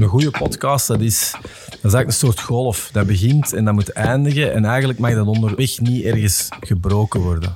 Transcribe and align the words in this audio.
Een 0.00 0.08
goede 0.08 0.30
podcast, 0.30 0.86
dat 0.86 1.00
is, 1.00 1.30
dat 1.30 1.42
is 1.70 1.92
eigenlijk 1.92 2.06
een 2.06 2.12
soort 2.12 2.40
golf. 2.40 2.88
Dat 2.92 3.06
begint 3.06 3.52
en 3.52 3.64
dat 3.64 3.74
moet 3.74 3.92
eindigen. 3.92 4.52
En 4.52 4.64
eigenlijk 4.64 4.98
mag 4.98 5.14
dat 5.14 5.26
onderweg 5.26 5.80
niet 5.80 6.04
ergens 6.04 6.48
gebroken 6.60 7.20
worden. 7.20 7.52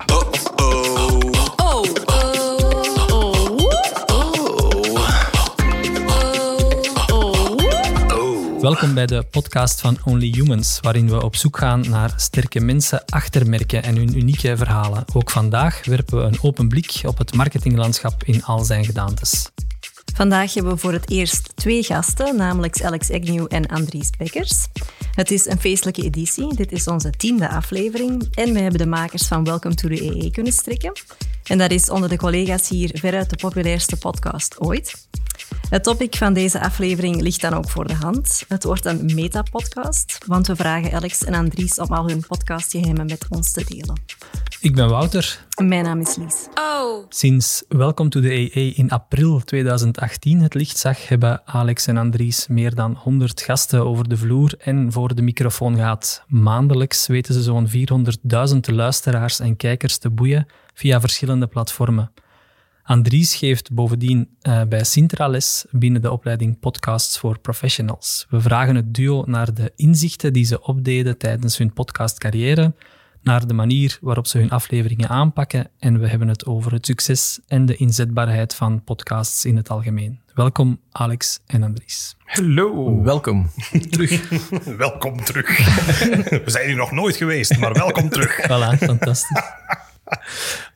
Welkom 8.60 8.94
bij 8.94 9.06
de 9.06 9.22
podcast 9.30 9.80
van 9.80 9.98
Only 10.04 10.30
Humans, 10.34 10.78
waarin 10.80 11.08
we 11.08 11.22
op 11.22 11.36
zoek 11.36 11.58
gaan 11.58 11.84
naar 11.88 12.12
sterke 12.16 12.60
mensen, 12.60 13.04
achtermerken 13.04 13.82
en 13.82 13.96
hun 13.96 14.18
unieke 14.18 14.56
verhalen. 14.56 15.04
Ook 15.12 15.30
vandaag 15.30 15.84
werpen 15.84 16.18
we 16.18 16.24
een 16.24 16.38
open 16.42 16.68
blik 16.68 17.00
op 17.04 17.18
het 17.18 17.34
marketinglandschap 17.34 18.24
in 18.24 18.44
al 18.44 18.64
zijn 18.64 18.84
gedaantes. 18.84 19.52
Vandaag 20.14 20.54
hebben 20.54 20.72
we 20.72 20.78
voor 20.78 20.92
het 20.92 21.10
eerst 21.10 21.56
twee 21.56 21.82
gasten, 21.82 22.36
namelijk 22.36 22.82
Alex 22.82 23.10
Agnew 23.10 23.46
en 23.48 23.66
Andries 23.66 24.10
Bekkers. 24.18 24.66
Het 25.14 25.30
is 25.30 25.46
een 25.46 25.60
feestelijke 25.60 26.02
editie. 26.02 26.54
Dit 26.54 26.72
is 26.72 26.86
onze 26.86 27.10
tiende 27.10 27.48
aflevering. 27.48 28.28
En 28.34 28.52
we 28.52 28.60
hebben 28.60 28.78
de 28.78 28.86
makers 28.86 29.26
van 29.26 29.44
Welcome 29.44 29.74
to 29.74 29.88
the 29.88 30.02
EE 30.02 30.30
kunnen 30.30 30.52
strikken. 30.52 30.92
En 31.44 31.58
dat 31.58 31.70
is 31.70 31.90
onder 31.90 32.08
de 32.08 32.16
collega's 32.16 32.68
hier 32.68 32.90
veruit 32.92 33.30
de 33.30 33.36
populairste 33.36 33.96
podcast 33.96 34.60
ooit. 34.60 35.08
Het 35.68 35.82
topic 35.82 36.16
van 36.16 36.32
deze 36.32 36.60
aflevering 36.60 37.20
ligt 37.20 37.40
dan 37.40 37.54
ook 37.54 37.70
voor 37.70 37.86
de 37.86 37.94
hand. 37.94 38.44
Het 38.48 38.64
wordt 38.64 38.84
een 38.84 39.10
meta-podcast, 39.14 40.18
want 40.26 40.46
we 40.46 40.56
vragen 40.56 40.92
Alex 40.92 41.24
en 41.24 41.34
Andries 41.34 41.78
om 41.78 41.92
al 41.92 42.08
hun 42.08 42.24
podcastgeheimen 42.26 43.06
met 43.06 43.26
ons 43.28 43.52
te 43.52 43.64
delen. 43.68 44.02
Ik 44.64 44.74
ben 44.74 44.88
Wouter. 44.88 45.46
Mijn 45.62 45.84
naam 45.84 46.00
is 46.00 46.16
Lies. 46.16 46.46
Oh. 46.54 47.04
Sinds 47.08 47.64
Welcome 47.68 48.08
to 48.08 48.20
the 48.20 48.32
EE 48.32 48.72
in 48.74 48.90
april 48.90 49.40
2018 49.40 50.40
het 50.40 50.54
licht 50.54 50.78
zag, 50.78 51.08
hebben 51.08 51.46
Alex 51.46 51.86
en 51.86 51.96
Andries 51.96 52.46
meer 52.46 52.74
dan 52.74 52.94
100 52.94 53.42
gasten 53.42 53.86
over 53.86 54.08
de 54.08 54.16
vloer 54.16 54.54
en 54.58 54.92
voor 54.92 55.14
de 55.14 55.22
microfoon 55.22 55.74
gehad. 55.76 56.24
Maandelijks 56.26 57.06
weten 57.06 57.34
ze 57.34 57.42
zo'n 57.42 57.68
400.000 57.68 58.74
luisteraars 58.74 59.40
en 59.40 59.56
kijkers 59.56 59.98
te 59.98 60.10
boeien 60.10 60.46
via 60.74 61.00
verschillende 61.00 61.46
platformen. 61.46 62.12
Andries 62.82 63.34
geeft 63.34 63.72
bovendien 63.72 64.28
uh, 64.42 64.62
bij 64.68 64.84
Sintra 64.84 65.28
les 65.28 65.64
binnen 65.70 66.02
de 66.02 66.10
opleiding 66.10 66.58
Podcasts 66.58 67.18
voor 67.18 67.38
Professionals. 67.38 68.26
We 68.28 68.40
vragen 68.40 68.74
het 68.74 68.94
duo 68.94 69.24
naar 69.26 69.54
de 69.54 69.72
inzichten 69.76 70.32
die 70.32 70.44
ze 70.44 70.62
opdeden 70.62 71.18
tijdens 71.18 71.58
hun 71.58 71.72
podcastcarrière, 71.72 72.74
naar 73.24 73.46
de 73.46 73.54
manier 73.54 73.98
waarop 74.00 74.26
ze 74.26 74.38
hun 74.38 74.50
afleveringen 74.50 75.08
aanpakken 75.08 75.70
en 75.78 76.00
we 76.00 76.08
hebben 76.08 76.28
het 76.28 76.46
over 76.46 76.72
het 76.72 76.86
succes 76.86 77.40
en 77.46 77.66
de 77.66 77.76
inzetbaarheid 77.76 78.54
van 78.54 78.84
podcasts 78.84 79.44
in 79.44 79.56
het 79.56 79.70
algemeen. 79.70 80.20
Welkom 80.34 80.80
Alex 80.92 81.40
en 81.46 81.62
Andries. 81.62 82.16
Hallo. 82.24 83.02
Welkom. 83.02 83.50
terug. 83.90 84.28
welkom 84.76 85.24
terug. 85.24 85.58
we 86.28 86.42
zijn 86.50 86.66
hier 86.66 86.76
nog 86.76 86.90
nooit 86.90 87.16
geweest, 87.16 87.58
maar 87.58 87.72
welkom 87.72 88.08
terug. 88.08 88.40
Voilà, 88.48 88.78
fantastisch. 88.78 89.42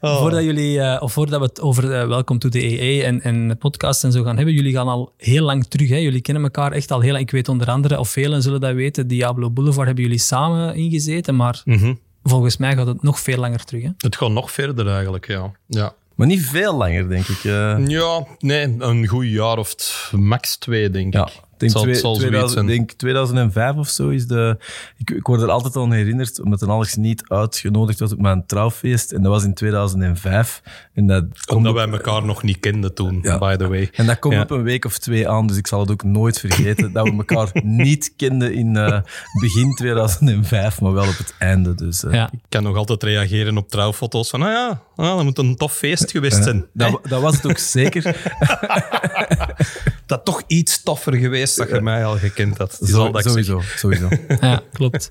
Oh. 0.00 0.19
Voordat, 0.19 0.44
jullie, 0.44 0.78
uh, 0.78 0.96
of 1.00 1.12
voordat 1.12 1.41
we 1.41 1.46
het 1.46 1.60
over 1.60 1.84
uh, 1.84 2.06
Welcome 2.06 2.38
to 2.38 2.48
the 2.48 2.80
EE 2.80 3.04
en, 3.04 3.22
en 3.22 3.58
podcast 3.58 4.04
en 4.04 4.12
zo 4.12 4.22
gaan 4.22 4.36
hebben, 4.36 4.54
jullie 4.54 4.72
gaan 4.72 4.88
al 4.88 5.12
heel 5.16 5.44
lang 5.44 5.66
terug. 5.66 5.88
Hè? 5.88 5.96
Jullie 5.96 6.20
kennen 6.20 6.42
elkaar 6.42 6.72
echt 6.72 6.91
al 6.91 7.00
heel 7.00 7.12
lang. 7.12 7.24
Ik 7.24 7.30
weet 7.30 7.48
onder 7.48 7.70
andere, 7.70 7.98
of 7.98 8.08
velen 8.08 8.42
zullen 8.42 8.60
dat 8.60 8.74
weten, 8.74 9.06
Diablo 9.06 9.50
Boulevard 9.50 9.86
hebben 9.86 10.04
jullie 10.04 10.19
samen 10.19 10.74
ingezeten, 10.74 11.36
maar 11.36 11.62
mhm. 11.64 11.94
Volgens 12.28 12.56
mij 12.56 12.76
gaat 12.76 12.86
het 12.86 13.02
nog 13.02 13.20
veel 13.20 13.38
langer 13.38 13.64
terug. 13.64 13.82
Hè? 13.82 13.90
Het 13.98 14.16
gaat 14.16 14.30
nog 14.30 14.50
verder 14.50 14.88
eigenlijk, 14.88 15.26
ja. 15.26 15.52
ja. 15.66 15.94
Maar 16.14 16.26
niet 16.26 16.46
veel 16.46 16.74
langer, 16.74 17.08
denk 17.08 17.26
ik. 17.28 17.44
Uh... 17.44 17.86
Ja, 17.86 18.26
nee, 18.38 18.74
een 18.78 19.06
goed 19.06 19.26
jaar 19.26 19.58
of 19.58 20.10
max 20.16 20.56
twee, 20.56 20.90
denk 20.90 21.14
ja. 21.14 21.26
ik 21.26 21.32
denk, 21.58 21.72
zal, 21.72 21.82
twee, 21.82 22.00
2000, 22.00 22.66
denk 22.66 22.92
2005 22.92 23.76
of 23.76 23.88
zo 23.88 24.08
is 24.08 24.26
de... 24.26 24.56
Ik, 24.96 25.10
ik 25.10 25.26
word 25.26 25.42
er 25.42 25.50
altijd 25.50 25.76
aan 25.76 25.92
herinnerd, 25.92 26.40
omdat 26.40 26.62
een 26.62 26.70
Alex 26.70 26.96
niet 26.96 27.22
uitgenodigd 27.28 27.98
was 27.98 28.12
op 28.12 28.20
mijn 28.20 28.46
trouwfeest. 28.46 29.12
En 29.12 29.22
dat 29.22 29.32
was 29.32 29.44
in 29.44 29.54
2005. 29.54 30.62
En 30.94 31.06
dat 31.06 31.24
omdat 31.47 31.74
wij 31.74 31.88
elkaar 31.88 32.24
nog 32.24 32.42
niet 32.42 32.60
kenden 32.60 32.94
toen, 32.94 33.20
by 33.20 33.56
the 33.56 33.68
way. 33.68 33.88
En 33.92 34.06
dat 34.06 34.18
komt 34.18 34.41
op 34.41 34.50
een 34.50 34.62
week 34.62 34.84
of 34.84 34.98
twee 34.98 35.28
aan, 35.28 35.47
dus 35.47 35.56
ik 35.56 35.66
zal 35.66 35.80
het 35.80 35.91
ook 35.91 36.02
nooit 36.02 36.38
vergeten. 36.38 36.92
dat 36.92 37.08
we 37.08 37.16
elkaar 37.16 37.50
niet 37.64 38.12
kenden 38.16 38.52
in 38.52 38.74
uh, 38.74 39.00
begin 39.41 39.74
2005, 39.74 40.80
maar 40.80 40.92
wel 40.92 41.08
op 41.08 41.18
het 41.18 41.34
einde. 41.38 41.74
Dus, 41.74 42.04
uh. 42.04 42.26
Ik 42.32 42.38
kan 42.48 42.62
nog 42.62 42.76
altijd 42.76 43.02
reageren 43.02 43.56
op 43.56 43.68
trouwfoto's 43.68 44.30
van, 44.30 44.42
ah 44.42 44.48
ja, 44.48 44.82
ah, 44.97 45.16
dat 45.16 45.24
moet 45.24 45.38
een 45.38 45.56
tof 45.56 45.72
feest 45.72 46.10
geweest 46.10 46.44
zijn. 46.44 46.66
dat, 46.72 47.00
dat 47.08 47.20
was 47.20 47.36
het 47.36 47.47
ook 47.47 47.58
zeker. 47.58 48.16
dat 50.08 50.24
toch 50.24 50.42
iets 50.46 50.82
toffer 50.82 51.14
geweest 51.14 51.56
dat 51.56 51.69
je 51.69 51.80
mij 51.80 52.04
al 52.04 52.16
gekend 52.16 52.58
had. 52.58 52.78
Zo, 52.82 53.10
dat 53.10 53.24
sowieso, 53.24 53.60
sowieso. 53.76 54.08
ja, 54.41 54.62
klopt. 54.72 55.10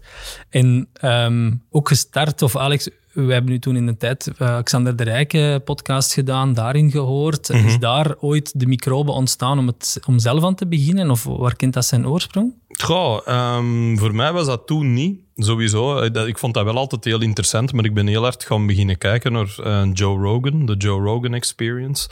En 0.50 0.88
ehm, 0.94 1.52
ook 1.70 1.88
gestart, 1.88 2.42
of 2.42 2.56
Alex, 2.56 2.90
we 3.26 3.34
hebben 3.34 3.52
nu 3.52 3.60
toen 3.60 3.76
in 3.76 3.86
de 3.86 3.98
tijd 3.98 4.32
uh, 4.40 4.62
Xander 4.64 4.96
de 4.96 5.04
Rijke 5.04 5.62
podcast 5.66 6.14
gedaan, 6.14 6.54
daarin 6.54 6.92
gehoord. 6.92 7.50
Mhm. 7.50 7.68
Is 7.68 7.80
daar 7.80 8.16
ooit 8.20 8.60
de 8.60 8.68
microbe 8.68 9.12
ontstaan 9.12 9.60
om, 9.60 9.68
het, 9.68 10.00
om 10.06 10.20
zelf 10.20 10.44
aan 10.44 10.56
te 10.56 10.68
beginnen? 10.68 11.12
Of 11.12 11.24
waar 11.24 11.56
kent 11.56 11.74
dat 11.74 11.86
zijn 11.86 12.08
oorsprong? 12.08 12.54
Goh, 12.68 13.28
um, 13.58 13.98
voor 13.98 14.16
mij 14.16 14.34
was 14.34 14.46
dat 14.46 14.68
toen 14.68 14.94
niet. 14.94 15.20
Sowieso. 15.36 16.00
Eh, 16.00 16.28
ik 16.28 16.38
vond 16.38 16.54
dat 16.54 16.64
wel 16.64 16.78
altijd 16.78 17.04
heel 17.04 17.22
interessant, 17.22 17.74
maar 17.74 17.86
ik 17.86 17.94
ben 17.94 18.08
heel 18.08 18.24
hard 18.24 18.44
gaan 18.44 18.68
beginnen 18.68 18.98
kijken 18.98 19.32
naar 19.32 19.56
uh, 19.60 19.84
Joe 19.94 20.22
Rogan, 20.22 20.66
de 20.66 20.76
Joe 20.76 21.02
Rogan 21.02 21.34
Experience. 21.34 22.10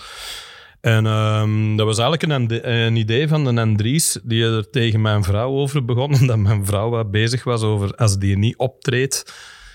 En 0.86 1.06
um, 1.06 1.76
dat 1.76 1.86
was 1.86 1.98
eigenlijk 1.98 2.52
een, 2.52 2.72
een, 2.72 2.96
idee 2.96 3.28
van 3.28 3.46
een 3.46 3.58
Andries 3.58 4.20
die 4.24 4.44
er 4.44 4.70
tegen 4.70 5.02
mijn 5.02 5.24
vrouw 5.24 5.52
over 5.52 5.86
begon. 5.86 6.14
Omdat 6.20 6.38
mijn 6.38 6.66
vrouw 6.66 6.90
wat 6.90 7.12
bezig 7.12 7.44
was 7.44 7.62
over 7.62 7.96
als 7.96 8.18
die 8.18 8.38
niet 8.38 8.58
optreedt, 8.58 9.34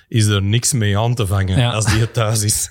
is 0.08 0.26
er 0.26 0.42
niks 0.42 0.72
mee 0.72 0.98
aan 0.98 1.14
te 1.14 1.26
vangen 1.26 1.72
als 1.72 1.84
die 1.84 2.10
thuis 2.10 2.42
is. 2.42 2.70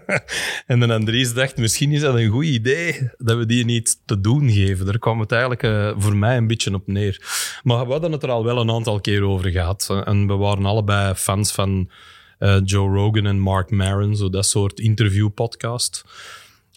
en 0.66 0.80
de 0.80 0.92
Andries 0.92 1.34
dacht, 1.34 1.56
misschien 1.56 1.92
is 1.92 2.00
dat 2.00 2.14
een 2.14 2.28
goed 2.28 2.44
idee 2.44 3.10
dat 3.18 3.36
we 3.36 3.46
die 3.46 3.64
niet 3.64 4.00
te 4.06 4.20
doen 4.20 4.50
geven. 4.50 4.86
Daar 4.86 4.98
kwam 4.98 5.20
het 5.20 5.32
eigenlijk 5.32 5.62
uh, 5.62 5.92
voor 5.96 6.16
mij 6.16 6.36
een 6.36 6.46
beetje 6.46 6.74
op 6.74 6.86
neer. 6.86 7.22
Maar 7.62 7.86
we 7.86 7.92
hadden 7.92 8.12
het 8.12 8.22
er 8.22 8.30
al 8.30 8.44
wel 8.44 8.58
een 8.58 8.70
aantal 8.70 9.00
keer 9.00 9.22
over 9.22 9.50
gehad. 9.50 10.02
En 10.04 10.26
we 10.26 10.34
waren 10.34 10.64
allebei 10.64 11.14
fans 11.14 11.52
van 11.52 11.90
uh, 12.38 12.56
Joe 12.64 12.94
Rogan 12.94 13.26
en 13.26 13.38
Mark 13.38 13.70
Maron, 13.70 14.16
zo 14.16 14.30
dat 14.30 14.46
soort 14.46 14.80
interview-podcast. 14.80 16.04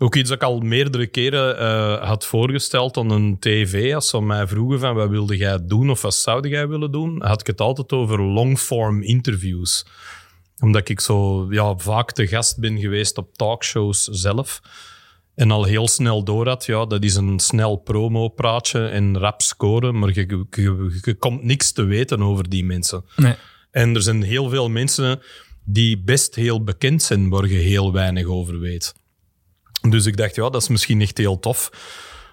Ook 0.03 0.15
iets 0.15 0.29
dat 0.29 0.37
ik 0.37 0.47
al 0.47 0.59
meerdere 0.59 1.07
keren 1.07 1.61
uh, 1.61 2.07
had 2.07 2.25
voorgesteld 2.25 2.97
aan 2.97 3.09
een 3.09 3.39
tv. 3.39 3.93
Als 3.95 4.09
ze 4.09 4.21
mij 4.21 4.47
vroegen 4.47 4.79
van 4.79 4.95
wat 4.95 5.09
wilde 5.09 5.37
jij 5.37 5.65
doen 5.65 5.89
of 5.89 6.01
wat 6.01 6.13
zou 6.13 6.47
jij 6.47 6.67
willen 6.67 6.91
doen, 6.91 7.23
had 7.23 7.39
ik 7.39 7.47
het 7.47 7.61
altijd 7.61 7.91
over 7.91 8.21
longform 8.21 9.01
interviews. 9.01 9.85
Omdat 10.59 10.89
ik 10.89 10.99
zo 10.99 11.47
ja, 11.49 11.77
vaak 11.77 12.11
te 12.11 12.27
gast 12.27 12.59
ben 12.59 12.79
geweest 12.79 13.17
op 13.17 13.35
talkshows 13.35 14.03
zelf. 14.03 14.61
En 15.35 15.51
al 15.51 15.63
heel 15.63 15.87
snel 15.87 16.23
door 16.23 16.47
had, 16.47 16.65
ja, 16.65 16.85
dat 16.85 17.03
is 17.03 17.15
een 17.15 17.39
snel 17.39 17.75
promo-praatje 17.75 18.87
en 18.87 19.17
rap 19.17 19.41
scoren, 19.41 19.99
maar 19.99 20.09
je, 20.13 20.45
je, 20.49 20.99
je, 21.01 21.13
komt 21.13 21.43
niks 21.43 21.71
te 21.71 21.83
weten 21.83 22.21
over 22.21 22.49
die 22.49 22.65
mensen. 22.65 23.05
Nee. 23.15 23.35
En 23.71 23.95
er 23.95 24.01
zijn 24.01 24.23
heel 24.23 24.49
veel 24.49 24.69
mensen 24.69 25.21
die 25.65 25.99
best 25.99 26.35
heel 26.35 26.63
bekend 26.63 27.03
zijn, 27.03 27.29
waar 27.29 27.47
je 27.47 27.57
heel 27.57 27.93
weinig 27.93 28.25
over 28.25 28.59
weet. 28.59 28.93
Dus 29.89 30.05
ik 30.05 30.17
dacht, 30.17 30.35
ja, 30.35 30.49
dat 30.49 30.61
is 30.61 30.67
misschien 30.67 31.01
echt 31.01 31.17
heel 31.17 31.39
tof 31.39 31.71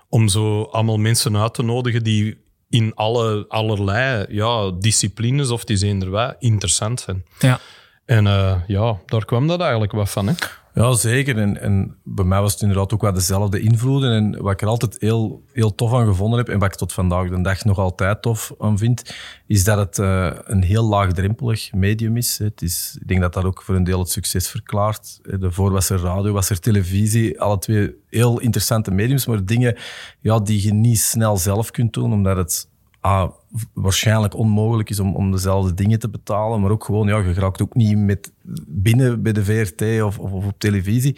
om 0.08 0.28
zo 0.28 0.62
allemaal 0.62 0.96
mensen 0.96 1.36
uit 1.36 1.54
te 1.54 1.62
nodigen 1.62 2.02
die 2.02 2.46
in 2.68 2.94
alle, 2.94 3.44
allerlei 3.48 4.26
ja, 4.28 4.70
disciplines 4.70 5.50
of 5.50 5.64
die 5.64 5.76
zijn 5.76 6.02
er 6.02 6.10
wel 6.10 6.34
interessant 6.38 7.00
zijn. 7.00 7.24
Ja. 7.38 7.60
En 8.04 8.24
uh, 8.24 8.54
ja, 8.66 8.98
daar 9.06 9.24
kwam 9.24 9.46
dat 9.46 9.60
eigenlijk 9.60 9.92
wat 9.92 10.10
van. 10.10 10.26
Hè? 10.28 10.34
Ja, 10.78 10.92
zeker. 10.94 11.38
En, 11.38 11.60
en 11.60 11.96
bij 12.04 12.24
mij 12.24 12.40
was 12.40 12.52
het 12.52 12.60
inderdaad 12.60 12.92
ook 12.92 13.02
wel 13.02 13.12
dezelfde 13.12 13.60
invloeden. 13.60 14.12
En 14.12 14.42
wat 14.42 14.52
ik 14.52 14.62
er 14.62 14.68
altijd 14.68 14.96
heel, 14.98 15.42
heel 15.52 15.74
tof 15.74 15.94
aan 15.94 16.06
gevonden 16.06 16.38
heb, 16.38 16.48
en 16.48 16.58
wat 16.58 16.72
ik 16.72 16.78
tot 16.78 16.92
vandaag 16.92 17.28
de 17.28 17.42
dag 17.42 17.64
nog 17.64 17.78
altijd 17.78 18.22
tof 18.22 18.52
aan 18.58 18.78
vind, 18.78 19.14
is 19.46 19.64
dat 19.64 19.78
het 19.78 19.98
uh, 19.98 20.30
een 20.44 20.62
heel 20.62 20.84
laagdrempelig 20.84 21.72
medium 21.72 22.16
is. 22.16 22.38
Het 22.38 22.62
is. 22.62 22.96
Ik 23.00 23.08
denk 23.08 23.20
dat 23.20 23.32
dat 23.32 23.44
ook 23.44 23.62
voor 23.62 23.74
een 23.74 23.84
deel 23.84 23.98
het 23.98 24.10
succes 24.10 24.48
verklaart. 24.48 25.20
Daarvoor 25.40 25.70
was 25.70 25.90
er 25.90 26.00
radio, 26.00 26.32
was 26.32 26.50
er 26.50 26.60
televisie. 26.60 27.40
Alle 27.40 27.58
twee 27.58 27.94
heel 28.08 28.40
interessante 28.40 28.90
mediums, 28.90 29.26
maar 29.26 29.44
dingen 29.44 29.76
ja, 30.20 30.38
die 30.38 30.62
je 30.62 30.74
niet 30.74 31.00
snel 31.00 31.36
zelf 31.36 31.70
kunt 31.70 31.92
doen, 31.92 32.12
omdat 32.12 32.36
het 32.36 32.68
ah, 33.08 33.30
waarschijnlijk 33.72 34.36
onmogelijk 34.36 34.90
is 34.90 35.00
om, 35.00 35.14
om 35.14 35.30
dezelfde 35.30 35.74
dingen 35.74 35.98
te 35.98 36.08
betalen, 36.08 36.60
maar 36.60 36.70
ook 36.70 36.84
gewoon, 36.84 37.08
ja, 37.08 37.18
je 37.18 37.32
raakt 37.32 37.62
ook 37.62 37.74
niet 37.74 37.98
met 37.98 38.32
binnen 38.66 39.22
bij 39.22 39.32
de 39.32 39.44
VRT 39.44 40.02
of, 40.02 40.18
of, 40.18 40.32
op 40.32 40.54
televisie. 40.58 41.16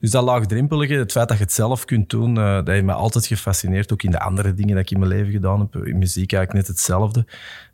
Dus 0.00 0.10
dat 0.10 0.24
laagdrempelige, 0.24 0.94
het 0.94 1.12
feit 1.12 1.28
dat 1.28 1.38
je 1.38 1.44
het 1.44 1.52
zelf 1.52 1.84
kunt 1.84 2.10
doen, 2.10 2.38
uh, 2.38 2.54
dat 2.54 2.66
heeft 2.66 2.84
me 2.84 2.92
altijd 2.92 3.26
gefascineerd, 3.26 3.92
ook 3.92 4.02
in 4.02 4.10
de 4.10 4.20
andere 4.20 4.54
dingen 4.54 4.74
dat 4.74 4.84
ik 4.84 4.90
in 4.90 4.98
mijn 4.98 5.10
leven 5.10 5.32
gedaan 5.32 5.60
heb. 5.60 5.86
In 5.86 5.98
muziek 5.98 6.32
eigenlijk 6.32 6.66
net 6.66 6.76
hetzelfde. 6.76 7.26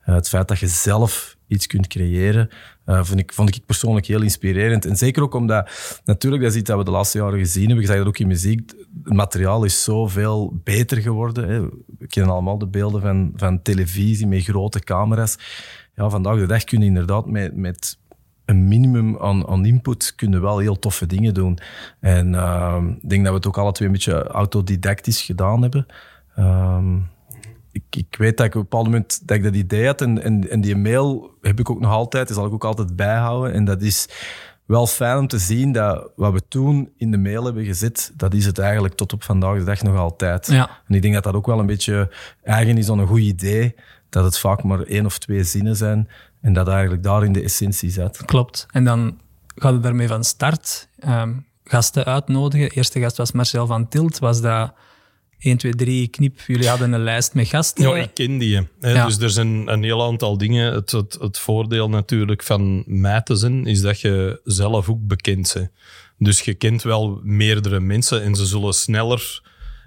Uh, 0.06 0.14
het 0.14 0.28
feit 0.28 0.48
dat 0.48 0.58
je 0.58 0.68
zelf 0.68 1.36
iets 1.46 1.66
kunt 1.66 1.86
creëren, 1.86 2.48
uh, 2.86 3.04
vond, 3.04 3.20
ik, 3.20 3.32
vond 3.32 3.56
ik 3.56 3.66
persoonlijk 3.66 4.06
heel 4.06 4.22
inspirerend. 4.22 4.84
En 4.84 4.96
zeker 4.96 5.22
ook 5.22 5.34
omdat, 5.34 5.70
natuurlijk, 6.04 6.42
dat 6.42 6.52
is 6.52 6.58
iets 6.58 6.68
dat 6.68 6.78
we 6.78 6.84
de 6.84 6.90
laatste 6.90 7.18
jaren 7.18 7.38
gezien 7.38 7.66
hebben, 7.66 7.80
je 7.80 7.86
zag 7.86 7.96
dat 7.96 8.06
ook 8.06 8.18
in 8.18 8.26
muziek, 8.26 8.72
het 9.04 9.14
materiaal 9.14 9.64
is 9.64 9.84
zoveel 9.84 10.60
beter 10.64 10.96
geworden. 10.96 11.48
Hè. 11.48 11.60
We 11.98 12.06
kennen 12.06 12.32
allemaal 12.32 12.58
de 12.58 12.66
beelden 12.66 13.00
van, 13.00 13.32
van 13.36 13.62
televisie 13.62 14.26
met 14.26 14.42
grote 14.42 14.80
camera's. 14.80 15.38
Ja, 15.94 16.10
vandaag 16.10 16.38
de 16.38 16.46
dag 16.46 16.64
kun 16.64 16.80
je 16.80 16.86
inderdaad 16.86 17.26
met, 17.26 17.56
met 17.56 17.98
een 18.44 18.68
minimum 18.68 19.18
aan, 19.18 19.48
aan 19.48 19.64
input 19.64 20.14
kunnen 20.16 20.40
wel 20.40 20.58
heel 20.58 20.78
toffe 20.78 21.06
dingen 21.06 21.34
doen. 21.34 21.58
En 22.00 22.32
uh, 22.32 22.82
ik 23.00 23.08
denk 23.08 23.22
dat 23.22 23.32
we 23.32 23.38
het 23.38 23.46
ook 23.46 23.58
alle 23.58 23.72
twee 23.72 23.88
een 23.88 23.94
beetje 23.94 24.22
autodidactisch 24.22 25.22
gedaan 25.22 25.62
hebben. 25.62 25.86
Uh, 26.38 26.94
ik, 27.72 27.82
ik, 27.90 28.16
weet 28.18 28.36
dat 28.36 28.46
ik 28.46 28.54
op 28.54 28.60
een 28.60 28.68
bepaald 28.68 28.84
moment 28.84 29.28
dat 29.28 29.36
ik 29.36 29.42
dat 29.42 29.54
idee 29.54 29.86
had 29.86 30.00
en 30.00 30.60
die 30.60 30.76
mail 30.76 31.30
heb 31.40 31.58
ik 31.58 31.70
ook 31.70 31.80
nog 31.80 31.90
altijd, 31.90 32.26
die 32.26 32.36
zal 32.36 32.46
ik 32.46 32.52
ook 32.52 32.64
altijd 32.64 32.96
bijhouden. 32.96 33.52
En 33.52 33.64
dat 33.64 33.82
is 33.82 34.08
wel 34.70 34.86
fijn 34.86 35.18
om 35.18 35.26
te 35.26 35.38
zien 35.38 35.72
dat 35.72 36.10
wat 36.16 36.32
we 36.32 36.42
toen 36.48 36.90
in 36.96 37.10
de 37.10 37.18
mail 37.18 37.44
hebben 37.44 37.64
gezet, 37.64 38.12
dat 38.16 38.34
is 38.34 38.46
het 38.46 38.58
eigenlijk 38.58 38.94
tot 38.94 39.12
op 39.12 39.22
vandaag 39.22 39.58
de 39.58 39.64
dag 39.64 39.82
nog 39.82 39.96
altijd. 39.96 40.46
Ja. 40.46 40.70
En 40.88 40.94
ik 40.94 41.02
denk 41.02 41.14
dat 41.14 41.22
dat 41.22 41.34
ook 41.34 41.46
wel 41.46 41.58
een 41.58 41.66
beetje 41.66 42.10
eigen 42.42 42.78
is 42.78 42.90
aan 42.90 42.98
een 42.98 43.06
goed 43.06 43.20
idee, 43.20 43.74
dat 44.08 44.24
het 44.24 44.38
vaak 44.38 44.62
maar 44.62 44.82
één 44.82 45.06
of 45.06 45.18
twee 45.18 45.44
zinnen 45.44 45.76
zijn 45.76 46.08
en 46.40 46.52
dat 46.52 46.68
eigenlijk 46.68 47.02
daar 47.02 47.24
in 47.24 47.32
de 47.32 47.42
essentie 47.42 47.90
zit. 47.90 48.24
Klopt. 48.24 48.66
En 48.70 48.84
dan 48.84 49.18
gaat 49.54 49.72
het 49.72 49.82
daarmee 49.82 50.08
van 50.08 50.24
start. 50.24 50.88
Um, 51.08 51.46
gasten 51.64 52.04
uitnodigen. 52.04 52.68
De 52.68 52.74
eerste 52.74 53.00
gast 53.00 53.16
was 53.16 53.32
Marcel 53.32 53.66
van 53.66 53.88
Tilt. 53.88 54.18
Was 54.18 54.40
dat 54.40 54.72
1, 55.40 55.56
2, 55.56 55.74
3, 55.74 56.08
knip. 56.08 56.40
Jullie 56.46 56.68
hadden 56.68 56.92
een 56.92 57.02
lijst 57.02 57.34
met 57.34 57.48
gasten. 57.48 57.88
Ja, 57.88 57.96
ik 57.96 58.14
ken 58.14 58.38
die. 58.38 58.56
Hè. 58.80 58.92
Ja. 58.92 59.06
Dus 59.06 59.18
er 59.18 59.30
zijn 59.30 59.72
een 59.72 59.82
heel 59.82 60.02
aantal 60.02 60.38
dingen. 60.38 60.72
Het, 60.72 60.90
het, 60.90 61.16
het, 61.20 61.38
voordeel 61.38 61.88
natuurlijk 61.88 62.42
van 62.42 62.84
mij 62.86 63.22
te 63.22 63.36
zijn, 63.36 63.66
is 63.66 63.80
dat 63.80 64.00
je 64.00 64.40
zelf 64.44 64.88
ook 64.88 65.06
bekend 65.06 65.52
bent. 65.54 65.70
Dus 66.18 66.40
je 66.40 66.54
kent 66.54 66.82
wel 66.82 67.20
meerdere 67.22 67.80
mensen 67.80 68.22
en 68.22 68.34
ze 68.34 68.46
zullen 68.46 68.72
sneller 68.72 69.42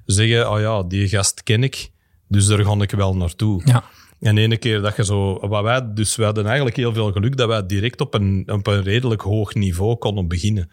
zeggen, 0.06 0.52
oh 0.52 0.60
ja, 0.60 0.84
die 0.84 1.08
gast 1.08 1.44
ken 1.44 1.64
ik, 1.64 1.90
dus 2.28 2.46
daar 2.46 2.66
ga 2.66 2.82
ik 2.82 2.92
wel 2.92 3.16
naartoe. 3.16 3.62
Ja. 3.66 3.84
En 4.20 4.38
ene 4.38 4.58
keer 4.58 4.82
dat 4.82 4.96
je 4.96 5.06
zo... 5.06 5.48
Wat 5.48 5.64
wij, 5.64 5.94
dus 5.94 6.16
wij 6.16 6.26
hadden 6.26 6.46
eigenlijk 6.46 6.76
heel 6.76 6.94
veel 6.94 7.12
geluk 7.12 7.38
dat 7.38 7.48
wij 7.48 7.66
direct 7.66 8.02
op 8.02 8.14
een, 8.14 8.44
op 8.52 8.68
een 8.68 8.84
redelijk 8.84 9.22
hoog 9.22 9.54
niveau 9.54 9.96
konden 9.96 10.28
beginnen. 10.28 10.70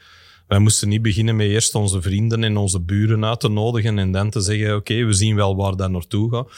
Wij 0.50 0.58
moesten 0.58 0.88
niet 0.88 1.02
beginnen 1.02 1.36
met 1.36 1.46
eerst 1.46 1.74
onze 1.74 2.02
vrienden 2.02 2.44
en 2.44 2.56
onze 2.56 2.80
buren 2.80 3.24
uit 3.24 3.40
te 3.40 3.48
nodigen 3.48 3.98
en 3.98 4.12
dan 4.12 4.30
te 4.30 4.40
zeggen, 4.40 4.66
oké, 4.66 4.76
okay, 4.76 5.06
we 5.06 5.12
zien 5.12 5.36
wel 5.36 5.56
waar 5.56 5.76
dat 5.76 5.90
naartoe 5.90 6.30
gaat. 6.30 6.48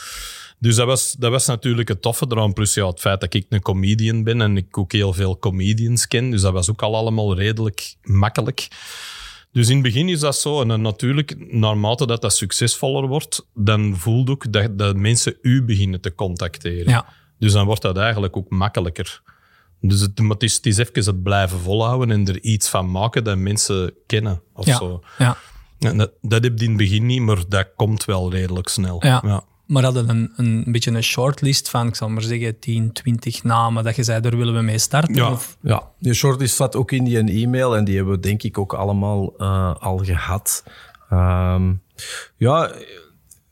Dus 0.59 0.77
dat 0.77 0.87
was, 0.87 1.13
dat 1.19 1.31
was 1.31 1.47
natuurlijk 1.47 1.89
het 1.89 2.03
toffe 2.03 2.27
eraan. 2.29 2.53
Plus 2.53 2.75
ja, 2.75 2.87
het 2.87 3.01
feit 3.01 3.21
dat 3.21 3.35
ik 3.35 3.47
een 3.49 3.63
comedian 3.63 4.25
ben 4.25 4.41
en 4.41 4.57
ik 4.57 4.79
ook 4.79 4.93
heel 4.93 5.13
veel 5.13 5.39
comedians 5.39 6.09
ken. 6.09 6.31
Dus 6.31 6.41
dat 6.41 6.53
was 6.53 6.71
ook 6.71 6.83
al 6.83 6.97
allemaal 6.97 7.37
redelijk 7.37 7.95
makkelijk. 8.03 8.69
Dus 9.53 9.69
in 9.69 9.75
het 9.75 9.83
begin 9.83 10.09
is 10.09 10.21
dat 10.21 10.37
zo. 10.37 10.61
En 10.61 10.69
dan 10.69 10.83
natuurlijk, 10.83 11.53
naarmate 11.53 12.07
dat 12.07 12.21
dat 12.21 12.35
succesvoller 12.35 13.09
wordt, 13.09 13.47
dan 13.55 13.97
voel 13.97 14.27
ook 14.27 14.53
dat, 14.53 14.79
dat 14.79 14.97
mensen 14.97 15.37
u 15.43 15.65
beginnen 15.65 16.01
te 16.01 16.15
contacteren. 16.15 16.91
Ja. 16.91 17.07
Dus 17.39 17.53
dan 17.53 17.67
wordt 17.67 17.83
dat 17.83 17.97
eigenlijk 17.97 18.37
ook 18.37 18.51
makkelijker. 18.51 19.23
Dus 19.85 20.01
het, 20.01 20.19
maar 20.19 20.31
het, 20.31 20.43
is, 20.43 20.55
het 20.55 20.67
is 20.67 20.79
even 20.79 21.05
het 21.05 21.23
blijven 21.23 21.59
volhouden 21.59 22.11
en 22.11 22.27
er 22.27 22.41
iets 22.41 22.69
van 22.69 22.91
maken 22.91 23.25
dat 23.25 23.39
mensen 23.39 23.95
kennen 24.07 24.43
of 24.55 24.67
ja. 24.67 24.77
zo. 24.77 25.03
Ja. 25.19 25.37
En 25.79 25.99
dat, 25.99 26.11
dat 26.21 26.45
heb 26.45 26.59
je 26.59 26.65
in 26.65 26.71
het 26.71 26.79
begin 26.79 27.07
niet, 27.07 27.21
maar 27.21 27.39
dat 27.49 27.69
komt 27.77 28.05
wel 28.05 28.31
redelijk 28.31 28.69
snel. 28.69 29.07
Ja. 29.07 29.23
ja. 29.25 29.45
Maar 29.67 29.83
hadden 29.83 30.09
een, 30.09 30.33
een 30.37 30.65
beetje 30.73 30.91
een 30.91 31.03
shortlist 31.03 31.71
van, 31.71 31.87
ik 31.87 31.95
zal 31.95 32.09
maar 32.09 32.23
zeggen, 32.23 32.59
10, 32.59 32.93
20 32.93 33.43
namen 33.43 33.85
dat 33.85 33.97
je 33.97 34.03
zei, 34.03 34.21
daar 34.21 34.37
willen 34.37 34.55
we 34.55 34.61
mee 34.61 34.79
starten? 34.79 35.15
Ja, 35.15 35.31
Of? 35.31 35.57
ja. 35.61 35.91
die 35.99 36.15
shortlist 36.15 36.57
zat 36.57 36.77
ook 36.77 36.93
in 36.93 37.05
die 37.05 37.43
e-mail 37.43 37.77
en 37.77 37.85
die 37.85 37.97
hebben 37.97 38.15
we 38.15 38.21
denk 38.21 38.43
ik 38.43 38.59
ook 38.59 38.73
allemaal 38.75 39.35
uh, 39.39 39.75
al 39.75 39.99
gehad. 39.99 40.65
Um, 41.13 41.83
ja, 42.37 42.73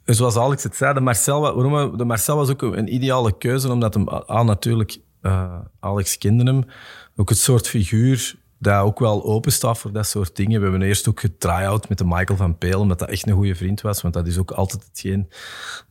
zoals 0.05 0.37
Alex 0.37 0.63
het 0.63 0.77
zei, 0.77 0.95
de 0.95 1.01
Marcel, 1.01 1.41
waarom, 1.41 1.97
de 1.97 2.05
Marcel 2.05 2.37
was 2.37 2.51
ook 2.51 2.63
een 2.63 2.95
ideale 2.95 3.37
keuze, 3.39 3.73
omdat 3.73 3.95
hem 3.95 4.09
aan 4.09 4.47
natuurlijk, 4.47 4.99
uh, 5.23 5.59
Alex 5.81 6.17
hem, 6.21 6.65
ook 7.17 7.29
het 7.29 7.39
soort 7.39 7.69
figuur 7.69 8.39
dat 8.61 8.83
ook 8.83 8.99
wel 8.99 9.25
open 9.25 9.53
staat 9.53 9.79
voor 9.79 9.93
dat 9.93 10.07
soort 10.07 10.37
dingen. 10.37 10.61
We 10.61 10.69
hebben 10.69 10.87
eerst 10.87 11.09
ook 11.09 11.21
getry-out 11.21 11.89
met 11.89 11.99
de 11.99 12.05
Michael 12.05 12.39
van 12.39 12.59
Peel, 12.59 12.81
omdat 12.81 12.99
dat 12.99 13.09
echt 13.09 13.27
een 13.27 13.35
goede 13.35 13.55
vriend 13.55 13.81
was. 13.81 14.03
Want 14.03 14.15
dat 14.15 14.27
is 14.27 14.39
ook 14.39 14.51
altijd 14.51 14.85
hetgeen 14.85 15.29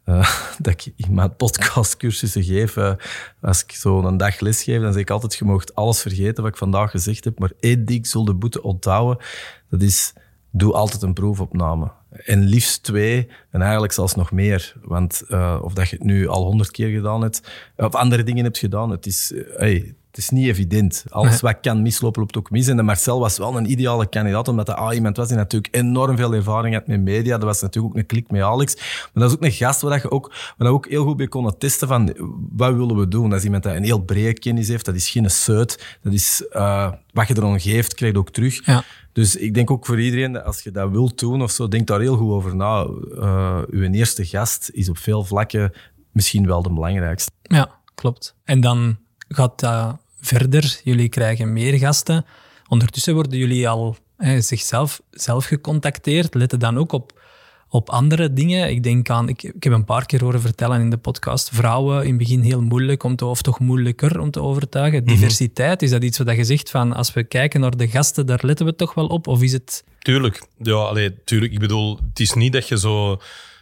uh, 0.06 0.36
dat 0.60 0.74
ik 0.74 0.94
in 0.96 1.14
mijn 1.14 1.36
podcastcursussen 1.36 2.44
geef. 2.44 2.76
Uh, 2.76 2.94
als 3.42 3.64
ik 3.64 3.72
zo 3.72 4.02
een 4.02 4.18
dag 4.18 4.40
lesgeef, 4.40 4.81
dan 4.81 4.94
zeg 4.94 5.02
ik 5.02 5.10
altijd, 5.10 5.36
je 5.36 5.46
mag 5.46 5.74
alles 5.74 6.02
vergeten 6.02 6.44
wat 6.44 6.52
ik 6.52 6.58
vandaag 6.58 6.92
gezegd 6.92 7.24
heb, 7.24 7.40
maar 7.40 7.52
één 7.60 7.86
ding 7.86 8.08
zul 8.08 8.25
de 8.25 8.34
boete 8.34 8.64
onthouden. 8.64 9.25
Dat 9.70 9.82
is, 9.82 10.14
doe 10.52 10.74
altijd 10.74 11.02
een 11.02 11.14
proefopname. 11.14 11.92
En 12.10 12.44
liefst 12.44 12.84
twee, 12.84 13.28
en 13.50 13.62
eigenlijk 13.62 13.94
zelfs 13.94 14.16
nog 14.16 14.32
meer. 14.32 14.76
Want 14.82 15.24
uh, 15.30 15.60
of 15.62 15.74
dat 15.74 15.90
je 15.90 15.96
het 15.96 16.06
nu 16.06 16.28
al 16.28 16.44
honderd 16.44 16.72
keer 16.72 16.90
gedaan 16.90 17.22
hebt, 17.22 17.50
of 17.76 17.96
andere 17.96 18.24
dingen 18.24 18.44
hebt 18.44 18.58
gedaan, 18.58 18.90
het 18.90 19.06
is... 19.06 19.34
Hey, 19.58 19.96
het 20.10 20.18
is 20.18 20.30
niet 20.30 20.48
evident. 20.48 21.04
Alles 21.10 21.42
wat 21.42 21.58
kan 21.62 21.82
mislopen, 21.82 22.22
loopt 22.22 22.38
ook 22.38 22.52
mis. 22.52 22.68
En 22.68 22.76
de 22.78 22.84
Marcel 22.84 23.20
was 23.20 23.38
wel 23.38 23.58
een 23.58 23.72
ideale 23.72 24.10
kandidaat, 24.10 24.48
omdat 24.48 24.68
hij 24.68 24.76
ah, 24.76 24.96
iemand 24.96 25.18
was 25.18 25.28
die 25.28 25.38
natuurlijk 25.38 25.76
enorm 25.76 26.18
veel 26.18 26.34
ervaring 26.34 26.76
had 26.76 26.88
met 26.88 27.02
media. 27.02 27.38
Dat 27.38 27.44
was 27.44 27.62
natuurlijk 27.62 27.94
ook 27.94 28.00
een 28.00 28.06
klik 28.08 28.32
met 28.32 28.42
Alex. 28.42 28.76
Maar 28.76 29.10
dat 29.24 29.30
is 29.30 29.36
ook 29.36 29.44
een 29.44 29.52
gast 29.52 29.82
waar 29.82 30.02
je 30.02 30.12
ook, 30.12 30.34
waar 30.58 30.68
je 30.68 30.74
ook 30.74 30.88
heel 30.88 31.04
goed 31.04 31.18
bij 31.18 31.28
kon 31.28 31.58
testen 31.58 31.88
van 31.88 32.14
wat 32.52 32.74
willen 32.76 32.96
we 32.96 33.08
doen. 33.08 33.30
Dat 33.30 33.40
is 33.40 33.46
iemand 33.46 33.64
die 33.64 33.74
een 33.74 33.84
heel 33.84 34.02
brede 34.02 34.40
kennis 34.40 34.68
heeft. 34.68 34.86
Dat 34.86 34.96
is 34.96 35.10
geen 35.10 35.30
seut. 35.30 35.98
Dat 36.02 36.14
is 36.14 36.46
uh, 36.52 36.92
wat 37.14 37.28
je 37.28 37.34
er 37.34 37.60
geeft, 37.60 37.94
krijg 37.94 38.14
je 38.14 38.20
ook 38.20 38.30
terug. 38.30 38.66
Ja. 38.66 38.84
Dus 39.14 39.36
ik 39.36 39.54
denk 39.54 39.72
ook 39.72 39.86
voor 39.86 40.02
iedereen, 40.02 40.32
dat 40.32 40.44
als 40.44 40.62
je 40.62 40.72
dat 40.72 40.90
wilt 40.90 41.20
doen 41.20 41.42
of 41.42 41.52
zo, 41.52 41.68
denk 41.68 41.88
daar 41.88 42.00
heel 42.00 42.18
goed 42.18 42.32
over 42.32 42.56
na. 42.56 42.88
Uh, 43.12 43.62
uw 43.70 43.92
eerste 43.92 44.26
gast 44.26 44.70
is 44.74 44.90
op 44.90 44.98
veel 44.98 45.24
vlakken 45.24 45.74
misschien 46.12 46.48
wel 46.48 46.62
de 46.62 46.74
belangrijkste. 46.74 47.32
Ja, 47.42 47.70
klopt. 47.96 48.36
En 48.44 48.62
dan 48.62 48.98
gaat 49.30 49.60
dat 49.60 49.98
verder. 50.22 50.80
Jullie 50.84 51.10
krijgen 51.10 51.54
meer 51.54 51.78
gasten. 51.78 52.26
Ondertussen 52.68 53.14
worden 53.14 53.38
jullie 53.38 53.70
al 53.70 53.98
hè, 54.18 54.42
zichzelf 54.42 55.02
zelf 55.12 55.46
gecontacteerd. 55.46 56.34
Letten 56.34 56.60
dan 56.60 56.78
ook 56.78 56.92
op, 56.92 57.22
op 57.70 57.90
andere 57.90 58.34
dingen. 58.34 58.70
Ik 58.70 58.84
denk 58.84 59.10
aan, 59.10 59.30
ik, 59.30 59.44
ik 59.44 59.64
heb 59.64 59.74
een 59.74 59.86
paar 59.86 60.06
keer 60.06 60.24
horen 60.24 60.42
vertellen 60.42 60.81
in 60.81 60.90
de 60.90 60.98
podcast, 60.98 61.50
vrouwen 61.54 62.04
in 62.04 62.10
het 62.10 62.18
begin 62.18 62.42
heel 62.42 62.62
moeilijk 62.62 63.04
om 63.04 63.16
te, 63.16 63.26
of 63.26 63.42
toch 63.42 63.60
moeilijker 63.60 64.20
om 64.20 64.31
te 64.31 64.42
overtuigen. 64.42 65.06
Diversiteit, 65.06 65.82
is 65.82 65.90
dat 65.90 66.04
iets 66.04 66.18
wat 66.18 66.36
je 66.36 66.44
zegt 66.44 66.70
van, 66.70 66.94
als 66.94 67.14
we 67.14 67.24
kijken 67.24 67.60
naar 67.60 67.78
de 67.78 67.88
gasten, 67.88 68.25
daar 68.25 68.40
letten 68.42 68.66
we 68.66 68.75
toch 68.75 68.94
wel 68.94 69.08
op? 69.08 69.28
Of 69.28 69.42
is 69.42 69.52
het... 69.52 69.84
Tuurlijk. 70.00 70.44
Ja, 70.58 70.74
allee, 70.74 71.24
tuurlijk. 71.24 71.52
Ik 71.52 71.60
bedoel, 71.60 72.00
het 72.10 72.20
is 72.20 72.34
niet 72.34 72.54
dat 72.54 72.68
je 72.68 72.80
zo 72.80 73.20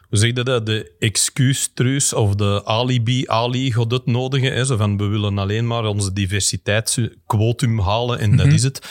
hoe 0.09 0.19
zeg 0.19 0.35
je 0.35 0.43
dat, 0.43 0.65
de 0.65 0.91
excuustruus 0.99 2.13
of 2.13 2.35
de 2.35 2.61
alibi-ali 2.65 3.71
gaat 3.71 3.91
het 3.91 4.05
nodigen. 4.05 4.53
Hè? 4.53 4.65
Zo 4.65 4.77
van, 4.77 4.97
we 4.97 5.05
willen 5.05 5.37
alleen 5.37 5.67
maar 5.67 5.85
onze 5.85 6.13
diversiteitsquotum 6.13 7.79
halen 7.79 8.19
en 8.19 8.29
mm 8.29 8.37
-hmm. 8.37 8.45
dat 8.45 8.53
is 8.53 8.63
het. 8.63 8.81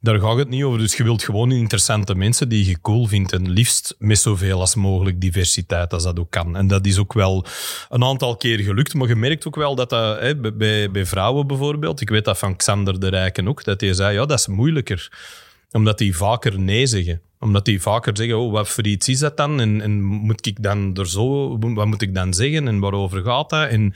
Daar 0.00 0.20
gaat 0.20 0.36
het 0.36 0.48
niet 0.48 0.62
over. 0.62 0.78
Dus 0.78 0.96
je 0.96 1.02
wilt 1.02 1.22
gewoon 1.22 1.52
interessante 1.52 2.14
mensen 2.14 2.48
die 2.48 2.66
je 2.66 2.80
cool 2.80 3.06
vindt. 3.06 3.32
En 3.32 3.50
liefst 3.50 3.94
met 3.98 4.18
zoveel 4.18 4.60
als 4.60 4.74
mogelijk 4.74 5.20
diversiteit 5.20 5.92
als 5.92 6.02
dat 6.02 6.18
ook 6.18 6.30
kan. 6.30 6.56
En 6.56 6.66
dat 6.66 6.86
is 6.86 6.98
ook 6.98 7.12
wel 7.12 7.46
een 7.88 8.04
aantal 8.04 8.36
keer 8.36 8.58
gelukt. 8.58 8.94
Maar 8.94 9.08
je 9.08 9.16
merkt 9.16 9.46
ook 9.46 9.56
wel 9.56 9.74
dat 9.74 9.90
dat 9.90 10.20
hè, 10.20 10.36
bij, 10.36 10.90
bij 10.90 11.06
vrouwen 11.06 11.46
bijvoorbeeld, 11.46 12.00
ik 12.00 12.10
weet 12.10 12.24
dat 12.24 12.38
van 12.38 12.56
Xander 12.56 13.00
de 13.00 13.08
Rijken 13.08 13.48
ook, 13.48 13.64
dat 13.64 13.80
hij 13.80 13.92
zei, 13.92 14.14
ja, 14.14 14.26
dat 14.26 14.38
is 14.38 14.46
moeilijker. 14.46 15.10
Omdat 15.72 15.98
die 15.98 16.16
vaker 16.16 16.60
nee 16.60 16.86
zeggen 16.86 17.22
omdat 17.42 17.64
die 17.64 17.82
vaker 17.82 18.16
zeggen, 18.16 18.38
oh, 18.38 18.52
wat 18.52 18.68
voor 18.68 18.86
iets 18.86 19.08
is 19.08 19.18
dat 19.18 19.36
dan? 19.36 19.60
En, 19.60 19.80
en 19.80 20.02
moet 20.02 20.46
ik 20.46 20.62
dan 20.62 20.96
er 20.96 21.08
zo, 21.08 21.58
wat 21.58 21.86
moet 21.86 22.02
ik 22.02 22.14
dan 22.14 22.34
zeggen? 22.34 22.68
En 22.68 22.78
waarover 22.78 23.22
gaat 23.22 23.50
dat? 23.50 23.68
En 23.68 23.94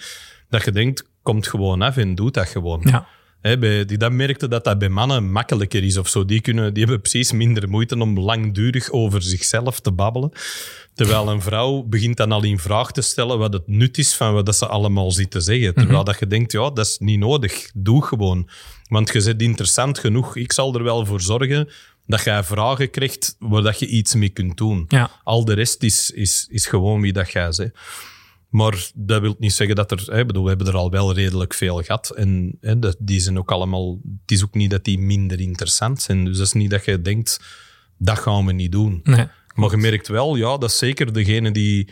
dat 0.49 0.65
je 0.65 0.73
denkt, 0.73 1.05
komt 1.23 1.47
gewoon 1.47 1.83
af 1.83 1.97
en 1.97 2.15
doet 2.15 2.35
dat 2.35 2.49
gewoon. 2.49 2.81
Ja. 2.85 3.07
He, 3.47 3.59
bij, 3.59 3.85
die 3.85 3.99
dat 3.99 4.13
merkte 4.13 4.49
dat 4.49 4.65
dat 4.65 4.79
bij 4.79 4.89
mannen 4.89 5.33
makkelijker 5.33 5.85
is 5.85 5.97
of 5.97 6.09
zo. 6.09 6.25
Die, 6.25 6.41
kunnen, 6.41 6.75
die 6.75 6.83
hebben 6.83 7.01
precies 7.01 7.33
minder 7.33 7.69
moeite 7.69 7.99
om 7.99 8.19
langdurig 8.19 8.91
over 8.91 9.23
zichzelf 9.23 9.81
te 9.81 9.93
babbelen. 9.93 10.31
Terwijl 10.95 11.29
een 11.29 11.43
vrouw 11.43 11.83
begint 11.83 12.17
dan 12.17 12.33
al 12.33 12.45
in 12.45 12.59
vraag 12.59 12.93
te 12.93 13.01
stellen 13.01 13.39
wat 13.39 13.53
het 13.53 13.69
nut 13.69 13.99
is 13.99 14.15
van 14.15 14.35
wat 14.35 14.57
ze 14.57 14.67
allemaal 14.67 15.11
zitten 15.11 15.43
zeggen. 15.43 15.75
Terwijl 15.75 15.89
mm 15.89 15.95
-hmm. 15.95 16.05
dat 16.05 16.19
je 16.19 16.27
denkt, 16.27 16.53
ja, 16.53 16.71
dat 16.71 16.87
is 16.87 16.99
niet 16.99 17.19
nodig. 17.19 17.71
Doe 17.75 18.05
gewoon. 18.05 18.49
Want 18.89 19.13
je 19.13 19.21
zit 19.21 19.43
interessant 19.43 19.99
genoeg. 19.99 20.37
Ik 20.37 20.53
zal 20.53 20.75
er 20.75 20.83
wel 20.83 21.07
voor 21.07 21.21
zorgen 21.21 21.69
dat 22.07 22.25
jij 22.25 22.45
vragen 22.45 22.91
krijgt 22.91 23.37
waar 23.39 23.63
dat 23.63 23.79
je 23.79 23.87
iets 23.87 24.15
mee 24.15 24.29
kunt 24.29 24.57
doen. 24.57 24.85
Ja. 24.89 25.11
Al 25.25 25.45
de 25.45 25.55
rest 25.55 25.83
is, 25.83 26.11
is, 26.11 26.47
is 26.51 26.67
gewoon 26.67 27.01
wie 27.01 27.13
dat 27.13 27.33
jij 27.33 27.53
bent. 27.57 27.73
Maar 28.49 28.91
dat 28.95 29.21
wil 29.21 29.35
niet 29.39 29.53
zeggen 29.53 29.77
dat 29.77 29.91
er... 29.91 30.05
Hè, 30.07 30.27
bedoel, 30.27 30.43
we 30.43 30.49
hebben 30.49 30.67
er 30.67 30.77
al 30.77 30.91
wel 30.91 31.15
redelijk 31.15 31.55
veel 31.55 31.83
gehad. 31.83 32.11
En 32.11 32.59
hè, 32.61 32.75
die 32.99 33.21
zijn 33.21 33.39
ook 33.39 33.51
allemaal... 33.51 33.99
Het 34.21 34.31
is 34.31 34.45
ook 34.45 34.55
niet 34.55 34.71
dat 34.71 34.85
die 34.85 34.99
minder 34.99 35.41
interessant 35.41 36.03
zijn. 36.03 36.25
Dus 36.25 36.37
dat 36.37 36.47
is 36.47 36.53
niet 36.53 36.71
dat 36.71 36.85
je 36.85 37.03
denkt, 37.03 37.41
dat 37.99 38.19
gaan 38.19 38.47
we 38.47 38.53
niet 38.53 38.73
doen. 38.73 39.01
Nee. 39.03 39.27
Maar 39.55 39.71
je 39.71 39.77
merkt 39.77 40.09
wel, 40.09 40.37
ja, 40.37 40.59
dat 40.59 40.71
is 40.71 40.79
zeker 40.79 41.13
degene 41.13 41.51
die... 41.51 41.89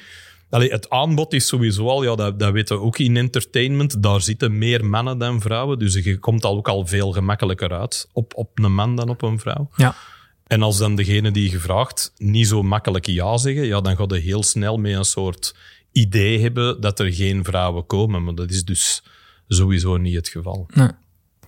Allee, 0.51 0.71
het 0.71 0.91
aanbod 0.91 1.33
is 1.33 1.47
sowieso 1.47 1.89
al, 1.89 2.03
ja, 2.05 2.15
dat, 2.15 2.39
dat 2.39 2.53
weten 2.53 2.77
we 2.77 2.83
ook 2.83 2.99
in 2.99 3.17
entertainment. 3.17 4.03
Daar 4.03 4.21
zitten 4.21 4.59
meer 4.59 4.85
mannen 4.85 5.19
dan 5.19 5.41
vrouwen. 5.41 5.79
Dus 5.79 5.95
je 5.95 6.19
komt 6.19 6.45
al 6.45 6.57
ook 6.57 6.69
al 6.69 6.87
veel 6.87 7.13
gemakkelijker 7.13 7.73
uit 7.73 8.09
op, 8.13 8.33
op 8.37 8.59
een 8.59 8.75
man 8.75 8.97
dan 8.97 9.09
op 9.09 9.23
een 9.23 9.39
vrouw. 9.39 9.71
Ja. 9.77 9.97
En 10.47 10.63
als 10.63 10.79
dan 10.79 10.97
degene 10.97 11.31
die 11.31 11.51
je 11.51 11.59
vraagt 11.59 12.13
niet 12.17 12.47
zo 12.47 12.63
makkelijk 12.63 13.07
ja 13.07 13.37
zeggen, 13.37 13.67
ja, 13.67 13.81
dan 13.81 13.97
ga 13.97 14.05
je 14.09 14.15
heel 14.15 14.43
snel 14.43 14.77
met 14.77 14.95
een 14.95 15.05
soort 15.05 15.55
idee 15.95 16.41
hebben 16.41 16.81
dat 16.81 16.99
er 16.99 17.13
geen 17.13 17.45
vrouwen 17.45 17.87
komen. 17.87 18.25
Maar 18.25 18.35
dat 18.35 18.51
is 18.51 18.65
dus 18.65 19.05
sowieso 19.49 19.97
niet 19.97 20.15
het 20.15 20.29
geval. 20.29 20.67
Nee. 20.75 20.89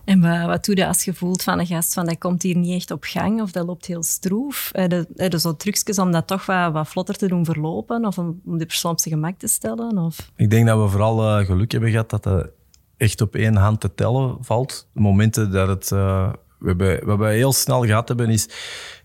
En 0.05 0.47
wat, 0.47 0.65
doe 0.65 0.77
je 0.77 0.87
als 0.87 1.05
je 1.05 1.15
voelt 1.15 1.43
van 1.43 1.59
een 1.59 1.67
gast 1.67 1.95
van 1.95 2.07
dat 2.07 2.19
komt 2.19 2.43
hier 2.43 2.57
niet 2.57 2.75
echt 2.75 2.91
op 2.91 3.05
gang 3.05 3.41
of 3.43 3.51
dat 3.51 3.67
loopt 3.67 3.87
heel 3.87 4.03
stroef? 4.03 4.71
Heb 4.73 4.91
je, 4.91 5.07
heb 5.17 5.33
je 5.33 5.41
zo 5.41 5.57
trucjes 5.57 5.99
om 5.99 6.13
dat 6.13 6.27
toch 6.27 6.47
wat, 6.47 6.73
wat 6.73 6.89
vlotter 6.89 7.17
te 7.17 7.29
doen 7.29 7.45
verlopen 7.45 8.05
of 8.05 8.19
om, 8.19 8.41
de 8.45 8.67
persoon 8.67 8.93
op 8.93 9.01
zijn 9.01 9.15
gemak 9.15 9.39
te 9.39 9.47
stellen? 9.47 9.99
Of? 9.99 10.31
Ik 10.37 10.51
denk 10.51 10.67
dat 10.67 10.83
we 10.83 10.89
vooral 10.89 11.39
eh, 11.39 11.47
geluk 11.47 11.73
hebben 11.73 11.91
gehad 11.91 12.11
dat 12.11 12.25
het 12.25 12.51
echt 12.97 13.21
op 13.21 13.35
één 13.35 13.57
hand 13.57 13.81
te 13.81 13.95
tellen 13.95 14.37
valt. 14.41 14.89
De 14.93 15.01
momenten 15.01 15.51
dat 15.51 15.69
het... 15.69 15.93
eh, 15.93 16.33
we 16.59 16.67
hebben, 16.67 17.07
wat 17.07 17.19
we 17.19 17.27
heel 17.27 17.53
snel 17.53 17.85
gehad 17.85 18.09
hebben 18.09 18.31
is... 18.31 18.49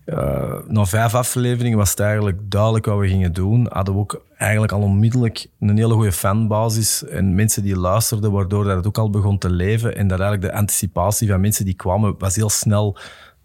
eh, 0.04 0.58
na 0.66 0.84
vijf 0.84 1.14
afleveringen 1.14 1.78
was 1.78 1.90
het 1.90 2.00
eigenlijk 2.00 2.38
duidelijk 2.50 2.86
wat 2.86 2.98
we 2.98 3.08
gingen 3.08 3.32
doen. 3.32 3.66
Hadden 3.70 3.94
we 3.94 4.00
ook 4.00 4.24
eigenlijk 4.36 4.72
al 4.72 4.80
onmiddellijk 4.80 5.46
een 5.60 5.76
hele 5.76 5.94
goede 5.94 6.12
fanbasis 6.12 7.04
en 7.04 7.34
mensen 7.34 7.62
die 7.62 7.76
luisterden, 7.76 8.32
waardoor 8.32 8.64
dat 8.64 8.76
het 8.76 8.86
ook 8.86 8.98
al 8.98 9.10
begon 9.10 9.38
te 9.38 9.50
leven. 9.50 9.96
En 9.96 10.08
dat 10.08 10.20
eigenlijk 10.20 10.52
de 10.52 10.58
anticipatie 10.58 11.28
van 11.28 11.40
mensen 11.40 11.64
die 11.64 11.74
kwamen, 11.74 12.14
was 12.18 12.36
heel 12.36 12.50
snel 12.50 12.96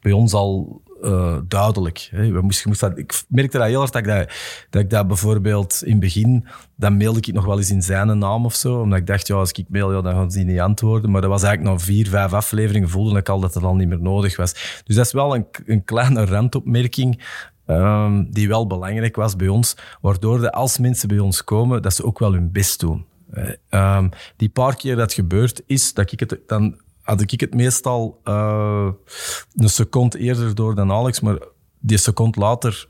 bij 0.02 0.12
ons 0.12 0.34
al 0.34 0.82
eh, 1.02 1.38
duidelijk. 1.48 2.08
Hè. 2.12 2.32
We 2.32 2.42
moest 2.42 2.66
ik 2.96 3.24
merkte 3.28 3.58
dat 3.58 3.68
heel 3.68 3.80
hard 3.80 3.94
dat 3.94 4.06
ik 4.06 4.90
dat, 4.90 5.02
ik 5.02 5.08
bijvoorbeeld 5.08 5.82
in 5.84 5.92
het 5.92 6.00
begin, 6.00 6.48
dan 6.76 6.98
mailde 6.98 7.20
ik 7.20 7.34
nog 7.34 7.46
wel 7.46 7.58
eens 7.58 7.72
in 7.72 7.82
zijn 7.82 8.18
naam 8.18 8.46
of 8.46 8.56
zo, 8.56 8.80
omdat 8.82 9.00
ik 9.00 9.08
dacht, 9.08 9.28
ja, 9.28 9.36
als 9.36 9.52
ik 9.52 9.66
mail, 9.70 10.02
dan 10.02 10.14
gaan 10.14 10.32
ze 10.32 10.40
niet 10.40 10.60
antwoorden. 10.60 11.12
Maar 11.12 11.22
dat 11.22 11.30
was 11.30 11.44
eigenlijk 11.44 11.78
na 11.78 11.84
vier, 11.84 12.08
vijf 12.08 12.34
afleveringen 12.34 12.90
voelde 12.90 13.20
ik 13.20 13.30
al 13.30 13.40
dat 13.40 13.54
het 13.54 13.64
al 13.64 13.76
niet 13.76 13.88
meer 13.88 14.02
nodig 14.02 14.38
was. 14.38 14.82
Dus 14.86 14.96
dat 14.96 15.06
is 15.06 15.12
wel 15.12 15.36
een, 15.36 15.46
een 15.66 15.84
kleine 15.84 16.26
randopmerking. 16.26 17.24
ehm, 17.66 18.24
die 18.30 18.48
wel 18.48 18.68
belangrijk 18.68 19.16
was 19.16 19.36
bij 19.36 19.48
ons, 19.48 19.78
waardoor 20.02 20.40
dat 20.40 20.52
als 20.52 20.78
mensen 20.78 21.08
bij 21.08 21.20
ons 21.20 21.44
komen, 21.44 21.82
dat 21.82 21.94
ze 21.94 22.04
ook 22.04 22.20
wel 22.20 22.34
hun 22.34 22.52
best 22.52 22.80
doen. 22.80 23.06
Eh, 23.32 23.50
ehm, 23.70 24.10
die 24.36 24.50
paar 24.50 24.76
keer 24.76 24.96
dat 24.96 25.14
gebeurt, 25.14 25.62
is 25.66 25.94
dat 25.94 26.12
ik 26.12 26.20
het 26.20 26.40
dan 26.48 26.78
had 27.08 27.22
ik 27.22 27.40
het 27.40 27.54
meestal 27.54 28.20
eh, 28.24 28.90
een 29.56 29.70
seconde 29.70 30.20
eerder 30.20 30.56
door 30.56 30.76
dan 30.76 30.92
Alex, 30.92 31.20
maar 31.20 31.38
die 31.80 31.98
seconde 31.98 32.40
later 32.40 32.88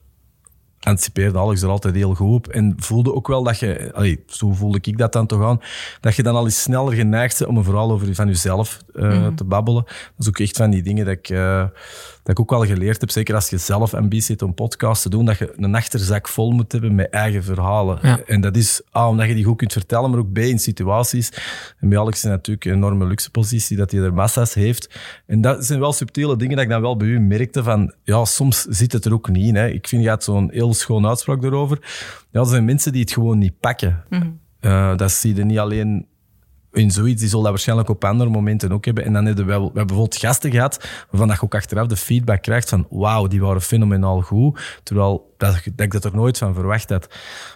anticipeerde 0.79 1.39
Alex 1.39 1.61
er 1.61 1.69
altijd 1.69 1.95
heel 1.95 2.13
goed 2.13 2.33
op 2.33 2.47
en 2.47 2.73
voelde 2.77 3.13
ook 3.13 3.27
wel 3.27 3.43
dat 3.43 3.59
je, 3.59 3.91
allee, 3.93 4.23
zo 4.27 4.53
voelde 4.53 4.79
ik 4.81 4.97
dat 4.97 5.13
dan 5.13 5.27
toch 5.27 5.43
aan, 5.43 5.61
dat 6.01 6.15
je 6.15 6.23
dan 6.23 6.35
al 6.35 6.45
eens 6.45 6.61
sneller 6.61 6.93
geneigd 6.93 7.37
bent 7.37 7.49
om 7.49 7.57
een 7.57 7.63
verhaal 7.63 7.91
over 7.91 8.15
van 8.15 8.27
jezelf 8.27 8.79
eh, 8.93 9.27
te 9.27 9.43
babbelen. 9.43 9.83
Dat 9.83 10.13
is 10.17 10.27
ook 10.27 10.39
echt 10.39 10.57
van 10.57 10.69
die 10.69 10.83
dingen 10.83 11.05
dat 11.05 11.13
ik, 11.13 11.29
eh, 11.29 11.65
dat 12.27 12.37
ik 12.37 12.39
ook 12.39 12.59
wel 12.59 12.65
geleerd 12.65 13.01
heb, 13.01 13.09
zeker 13.09 13.35
als 13.35 13.49
je 13.49 13.57
zelf 13.57 13.93
ambitie 13.93 14.29
hebt 14.29 14.41
om 14.41 14.53
podcast 14.53 15.01
te 15.01 15.09
doen, 15.09 15.25
dat 15.25 15.37
je 15.37 15.53
een 15.57 15.75
achterzak 15.75 16.27
vol 16.27 16.51
moet 16.51 16.71
hebben 16.71 16.95
met 16.95 17.09
eigen 17.09 17.43
verhalen. 17.43 17.99
Ja. 18.01 18.19
En 18.25 18.41
dat 18.41 18.55
is 18.55 18.81
A, 18.97 19.09
omdat 19.09 19.27
je 19.27 19.33
die 19.33 19.43
goed 19.43 19.57
kunt 19.57 19.73
vertellen, 19.73 20.09
maar 20.09 20.19
ook 20.19 20.31
B, 20.31 20.37
in 20.37 20.59
situaties. 20.59 21.31
En 21.79 21.89
bij 21.89 21.99
Alex 21.99 22.17
is 22.17 22.29
natuurlijk 22.29 22.65
een 22.65 22.73
enorme 22.73 23.05
luxe 23.05 23.31
positie 23.31 23.77
dat 23.77 23.91
hij 23.91 24.01
er 24.01 24.13
massa's 24.13 24.53
heeft. 24.53 24.99
En 25.25 25.41
dat 25.41 25.65
zijn 25.65 25.79
wel 25.79 25.93
subtiele 25.93 26.37
dingen 26.37 26.55
dat 26.55 26.63
ik 26.63 26.71
dan 26.71 26.81
wel 26.81 26.97
bij 26.97 27.07
u 27.07 27.19
merkte 27.19 27.63
van, 27.63 27.93
ja, 28.03 28.25
soms 28.25 28.61
zit 28.61 28.91
het 28.91 29.05
er 29.05 29.13
ook 29.13 29.29
niet 29.29 29.47
in. 29.47 29.55
Hè. 29.55 29.67
Ik 29.67 29.87
vind, 29.87 30.03
je 30.03 30.09
had 30.09 30.23
zo'n 30.23 30.49
heel 30.51 30.73
schoon 30.73 31.07
uitspraak 31.07 31.43
erover. 31.43 31.79
Ja, 32.31 32.39
er 32.39 32.45
zijn 32.45 32.65
mensen 32.65 32.91
die 32.91 33.01
het 33.01 33.11
gewoon 33.11 33.37
niet 33.37 33.59
pakken. 33.59 34.03
Eh, 34.59 34.97
dat 34.97 35.11
zie 35.11 35.35
je 35.35 35.45
niet 35.45 35.59
alleen 35.59 36.07
in 36.71 36.91
zoiets, 36.91 37.19
die 37.19 37.29
zullen 37.29 37.43
dat 37.43 37.53
waarschijnlijk 37.53 37.89
op 37.89 38.03
andere 38.03 38.29
momenten 38.29 38.71
ook 38.71 38.85
hebben. 38.85 39.03
En 39.03 39.13
dan 39.13 39.25
hebben 39.25 39.45
we, 39.45 39.51
we 39.51 39.59
hebben 39.59 39.73
bijvoorbeeld 39.73 40.17
gasten 40.17 40.51
gehad, 40.51 40.89
waarvan 41.09 41.29
je 41.29 41.41
ook 41.41 41.55
achteraf 41.55 41.87
de 41.87 41.95
feedback 41.95 42.41
krijgt 42.41 42.69
van 42.69 42.87
wauw, 42.89 43.27
die 43.27 43.41
waren 43.41 43.61
fenomenaal 43.61 44.21
goed. 44.21 44.79
Terwijl 44.83 45.33
dat, 45.37 45.61
ik 45.75 45.91
dat 45.91 46.05
er 46.05 46.15
nooit 46.15 46.37
van 46.37 46.53
verwacht 46.53 46.89
had. 46.89 47.07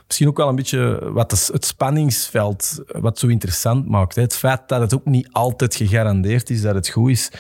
Misschien 0.08 0.28
ook 0.28 0.38
wel 0.38 0.50
een 0.50 0.56
beetje 0.56 1.12
wat 1.12 1.50
het 1.54 1.66
spanningsveld, 1.66 2.84
wat 2.88 3.20
zo 3.20 3.28
interessant 3.28 3.88
maakt. 3.88 4.16
Het 4.16 4.36
feit 4.36 4.62
dat 4.68 4.82
het 4.82 4.94
ook 4.94 5.06
niet 5.06 5.28
altijd 5.32 5.76
gegarandeerd 5.76 6.50
is 6.50 6.62
dat 6.62 6.76
het 6.76 6.90
goed 6.90 7.10
is. 7.10 7.32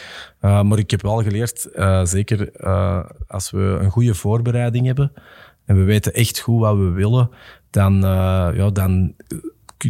Uh, 0.42 0.62
maar 0.62 0.78
ik 0.78 0.92
heb 0.92 1.01
wel 1.01 1.24
geleerd, 1.24 1.68
uh, 1.75 2.06
zeker 2.06 2.51
als 3.28 3.51
we 3.51 3.78
een 3.82 3.92
goede 3.92 4.13
voorbereiding 4.13 4.86
hebben 4.86 5.12
en 5.66 5.75
we 5.75 5.84
weten 5.84 6.13
echt 6.13 6.40
goed 6.40 6.60
wat 6.60 6.78
we 6.78 6.90
willen, 6.90 7.30
dan, 7.70 8.01
ja, 8.54 8.70
dan 8.70 9.16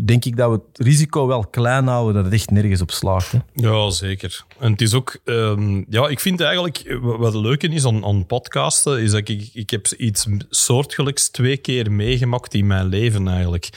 denk 0.08 0.26
ik 0.26 0.38
dat 0.38 0.50
we 0.50 0.56
het 0.74 0.86
risico 0.88 1.28
wel 1.28 1.46
klein 1.48 1.88
houden 1.88 2.14
dat 2.16 2.24
het 2.26 2.34
echt 2.34 2.52
nergens 2.52 2.82
op 2.82 2.92
slaagt. 2.92 3.32
Hè. 3.32 3.40
Ja, 3.54 3.90
zeker. 3.90 4.46
En 4.60 4.72
het 4.72 4.82
is 4.82 4.94
ook... 4.94 5.20
ehm, 5.26 5.84
ja, 5.90 6.08
ik 6.08 6.20
vind 6.20 6.42
eigenlijk... 6.42 6.98
Wat 7.02 7.18
wat 7.18 7.34
het 7.34 7.42
leuke 7.42 7.68
is 7.68 7.86
aan, 7.86 8.06
aan 8.06 8.26
podcasten, 8.26 9.02
is 9.02 9.12
dat 9.12 9.28
ik, 9.30 9.50
ik 9.54 9.70
heb 9.70 9.88
iets 9.88 10.28
soortgelijks 10.50 11.30
twee 11.30 11.58
keer 11.58 11.92
meegemaakt 11.92 12.54
in 12.54 12.68
mijn 12.68 12.86
leven 12.88 13.28
eigenlijk. 13.28 13.70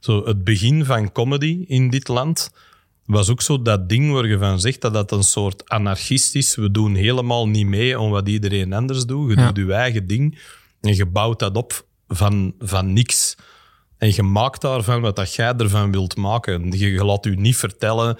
Zo, 0.00 0.24
het 0.24 0.44
begin 0.44 0.84
van 0.84 1.12
comedy 1.12 1.64
in 1.66 1.90
dit 1.90 2.08
land 2.08 2.50
was 3.04 3.30
ook 3.30 3.42
zo 3.42 3.62
dat 3.62 3.88
ding 3.88 4.12
waar 4.12 4.26
je 4.26 4.38
van 4.38 4.60
zegt 4.60 4.80
dat 4.80 4.92
dat 4.92 5.12
een 5.12 5.22
soort 5.22 5.68
anarchist 5.68 6.34
is. 6.34 6.54
We 6.56 6.70
doen 6.70 6.94
helemaal 6.94 7.48
niet 7.48 7.66
mee 7.66 8.00
om 8.00 8.10
wat 8.10 8.28
iedereen 8.28 8.72
anders 8.72 9.04
doet. 9.04 9.30
Je 9.30 9.36
Ja. 9.40 9.52
doet 9.52 9.66
je 9.66 9.72
eigen 9.72 10.06
ding 10.06 10.38
en 10.80 10.94
je 10.96 11.06
bouwt 11.06 11.38
dat 11.38 11.56
op 11.56 11.86
van, 12.08 12.54
van 12.58 12.92
niks. 12.92 13.36
En 13.98 14.12
je 14.14 14.22
maakt 14.22 14.60
daarvan 14.60 15.00
wat 15.00 15.16
dat 15.16 15.34
jij 15.34 15.54
ervan 15.56 15.92
wilt 15.92 16.16
maken. 16.16 16.78
Je, 16.78 16.92
je 16.92 17.04
laat 17.04 17.24
je 17.24 17.30
niet 17.30 17.56
vertellen 17.56 18.16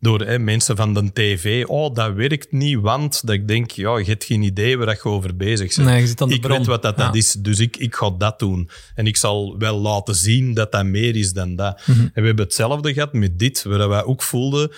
door 0.00 0.20
hè, 0.20 0.38
mensen 0.38 0.76
van 0.76 0.94
de 0.94 1.12
tv. 1.12 1.64
Oh, 1.66 1.94
dat 1.94 2.14
werkt 2.14 2.52
niet, 2.52 2.78
want 2.78 3.26
dat 3.26 3.34
ik 3.34 3.48
denk, 3.48 3.70
ja, 3.70 3.98
je 3.98 4.04
hebt 4.04 4.24
geen 4.24 4.42
idee 4.42 4.78
waar 4.78 4.88
je 4.88 5.04
over 5.04 5.36
bezig 5.36 5.74
bent. 5.74 5.88
Nee, 5.88 6.00
je 6.00 6.06
zit 6.06 6.20
aan 6.20 6.28
de 6.28 6.34
ik 6.34 6.40
bron. 6.40 6.56
weet 6.56 6.66
wat 6.66 6.82
dat, 6.82 6.96
dat 6.96 7.14
is, 7.14 7.32
dus 7.32 7.58
ik, 7.58 7.76
ik 7.76 7.94
ga 7.94 8.10
dat 8.18 8.38
doen. 8.38 8.70
En 8.94 9.06
ik 9.06 9.16
zal 9.16 9.58
wel 9.58 9.78
laten 9.78 10.14
zien 10.14 10.54
dat 10.54 10.72
dat 10.72 10.84
meer 10.84 11.16
is 11.16 11.32
dan 11.32 11.56
dat. 11.56 11.86
Mhm. 11.86 12.00
En 12.00 12.10
we 12.14 12.26
hebben 12.26 12.44
hetzelfde 12.44 12.92
gehad 12.92 13.12
met 13.12 13.38
dit, 13.38 13.62
waar 13.62 13.88
wij 13.88 14.04
ook 14.04 14.22
voelden, 14.22 14.72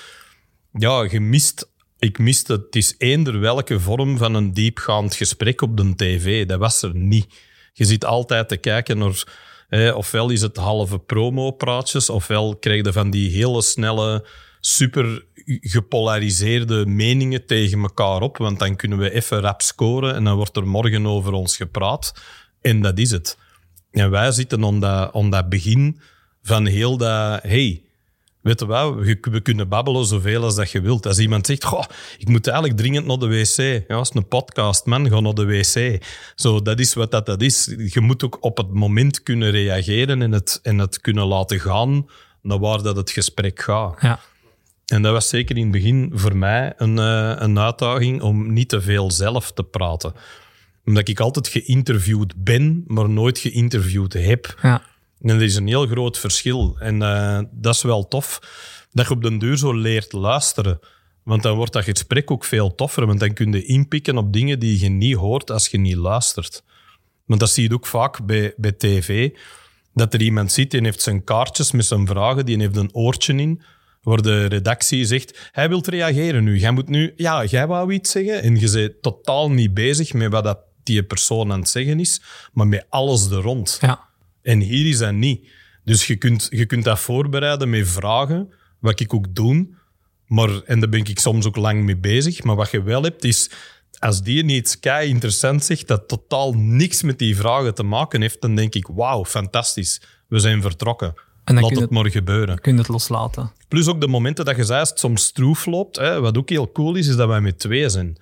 ja, 0.72 1.08
je 1.10 1.20
mist... 1.20 1.70
Ik 1.98 2.18
miste, 2.18 2.52
het 2.52 2.76
is 2.76 2.94
eender 2.98 3.40
welke 3.40 3.80
vorm 3.80 4.18
van 4.18 4.34
een 4.34 4.52
diepgaand 4.52 5.14
gesprek 5.14 5.60
op 5.60 5.76
de 5.76 5.94
tv. 5.96 6.46
Dat 6.46 6.58
was 6.58 6.82
er 6.82 6.94
niet. 6.94 7.26
Je 7.72 7.84
zit 7.84 8.04
altijd 8.04 8.48
te 8.48 8.56
kijken 8.56 8.98
naar... 8.98 9.24
Hè, 9.72 9.92
ofwel 9.92 10.30
is 10.30 10.42
het 10.42 10.56
halve 10.56 10.98
promo-praatjes, 10.98 12.10
ofwel 12.10 12.56
krijg 12.56 12.84
je 12.84 12.92
van 12.92 13.10
die 13.10 13.30
hele 13.30 13.62
snelle, 13.62 14.26
super 14.60 15.24
gepolariseerde 15.60 16.86
meningen 16.86 17.46
tegen 17.46 17.82
elkaar 17.82 18.20
op. 18.20 18.36
Want 18.36 18.58
dan 18.58 18.76
kunnen 18.76 18.98
we 18.98 19.10
even 19.10 19.40
rap 19.40 19.62
scoren 19.62 20.14
en 20.14 20.24
dan 20.24 20.36
wordt 20.36 20.56
er 20.56 20.66
morgen 20.66 21.06
over 21.06 21.32
ons 21.32 21.56
gepraat. 21.56 22.14
En 22.60 22.80
dat 22.82 22.98
is 22.98 23.10
het. 23.10 23.38
En 23.90 24.10
wij 24.10 24.32
zitten 24.32 24.64
aan 25.12 25.30
dat 25.30 25.48
begin 25.48 26.00
van 26.42 26.66
heel 26.66 26.96
dat... 26.96 27.42
Hey, 27.42 27.82
Weet 28.42 28.60
je 28.60 28.66
wel, 28.66 28.96
we, 28.96 29.18
we 29.20 29.40
kunnen 29.40 29.68
babbelen 29.68 30.04
zoveel 30.04 30.42
als 30.42 30.54
dat 30.54 30.70
je 30.70 30.80
wilt. 30.80 31.06
Als 31.06 31.18
iemand 31.18 31.46
zegt, 31.46 31.64
goh, 31.64 31.84
ik 32.18 32.28
moet 32.28 32.46
eigenlijk 32.46 32.78
dringend 32.78 33.06
naar 33.06 33.18
de 33.18 33.26
wc. 33.26 33.84
Ja, 33.88 34.00
is 34.00 34.10
een 34.14 34.28
podcast, 34.28 34.86
man, 34.86 35.08
ga 35.08 35.20
naar 35.20 35.34
de 35.34 35.46
wc. 35.46 36.04
Zo, 36.34 36.62
dat 36.62 36.80
is 36.80 36.94
wat 36.94 37.10
dat, 37.10 37.26
dat 37.26 37.42
is. 37.42 37.74
Je 37.86 38.00
moet 38.00 38.24
ook 38.24 38.36
op 38.40 38.56
het 38.56 38.72
moment 38.72 39.22
kunnen 39.22 39.50
reageren 39.50 40.22
en 40.22 40.32
het, 40.32 40.60
en 40.62 40.78
het 40.78 41.00
kunnen 41.00 41.26
laten 41.26 41.60
gaan 41.60 42.06
naar 42.42 42.58
waar 42.58 42.82
dat 42.82 42.96
het 42.96 43.10
gesprek 43.10 43.62
gaat. 43.62 43.96
Ja. 44.00 44.20
En 44.86 45.02
dat 45.02 45.12
was 45.12 45.28
zeker 45.28 45.56
in 45.56 45.62
het 45.62 45.72
begin 45.72 46.10
voor 46.14 46.36
mij 46.36 46.72
een, 46.76 46.98
eh, 46.98 47.32
een 47.36 47.58
uitdaging 47.58 48.22
om 48.22 48.52
niet 48.52 48.68
te 48.68 48.80
veel 48.80 49.10
zelf 49.10 49.52
te 49.52 49.62
praten. 49.62 50.12
Omdat 50.84 51.08
ik 51.08 51.20
altijd 51.20 51.48
geïnterviewd 51.48 52.44
ben, 52.44 52.84
maar 52.86 53.08
nooit 53.08 53.38
geïnterviewd 53.38 54.12
heb. 54.12 54.58
Ja. 54.62 54.82
En 55.22 55.28
er 55.28 55.42
is 55.42 55.56
een 55.56 55.66
heel 55.66 55.86
groot 55.86 56.18
verschil. 56.18 56.76
En 56.78 57.02
eh, 57.02 57.40
dat 57.50 57.74
is 57.74 57.82
wel 57.82 58.08
tof, 58.08 58.40
dat 58.90 59.06
je 59.08 59.14
op 59.14 59.22
den 59.22 59.38
duur 59.38 59.56
zo 59.56 59.72
leert 59.74 60.12
luisteren. 60.12 60.80
Want 61.22 61.42
dan 61.42 61.56
wordt 61.56 61.72
dat 61.72 61.84
gesprek 61.84 62.30
ook 62.30 62.44
veel 62.44 62.74
toffer. 62.74 63.06
Want 63.06 63.20
dan 63.20 63.32
kun 63.32 63.52
je 63.52 63.64
inpikken 63.64 64.18
op 64.18 64.32
dingen 64.32 64.58
die 64.58 64.80
je 64.80 64.88
niet 64.88 65.16
hoort 65.16 65.50
als 65.50 65.68
je 65.68 65.78
niet 65.78 65.96
luistert. 65.96 66.62
Want 67.26 67.40
dat 67.40 67.50
zie 67.50 67.68
je 67.68 67.74
ook 67.74 67.86
vaak 67.86 68.26
bij, 68.26 68.54
bij 68.56 68.72
tv. 68.72 69.30
Dat 69.94 70.14
er 70.14 70.22
iemand 70.22 70.52
zit 70.52 70.74
en 70.74 70.84
heeft 70.84 71.02
zijn 71.02 71.24
kaartjes 71.24 71.72
met 71.72 71.84
zijn 71.84 72.06
vragen, 72.06 72.46
die 72.46 72.58
heeft 72.58 72.76
een 72.76 72.94
oortje 72.94 73.34
in, 73.34 73.62
waar 74.02 74.22
de 74.22 74.46
redactie 74.46 75.04
zegt, 75.04 75.50
hij 75.52 75.68
wil 75.68 75.82
reageren 75.84 76.44
nu. 76.44 76.58
Jij 76.58 76.70
moet 76.70 76.88
nu, 76.88 77.12
ja, 77.16 77.44
jij 77.44 77.66
wou 77.66 77.92
iets 77.92 78.10
zeggen. 78.10 78.42
En 78.42 78.60
je 78.60 78.70
bent 78.70 79.02
totaal 79.02 79.50
niet 79.50 79.74
bezig 79.74 80.12
met 80.12 80.32
wat 80.32 80.44
dat 80.44 80.58
die 80.82 81.02
persoon 81.02 81.52
aan 81.52 81.58
het 81.58 81.68
zeggen 81.68 82.00
is, 82.00 82.22
maar 82.52 82.66
met 82.66 82.86
alles 82.88 83.30
er 83.30 83.40
rond. 83.40 83.78
Ja. 83.80 84.10
En 84.42 84.60
hier 84.60 84.88
is 84.88 84.98
dat 84.98 85.12
niet. 85.12 85.48
Dus 85.84 86.06
je 86.06 86.16
kunt, 86.16 86.46
je 86.50 86.66
kunt 86.66 86.84
dat 86.84 87.00
voorbereiden 87.00 87.70
met 87.70 87.88
vragen, 87.88 88.52
wat 88.78 89.00
ik 89.00 89.14
ook 89.14 89.34
doe. 89.34 89.68
Maar, 90.26 90.62
en 90.62 90.80
daar 90.80 90.88
ben 90.88 91.04
ik 91.04 91.18
soms 91.18 91.46
ook 91.46 91.56
lang 91.56 91.84
mee 91.84 91.96
bezig. 91.96 92.42
Maar 92.42 92.56
wat 92.56 92.70
je 92.70 92.82
wel 92.82 93.02
hebt, 93.02 93.24
is 93.24 93.50
als 93.98 94.22
die 94.22 94.44
niet 94.44 94.80
kei 94.80 95.08
interessant 95.08 95.64
zegt, 95.64 95.88
dat 95.88 96.08
totaal 96.08 96.52
niks 96.52 97.02
met 97.02 97.18
die 97.18 97.36
vragen 97.36 97.74
te 97.74 97.82
maken 97.82 98.20
heeft, 98.20 98.40
dan 98.40 98.54
denk 98.54 98.74
ik, 98.74 98.86
wauw, 98.86 99.24
fantastisch. 99.24 100.00
We 100.28 100.38
zijn 100.38 100.62
vertrokken. 100.62 101.14
En 101.44 101.54
dan 101.54 101.62
Laat 101.62 101.72
je 101.72 101.80
het 101.80 101.90
maar 101.90 102.10
gebeuren. 102.10 102.60
Kun 102.60 102.72
je 102.72 102.78
het 102.78 102.88
loslaten. 102.88 103.52
Plus 103.68 103.88
ook 103.88 104.00
de 104.00 104.08
momenten 104.08 104.44
dat 104.44 104.56
je 104.56 104.64
zei, 104.64 104.80
het 104.80 104.98
soms 104.98 105.24
stroef 105.24 105.66
loopt. 105.66 105.96
Hè, 105.96 106.20
wat 106.20 106.38
ook 106.38 106.48
heel 106.48 106.72
cool 106.72 106.94
is, 106.94 107.06
is 107.06 107.16
dat 107.16 107.28
wij 107.28 107.40
met 107.40 107.58
twee 107.58 107.88
zijn. 107.88 108.16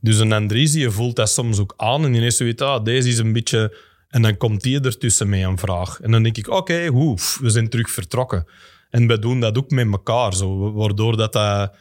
Dus 0.00 0.18
een 0.18 0.32
Andries 0.32 0.72
die 0.72 0.90
voelt 0.90 1.16
dat 1.16 1.30
soms 1.30 1.58
ook 1.58 1.74
aan 1.76 2.04
en 2.04 2.14
ineens 2.14 2.38
weet 2.38 2.60
ah, 2.60 2.84
deze 2.84 3.08
is 3.08 3.18
een 3.18 3.32
beetje... 3.32 3.76
En 4.08 4.22
dan 4.22 4.36
komt 4.36 4.62
die 4.62 4.80
ertussen 4.80 5.28
met 5.28 5.42
een 5.42 5.58
vraag. 5.58 6.00
En 6.00 6.10
dan 6.10 6.22
denk 6.22 6.36
ik, 6.36 6.48
oké, 6.48 6.92
we 7.40 7.50
zijn 7.50 7.68
terug 7.68 7.90
vertrokken. 7.90 8.46
En 8.90 9.06
we 9.06 9.18
doen 9.18 9.40
dat 9.40 9.58
ook 9.58 9.70
met 9.70 9.86
elkaar, 9.92 10.34
zo, 10.34 10.72
waardoor 10.72 11.16
dat... 11.16 11.32
dat 11.32 11.74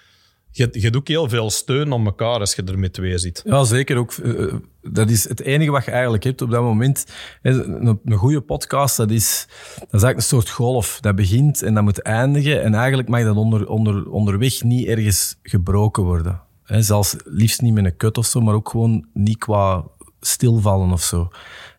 je, 0.55 0.69
je 0.71 0.79
hebt 0.79 0.95
ook 0.95 1.07
heel 1.07 1.29
veel 1.29 1.49
steun 1.49 1.93
aan 1.93 2.05
elkaar 2.05 2.39
als 2.39 2.55
je 2.55 2.63
er 2.63 2.79
met 2.79 2.93
twee 2.93 3.17
zit. 3.17 3.41
Ja, 3.45 3.63
zeker 3.63 3.97
ook. 3.97 4.11
Eh, 4.13 4.53
dat 4.81 5.09
is 5.09 5.29
het 5.29 5.41
enige 5.41 5.71
wat 5.71 5.85
je 5.85 5.91
eigenlijk 5.91 6.23
hebt 6.23 6.41
op 6.41 6.49
dat 6.49 6.61
moment. 6.61 7.05
Een, 7.41 7.99
goede 8.11 8.41
podcast, 8.41 8.97
dat 8.97 9.11
is, 9.11 9.47
dat 9.73 9.81
is 9.81 10.03
eigenlijk 10.03 10.17
een 10.17 10.23
soort 10.23 10.49
golf. 10.49 10.97
Dat 11.01 11.15
begint 11.15 11.61
en 11.61 11.73
dat 11.73 11.83
moet 11.83 12.01
eindigen. 12.01 12.63
En 12.63 12.73
eigenlijk 12.73 13.09
mag 13.09 13.23
dat 13.23 13.35
onder, 13.35 13.67
onder, 13.67 14.09
onderweg 14.09 14.63
niet 14.63 14.87
ergens 14.87 15.35
gebroken 15.43 16.03
worden. 16.03 16.41
Zelfs 16.65 17.15
liefst 17.23 17.61
niet 17.61 17.73
met 17.73 17.85
een 17.85 17.97
kut 17.97 18.17
of 18.17 18.25
zo, 18.25 18.41
maar 18.41 18.53
ook 18.53 18.69
gewoon 18.69 19.05
niet 19.13 19.37
qua 19.37 19.83
stilvallen 20.19 20.91
of 20.91 21.01
zo. 21.01 21.29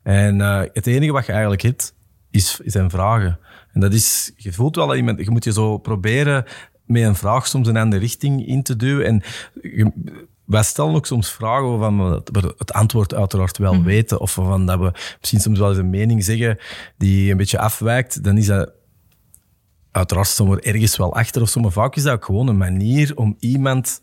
En 0.06 0.38
uh, 0.38 0.62
het 0.72 0.86
enige 0.86 1.12
wat 1.12 1.26
je 1.26 1.32
eigenlijk 1.32 1.62
hebt, 1.62 1.94
is, 2.30 2.60
zijn 2.64 2.90
vragen. 2.90 3.38
En 3.72 3.80
dat 3.80 3.92
is, 3.92 4.32
je 4.36 4.52
voelt 4.52 4.76
wel 4.76 4.86
dat 4.86 4.96
je, 4.96 5.14
je 5.16 5.30
moet 5.30 5.44
je 5.44 5.52
zo 5.52 5.78
proberen 5.78 6.44
met 6.84 7.02
een 7.02 7.14
vraag 7.14 7.46
soms 7.46 7.68
een 7.68 7.76
andere 7.76 8.00
richting 8.02 8.46
in 8.46 8.62
te 8.62 8.76
duwen. 8.76 9.06
En 9.06 9.22
wij 10.44 10.62
stellen 10.62 10.94
ook 10.94 11.06
soms 11.06 11.30
vragen 11.30 11.78
waarvan 11.78 12.10
we 12.10 12.54
het 12.58 12.72
antwoord 12.72 13.14
uiteraard 13.14 13.58
wel 13.58 13.74
mhm. 13.74 13.84
weten, 13.84 14.20
of 14.20 14.34
waarvan 14.34 14.66
dat 14.66 14.78
we 14.78 14.92
misschien 15.20 15.40
soms 15.40 15.58
wel 15.58 15.68
eens 15.68 15.78
een 15.78 15.90
mening 15.90 16.24
zeggen 16.24 16.58
die 16.96 17.30
een 17.30 17.36
beetje 17.36 17.58
afwijkt, 17.58 18.24
dan 18.24 18.36
is 18.36 18.46
dat 18.46 18.72
uiteraard 19.90 20.28
soms 20.28 20.56
ergens 20.56 20.96
wel 20.96 21.14
achter 21.14 21.42
of 21.42 21.48
zo, 21.48 21.60
maar 21.60 21.70
vaak 21.70 21.96
is 21.96 22.02
dat 22.02 22.12
ook 22.12 22.24
gewoon 22.24 22.48
een 22.48 22.56
manier 22.56 23.16
om 23.16 23.36
iemand 23.38 24.00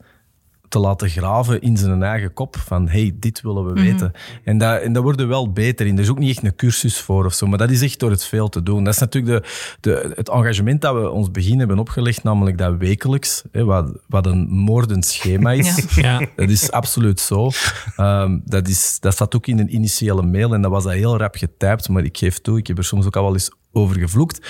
te 0.74 0.80
laten 0.80 1.10
graven 1.10 1.62
in 1.62 1.77
zijn 1.77 2.03
eigen 2.03 2.34
kop. 2.34 2.58
Van, 2.58 2.89
hey, 2.89 3.15
dit 3.15 3.42
willen 3.42 3.65
we 3.65 3.72
mhm. 3.72 3.84
weten. 3.84 4.12
En, 4.44 4.58
dat, 4.58 4.82
en 4.82 4.94
daar 4.94 5.03
worden 5.03 5.25
we 5.25 5.32
wel 5.32 5.51
beter 5.51 5.86
in. 5.86 5.96
Er 5.96 6.03
is 6.03 6.10
ook 6.10 6.20
niet 6.20 6.30
echt 6.30 6.44
een 6.44 6.56
cursus 6.56 7.01
voor 7.01 7.25
of 7.25 7.34
zo, 7.34 7.48
maar 7.48 7.58
dat 7.58 7.70
is 7.70 7.82
echt 7.82 8.00
door 8.00 8.12
het 8.12 8.25
veel 8.25 8.50
te 8.50 8.63
doen. 8.63 8.84
Dat 8.84 8.94
is 8.94 9.00
natuurlijk 9.00 9.44
de, 9.44 9.50
de, 9.80 10.13
het 10.15 10.30
engagement 10.30 10.82
dat 10.82 10.96
we 10.96 11.10
ons 11.10 11.32
begin 11.32 11.60
hebben 11.60 11.80
opgelegd, 11.80 12.24
namelijk 12.24 12.58
dat 12.58 12.77
wekelijks, 12.77 13.44
hè, 13.51 13.63
wat, 13.63 13.92
wat 14.08 14.25
een 14.25 14.48
moordend 14.50 15.06
schema 15.06 15.51
is. 15.51 15.96
Ja. 15.96 16.27
Dat 16.36 16.50
is 16.50 16.72
absoluut 16.72 17.20
zo. 17.20 17.50
Um, 17.98 18.42
dat, 18.46 18.68
is, 18.68 18.98
dat 19.00 19.13
staat 19.13 19.36
ook 19.36 19.48
in 19.48 19.60
een 19.60 19.75
initiële 19.75 20.22
mail 20.22 20.53
en 20.53 20.62
dat 20.62 20.72
was 20.72 20.84
dat 20.84 20.94
heel 20.94 21.18
rap 21.18 21.36
getypt, 21.36 21.89
maar 21.89 22.03
ik 22.03 22.18
geef 22.18 22.39
toe, 22.39 22.58
ik 22.58 22.68
heb 22.68 22.77
er 22.77 22.84
soms 22.84 23.06
ook 23.06 23.15
al 23.15 23.24
wel 23.24 23.34
eens 23.34 23.51
over 23.72 24.00
gevloekt. 24.00 24.48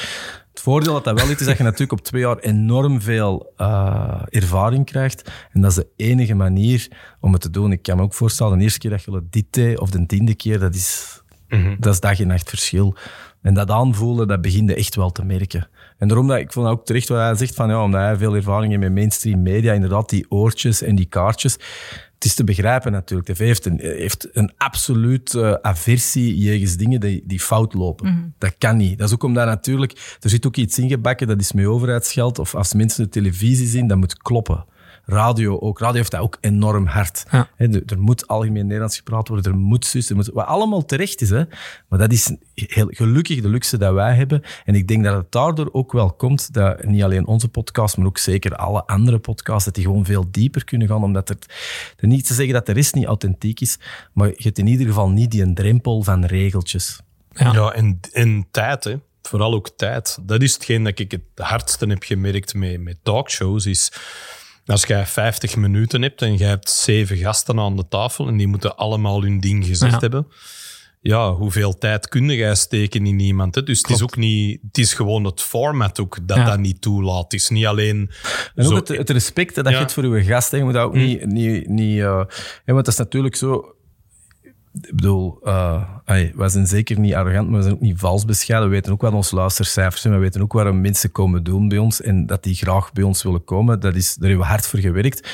Het 0.54 0.62
voordeel 0.62 0.94
dat 0.94 1.04
dat 1.04 1.20
wel 1.20 1.30
is, 1.30 1.40
is 1.40 1.46
dat 1.46 1.58
je 1.58 1.64
natuurlijk 1.64 1.92
op 1.92 2.02
twee 2.02 2.22
jaar 2.22 2.38
enorm 2.38 3.02
veel 3.02 3.54
uh, 3.58 4.22
ervaring 4.30 4.86
krijgt. 4.86 5.32
En 5.52 5.62
dat 5.62 5.70
is 5.72 5.76
de 5.76 5.88
enige 5.96 6.34
manier 6.34 6.88
om 7.20 7.34
het 7.34 7.42
te 7.42 7.50
doen. 7.50 7.72
Ik 7.72 7.82
kan 7.82 7.98
me 7.98 8.04
ook 8.04 8.14
voorstellen, 8.14 8.58
de 8.58 8.64
eerste 8.64 8.80
keer 8.80 8.90
dat 8.90 9.04
je 9.04 9.24
dit 9.30 9.46
deed, 9.50 9.80
of 9.80 9.90
de 9.90 10.06
tiende 10.06 10.36
keer, 10.36 10.60
dat 10.60 10.76
is, 10.76 11.22
mm 11.50 11.76
dat 11.80 11.94
is 11.94 12.00
dag 12.00 12.20
en 12.20 12.28
nacht 12.28 12.50
verschil. 12.50 12.96
En 13.42 13.54
dat 13.54 13.70
aanvoelen, 13.70 14.28
dat 14.28 14.42
begint 14.42 14.74
echt 14.74 14.96
wel 14.96 15.12
te 15.12 15.24
merken. 15.24 15.68
En 15.98 16.08
daarom 16.08 16.28
dat 16.28 16.38
ik 16.38 16.52
vond 16.52 16.68
ook 16.68 16.86
terecht 16.86 17.08
wat 17.08 17.20
hij 17.20 17.36
zegt 17.36 17.56
van 17.56 17.70
ja, 17.70 17.84
omdat 17.84 18.02
hij 18.02 18.18
veel 18.18 18.36
ervaring 18.36 18.70
heeft 18.70 18.84
met 18.84 18.94
mainstream 18.94 19.42
media, 19.42 19.74
inderdaad 19.74 20.10
die 20.10 20.26
oortjes 20.30 20.82
en 20.82 20.96
die 20.96 21.06
kaartjes 21.06 21.58
het 22.24 22.32
is 22.32 22.38
te 22.38 22.44
begrijpen 22.44 22.92
natuurlijk. 22.92 23.30
TV 23.30 23.38
heeft 23.38 23.66
een, 23.66 23.80
heeft 23.80 24.30
een 24.34 24.52
absoluut 24.58 25.34
uh, 25.34 25.54
aversie 25.54 26.38
jegens 26.38 26.78
dingen 26.78 27.00
die, 27.00 27.24
die 27.26 27.40
fout 27.40 27.74
lopen. 27.74 28.12
Mhm. 28.14 28.28
Dat 28.38 28.56
kan 28.58 28.78
niet. 28.78 28.98
Dat 28.98 29.08
is 29.08 29.14
ook 29.14 29.24
omdat 29.24 29.46
natuurlijk, 29.46 30.18
er 30.20 30.30
zit 30.30 30.46
ook 30.46 30.56
iets 30.56 30.80
ingebakken, 30.80 31.28
dat 31.28 31.42
is 31.42 31.54
met 31.54 31.66
overheidsgeld. 31.66 32.40
Of 32.40 32.56
als 32.56 32.74
mensen 32.74 33.04
de 33.04 33.10
televisie 33.10 33.68
zien, 33.68 33.88
dat 33.88 33.98
moet 33.98 34.18
kloppen 34.18 34.66
radio 35.06 35.60
ook. 35.60 35.80
Radio 35.80 35.96
heeft 35.96 36.12
dat 36.12 36.22
ook 36.22 36.38
enorm 36.42 36.86
hard. 36.86 37.26
er, 37.58 38.00
moet 38.00 38.28
algemeen 38.28 38.66
Nederlands 38.66 38.98
gepraat 38.98 39.28
worden, 39.28 39.52
er 39.52 39.58
moet 39.58 39.86
zus, 39.86 40.10
er 40.10 40.16
moet, 40.16 40.30
wat 40.34 40.46
allemaal 40.46 40.86
terecht 40.86 41.22
is. 41.22 41.30
Hè. 41.30 41.44
Maar 41.88 42.00
dat 42.00 42.12
is 42.12 42.36
heel 42.54 42.88
gelukkig 42.90 43.42
de 43.42 43.48
luxe 43.48 43.78
dat 43.78 43.94
wij 43.94 44.16
hebben. 44.16 44.42
En 44.66 44.76
ik 44.76 44.88
denk 44.88 45.04
dat 45.04 45.16
het 45.16 45.32
daardoor 45.32 45.70
ook 45.72 45.92
wel 45.92 46.12
komt 46.14 46.54
dat 46.54 46.84
niet 46.84 47.04
alleen 47.04 47.28
onze 47.28 47.48
podcast, 47.48 47.98
maar 47.98 48.06
ook 48.06 48.18
zeker 48.18 48.56
alle 48.56 48.86
andere 48.86 49.20
podcasts, 49.20 49.66
dat 49.66 49.76
die 49.76 49.84
gewoon 49.84 50.06
veel 50.06 50.26
dieper 50.32 50.64
kunnen 50.64 50.88
gaan. 50.88 51.04
Omdat 51.04 51.28
het, 51.28 51.46
er 51.98 52.08
niet 52.08 52.28
te 52.28 52.34
zeggen 52.34 52.54
dat 52.54 52.66
de 52.66 52.72
rest 52.72 52.96
niet 52.96 53.06
authentiek 53.06 53.60
is, 53.60 53.80
maar 54.14 54.28
je 54.28 54.44
hebt 54.44 54.60
in 54.60 54.68
ieder 54.68 54.88
geval 54.88 55.10
niet 55.10 55.32
die 55.32 55.42
een 55.42 55.56
drempel 55.56 56.04
van 56.04 56.26
regeltjes. 56.26 57.02
Ja, 57.32 57.54
ja 57.54 57.72
en, 57.72 58.00
en 58.12 58.48
tijd, 58.52 58.84
hè 58.84 58.96
vooral 59.28 59.54
ook 59.54 59.70
tijd. 59.76 60.18
Dat 60.22 60.42
is 60.42 60.54
hetgeen 60.54 60.84
dat 60.84 61.00
ik 61.00 61.12
het 61.12 61.22
hardste 61.36 61.86
heb 61.86 62.04
gemerkt 62.04 62.54
met, 62.54 62.82
met 62.82 62.98
talkshows. 63.04 63.66
Is 63.66 63.92
als 64.66 64.84
jij 64.84 65.06
50 65.06 65.56
minuten 65.56 66.02
hebt 66.02 66.22
en 66.22 66.38
je 66.38 66.44
hebt 66.44 66.70
zeven 66.70 67.18
gasten 67.18 67.60
aan 67.60 67.76
de 67.76 67.88
tafel 67.88 68.28
en 68.28 68.38
die 68.38 68.48
moeten 68.48 68.78
allemaal 68.78 69.22
hun 69.22 69.40
ding 69.40 69.66
gezegd 69.66 70.02
hebben. 70.02 70.28
Ja, 71.02 71.34
hoeveel 71.34 71.78
tijd 71.78 72.08
kun 72.08 72.30
jij 72.30 72.56
steken 72.56 73.06
in 73.06 73.20
iemand? 73.20 73.56
Hè? 73.56 73.64
Dus 73.64 73.78
het 73.78 73.90
is 73.90 74.02
ook 74.02 74.16
niet, 74.16 74.62
het 74.68 74.78
is 74.78 74.94
gewoon 74.94 75.24
het 75.24 75.42
format 75.42 76.00
ook 76.00 76.28
dat 76.28 76.46
dat 76.46 76.60
niet 76.60 76.82
toelaat. 76.82 77.24
Het 77.24 77.34
is 77.34 77.50
niet 77.50 77.66
alleen. 77.66 78.10
En 78.56 78.66
ook 78.66 78.88
het, 78.88 79.10
respect 79.10 79.56
dat 79.56 79.70
je 79.70 79.76
hebt 79.76 79.94
voor 79.94 80.18
je 80.18 80.24
gasten. 80.24 80.58
Je 80.58 80.64
moet 80.64 80.74
dat 80.74 80.84
ook 80.84 80.94
mm. 80.94 81.00
niet, 81.00 81.26
niet, 81.26 81.68
niet 81.68 81.98
uh, 81.98 82.16
want 82.66 82.86
dat 82.86 82.88
is 82.88 82.98
natuurlijk 82.98 83.36
zo 83.36 83.73
ik 84.82 84.96
bedoel, 84.96 85.40
uh, 85.44 85.84
wij 86.06 86.50
zijn 86.50 86.68
zeker 86.68 87.00
niet 87.00 87.14
arrogant, 87.14 87.50
maar 87.50 87.58
we 87.58 87.64
zijn 87.64 87.76
ook 87.76 87.82
niet 87.82 88.00
vals 88.00 88.26
bescheiden. 88.26 88.70
We 88.70 88.76
weten 88.76 88.92
ook 88.92 89.02
wat 89.02 89.14
onze 89.14 89.36
luistercijfers 89.36 90.02
zijn. 90.02 90.14
We 90.14 90.20
weten 90.20 90.42
ook 90.42 90.54
waarom 90.54 90.82
mensen 90.82 91.12
komen 91.12 91.44
doen 91.44 91.68
bij 91.68 91.78
ons 91.78 92.02
en 92.02 92.26
dat 92.26 92.44
die 92.44 92.56
graag 92.56 92.94
bij 92.94 93.04
ons 93.04 93.24
willen 93.24 93.44
komen. 93.44 93.80
Dat 93.80 93.96
is, 93.96 94.16
daar 94.16 94.30
hebben 94.30 94.46
we 94.46 94.52
hard 94.52 94.68
voor 94.68 94.80
gewerkt. 94.80 95.30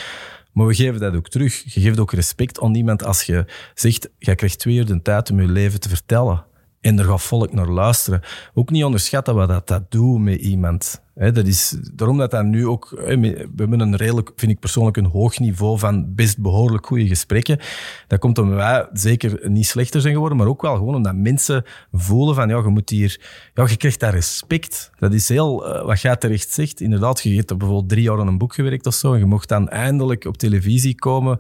Maar 0.52 0.68
we 0.68 0.76
geven 0.76 1.00
dat 1.00 1.16
ook 1.16 1.30
terug. 1.30 1.74
Je 1.74 1.82
geeft 1.82 2.00
ook 2.00 2.12
respect 2.12 2.60
aan 2.60 2.76
iemand 2.76 3.04
als 3.04 3.24
je 3.24 3.46
zegt, 3.74 4.10
jij 4.18 4.36
krijgt 4.36 4.60
twee 4.60 4.76
uur 4.76 4.86
de 4.86 5.02
tijd 5.02 5.32
om 5.32 5.42
je 5.42 5.48
leven 5.48 5.80
te 5.80 5.90
vertellen. 5.90 6.44
En 6.82 7.00
er 7.00 7.06
gaat 7.06 7.22
volk 7.22 7.54
naar 7.54 7.70
luisteren. 7.70 8.22
Ook 8.54 8.70
niet 8.70 8.84
onderschatten 8.84 9.36
wat 9.36 9.48
dat, 9.48 9.68
dat 9.68 9.92
doet 9.92 10.20
met 10.20 10.42
iemand. 10.42 11.02
dat 11.14 11.48
is 11.48 11.78
daarom 11.94 12.18
dat 12.18 12.32
dat 12.32 12.46
nu 12.46 12.68
ook... 12.68 12.90
we 12.90 13.50
hebben 13.56 13.80
een 13.80 13.96
redelijk, 13.96 14.32
vind 14.36 14.52
ik 14.52 14.60
persoonlijk, 14.60 14.98
een 14.98 15.06
hoog 15.06 15.40
niveau 15.40 15.80
van 15.80 16.16
best 16.16 16.42
behoorlijk 16.42 16.86
goede 16.86 17.08
gesprekken. 17.08 17.60
Dat 18.08 18.20
komt 18.20 18.38
omdat 18.38 18.56
wij 18.56 18.88
zeker 18.94 19.50
niet 19.50 19.68
slechter 19.68 20.02
zijn 20.02 20.14
geworden, 20.14 20.38
maar 20.38 20.48
ook 20.48 20.62
wel 20.62 20.76
gewoon 20.76 20.96
omdat 20.96 21.16
mensen 21.16 21.64
voelen 21.92 22.36
van, 22.36 22.50
ja, 22.50 22.58
je 22.58 22.68
moet 22.68 22.90
hier... 22.90 23.22
Ja, 23.54 23.68
je 23.68 23.78
krijgt 23.78 24.00
daar 24.00 24.14
respect. 24.14 24.92
Dat 25.00 25.14
is 25.14 25.30
heel... 25.30 25.68
Eh, 25.68 25.86
wat 25.86 26.02
jij 26.02 26.16
terecht 26.16 26.52
zegt. 26.52 26.82
Inderdaad, 26.82 27.22
je 27.22 27.36
hebt 27.36 27.58
bijvoorbeeld 27.58 27.90
drie 27.90 28.04
jaar 28.04 28.20
aan 28.20 28.28
een 28.28 28.38
boek 28.38 28.54
gewerkt 28.54 28.86
of 28.86 28.94
zo, 28.94 29.14
en 29.14 29.20
je 29.20 29.26
mocht 29.26 29.50
dan 29.50 29.70
eindelijk 29.70 30.26
op 30.26 30.38
televisie 30.38 30.96
komen 30.96 31.40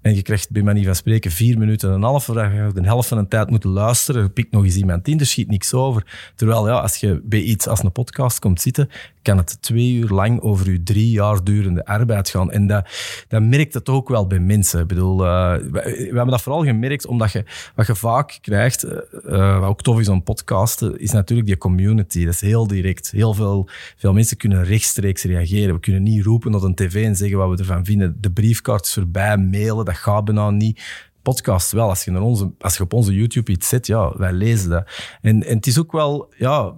en 0.00 0.14
je 0.14 0.22
krijgt 0.22 0.50
bij 0.50 0.62
manier 0.62 0.84
van 0.84 0.94
spreken 0.94 1.30
vier 1.30 1.58
minuten 1.58 1.88
en 1.88 1.94
een 1.94 2.02
half, 2.02 2.26
waar 2.26 2.54
je 2.54 2.72
de 2.72 2.82
helft 2.82 3.08
van 3.08 3.18
de 3.18 3.28
tijd 3.28 3.50
moet 3.50 3.64
luisteren. 3.64 4.22
Je 4.22 4.28
pikt 4.28 4.52
nog 4.52 4.64
eens 4.64 4.76
iemand 4.76 5.08
in, 5.08 5.20
er 5.20 5.26
schiet 5.26 5.48
niks 5.48 5.74
over. 5.74 6.32
Terwijl 6.34 6.68
ja, 6.68 6.78
als 6.78 6.96
je 6.96 7.20
bij 7.24 7.40
iets 7.40 7.66
als 7.66 7.82
een 7.82 7.92
podcast 7.92 8.38
komt 8.38 8.60
zitten, 8.60 8.88
kan 9.22 9.36
het 9.36 9.62
twee 9.62 9.92
uur 9.92 10.08
lang 10.08 10.40
over 10.40 10.70
je 10.72 10.82
drie 10.82 11.10
jaar 11.10 11.44
durende 11.44 11.84
arbeid 11.84 12.28
gaan. 12.28 12.50
En 12.50 12.66
dat, 12.66 12.88
dat 13.28 13.42
merkt 13.42 13.74
het 13.74 13.88
ook 13.88 14.08
wel 14.08 14.26
bij 14.26 14.38
mensen. 14.38 14.80
Ik 14.80 14.86
bedoel, 14.86 15.24
uh, 15.24 15.54
we, 15.70 15.80
hebben 16.04 16.26
dat 16.26 16.42
vooral 16.42 16.64
gemerkt 16.64 17.06
omdat 17.06 17.32
je, 17.32 17.44
wat 17.74 17.86
je 17.86 17.94
vaak 17.94 18.38
krijgt, 18.40 18.84
uh, 18.84 19.58
wat 19.58 19.68
ook 19.68 19.82
tof 19.82 19.98
is 20.00 20.08
aan 20.08 20.22
podcasten, 20.22 20.98
is 21.00 21.10
natuurlijk 21.10 21.48
die 21.48 21.58
community. 21.58 22.24
Dat 22.24 22.34
is 22.34 22.40
heel 22.40 22.66
direct. 22.66 23.10
Heel 23.10 23.34
veel, 23.34 23.68
veel 23.96 24.12
mensen 24.12 24.36
kunnen 24.36 24.64
rechtstreeks 24.64 25.22
reageren. 25.22 25.74
We 25.74 25.80
kunnen 25.80 26.02
niet 26.02 26.24
roepen 26.24 26.54
op 26.54 26.62
een 26.62 26.74
tv 26.74 27.04
en 27.04 27.16
zeggen 27.16 27.38
wat 27.38 27.50
we 27.50 27.56
ervan 27.56 27.84
vinden. 27.84 28.16
De 28.20 28.30
briefkaart 28.30 28.86
is 28.86 28.92
voorbij, 28.92 29.36
mailen, 29.36 29.84
dat 29.84 29.96
gaat 29.96 30.24
bijna 30.24 30.50
niet 30.50 31.08
podcast 31.22 31.72
wel. 31.72 31.88
Als 31.88 32.04
je, 32.04 32.10
naar 32.10 32.22
onze, 32.22 32.50
als 32.58 32.76
je 32.76 32.82
op 32.82 32.92
onze 32.92 33.14
YouTube 33.14 33.52
iets 33.52 33.68
zet, 33.68 33.86
ja, 33.86 34.16
wij 34.16 34.32
lezen 34.32 34.70
dat. 34.70 34.90
En, 35.20 35.42
en 35.44 35.56
het 35.56 35.66
is 35.66 35.78
ook 35.78 35.92
wel, 35.92 36.32
ja, 36.36 36.74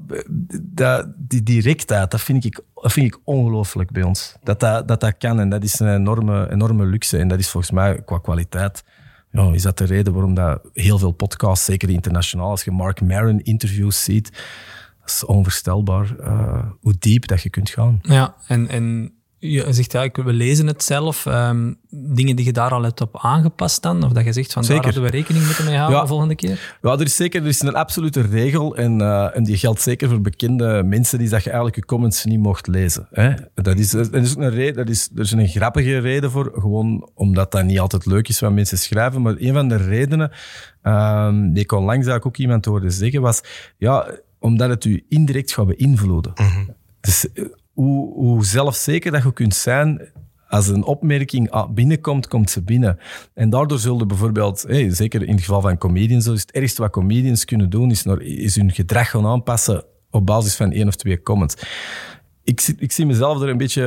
dat, 0.62 1.06
die 1.16 1.42
directheid, 1.42 2.10
dat 2.10 2.20
vind 2.20 2.44
ik, 2.44 2.60
dat 2.74 2.92
vind 2.92 3.06
ik 3.06 3.20
ongelooflijk 3.24 3.90
bij 3.90 4.02
ons. 4.02 4.36
Dat 4.42 4.60
dat, 4.60 4.88
dat 4.88 5.00
dat 5.00 5.16
kan 5.18 5.40
en 5.40 5.48
dat 5.48 5.62
is 5.62 5.80
een 5.80 5.94
enorme, 5.94 6.50
enorme 6.50 6.84
luxe. 6.84 7.18
En 7.18 7.28
dat 7.28 7.38
is 7.38 7.50
volgens 7.50 7.72
mij 7.72 8.02
qua 8.04 8.18
kwaliteit, 8.18 8.84
ja, 9.30 9.52
is 9.52 9.62
dat 9.62 9.78
de 9.78 9.84
reden 9.84 10.12
waarom 10.12 10.34
dat 10.34 10.60
heel 10.72 10.98
veel 10.98 11.12
podcasts, 11.12 11.64
zeker 11.64 11.90
internationaal, 11.90 12.50
als 12.50 12.64
je 12.64 12.70
Mark 12.70 13.00
Maron 13.00 13.40
interviews 13.40 14.04
ziet, 14.04 14.30
dat 15.00 15.10
is 15.10 15.24
onvoorstelbaar 15.24 16.14
uh, 16.20 16.64
hoe 16.80 16.94
diep 16.98 17.26
dat 17.26 17.42
je 17.42 17.50
kunt 17.50 17.70
gaan. 17.70 17.98
Ja, 18.02 18.34
en, 18.46 18.68
en 18.68 19.12
je 19.44 19.66
zegt 19.72 19.92
ja, 19.92 20.08
we 20.12 20.32
lezen 20.32 20.66
het 20.66 20.84
zelf. 20.84 21.26
Um, 21.26 21.76
dingen 21.90 22.36
die 22.36 22.44
je 22.44 22.52
daar 22.52 22.70
al 22.70 22.82
hebt 22.82 23.00
op 23.00 23.18
aangepast 23.18 23.82
dan? 23.82 24.04
Of 24.04 24.12
dat 24.12 24.24
je 24.24 24.32
zegt 24.32 24.52
van 24.52 24.64
zeker. 24.64 24.82
daar 24.82 24.92
hadden 24.92 25.10
we 25.10 25.16
rekening 25.16 25.46
moeten 25.46 25.64
mee 25.64 25.76
houden 25.76 26.00
de 26.00 26.06
volgende 26.06 26.34
keer? 26.34 26.76
Ja, 26.82 26.92
er 26.92 27.00
is 27.00 27.16
zeker 27.16 27.42
er 27.42 27.48
is 27.48 27.62
een 27.62 27.74
absolute 27.74 28.20
regel 28.20 28.76
en, 28.76 29.00
uh, 29.00 29.36
en 29.36 29.44
die 29.44 29.56
geldt 29.56 29.80
zeker 29.80 30.08
voor 30.08 30.20
bekende 30.20 30.82
mensen, 30.82 31.18
die 31.18 31.28
dat 31.28 31.42
je 31.42 31.48
eigenlijk 31.48 31.76
je 31.76 31.84
comments 31.84 32.24
niet 32.24 32.38
mocht 32.38 32.66
lezen. 32.66 33.08
Hè? 33.10 33.32
Dat 33.54 33.78
is, 33.78 33.90
dat 33.90 34.14
is 34.14 34.36
ook 34.36 34.42
een 34.42 34.50
reden, 34.50 34.74
dat 34.74 34.88
is, 34.88 35.08
er 35.14 35.20
is 35.20 35.32
een 35.32 35.48
grappige 35.48 35.98
reden 35.98 36.30
voor, 36.30 36.50
gewoon 36.54 37.10
omdat 37.14 37.52
dat 37.52 37.64
niet 37.64 37.80
altijd 37.80 38.06
leuk 38.06 38.28
is 38.28 38.40
wat 38.40 38.52
mensen 38.52 38.78
schrijven, 38.78 39.22
maar 39.22 39.34
een 39.38 39.52
van 39.52 39.68
de 39.68 39.76
redenen, 39.76 40.30
um, 40.82 41.52
die 41.52 41.62
ik 41.62 41.72
onlangs 41.72 42.08
ook 42.08 42.36
iemand 42.36 42.64
hoorde 42.64 42.90
zeggen, 42.90 43.20
was 43.20 43.40
ja, 43.78 44.06
omdat 44.38 44.68
het 44.68 44.84
u 44.84 45.04
indirect 45.08 45.52
gaat 45.52 45.66
beïnvloeden. 45.66 46.32
Mm 46.34 46.46
-hmm. 46.46 46.74
Dus 47.00 47.26
hoe, 47.72 48.44
zelfzeker 48.44 49.12
dat 49.12 49.22
je 49.22 49.32
kunt 49.32 49.54
zijn 49.54 50.10
als 50.48 50.68
een 50.68 50.84
opmerking 50.84 51.50
ah, 51.50 51.70
binnenkomt, 51.70 52.28
komt 52.28 52.50
ze 52.50 52.62
binnen. 52.62 52.98
En 53.34 53.50
daardoor 53.50 53.78
zullen 53.78 54.08
bijvoorbeeld, 54.08 54.64
zeker 54.88 55.22
in 55.22 55.34
het 55.34 55.40
geval 55.40 55.60
van 55.60 55.78
comedians, 55.78 56.24
het 56.24 56.50
ergste 56.50 56.82
wat 56.82 56.90
comedians 56.90 57.44
kunnen 57.44 57.70
doen, 57.70 57.90
is, 57.90 58.02
naar, 58.02 58.20
is 58.22 58.56
hun 58.56 58.72
gedrag 58.72 59.10
gaan 59.10 59.26
aanpassen 59.26 59.84
op 60.10 60.26
basis 60.26 60.56
van 60.56 60.72
één 60.72 60.88
of 60.88 60.96
twee 60.96 61.22
comments. 61.22 61.54
Ik, 62.44 62.74
ik 62.78 62.92
zie 62.92 63.06
mezelf 63.06 63.42
er 63.42 63.48
een 63.48 63.56
beetje, 63.56 63.82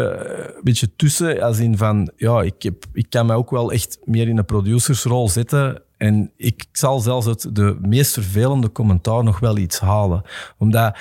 een 0.56 0.64
beetje 0.64 0.96
tussen, 0.96 1.42
als 1.42 1.60
in 1.60 1.78
van, 1.78 2.12
ja, 2.16 2.42
ik, 2.42 2.64
heb, 2.64 2.86
ik 2.94 3.06
kan 3.10 3.26
mij 3.26 3.36
ook 3.36 3.50
wel 3.50 3.72
echt 3.72 3.98
meer 4.04 4.28
in 4.28 4.38
een 4.38 4.46
producersrol 4.46 5.30
zetten 5.30 5.82
en 5.98 6.32
ik 6.38 6.66
zal 6.72 7.00
zelfs 7.00 7.26
het 7.26 7.50
de 7.52 7.78
meest 7.82 8.14
vervelende 8.14 8.72
commentaar 8.72 9.24
nog 9.24 9.40
wel 9.40 9.58
iets 9.58 9.80
halen. 9.80 10.22
Omdat 10.58 10.98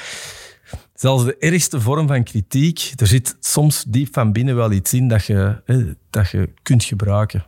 zelfs 0.94 1.24
de 1.24 1.37
ergste 1.38 1.80
vorm 1.80 2.07
van 2.07 2.22
kritiek, 2.22 2.92
er 2.96 3.07
zit 3.07 3.37
soms 3.40 3.85
diep 3.88 4.14
van 4.14 4.33
binnen 4.33 4.57
wel 4.57 4.72
iets 4.72 4.92
in 4.92 5.09
dat 5.09 5.24
je, 5.24 5.62
dat 6.11 6.30
je 6.30 6.48
kunt 6.62 6.85
gebruiken. 6.85 7.46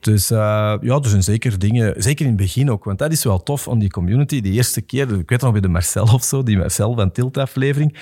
Dus 0.00 0.30
uh, 0.30 0.38
ja, 0.80 0.98
er 1.02 1.08
zijn 1.08 1.22
zeker 1.22 1.58
dingen, 1.58 2.02
zeker 2.02 2.24
in 2.24 2.30
het 2.30 2.40
begin 2.40 2.70
ook, 2.70 2.84
want 2.84 2.98
dat 2.98 3.12
is 3.12 3.24
wel 3.24 3.42
tof 3.42 3.68
aan 3.68 3.78
die 3.78 3.90
community. 3.90 4.40
Die 4.40 4.52
eerste 4.52 4.80
keer, 4.80 5.18
ik 5.18 5.30
weet 5.30 5.40
nog 5.40 5.52
bij 5.52 5.60
de 5.60 5.68
Marcel 5.68 6.04
of 6.04 6.24
zo, 6.24 6.42
die 6.42 6.56
Marcel 6.56 6.94
van 6.94 7.12
Tilt-aflevering, 7.12 7.98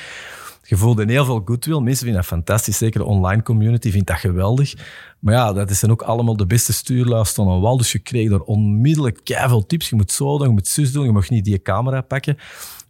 je 0.69 0.77
voelde 0.77 1.05
heel 1.07 1.25
veel 1.25 1.43
goodwill. 1.45 1.79
Mensen 1.79 2.05
vinden 2.05 2.23
dat 2.23 2.31
fantastisch. 2.31 2.79
Zeker 2.79 3.01
de 3.01 3.07
online 3.07 3.43
community 3.43 3.91
vindt 3.91 4.07
dat 4.07 4.17
geweldig. 4.17 4.75
Maar 5.19 5.35
ja, 5.35 5.53
dat 5.53 5.73
zijn 5.73 5.91
ook 5.91 6.03
allemaal 6.03 6.37
de 6.37 6.47
beste 6.47 6.73
stuurluis 6.73 7.39
aan 7.39 7.49
een 7.49 7.61
wal. 7.61 7.77
Dus 7.77 7.93
je 7.93 7.99
kreeg 7.99 8.31
er 8.31 8.43
onmiddellijk 8.43 9.21
veel 9.25 9.67
tips. 9.67 9.89
Je 9.89 9.97
moet 9.97 10.13
zo 10.13 10.39
doen, 10.39 10.47
je 10.47 10.53
moet 10.53 10.69
zus 10.69 10.93
doen, 10.93 11.05
je 11.05 11.13
mag 11.13 11.31
niet 11.31 11.45
die 11.45 11.63
camera 11.63 12.01
pakken. 12.01 12.37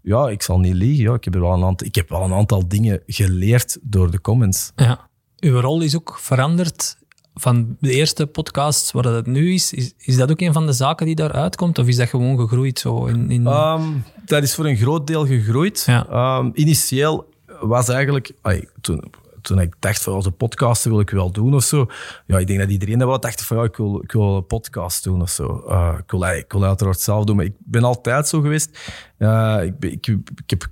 Ja, 0.07 0.29
ik 0.29 0.43
zal 0.43 0.59
niet 0.59 0.75
liegen. 0.75 1.05
Ja. 1.05 1.15
Ik, 1.15 1.25
heb 1.25 1.35
wel 1.35 1.53
een 1.53 1.65
aantal, 1.65 1.87
ik 1.87 1.95
heb 1.95 2.09
wel 2.09 2.23
een 2.23 2.33
aantal 2.33 2.69
dingen 2.69 3.03
geleerd 3.07 3.79
door 3.83 4.11
de 4.11 4.21
comments. 4.21 4.73
Ja. 4.77 5.09
Uw 5.41 5.61
rol 5.61 5.81
is 5.81 5.97
ook 5.97 6.19
veranderd 6.19 6.97
van 7.35 7.77
de 7.81 7.91
eerste 7.91 8.27
podcast 8.27 8.93
waar 8.93 9.03
dat 9.03 9.27
nu 9.27 9.55
is, 9.55 9.73
is, 9.73 9.93
is 9.99 10.17
dat 10.17 10.31
ook 10.31 10.41
een 10.41 10.53
van 10.53 10.67
de 10.67 10.73
zaken 10.73 11.07
die 11.07 11.15
daaruit 11.15 11.57
komt? 11.57 11.79
Of 11.79 11.87
is 11.87 11.97
dat 11.97 12.09
gewoon 12.09 12.39
gegroeid 12.39 12.79
zo? 12.79 13.07
In, 13.07 13.31
in... 13.31 13.47
Ehm, 13.47 13.83
dat 14.25 14.43
is 14.43 14.55
voor 14.55 14.67
een 14.67 14.77
groot 14.77 15.07
deel 15.07 15.27
gegroeid. 15.27 15.83
Ja. 15.87 16.07
Ehm, 16.09 16.51
initieel 16.55 17.29
was 17.61 17.89
eigenlijk, 17.89 18.33
toen, 18.81 19.03
toen 19.47 19.61
ik 19.61 19.75
dacht 19.79 20.03
van 20.03 20.13
onze 20.13 20.31
podcasten 20.31 20.91
wil 20.91 21.01
ik 21.01 21.11
wel 21.11 21.31
doen 21.31 21.55
of 21.55 21.63
zo. 21.63 21.87
Ja, 22.27 22.39
ik 22.39 22.47
denk 22.47 22.59
dat 22.59 22.71
iedereen 22.71 22.99
dat 22.99 23.09
wel 23.09 23.21
dacht 23.21 23.45
van 23.45 23.57
ja, 23.57 23.63
ik 23.63 23.77
wil, 23.77 24.03
ik 24.03 24.13
wil 24.13 24.37
een 24.37 24.47
podcast 24.47 25.05
doen 25.05 25.23
of 25.23 25.31
zo. 25.31 25.65
Uh, 25.69 25.95
ik, 25.99 26.11
wil, 26.11 26.25
ik 26.25 26.53
wil 26.53 26.65
uiteraard 26.65 27.01
zelf 27.01 27.25
doen, 27.25 27.37
maar 27.37 27.45
ik 27.45 27.55
ben 27.59 27.85
altijd 27.85 28.29
zo 28.29 28.41
geweest. 28.41 28.93
Uh, 29.19 29.59
ik, 29.63 29.75
ik, 29.85 30.07
ik, 30.07 30.51
heb, 30.51 30.69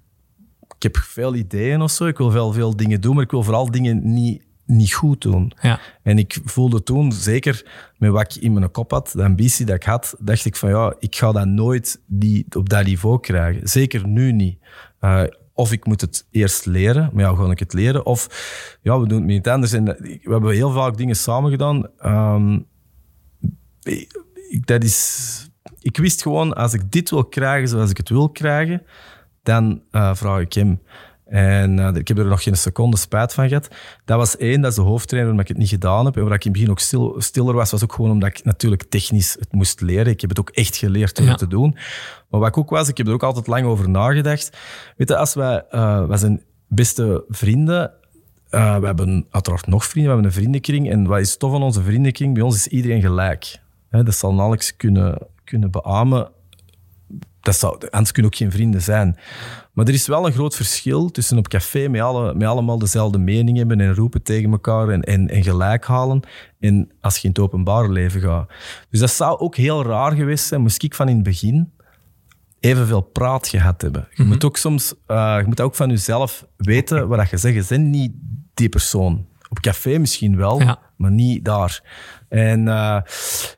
ik 0.76 0.82
heb 0.82 0.96
veel 0.96 1.34
ideeën 1.34 1.80
of 1.80 1.90
zo. 1.90 2.06
Ik 2.06 2.18
wil 2.18 2.30
veel, 2.30 2.52
veel 2.52 2.76
dingen 2.76 3.00
doen, 3.00 3.14
maar 3.14 3.24
ik 3.24 3.30
wil 3.30 3.42
vooral 3.42 3.70
dingen 3.70 4.12
niet, 4.12 4.42
niet 4.66 4.94
goed 4.94 5.20
doen. 5.20 5.52
Ja. 5.60 5.80
En 6.02 6.18
ik 6.18 6.38
voelde 6.44 6.82
toen, 6.82 7.12
zeker 7.12 7.66
met 7.98 8.10
wat 8.10 8.36
ik 8.36 8.42
in 8.42 8.52
mijn 8.52 8.70
kop 8.70 8.90
had, 8.90 9.10
de 9.14 9.24
ambitie 9.24 9.66
dat 9.66 9.76
ik 9.76 9.84
had, 9.84 10.14
dacht 10.18 10.44
ik 10.44 10.56
van 10.56 10.68
ja, 10.70 10.94
ik 10.98 11.16
ga 11.16 11.32
dat 11.32 11.46
nooit 11.46 12.00
die, 12.06 12.46
op 12.56 12.68
dat 12.68 12.84
niveau 12.84 13.20
krijgen. 13.20 13.68
Zeker 13.68 14.06
nu 14.06 14.32
niet. 14.32 14.58
Uh, 15.00 15.22
of 15.54 15.72
ik 15.72 15.86
moet 15.86 16.00
het 16.00 16.26
eerst 16.30 16.66
leren, 16.66 17.10
maar 17.12 17.24
ja, 17.24 17.34
ga 17.34 17.50
ik 17.50 17.58
het 17.58 17.72
leren? 17.72 18.06
Of 18.06 18.28
ja, 18.82 19.00
we 19.00 19.06
doen 19.06 19.18
het 19.18 19.26
niet 19.26 19.48
anders. 19.48 19.72
We 19.72 20.20
hebben 20.22 20.54
heel 20.54 20.72
vaak 20.72 20.96
dingen 20.96 21.16
samen 21.16 21.50
gedaan. 21.50 21.88
Um, 22.04 22.66
ik, 23.82 24.66
dat 24.66 24.84
is, 24.84 25.50
ik 25.80 25.96
wist 25.96 26.22
gewoon, 26.22 26.52
als 26.52 26.74
ik 26.74 26.92
dit 26.92 27.10
wil 27.10 27.24
krijgen 27.24 27.68
zoals 27.68 27.90
ik 27.90 27.96
het 27.96 28.08
wil 28.08 28.28
krijgen, 28.28 28.82
dan 29.42 29.82
uh, 29.92 30.14
vraag 30.14 30.40
ik 30.40 30.52
hem. 30.52 30.80
En 31.34 31.78
uh, 31.78 31.94
ik 31.94 32.08
heb 32.08 32.18
er 32.18 32.24
nog 32.24 32.42
geen 32.42 32.56
seconde 32.56 32.96
spijt 32.96 33.34
van 33.34 33.48
gehad. 33.48 33.68
Dat 34.04 34.16
was 34.16 34.36
één, 34.36 34.60
dat 34.60 34.70
is 34.70 34.76
de 34.76 34.82
hoofdtrainer 34.82 35.30
omdat 35.30 35.48
ik 35.48 35.50
het 35.50 35.60
niet 35.60 35.72
gedaan 35.72 36.04
heb. 36.04 36.16
En 36.16 36.24
waar 36.24 36.34
ik 36.34 36.44
in 36.44 36.50
het 36.50 36.60
begin 36.60 36.70
ook 36.70 36.78
stil, 36.78 37.14
stiller 37.18 37.54
was, 37.54 37.70
was 37.70 37.82
ook 37.82 37.92
gewoon 37.92 38.10
omdat 38.10 38.28
ik 38.28 38.44
natuurlijk 38.44 38.82
technisch 38.82 39.36
het 39.38 39.52
moest 39.52 39.80
leren. 39.80 40.12
Ik 40.12 40.20
heb 40.20 40.30
het 40.30 40.40
ook 40.40 40.50
echt 40.50 40.76
geleerd 40.76 41.20
om 41.20 41.26
het 41.26 41.38
te 41.38 41.46
doen. 41.46 41.76
Maar 42.28 42.40
wat 42.40 42.48
ik 42.48 42.58
ook 42.58 42.70
was, 42.70 42.88
ik 42.88 42.96
heb 42.96 43.06
er 43.06 43.12
ook 43.12 43.22
altijd 43.22 43.46
lang 43.46 43.66
over 43.66 43.88
nagedacht. 43.90 44.56
Weet 44.96 45.08
je, 45.08 45.16
als 45.16 45.34
wij, 45.34 45.64
uh, 45.70 46.06
wij 46.06 46.16
zijn 46.16 46.42
beste 46.68 47.24
vrienden, 47.28 47.92
uh, 48.50 48.78
we 48.78 48.86
hebben 48.86 49.26
uiteraard 49.30 49.66
nog 49.66 49.84
vrienden, 49.84 50.12
we 50.12 50.16
hebben 50.16 50.36
een 50.36 50.42
vriendenkring. 50.42 50.90
En 50.90 51.06
wat 51.06 51.20
is 51.20 51.36
tof 51.36 51.50
van 51.50 51.62
onze 51.62 51.82
vriendenkring? 51.82 52.34
Bij 52.34 52.42
ons 52.42 52.54
is 52.56 52.66
iedereen 52.66 53.00
gelijk. 53.00 53.58
dat 53.90 54.14
zal 54.14 54.40
Alex 54.40 54.76
kunnen, 54.76 55.18
kunnen 55.44 55.70
beamen. 55.70 56.30
Dat 57.44 57.56
zou, 57.56 57.88
anders 57.90 58.12
kunnen 58.12 58.32
ook 58.32 58.38
geen 58.38 58.50
vrienden 58.50 58.82
zijn. 58.82 59.18
Maar 59.72 59.86
er 59.86 59.94
is 59.94 60.06
wel 60.06 60.26
een 60.26 60.32
groot 60.32 60.56
verschil 60.56 61.10
tussen 61.10 61.38
op 61.38 61.48
café 61.48 61.88
met, 61.88 62.00
alle, 62.00 62.34
met 62.34 62.48
allemaal 62.48 62.78
dezelfde 62.78 63.18
mening 63.18 63.56
hebben 63.56 63.80
en 63.80 63.94
roepen 63.94 64.22
tegen 64.22 64.50
elkaar 64.50 64.88
en, 64.88 65.02
en, 65.02 65.28
en 65.28 65.42
gelijk 65.42 65.84
halen. 65.86 66.20
En 66.60 66.90
als 67.00 67.16
je 67.16 67.22
in 67.22 67.28
het 67.28 67.38
openbare 67.38 67.88
leven 67.88 68.20
gaat. 68.20 68.48
Dus 68.90 69.00
dat 69.00 69.10
zou 69.10 69.38
ook 69.38 69.56
heel 69.56 69.84
raar 69.84 70.12
geweest 70.12 70.46
zijn, 70.46 70.60
moest 70.60 70.82
ik 70.82 70.94
van 70.94 71.08
in 71.08 71.14
het 71.14 71.24
begin 71.24 71.72
evenveel 72.60 73.00
praat 73.00 73.48
gehad 73.48 73.82
hebben. 73.82 74.08
Je 74.10 74.22
mhm. 74.22 74.32
moet 74.32 74.44
ook 74.44 74.56
soms, 74.56 74.94
uh, 75.08 75.36
je 75.40 75.46
moet 75.46 75.60
ook 75.60 75.74
van 75.74 75.88
jezelf 75.88 76.46
weten 76.56 77.08
wat 77.08 77.30
je 77.30 77.36
zegt. 77.36 77.54
Je 77.54 77.64
bent 77.68 77.88
niet 77.88 78.12
die 78.54 78.68
persoon. 78.68 79.26
Op 79.48 79.60
café 79.60 79.98
misschien 79.98 80.36
wel, 80.36 80.78
maar 80.96 81.10
niet 81.10 81.44
daar. 81.44 81.82
En 82.34 82.66
uh, 82.66 83.00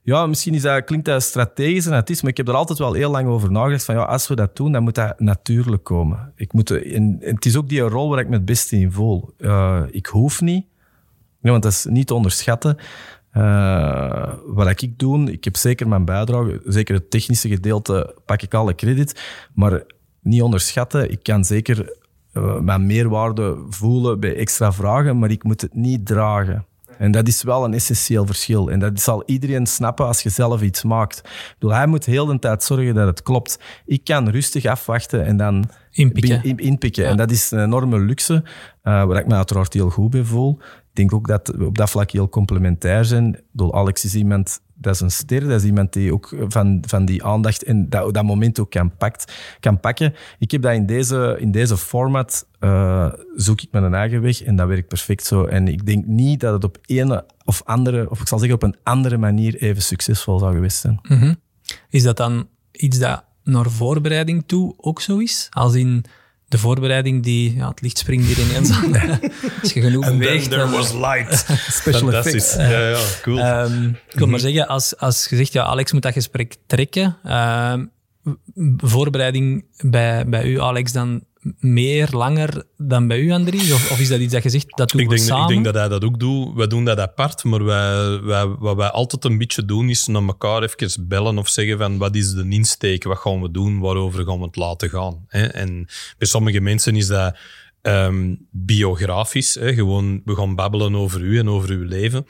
ja, 0.02 0.26
misschien 0.26 0.54
is 0.54 0.62
dat, 0.62 0.84
klinkt 0.84 1.06
dat 1.06 1.22
strategisch 1.22 1.86
en 1.86 1.92
het 1.92 2.10
is, 2.10 2.22
maar 2.22 2.30
ik 2.30 2.36
heb 2.36 2.48
er 2.48 2.54
altijd 2.54 2.78
wel 2.78 2.92
heel 2.92 3.10
lang 3.10 3.28
over 3.28 3.50
nagedacht 3.50 3.84
van 3.84 3.94
ja, 3.94 4.02
als 4.02 4.28
we 4.28 4.34
dat 4.34 4.56
doen, 4.56 4.72
dan 4.72 4.82
moet 4.82 4.94
dat 4.94 5.20
natuurlijk 5.20 5.84
komen. 5.84 6.32
Ik 6.34 6.52
moet, 6.52 6.70
en, 6.70 7.16
het 7.20 7.46
is 7.46 7.56
ook 7.56 7.68
die 7.68 7.80
rol 7.80 8.08
waar 8.08 8.18
ik 8.18 8.28
me 8.28 8.34
het 8.34 8.44
beste 8.44 8.76
in 8.76 8.92
voel. 8.92 9.34
Uh, 9.38 9.82
ik 9.90 10.06
hoef 10.06 10.40
niet, 10.40 10.66
want 11.40 11.62
dat 11.62 11.72
is 11.72 11.84
niet 11.84 12.06
te 12.06 12.14
onderschatten. 12.14 12.76
Uh, 13.36 14.32
wat 14.46 14.82
ik 14.82 14.98
doe, 14.98 15.32
ik 15.32 15.44
heb 15.44 15.56
zeker 15.56 15.88
mijn 15.88 16.04
bijdrage, 16.04 16.60
zeker 16.64 16.94
het 16.94 17.10
technische 17.10 17.48
gedeelte 17.48 18.14
pak 18.24 18.42
ik 18.42 18.54
alle 18.54 18.74
credit, 18.74 19.20
maar 19.54 19.82
niet 20.22 20.42
onderschatten. 20.42 21.10
Ik 21.10 21.22
kan 21.22 21.44
zeker 21.44 21.96
mijn 22.60 22.86
meerwaarde 22.86 23.64
voelen 23.68 24.20
bij 24.20 24.36
extra 24.36 24.72
vragen, 24.72 25.18
maar 25.18 25.30
ik 25.30 25.42
moet 25.42 25.60
het 25.60 25.74
niet 25.74 26.06
dragen. 26.06 26.66
En 26.98 27.10
dat 27.10 27.28
is 27.28 27.42
wel 27.42 27.64
een 27.64 27.74
essentieel 27.74 28.26
verschil. 28.26 28.70
En 28.70 28.78
dat 28.78 29.00
zal 29.00 29.22
iedereen 29.26 29.66
snappen 29.66 30.06
als 30.06 30.22
je 30.22 30.28
zelf 30.28 30.62
iets 30.62 30.82
maakt. 30.82 31.18
Ik 31.18 31.56
bedoel, 31.58 31.76
hij 31.76 31.86
moet 31.86 32.04
heel 32.04 32.26
de 32.26 32.38
tijd 32.38 32.62
zorgen 32.62 32.94
dat 32.94 33.06
het 33.06 33.22
klopt. 33.22 33.58
Ik 33.86 34.04
kan 34.04 34.28
rustig 34.28 34.64
afwachten 34.64 35.24
en 35.24 35.36
dan 35.36 35.70
inpikken. 35.90 36.42
In, 36.42 36.56
inpikken. 36.56 37.06
En 37.06 37.16
dat 37.16 37.30
is 37.30 37.50
een 37.50 37.62
enorme 37.62 37.98
luxe, 37.98 38.34
uh, 38.34 38.42
waar 38.82 39.18
ik 39.18 39.26
me 39.26 39.34
uiteraard 39.34 39.72
heel 39.72 39.90
goed 39.90 40.10
bij 40.10 40.24
voel. 40.24 40.58
Ik 40.60 41.02
denk 41.02 41.12
ook 41.12 41.28
dat 41.28 41.52
we 41.56 41.64
op 41.64 41.78
dat 41.78 41.90
vlak 41.90 42.10
heel 42.10 42.28
complementair 42.28 43.04
zijn. 43.04 43.34
Ik 43.34 43.42
bedoel, 43.50 43.74
Alex 43.74 44.04
is 44.04 44.14
iemand 44.14 44.60
dat 44.78 44.94
is 44.94 45.00
een 45.00 45.10
ster. 45.10 45.40
Dat 45.40 45.60
is 45.60 45.64
iemand 45.64 45.92
die 45.92 46.12
ook 46.12 46.34
van, 46.48 46.82
van 46.86 47.04
die 47.04 47.24
aandacht 47.24 47.64
en 47.64 47.88
dat, 47.88 48.14
dat 48.14 48.24
moment 48.24 48.60
ook 48.60 48.70
kan, 48.70 48.96
pakt, 48.96 49.32
kan 49.60 49.80
pakken. 49.80 50.14
Ik 50.38 50.50
heb 50.50 50.62
dat 50.62 50.72
in 50.72 50.86
deze, 50.86 51.36
in 51.40 51.50
deze 51.50 51.76
format, 51.76 52.46
uh, 52.60 53.12
zoek 53.36 53.60
ik 53.60 53.72
mijn 53.72 53.94
eigen 53.94 54.22
weg 54.22 54.42
en 54.42 54.56
dat 54.56 54.68
werkt 54.68 54.88
perfect 54.88 55.24
zo. 55.24 55.44
En 55.44 55.68
ik 55.68 55.86
denk 55.86 56.06
niet 56.06 56.40
dat 56.40 56.52
het 56.52 56.64
op 56.64 56.78
een 56.86 57.22
of 57.44 57.62
andere, 57.64 58.10
of 58.10 58.20
ik 58.20 58.28
zal 58.28 58.38
zeggen 58.38 58.56
op 58.56 58.62
een 58.62 58.76
andere 58.82 59.18
manier 59.18 59.56
even 59.56 59.82
succesvol 59.82 60.38
zou 60.38 60.54
geweest 60.54 60.80
zijn. 60.80 60.98
Mhm. 61.02 61.34
Is 61.90 62.02
dat 62.02 62.16
dan 62.16 62.48
iets 62.72 62.98
dat 62.98 63.24
naar 63.42 63.70
voorbereiding 63.70 64.44
toe 64.46 64.74
ook 64.76 65.00
zo 65.00 65.18
is? 65.18 65.46
Als 65.50 65.74
in 65.74 66.04
de 66.48 66.58
voorbereiding 66.58 67.22
die, 67.22 67.56
ja, 67.56 67.68
het 67.68 67.80
licht 67.80 67.98
springt 67.98 68.26
hier 68.26 68.38
ineens 68.38 68.70
aan. 68.76 69.20
Als 69.62 69.72
je 69.72 69.80
genoeg 69.80 70.04
And 70.04 70.18
beweegt. 70.18 70.50
there 70.50 70.68
was 70.70 70.92
light. 70.92 71.46
Special 71.80 72.12
effects. 72.12 72.54
Ja, 72.54 72.88
ja, 72.88 72.98
cool. 73.22 73.38
Um, 73.38 73.98
ik 74.12 74.18
wil 74.18 74.26
maar 74.26 74.40
zeggen, 74.40 74.68
als, 74.68 74.96
als 74.96 75.26
je 75.30 75.36
zegt, 75.36 75.52
ja, 75.52 75.62
Alex 75.62 75.92
moet 75.92 76.02
dat 76.02 76.12
gesprek 76.12 76.56
trekken. 76.66 77.16
Um, 77.24 77.90
voorbereiding 78.76 79.64
bij, 79.80 80.28
bij 80.28 80.44
u, 80.44 80.60
Alex, 80.60 80.92
dan 80.92 81.24
meer, 81.58 82.08
langer 82.10 82.64
dan 82.76 83.06
bij 83.06 83.18
u, 83.18 83.30
Andries? 83.30 83.72
Of, 83.72 83.90
of 83.90 84.00
is 84.00 84.08
dat 84.08 84.20
iets 84.20 84.32
dat 84.32 84.42
je 84.42 84.48
zegt, 84.48 84.76
dat 84.76 84.90
doen 84.90 85.00
ik 85.00 85.08
we 85.08 85.14
denk, 85.14 85.26
samen? 85.26 85.42
Ik 85.42 85.48
denk 85.48 85.64
dat 85.64 85.74
hij 85.74 85.88
dat 85.88 86.04
ook 86.04 86.18
doet. 86.18 86.54
Wij 86.54 86.66
doen 86.66 86.84
dat 86.84 86.98
apart, 86.98 87.44
maar 87.44 87.64
wij, 87.64 88.20
wij, 88.20 88.46
wat 88.46 88.76
wij 88.76 88.88
altijd 88.88 89.24
een 89.24 89.38
beetje 89.38 89.64
doen, 89.64 89.88
is 89.88 90.06
naar 90.06 90.22
elkaar 90.22 90.62
even 90.62 91.08
bellen 91.08 91.38
of 91.38 91.48
zeggen 91.48 91.78
van 91.78 91.98
wat 91.98 92.14
is 92.14 92.32
de 92.32 92.48
insteek, 92.48 93.04
wat 93.04 93.18
gaan 93.18 93.42
we 93.42 93.50
doen, 93.50 93.78
waarover 93.80 94.24
gaan 94.24 94.38
we 94.38 94.44
het 94.44 94.56
laten 94.56 94.88
gaan. 94.88 95.24
En 95.28 95.86
bij 96.18 96.28
sommige 96.28 96.60
mensen 96.60 96.96
is 96.96 97.06
dat 97.06 97.36
um, 97.86 98.46
biografisch. 98.50 99.54
Hè, 99.54 99.74
gewoon, 99.74 100.22
we 100.24 100.34
gaan 100.34 100.54
babbelen 100.54 100.94
over 100.96 101.20
u 101.20 101.38
en 101.38 101.48
over 101.48 101.70
uw 101.70 101.84
leven. 101.84 102.26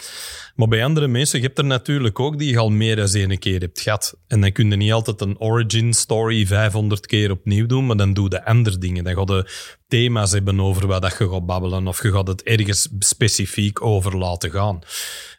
Maar 0.55 0.69
bij 0.69 0.85
andere 0.85 1.09
mensen, 1.09 1.39
je 1.39 1.45
hebt 1.45 1.59
er 1.59 1.65
natuurlijk 1.65 2.21
ook 2.21 2.39
die 2.39 2.51
je 2.51 2.59
al 2.59 2.71
meer 2.71 2.97
dan 2.97 3.09
één 3.09 3.39
keer 3.39 3.61
hebt 3.61 3.81
gehad. 3.81 4.19
En 4.27 4.41
dan 4.41 4.53
kun 4.53 4.71
je 4.71 4.77
niet 4.77 4.93
altijd 4.93 5.21
een 5.21 5.39
origin 5.39 5.93
story 5.93 6.47
500 6.47 7.07
keer 7.07 7.31
opnieuw 7.31 7.67
doen, 7.67 7.87
maar 7.87 7.97
dan 7.97 8.13
doe 8.13 8.31
je 8.31 8.45
andere 8.45 8.79
dingen. 8.79 9.05
Dan 9.05 9.15
ga 9.15 9.35
je 9.35 9.51
thema's 9.89 10.33
hebben 10.33 10.61
over 10.61 10.87
wat 10.87 11.03
dat 11.03 11.17
je 11.19 11.29
gaat 11.31 11.47
babbelen, 11.47 11.87
of 11.87 12.03
je 12.03 12.13
gaat 12.13 12.27
het 12.27 12.43
ergens 12.43 12.89
specifiek 12.99 13.83
over 13.83 14.17
laten 14.17 14.51
gaan. 14.51 14.75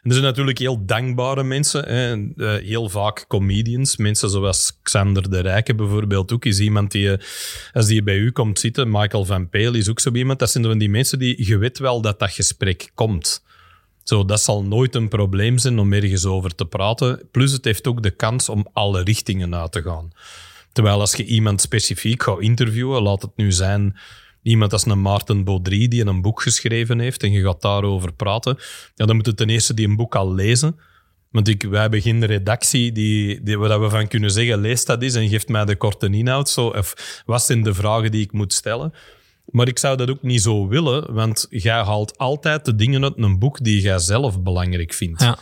En 0.02 0.10
er 0.10 0.12
zijn 0.12 0.24
natuurlijk 0.24 0.58
heel 0.58 0.84
dankbare 0.86 1.42
mensen, 1.42 1.84
hè, 1.84 2.12
eh, 2.36 2.64
heel 2.64 2.88
vaak 2.88 3.24
comedians, 3.28 3.96
mensen 3.96 4.30
zoals 4.30 4.78
Xander 4.82 5.30
de 5.30 5.40
Rijke 5.40 5.74
bijvoorbeeld 5.74 6.32
ook, 6.32 6.44
is 6.44 6.60
iemand 6.60 6.90
die, 6.90 7.12
eh, 7.12 7.24
als 7.72 7.86
die 7.86 8.02
bij 8.02 8.16
u 8.16 8.30
komt 8.30 8.58
zitten, 8.58 8.90
Michael 8.90 9.24
van 9.24 9.48
Peel 9.48 9.74
is 9.74 9.88
ook 9.88 10.00
zo 10.00 10.12
iemand, 10.12 10.38
dat 10.38 10.50
zijn 10.50 10.64
van 10.64 10.78
die 10.78 10.90
mensen 10.90 11.18
die, 11.18 11.46
je 11.46 11.58
weet 11.58 11.78
wel 11.78 12.00
dat 12.00 12.18
dat 12.18 12.30
gesprek 12.30 12.90
komt. 12.94 13.46
Zo, 14.02 14.24
dat 14.24 14.40
zal 14.40 14.64
nooit 14.64 14.94
een 14.94 15.08
probleem 15.08 15.58
zijn 15.58 15.78
om 15.78 15.92
ergens 15.92 16.24
over 16.24 16.54
te 16.54 16.64
praten. 16.64 17.28
Plus 17.30 17.52
het 17.52 17.64
heeft 17.64 17.86
ook 17.86 18.02
de 18.02 18.10
kans 18.10 18.48
om 18.48 18.68
alle 18.72 19.02
richtingen 19.02 19.54
uit 19.54 19.72
te 19.72 19.82
gaan. 19.82 20.10
Terwijl 20.72 21.00
als 21.00 21.14
je 21.14 21.24
iemand 21.24 21.60
specifiek 21.60 22.22
gaat 22.22 22.40
interviewen, 22.40 23.02
laat 23.02 23.22
het 23.22 23.36
nu 23.36 23.52
zijn 23.52 23.96
iemand 24.48 24.72
als 24.72 24.86
een 24.86 25.02
Maarten 25.02 25.44
Baudry 25.44 25.88
die 25.88 26.06
een 26.06 26.22
boek 26.22 26.42
geschreven 26.42 26.98
heeft 26.98 27.22
en 27.22 27.32
je 27.32 27.42
gaat 27.42 27.62
daarover 27.62 28.12
praten, 28.12 28.58
ja, 28.94 29.06
dan 29.06 29.16
moet 29.16 29.26
je 29.26 29.34
ten 29.34 29.48
eerste 29.48 29.74
die 29.74 29.88
een 29.88 29.96
boek 29.96 30.14
al 30.14 30.34
lezen. 30.34 30.76
Want 31.30 31.48
ik, 31.48 31.62
wij 31.62 31.80
hebben 31.80 32.00
geen 32.00 32.24
redactie 32.24 32.92
die, 32.92 33.42
die, 33.42 33.58
waar 33.58 33.80
we 33.80 33.90
van 33.90 34.08
kunnen 34.08 34.30
zeggen, 34.30 34.60
lees 34.60 34.84
dat 34.84 35.02
eens 35.02 35.14
en 35.14 35.28
geeft 35.28 35.48
mij 35.48 35.64
de 35.64 35.76
korte 35.76 36.08
inhoud. 36.10 36.48
Zo, 36.48 36.66
of 36.66 37.22
wat 37.26 37.42
zijn 37.42 37.62
de 37.62 37.74
vragen 37.74 38.10
die 38.10 38.22
ik 38.22 38.32
moet 38.32 38.52
stellen? 38.52 38.92
Maar 39.44 39.68
ik 39.68 39.78
zou 39.78 39.96
dat 39.96 40.10
ook 40.10 40.22
niet 40.22 40.42
zo 40.42 40.68
willen, 40.68 41.14
want 41.14 41.46
jij 41.50 41.82
haalt 41.82 42.18
altijd 42.18 42.64
de 42.64 42.74
dingen 42.74 43.02
uit 43.04 43.12
een 43.16 43.38
boek 43.38 43.64
die 43.64 43.80
jij 43.80 43.98
zelf 43.98 44.42
belangrijk 44.42 44.92
vindt. 44.92 45.22
Ja. 45.22 45.38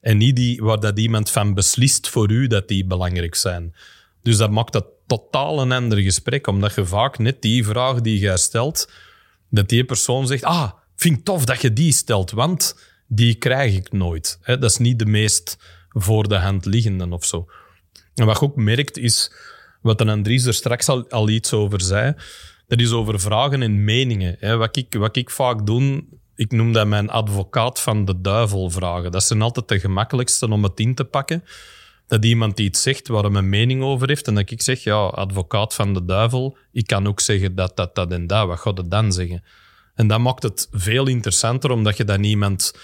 En 0.00 0.16
niet 0.16 0.36
die 0.36 0.62
waar 0.62 0.80
dat 0.80 0.98
iemand 0.98 1.30
van 1.30 1.54
beslist 1.54 2.08
voor 2.08 2.30
u 2.30 2.46
dat 2.46 2.68
die 2.68 2.86
belangrijk 2.86 3.34
zijn. 3.34 3.74
Dus 4.22 4.36
dat 4.36 4.50
maakt 4.50 4.72
dat 4.72 4.86
totaal 5.06 5.60
een 5.60 5.72
ander 5.72 5.98
gesprek, 5.98 6.46
omdat 6.46 6.74
je 6.74 6.86
vaak 6.86 7.18
net 7.18 7.42
die 7.42 7.64
vraag 7.64 8.00
die 8.00 8.18
jij 8.18 8.36
stelt, 8.36 8.90
dat 9.50 9.68
die 9.68 9.84
persoon 9.84 10.26
zegt, 10.26 10.44
ah, 10.44 10.70
vind 10.96 11.18
ik 11.18 11.24
tof 11.24 11.44
dat 11.44 11.60
je 11.60 11.72
die 11.72 11.92
stelt, 11.92 12.30
want 12.30 12.78
die 13.06 13.34
krijg 13.34 13.74
ik 13.74 13.92
nooit. 13.92 14.38
Dat 14.44 14.64
is 14.64 14.76
niet 14.76 14.98
de 14.98 15.06
meest 15.06 15.58
voor 15.88 16.28
de 16.28 16.36
hand 16.36 16.64
liggende 16.64 17.08
of 17.08 17.24
zo. 17.24 17.46
En 18.14 18.26
wat 18.26 18.38
je 18.38 18.44
ook 18.44 18.56
merkt 18.56 18.98
is, 18.98 19.32
wat 19.82 20.00
een 20.00 20.08
Andries 20.08 20.44
er 20.44 20.54
straks 20.54 20.88
al, 20.88 21.08
al 21.08 21.28
iets 21.28 21.52
over 21.52 21.80
zei, 21.80 22.14
dat 22.66 22.80
is 22.80 22.90
over 22.90 23.20
vragen 23.20 23.62
en 23.62 23.84
meningen. 23.84 24.58
Wat, 24.58 24.76
ik, 24.76 24.94
wat 24.94 25.16
ik 25.16 25.30
vaak 25.30 25.66
doe, 25.66 26.04
ik 26.34 26.52
noem 26.52 26.72
dat 26.72 26.86
mijn 26.86 27.10
advocaat 27.10 27.80
van 27.80 28.04
de 28.04 28.20
duivel 28.20 28.70
vragen. 28.70 29.10
Dat 29.10 29.24
zijn 29.24 29.42
altijd 29.42 29.68
de 29.68 29.80
gemakkelijkste 29.80 30.50
om 30.50 30.62
het 30.62 30.80
in 30.80 30.94
te 30.94 31.04
pakken. 31.04 31.44
Dat 32.06 32.24
iemand 32.24 32.58
iets 32.58 32.82
zegt 32.82 33.08
waar 33.08 33.24
hij 33.24 33.34
een 33.34 33.48
mening 33.48 33.82
over 33.82 34.08
heeft 34.08 34.26
en 34.26 34.34
dat 34.34 34.50
ik 34.50 34.62
zeg, 34.62 34.82
ja, 34.82 35.06
advocaat 35.06 35.74
van 35.74 35.94
de 35.94 36.04
duivel, 36.04 36.56
ik 36.72 36.86
kan 36.86 37.06
ook 37.06 37.20
zeggen 37.20 37.54
dat, 37.54 37.76
dat, 37.76 37.94
dat 37.94 38.12
en 38.12 38.26
dat. 38.26 38.46
Wat 38.46 38.58
gaat 38.58 38.78
het 38.78 38.90
dan 38.90 39.12
zeggen? 39.12 39.42
En 39.94 40.06
dat 40.06 40.20
maakt 40.20 40.42
het 40.42 40.68
veel 40.70 41.06
interessanter, 41.06 41.70
omdat 41.70 41.96
je 41.96 42.04
dan 42.04 42.24
iemand 42.24 42.78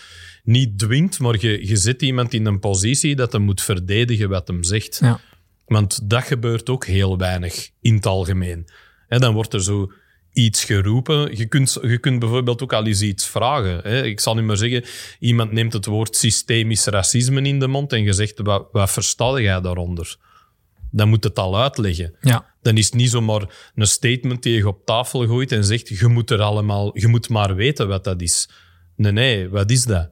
niet 0.44 0.78
dwingt, 0.78 1.18
maar 1.18 1.36
je, 1.40 1.66
je 1.66 1.76
zet 1.76 2.02
iemand 2.02 2.34
in 2.34 2.46
een 2.46 2.58
positie 2.58 3.16
dat 3.16 3.32
hij 3.32 3.40
moet 3.40 3.62
verdedigen 3.62 4.28
wat 4.28 4.48
hem 4.48 4.64
zegt. 4.64 4.98
Ja. 5.00 5.20
Want 5.66 6.10
dat 6.10 6.22
gebeurt 6.22 6.70
ook 6.70 6.86
heel 6.86 7.18
weinig 7.18 7.70
in 7.80 7.94
het 7.94 8.06
algemeen. 8.06 8.68
Hè, 9.08 9.18
dan 9.18 9.34
wordt 9.34 9.54
er 9.54 9.62
zo 9.62 9.92
iets 10.32 10.64
geroepen. 10.64 11.36
Je 11.36 11.46
kunt, 11.46 11.78
je 11.82 11.98
kunt 11.98 12.18
bijvoorbeeld 12.18 12.62
ook 12.62 12.72
al 12.72 12.86
eens 12.86 13.02
iets 13.02 13.26
vragen. 13.26 13.80
Hè. 13.82 14.04
Ik 14.04 14.20
zal 14.20 14.34
nu 14.34 14.42
maar 14.42 14.56
zeggen, 14.56 14.84
iemand 15.18 15.52
neemt 15.52 15.72
het 15.72 15.86
woord 15.86 16.16
systemisch 16.16 16.84
racisme 16.84 17.42
in 17.42 17.58
de 17.58 17.66
mond 17.66 17.92
en 17.92 18.02
je 18.02 18.12
zegt, 18.12 18.38
wat, 18.38 18.68
wat 18.72 18.90
versta 18.90 19.40
jij 19.40 19.60
daaronder? 19.60 20.16
Dan 20.90 21.08
moet 21.08 21.24
het 21.24 21.38
al 21.38 21.60
uitleggen. 21.60 22.14
Ja. 22.20 22.54
Dan 22.62 22.76
is 22.76 22.84
het 22.84 22.94
niet 22.94 23.10
zomaar 23.10 23.72
een 23.74 23.86
statement 23.86 24.42
die 24.42 24.56
je 24.56 24.68
op 24.68 24.84
tafel 24.84 25.26
gooit 25.26 25.52
en 25.52 25.64
zegt, 25.64 25.88
je 25.88 26.06
moet, 26.06 26.30
er 26.30 26.40
allemaal, 26.40 26.98
je 26.98 27.08
moet 27.08 27.28
maar 27.28 27.54
weten 27.54 27.88
wat 27.88 28.04
dat 28.04 28.20
is. 28.22 28.48
Nee, 28.96 29.12
nee, 29.12 29.48
wat 29.48 29.70
is 29.70 29.84
dat? 29.84 30.10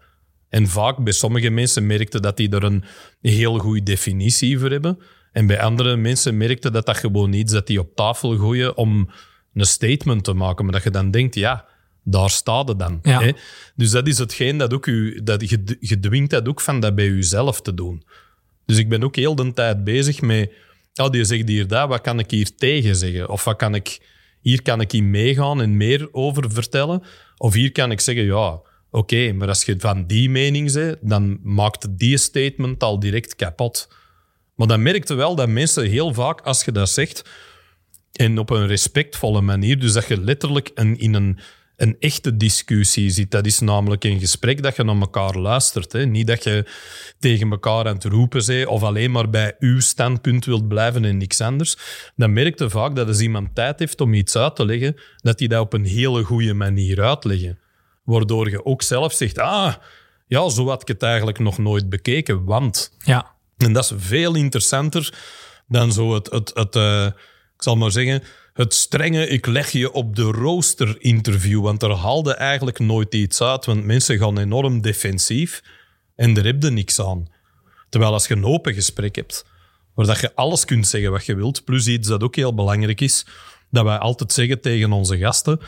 En 0.49 0.69
vaak 0.69 0.97
bij 1.05 1.13
sommige 1.13 1.51
mensen 1.51 1.87
merkte 1.87 2.21
dat 2.21 2.37
die 2.37 2.51
er 2.51 2.65
een 2.65 2.85
heel 3.21 3.59
goede 3.59 3.83
definitie 3.83 4.59
voor 4.59 4.71
hebben. 4.71 4.99
En 5.33 5.47
bij 5.47 5.61
andere 5.61 5.97
mensen 5.97 6.37
merkte 6.37 6.71
dat 6.71 6.87
dat 6.87 6.97
gewoon 6.97 7.33
iets 7.33 7.53
dat 7.53 7.67
die 7.67 7.81
op 7.81 7.95
tafel 7.95 8.37
gooien 8.37 8.77
om 8.77 9.11
een 9.55 9.67
statement 9.67 10.25
te 10.25 10.33
maken. 10.33 10.65
Maar 10.65 10.75
dat 10.75 10.83
je 10.83 10.91
dan 10.91 11.11
denkt, 11.11 11.35
ja, 11.35 11.65
daar 12.03 12.31
staat 12.31 12.69
het 12.69 12.79
dan. 12.79 12.99
Ja. 13.03 13.21
Hè? 13.21 13.33
Dus 13.77 13.91
dat 13.91 14.07
is 14.07 14.19
hetgeen 14.19 14.59
dat 14.59 14.75
ook 14.75 14.87
u, 14.87 15.21
dat 15.23 15.51
je, 15.51 15.77
je 15.81 16.01
dwingt 16.01 16.31
dat 16.31 16.49
ook 16.49 16.61
van 16.61 16.81
dat 16.81 16.95
bij 16.95 17.09
jezelf 17.09 17.61
te 17.61 17.75
doen. 17.75 18.03
Dus 18.67 18.79
ik 18.79 18.89
ben 18.89 19.03
ook 19.03 19.17
heel 19.17 19.35
de 19.35 19.53
tijd 19.53 19.85
bezig 19.85 20.21
met, 20.21 20.53
oh, 20.95 21.11
die 21.11 21.25
zegt 21.25 21.49
hier 21.49 21.67
dat, 21.67 21.89
wat 21.89 22.01
kan 22.01 22.19
ik 22.19 22.31
hier 22.31 22.55
tegen 22.57 22.97
zeggen? 22.97 23.29
Of 23.29 23.45
wat 23.45 23.57
kan 23.57 23.75
ik, 23.75 24.01
hier 24.41 24.63
kan 24.63 24.81
ik 24.81 24.93
in 24.93 25.11
meegaan 25.11 25.63
en 25.63 25.77
meer 25.77 26.09
over 26.13 26.53
vertellen. 26.53 27.03
Of 27.37 27.55
hier 27.55 27.73
kan 27.73 27.91
ik 27.91 28.01
zeggen, 28.01 28.25
ja, 28.25 28.61
oké, 28.91 29.33
maar 29.33 29.49
als 29.49 29.65
je 29.65 29.75
van 29.79 30.07
die 30.07 30.31
mening 30.31 30.73
bent, 30.73 30.99
dan 31.01 31.39
maakt 31.43 31.99
die 31.99 32.17
statement 32.17 32.83
al 32.83 33.01
direct 33.01 33.37
kapot. 33.37 33.89
Maar 34.55 34.67
dan 34.67 34.83
merkte 34.83 35.15
wel 35.15 35.35
dat 35.35 35.49
mensen 35.49 35.85
heel 35.85 36.15
vaak, 36.15 36.41
als 36.41 36.65
je 36.65 36.73
dat 36.73 36.91
zegt, 36.91 37.25
en 38.13 38.39
op 38.39 38.51
een 38.51 38.67
respectvolle 38.67 39.41
manier, 39.41 39.79
dus 39.79 39.93
dat 39.93 40.07
je 40.07 40.21
letterlijk 40.21 40.71
een, 40.75 40.99
in 40.99 41.15
een, 41.15 41.39
een 41.77 41.97
echte 41.99 42.37
discussie 42.37 43.11
zit. 43.11 43.31
Dat 43.31 43.47
is 43.47 43.59
namelijk 43.59 44.05
een 44.05 44.19
gesprek 44.19 44.63
dat 44.63 44.77
je 44.77 44.85
naar 44.85 45.01
elkaar 45.01 45.35
luistert. 45.35 45.93
Hè? 45.93 46.07
Niet 46.07 46.27
dat 46.27 46.45
je 46.45 46.67
tegen 47.19 47.51
elkaar 47.51 47.87
aan 47.87 47.95
het 47.95 48.05
roepen 48.05 48.47
bent 48.47 48.67
of 48.67 48.83
alleen 48.83 49.11
maar 49.11 49.31
bij 49.31 49.57
uw 49.59 49.81
standpunt 49.81 50.45
wilt 50.45 50.69
blijven 50.69 51.05
en 51.05 51.17
niks 51.17 51.41
anders. 51.41 51.77
Dan 52.17 52.33
merkte 52.33 52.71
vaak 52.71 52.97
dat 52.97 53.09
als 53.09 53.21
iemand 53.21 53.55
tijd 53.55 53.79
heeft 53.79 54.01
om 54.01 54.15
iets 54.15 54.37
uit 54.37 54.57
te 54.57 54.65
leggen, 54.65 54.97
dat 55.17 55.39
hij 55.39 55.49
dat 55.49 55.61
op 55.61 55.73
een 55.73 55.85
hele 55.85 56.23
goede 56.23 56.55
manier 56.55 57.03
uitleggen. 57.03 57.59
Waardoor 58.05 58.51
je 58.51 58.65
ook 58.65 58.83
zelf 58.83 59.13
zegt, 59.13 59.39
ah, 59.39 59.75
ja, 60.27 60.49
zo 60.49 60.69
had 60.69 60.83
ik 60.83 60.89
het 60.89 61.03
eigenlijk 61.03 61.39
nog 61.39 61.59
nooit 61.59 61.89
bekeken, 61.89 62.45
want... 62.45 62.97
Ja. 62.99 63.39
En 63.57 63.73
dat 63.73 63.85
is 63.85 63.93
veel 63.97 64.35
interessanter 64.35 65.15
dan 65.67 65.93
zo 65.93 66.15
het, 66.15 66.31
het, 66.31 66.51
het 66.55 66.77
eh, 66.77 67.07
ik 67.61 67.67
zal 67.67 67.77
maar 67.77 67.91
zeggen, 67.91 68.23
het 68.53 68.75
strenge 68.75 69.27
ik 69.27 69.47
leg 69.47 69.71
je 69.71 69.93
op 69.93 70.17
de 70.17 70.23
rooster 70.23 70.97
interview. 70.99 71.63
Want 71.63 71.83
er 71.83 71.95
haalde 71.95 72.35
eigenlijk 72.35 72.79
nooit 72.79 73.15
iets 73.15 73.43
uit, 73.43 73.65
want 73.65 73.85
mensen 73.85 74.19
gaan 74.19 74.39
enorm 74.39 74.81
defensief 74.81 75.63
en 76.17 76.37
er 76.37 76.45
heb 76.45 76.63
je 76.63 76.71
niks 76.71 77.01
aan. 77.01 77.29
Terwijl 77.89 78.13
als 78.13 78.27
je 78.27 78.35
een 78.35 78.45
open 78.45 78.75
gesprek 78.75 79.17
hebt, 79.17 79.45
waar 79.95 80.07
dat 80.07 80.21
je 80.21 80.35
alles 80.35 80.65
kunt 80.65 80.87
zeggen 80.87 81.11
wat 81.11 81.27
je 81.27 81.35
wilt, 81.35 81.65
plus 81.65 81.87
iets 81.87 82.09
dat 82.09 82.23
ook 82.23 82.37
heel 82.37 82.55
belangrijk 82.55 83.01
is, 83.01 83.27
dat 83.71 83.85
wij 83.85 83.99
altijd 83.99 84.33
zeggen 84.33 84.61
tegen 84.61 84.93
onze 84.93 85.19
gasten, 85.19 85.61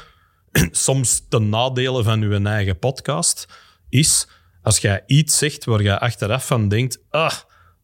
soms 0.70 1.26
ten 1.28 1.48
nadele 1.48 2.02
van 2.02 2.22
uw 2.22 2.44
eigen 2.44 2.78
podcast, 2.78 3.46
is 3.88 4.28
als 4.62 4.78
jij 4.78 5.02
iets 5.06 5.38
zegt 5.38 5.64
waar 5.64 5.82
je 5.82 5.98
achteraf 5.98 6.46
van 6.46 6.68
denkt, 6.68 6.98
ah, 7.10 7.34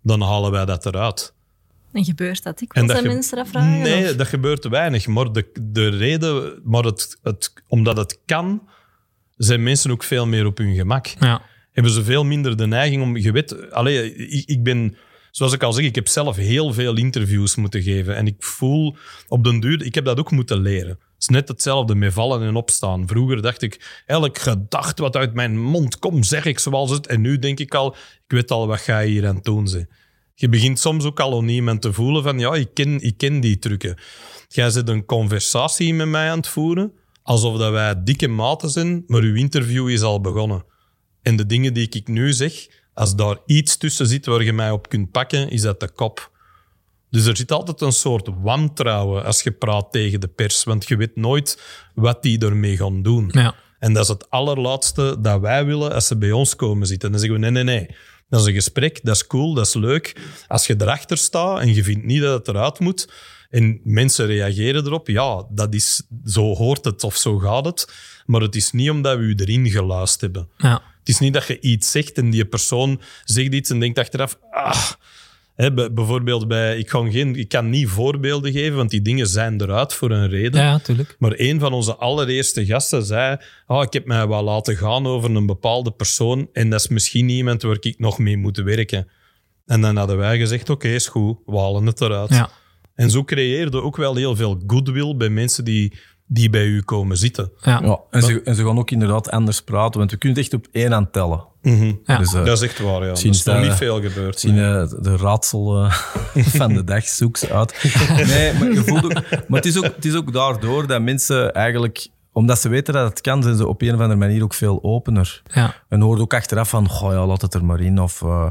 dan 0.03 0.21
halen 0.21 0.51
wij 0.51 0.65
dat 0.65 0.87
eruit. 0.87 1.37
En 1.93 2.05
gebeurt 2.05 2.43
dat 2.43 2.61
ik 2.61 2.75
dat 2.75 3.03
mensen 3.03 3.37
dat 3.37 3.49
vragen? 3.49 3.79
Nee, 3.79 4.11
of- 4.11 4.17
dat 4.17 4.27
gebeurt 4.27 4.69
weinig. 4.69 5.07
Maar 5.07 5.33
de, 5.33 5.51
de 5.63 5.89
reden, 5.89 6.61
maar 6.65 6.85
het, 6.85 7.19
het, 7.23 7.53
omdat 7.69 7.97
het 7.97 8.19
kan, 8.27 8.69
zijn 9.37 9.63
mensen 9.63 9.91
ook 9.91 10.03
veel 10.03 10.27
meer 10.27 10.47
op 10.47 10.59
hun 10.59 10.75
gemak. 10.75 11.07
Ja. 11.07 11.43
Hebben 11.73 11.93
ze 11.93 12.05
veel 12.05 12.25
minder 12.25 12.57
de 12.57 12.67
neiging 12.67 13.03
om. 13.03 13.17
Je 13.17 13.33
weet, 13.33 13.71
allee, 13.73 14.15
ik, 14.15 14.49
ik 14.49 14.63
ben, 14.63 14.97
zoals 15.31 15.53
ik 15.53 15.63
al 15.63 15.73
zeg, 15.73 15.85
ik 15.85 15.95
heb 15.95 16.09
zelf 16.09 16.37
heel 16.37 16.73
veel 16.73 16.97
interviews 16.97 17.57
moeten 17.57 17.83
geven. 17.83 18.17
En 18.17 18.27
ik 18.27 18.37
voel 18.39 18.97
op 19.29 19.45
den 19.45 19.61
duur, 19.61 19.83
ik 19.85 19.95
heb 19.95 20.05
dat 20.05 20.19
ook 20.19 20.31
moeten 20.31 20.61
leren. 20.61 20.89
Het 20.89 21.29
is 21.29 21.35
net 21.37 21.49
hetzelfde 21.49 21.95
met 21.95 22.13
vallen 22.13 22.43
en 22.43 22.55
opstaan. 22.55 23.09
Vroeger 23.09 23.43
dacht 23.43 23.63
ik, 23.63 24.03
elk 24.07 24.39
gedacht 24.39 24.99
wat 24.99 25.17
uit 25.17 25.35
mijn 25.35 25.61
mond 25.61 25.99
komt, 25.99 26.27
zeg 26.27 26.45
ik 26.45 26.59
zoals 26.59 26.91
het. 26.91 27.07
En 27.07 27.21
nu 27.21 27.39
denk 27.39 27.59
ik 27.61 27.75
al, 27.75 27.93
ik 27.95 27.97
weet 28.35 28.51
al 28.51 28.67
wat 28.67 28.81
ga 28.81 28.99
je 28.99 29.11
hier 29.11 29.27
aan 29.27 29.35
het 29.35 29.45
doen 29.45 29.69
zijn. 29.69 29.89
Je 30.41 30.49
begint 30.49 30.79
soms 30.79 31.05
ook 31.05 31.21
al 31.21 31.45
iemand 31.45 31.83
te 31.83 31.93
voelen 31.93 32.23
van, 32.23 32.39
ja, 32.39 32.55
ik 32.55 32.69
ken, 32.75 33.01
ik 33.01 33.17
ken 33.17 33.41
die 33.41 33.59
trucken. 33.59 33.97
Jij 34.49 34.71
zit 34.71 34.89
een 34.89 35.05
conversatie 35.05 35.95
met 35.95 36.09
mij 36.09 36.31
aan 36.31 36.37
het 36.37 36.49
voeren, 36.49 36.93
alsof 37.23 37.57
dat 37.57 37.73
wij 37.73 38.03
dikke 38.03 38.29
maten 38.29 38.71
zijn, 38.71 39.05
maar 39.07 39.23
uw 39.23 39.35
interview 39.35 39.89
is 39.89 40.03
al 40.03 40.21
begonnen. 40.21 40.65
En 41.23 41.37
de 41.37 41.47
dingen 41.47 41.75
die 41.75 41.89
ik 41.89 42.09
nu 42.09 42.33
zeg, 42.33 42.67
als 42.95 43.17
daar 43.17 43.37
iets 43.47 43.77
tussen 43.77 44.07
zit 44.07 44.27
waar 44.27 44.43
je 44.43 44.53
mij 44.53 44.71
op 44.71 44.89
kunt 44.89 45.11
pakken, 45.11 45.51
is 45.51 45.61
dat 45.61 45.81
de 45.81 45.91
kop. 45.91 46.31
Dus 47.11 47.27
er 47.27 47.37
zit 47.37 47.53
altijd 47.53 47.81
een 47.81 47.93
soort 47.93 48.29
wantrouwen 48.41 49.25
als 49.25 49.43
je 49.43 49.51
praat 49.51 49.93
tegen 49.93 50.21
de 50.21 50.29
pers, 50.29 50.65
want 50.65 50.89
je 50.89 50.97
weet 50.97 51.17
nooit 51.17 51.63
wat 51.95 52.23
die 52.23 52.39
ermee 52.39 52.77
gaan 52.77 53.03
doen. 53.03 53.29
Ja. 53.33 53.55
En 53.79 53.93
dat 53.93 54.03
is 54.03 54.09
het 54.09 54.31
allerlaatste 54.31 55.17
dat 55.21 55.41
wij 55.41 55.67
willen 55.67 55.93
als 55.93 56.07
ze 56.07 56.17
bij 56.17 56.33
ons 56.33 56.57
komen 56.57 56.87
zitten. 56.87 57.11
Dan 57.11 57.21
zeggen 57.21 57.41
we, 57.41 57.51
nee, 57.51 57.65
nee, 57.65 57.79
nee. 57.79 57.97
Dat 58.29 58.41
is 58.41 58.47
een 58.47 58.53
gesprek, 58.53 59.01
dat 59.03 59.15
is 59.15 59.27
cool, 59.27 59.55
dat 59.55 59.67
is 59.67 59.75
leuk. 59.75 60.17
Als 60.47 60.67
je 60.67 60.75
erachter 60.79 61.17
staat 61.17 61.61
en 61.61 61.75
je 61.75 61.83
vindt 61.83 62.05
niet 62.05 62.21
dat 62.21 62.39
het 62.39 62.49
eruit 62.49 62.79
moet 62.79 63.09
en 63.51 63.81
mensen 63.85 64.27
reageren 64.27 64.87
erop, 64.87 65.09
ja, 65.09 65.47
dat 65.51 65.75
is, 65.75 66.03
zo 66.25 66.55
hoort 66.55 66.85
het 66.85 67.05
of 67.05 67.17
zo 67.17 67.39
gaat 67.39 67.65
het. 67.65 67.93
Maar 68.27 68.41
het 68.41 68.57
is 68.57 68.73
niet 68.73 68.91
omdat 68.91 69.19
we 69.19 69.23
u 69.23 69.35
erin 69.35 69.71
geluisterd 69.71 70.21
hebben. 70.21 70.49
Ja. 70.57 70.83
Het 70.99 71.09
is 71.09 71.19
niet 71.19 71.33
dat 71.33 71.47
je 71.47 71.61
iets 71.61 71.91
zegt 71.91 72.19
en 72.19 72.31
die 72.31 72.45
persoon 72.45 73.01
zegt 73.25 73.53
iets 73.53 73.71
en 73.71 73.81
denkt 73.81 73.99
achteraf, 73.99 74.39
ah, 74.51 74.91
bijvoorbeeld 75.93 76.49
bij, 76.49 76.79
ik, 76.79 76.87
kan 76.87 77.11
geen, 77.11 77.37
ik 77.37 77.49
kan 77.49 77.71
niet 77.71 77.89
voorbeelden 77.89 78.53
geven, 78.53 78.77
want 78.77 78.91
die 78.91 79.03
dingen 79.03 79.27
zijn 79.27 79.61
eruit 79.61 79.95
voor 79.95 80.11
een 80.11 80.29
reden. 80.29 80.61
Ja, 80.61 80.79
tuurlijk. 80.79 81.17
Maar 81.19 81.33
een 81.37 81.61
van 81.61 81.73
onze 81.73 81.97
allereerste 81.97 82.67
gasten 82.67 83.05
zei: 83.05 83.37
oh, 83.67 83.83
Ik 83.83 83.93
heb 83.93 84.07
mij 84.07 84.29
wel 84.29 84.43
laten 84.43 84.77
gaan 84.77 85.07
over 85.07 85.31
een 85.31 85.47
bepaalde 85.47 85.91
persoon. 85.91 86.49
En 86.53 86.71
dat 86.71 86.81
is 86.81 86.89
misschien 86.89 87.29
iemand 87.29 87.63
waar 87.63 87.77
ik 87.81 87.99
nog 87.99 88.19
mee 88.19 88.37
moet 88.37 88.57
werken. 88.57 89.09
En 89.67 89.81
dan 89.81 89.97
hadden 89.97 90.17
wij 90.17 90.39
gezegd: 90.39 90.71
Oké, 90.71 90.89
is 90.89 91.07
goed, 91.07 91.39
we 91.47 91.59
halen 91.59 91.87
het 91.87 92.01
eruit. 92.01 92.31
Ja. 92.31 92.51
En 92.95 93.11
zo 93.11 93.25
creëerde 93.25 93.83
ook 93.83 93.97
wel 93.97 94.15
heel 94.15 94.37
veel 94.37 94.63
goodwill 94.67 95.17
bij 95.17 95.29
mensen 95.29 95.65
die, 95.65 95.99
die 96.27 96.51
bij 96.51 96.65
u 96.65 96.83
komen 96.83 97.17
zitten. 97.17 97.53
Ja. 97.61 97.81
Ja, 97.83 98.01
en, 98.11 98.23
ze, 98.23 98.43
en 98.43 98.55
ze 98.55 98.65
gaan 98.65 98.79
ook 98.79 98.91
inderdaad 98.91 99.31
anders 99.31 99.63
praten, 99.63 99.99
want 99.99 100.11
we 100.11 100.17
kunnen 100.17 100.39
het 100.39 100.53
echt 100.53 100.65
op 100.65 100.69
één 100.73 100.95
aan 100.95 101.11
tellen. 101.11 101.45
Ja. 102.05 102.19
Dus, 102.19 102.35
eh, 102.35 102.45
Dat 102.45 102.57
is 102.57 102.69
echt 102.69 102.79
waar, 102.79 103.01
ja. 103.01 103.05
Er 103.05 103.11
Misschien 103.11 103.31
is 103.31 103.45
nog 103.45 103.61
niet 103.61 103.73
veel 103.73 104.01
gebeurd. 104.01 104.33
Misschien 104.33 104.55
nee. 104.55 104.83
eh, 104.83 104.89
de 105.01 105.17
raadsel 105.17 105.85
eh, 105.85 105.93
van 106.61 106.73
de 106.73 106.85
dag 106.85 107.05
zoekt 107.05 107.51
uit. 107.51 107.85
Nee, 108.27 108.53
maar, 108.53 108.73
je 108.73 108.83
voelt 108.87 109.05
ook, 109.05 109.13
maar 109.49 109.61
het, 109.61 109.67
is 109.67 109.77
ook, 109.79 109.85
het 109.85 110.05
is 110.05 110.15
ook 110.15 110.33
daardoor 110.33 110.87
dat 110.87 111.03
mensen 111.03 111.53
eigenlijk, 111.55 112.09
omdat 112.33 112.61
ze 112.61 112.69
weten 112.69 112.95
dat 112.95 113.09
het 113.09 113.21
kan, 113.21 113.43
zijn 113.43 113.57
ze 113.57 113.67
op 113.67 113.83
een 113.83 113.95
of 113.95 114.01
andere 114.01 114.19
manier 114.19 114.43
ook 114.43 114.55
veel 114.55 114.83
opener. 114.83 115.43
Ja. 115.47 115.75
En 115.89 116.01
hoort 116.01 116.21
ook 116.21 116.35
achteraf 116.35 116.69
van, 116.69 116.89
goh 116.89 117.13
ja, 117.13 117.27
laat 117.27 117.43
het 117.43 117.55
er 117.55 117.65
maar 117.65 117.81
in. 117.81 118.01
Of 118.01 118.23
eh, 118.23 118.51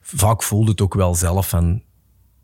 vaak 0.00 0.42
voelt 0.42 0.68
het 0.68 0.80
ook 0.80 0.94
wel 0.94 1.14
zelf 1.14 1.48
van, 1.48 1.82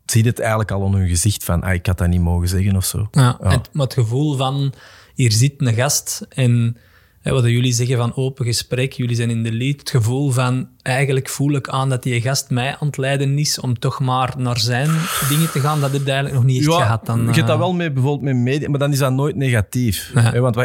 zie 0.05 0.23
je 0.23 0.29
het 0.29 0.39
eigenlijk 0.39 0.71
al 0.71 0.85
aan 0.85 0.95
hun 0.95 1.07
gezicht 1.07 1.43
van, 1.43 1.61
ah, 1.61 1.73
ik 1.73 1.85
had 1.85 1.97
dat 1.97 2.07
niet 2.07 2.21
mogen 2.21 2.47
zeggen 2.47 2.75
of 2.75 2.85
zo. 2.85 3.07
Ja, 3.11 3.37
Het, 3.41 3.69
maar 3.73 3.85
het 3.85 3.93
gevoel 3.93 4.35
van, 4.35 4.73
hier 5.13 5.31
zit 5.31 5.53
een 5.57 5.73
gast 5.73 6.25
en 6.29 6.77
hè, 7.25 7.31
wat 7.31 7.43
jullie 7.43 7.73
zeggen 7.73 7.97
van 7.97 8.15
open 8.15 8.45
gesprek, 8.45 8.93
jullie 8.93 9.15
zijn 9.15 9.29
in 9.29 9.43
de 9.43 9.51
lead. 9.51 9.79
Het 9.79 9.89
gevoel 9.89 10.31
van, 10.31 10.67
eigenlijk 10.81 11.29
voel 11.29 11.51
ik 11.51 11.69
aan 11.69 11.89
dat 11.89 12.03
die 12.03 12.21
gast 12.21 12.49
mij 12.49 12.77
aan 12.79 12.87
het 12.87 12.97
leiden 12.97 13.37
is 13.37 13.59
om 13.59 13.79
toch 13.79 13.99
maar 13.99 14.33
naar 14.37 14.59
zijn 14.59 14.89
dingen 15.29 15.51
te 15.51 15.59
gaan. 15.59 15.79
Dat 15.81 15.91
heb 15.91 16.05
je 16.05 16.11
eigenlijk 16.11 16.35
nog 16.35 16.51
niet 16.51 16.67
echt 16.67 16.75
gehad. 16.75 17.05
Dan, 17.05 17.19
je 17.19 17.25
hebt 17.25 17.35
dat 17.37 17.49
eh, 17.49 17.57
wel 17.57 17.73
mee, 17.73 17.91
bijvoorbeeld 17.91 18.33
met 18.33 18.43
media, 18.43 18.69
maar 18.69 18.79
dan 18.79 18.91
is 18.91 18.97
dat 18.97 19.13
nooit 19.13 19.35
negatief. 19.35 20.11
Ja. 20.13 20.21
Hè, 20.21 20.39
want 20.39 20.55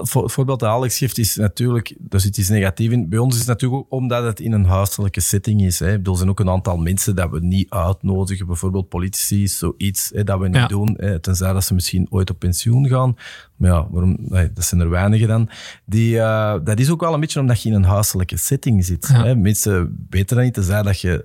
voor, 0.00 0.22
het 0.22 0.32
voorbeeld 0.32 0.60
dat 0.60 0.68
Alex 0.68 0.98
geeft 0.98 1.18
is 1.18 1.36
natuurlijk, 1.36 1.94
daar 1.98 2.20
zit 2.20 2.36
iets 2.36 2.48
negatief 2.48 2.90
in. 2.90 3.08
Bij 3.08 3.18
ons 3.18 3.32
is 3.32 3.38
het 3.38 3.48
natuurlijk 3.48 3.80
ook 3.82 3.92
omdat 4.00 4.24
het 4.24 4.40
in 4.40 4.52
een 4.52 4.64
huiselijke 4.64 5.20
setting 5.20 5.62
is. 5.64 5.78
Hè. 5.78 5.90
Ik 5.90 5.96
bedoel, 5.96 6.12
Er 6.12 6.18
zijn 6.18 6.30
ook 6.30 6.40
een 6.40 6.50
aantal 6.50 6.76
mensen 6.76 7.16
dat 7.16 7.30
we 7.30 7.40
niet 7.40 7.70
uitnodigen, 7.70 8.46
bijvoorbeeld 8.46 8.88
politici, 8.88 9.48
zoiets 9.48 10.10
hè, 10.14 10.24
dat 10.24 10.38
we 10.38 10.46
niet 10.46 10.56
Ja. 10.56 10.66
doen. 10.66 10.94
Hè, 10.96 11.20
tenzij 11.20 11.52
dat 11.52 11.64
ze 11.64 11.74
misschien 11.74 12.06
ooit 12.10 12.30
op 12.30 12.38
pensioen 12.38 12.88
gaan. 12.88 13.14
Maar 13.56 13.70
ja, 13.70 13.86
waarom, 13.90 14.16
nee, 14.18 14.52
dat 14.52 14.64
zijn 14.64 14.80
er 14.80 14.90
weinigen 14.90 15.28
dan. 15.28 15.48
Die, 15.84 16.20
eh, 16.20 16.54
dat 16.64 16.78
is 16.78 16.90
ook 16.90 17.00
wel 17.00 17.14
een 17.14 17.20
beetje 17.20 17.40
omdat 17.40 17.62
je 17.62 17.68
in 17.68 17.74
een 17.74 17.84
huiselijke 17.84 18.36
setting 18.36 18.84
zit. 18.84 19.08
Ja. 19.12 19.24
Hè. 19.24 19.36
Mensen 19.36 20.06
weten 20.10 20.36
dat 20.36 20.44
niet, 20.44 20.54
tenzij 20.54 20.82
dat 20.82 21.00
je 21.00 21.24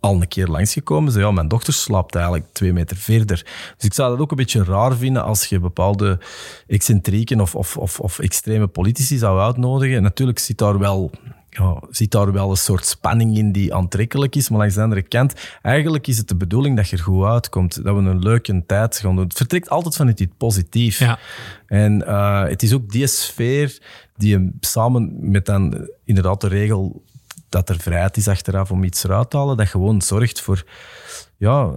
al 0.00 0.20
een 0.20 0.28
keer 0.28 0.46
langsgekomen. 0.46 1.12
Zei, 1.12 1.24
ja, 1.24 1.30
mijn 1.30 1.48
dochter 1.48 1.72
slaapt 1.72 2.14
eigenlijk 2.14 2.46
twee 2.52 2.72
meter 2.72 2.96
verder. 2.96 3.46
Dus 3.76 3.86
ik 3.86 3.94
zou 3.94 4.10
dat 4.10 4.20
ook 4.20 4.30
een 4.30 4.36
beetje 4.36 4.64
raar 4.64 4.96
vinden 4.96 5.24
als 5.24 5.46
je 5.46 5.60
bepaalde 5.60 6.18
excentrieken 6.66 7.40
of, 7.40 7.54
of, 7.54 7.76
of, 7.76 8.00
of 8.00 8.18
extreme 8.18 8.66
politici 8.66 9.18
zou 9.18 9.40
uitnodigen. 9.40 9.96
En 9.96 10.02
natuurlijk 10.02 10.38
zit 10.38 10.58
daar 10.58 10.78
wel... 10.78 11.10
Ja, 11.56 11.82
zit 11.90 12.10
daar 12.10 12.32
wel 12.32 12.50
een 12.50 12.56
soort 12.56 12.86
spanning 12.86 13.36
in 13.36 13.52
die 13.52 13.74
aantrekkelijk 13.74 14.36
is, 14.36 14.48
maar 14.48 14.58
langs 14.58 14.74
de 14.74 14.82
andere 14.82 15.02
kant, 15.02 15.34
eigenlijk 15.62 16.06
is 16.06 16.18
het 16.18 16.28
de 16.28 16.36
bedoeling 16.36 16.76
dat 16.76 16.88
je 16.88 16.96
er 16.96 17.02
goed 17.02 17.24
uitkomt, 17.24 17.84
dat 17.84 17.96
we 17.96 18.02
een 18.02 18.18
leuke 18.18 18.62
tijd 18.66 18.98
gaan 18.98 19.14
doen. 19.14 19.24
Het 19.24 19.36
vertrekt 19.36 19.68
altijd 19.68 19.96
vanuit 19.96 20.20
iets 20.20 20.34
positief. 20.38 20.98
Ja. 20.98 21.18
En 21.66 22.06
eh, 22.06 22.42
het 22.42 22.62
is 22.62 22.72
ook 22.72 22.90
die 22.90 23.06
sfeer 23.06 23.78
die 24.16 24.38
je 24.38 24.50
samen 24.60 25.30
met 25.30 25.46
dan 25.46 25.88
inderdaad 26.04 26.40
de 26.40 26.48
regel 26.48 27.02
dat 27.48 27.68
er 27.68 27.78
vrijheid 27.78 28.16
is 28.16 28.28
achteraf 28.28 28.70
om 28.70 28.84
iets 28.84 29.04
eruit 29.04 29.30
te 29.30 29.36
halen, 29.36 29.56
dat 29.56 29.68
gewoon 29.68 30.02
zorgt 30.02 30.40
voor 30.40 30.64
ja, 31.36 31.72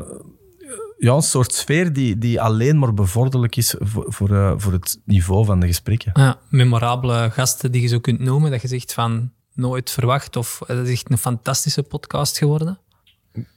ja, 0.97 1.13
een 1.13 1.21
soort 1.21 1.53
sfeer 1.53 1.93
die, 1.93 2.17
die 2.17 2.41
alleen 2.41 2.79
maar 2.79 2.93
bevorderlijk 2.93 3.55
is 3.55 3.75
voor, 3.79 4.05
voor, 4.07 4.35
eh, 4.35 4.53
voor 4.57 4.71
het 4.71 4.99
niveau 5.05 5.45
van 5.45 5.59
de 5.59 5.67
gesprekken. 5.67 6.11
Ja, 6.13 6.39
memorabele 6.49 7.29
gasten 7.31 7.71
die 7.71 7.81
je 7.81 7.87
zo 7.87 7.99
kunt 7.99 8.19
noemen, 8.19 8.51
dat 8.51 8.61
je 8.61 8.67
zegt 8.67 8.93
van 8.93 9.31
nooit 9.58 9.89
verwacht 9.89 10.36
of 10.36 10.62
het 10.67 10.88
is 10.88 10.91
echt 10.91 11.12
een 11.12 11.17
fantastische 11.17 11.84
podcast 11.84 12.38
geworden. 12.38 12.80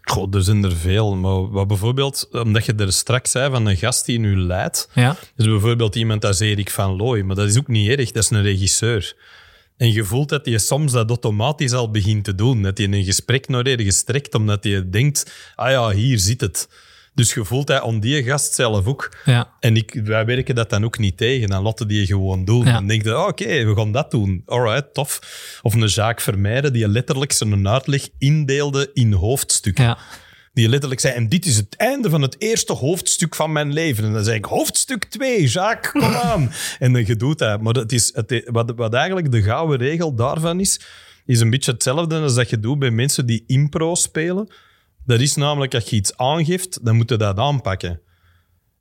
Goh, 0.03 0.35
er 0.35 0.43
zijn 0.43 0.65
er 0.65 0.77
veel. 0.77 1.17
Maar 1.17 1.51
wat 1.51 1.67
bijvoorbeeld, 1.67 2.29
omdat 2.33 2.65
je 2.65 2.75
er 2.75 2.93
straks 2.93 3.31
zei 3.31 3.51
van 3.51 3.67
een 3.67 3.77
gast 3.77 4.07
die 4.07 4.19
nu 4.19 4.37
leidt, 4.37 4.89
Ja, 4.95 5.17
is 5.37 5.45
bijvoorbeeld 5.45 5.97
iemand 5.97 6.25
als 6.25 6.41
Erik 6.41 6.71
van 6.71 6.97
Looy. 6.97 7.21
Maar 7.21 7.37
dat 7.37 7.49
is 7.49 7.59
ook 7.59 7.69
niet 7.69 7.89
erg, 7.89 8.11
dat 8.11 8.23
is 8.23 8.31
een 8.31 8.43
regisseur. 8.43 9.17
En 9.77 9.93
je 9.93 10.05
voelt 10.05 10.29
dat 10.29 10.47
hij 10.47 10.59
soms 10.59 10.93
dat 10.93 11.09
automatisch 11.09 11.73
al 11.73 11.91
begint 11.91 12.25
te 12.25 12.35
doen. 12.35 12.63
Dat 12.63 12.79
hij 12.79 12.87
een 12.87 13.05
gesprek 13.05 13.49
naar 13.49 13.67
ergens 13.67 14.03
trekt, 14.03 14.35
omdat 14.35 14.65
hij 14.65 14.91
denkt, 14.91 15.33
ah 15.55 15.71
ja, 15.71 15.91
hier 15.91 16.19
zit 16.19 16.41
het. 16.41 16.69
Dus 17.21 17.35
je 17.35 17.45
voelt 17.45 17.67
dat 17.67 17.83
aan 17.83 18.01
die 18.01 18.23
gast 18.23 18.55
zelf 18.55 18.87
ook. 18.87 19.17
ja, 19.25 19.51
En 19.61 19.77
ik, 19.77 20.01
wij 20.05 20.25
werken 20.25 20.55
dat 20.55 20.71
dan 20.71 20.85
ook 20.85 20.99
niet 20.99 21.17
tegen. 21.17 21.49
Dan 21.49 21.63
laten 21.63 21.89
die 21.89 22.07
gewoon 22.07 22.45
doen. 22.45 22.65
Ja. 22.65 22.73
Dan 22.73 22.87
denk 22.87 23.03
je, 23.03 23.17
oh, 23.19 23.27
oké, 23.27 23.65
we 23.65 23.75
gaan 23.75 23.93
dat 23.93 24.11
doen. 24.11 24.43
Alright, 24.47 24.95
tof. 24.95 25.21
Of 25.63 25.75
een 25.75 25.89
zaak 25.89 26.21
vermijden 26.21 26.73
die 26.73 26.89
letterlijk 26.89 27.33
zijn 27.33 27.69
uitleg 27.69 28.09
indeelde 28.19 28.91
in 28.95 29.13
hoofdstukken. 29.13 29.85
ja. 29.85 29.99
Die 30.53 30.69
letterlijk 30.69 31.01
zei, 31.01 31.15
en 31.15 31.29
dit 31.29 31.47
is 31.47 31.57
het 31.57 31.77
einde 31.77 32.11
van 32.11 32.23
het 32.23 32.37
eerste 32.39 32.73
hoofdstuk 32.73 33.35
van 33.35 33.53
mijn 33.53 33.73
leven. 33.73 34.05
En 34.05 34.13
dan 34.13 34.25
zei 34.25 34.37
ik, 34.37 34.45
hoofdstuk 34.45 35.05
2, 35.05 35.47
Jacques, 35.47 36.03
kom 36.03 36.15
aan. 36.31 36.53
en 36.79 36.93
dan 36.93 37.07
je 37.07 37.17
doet 37.17 37.39
dat. 37.39 37.61
Maar 37.61 37.75
het 37.75 37.93
is, 37.93 38.11
het, 38.15 38.43
wat, 38.45 38.73
wat 38.77 38.95
eigenlijk 38.95 39.33
de 39.33 39.43
gouden 39.43 39.79
regel 39.79 40.15
daarvan 40.15 40.61
is, 40.61 40.81
is 41.27 41.41
een 41.41 41.51
beetje 41.51 41.73
hetzelfde 41.73 42.21
als 42.21 42.35
dat 42.35 42.51
je 42.51 42.61
doet 42.61 42.79
bij 42.79 42.91
mensen 42.91 43.27
die 43.27 43.45
impro 43.47 43.95
spelen. 43.95 44.49
Dat 45.11 45.21
is 45.21 45.35
namelijk, 45.35 45.75
als 45.75 45.85
je 45.85 45.97
iets 45.97 46.17
aangeeft, 46.17 46.85
dan 46.85 46.97
moet 46.97 47.11
je 47.11 47.17
dat 47.17 47.39
aanpakken. 47.39 48.01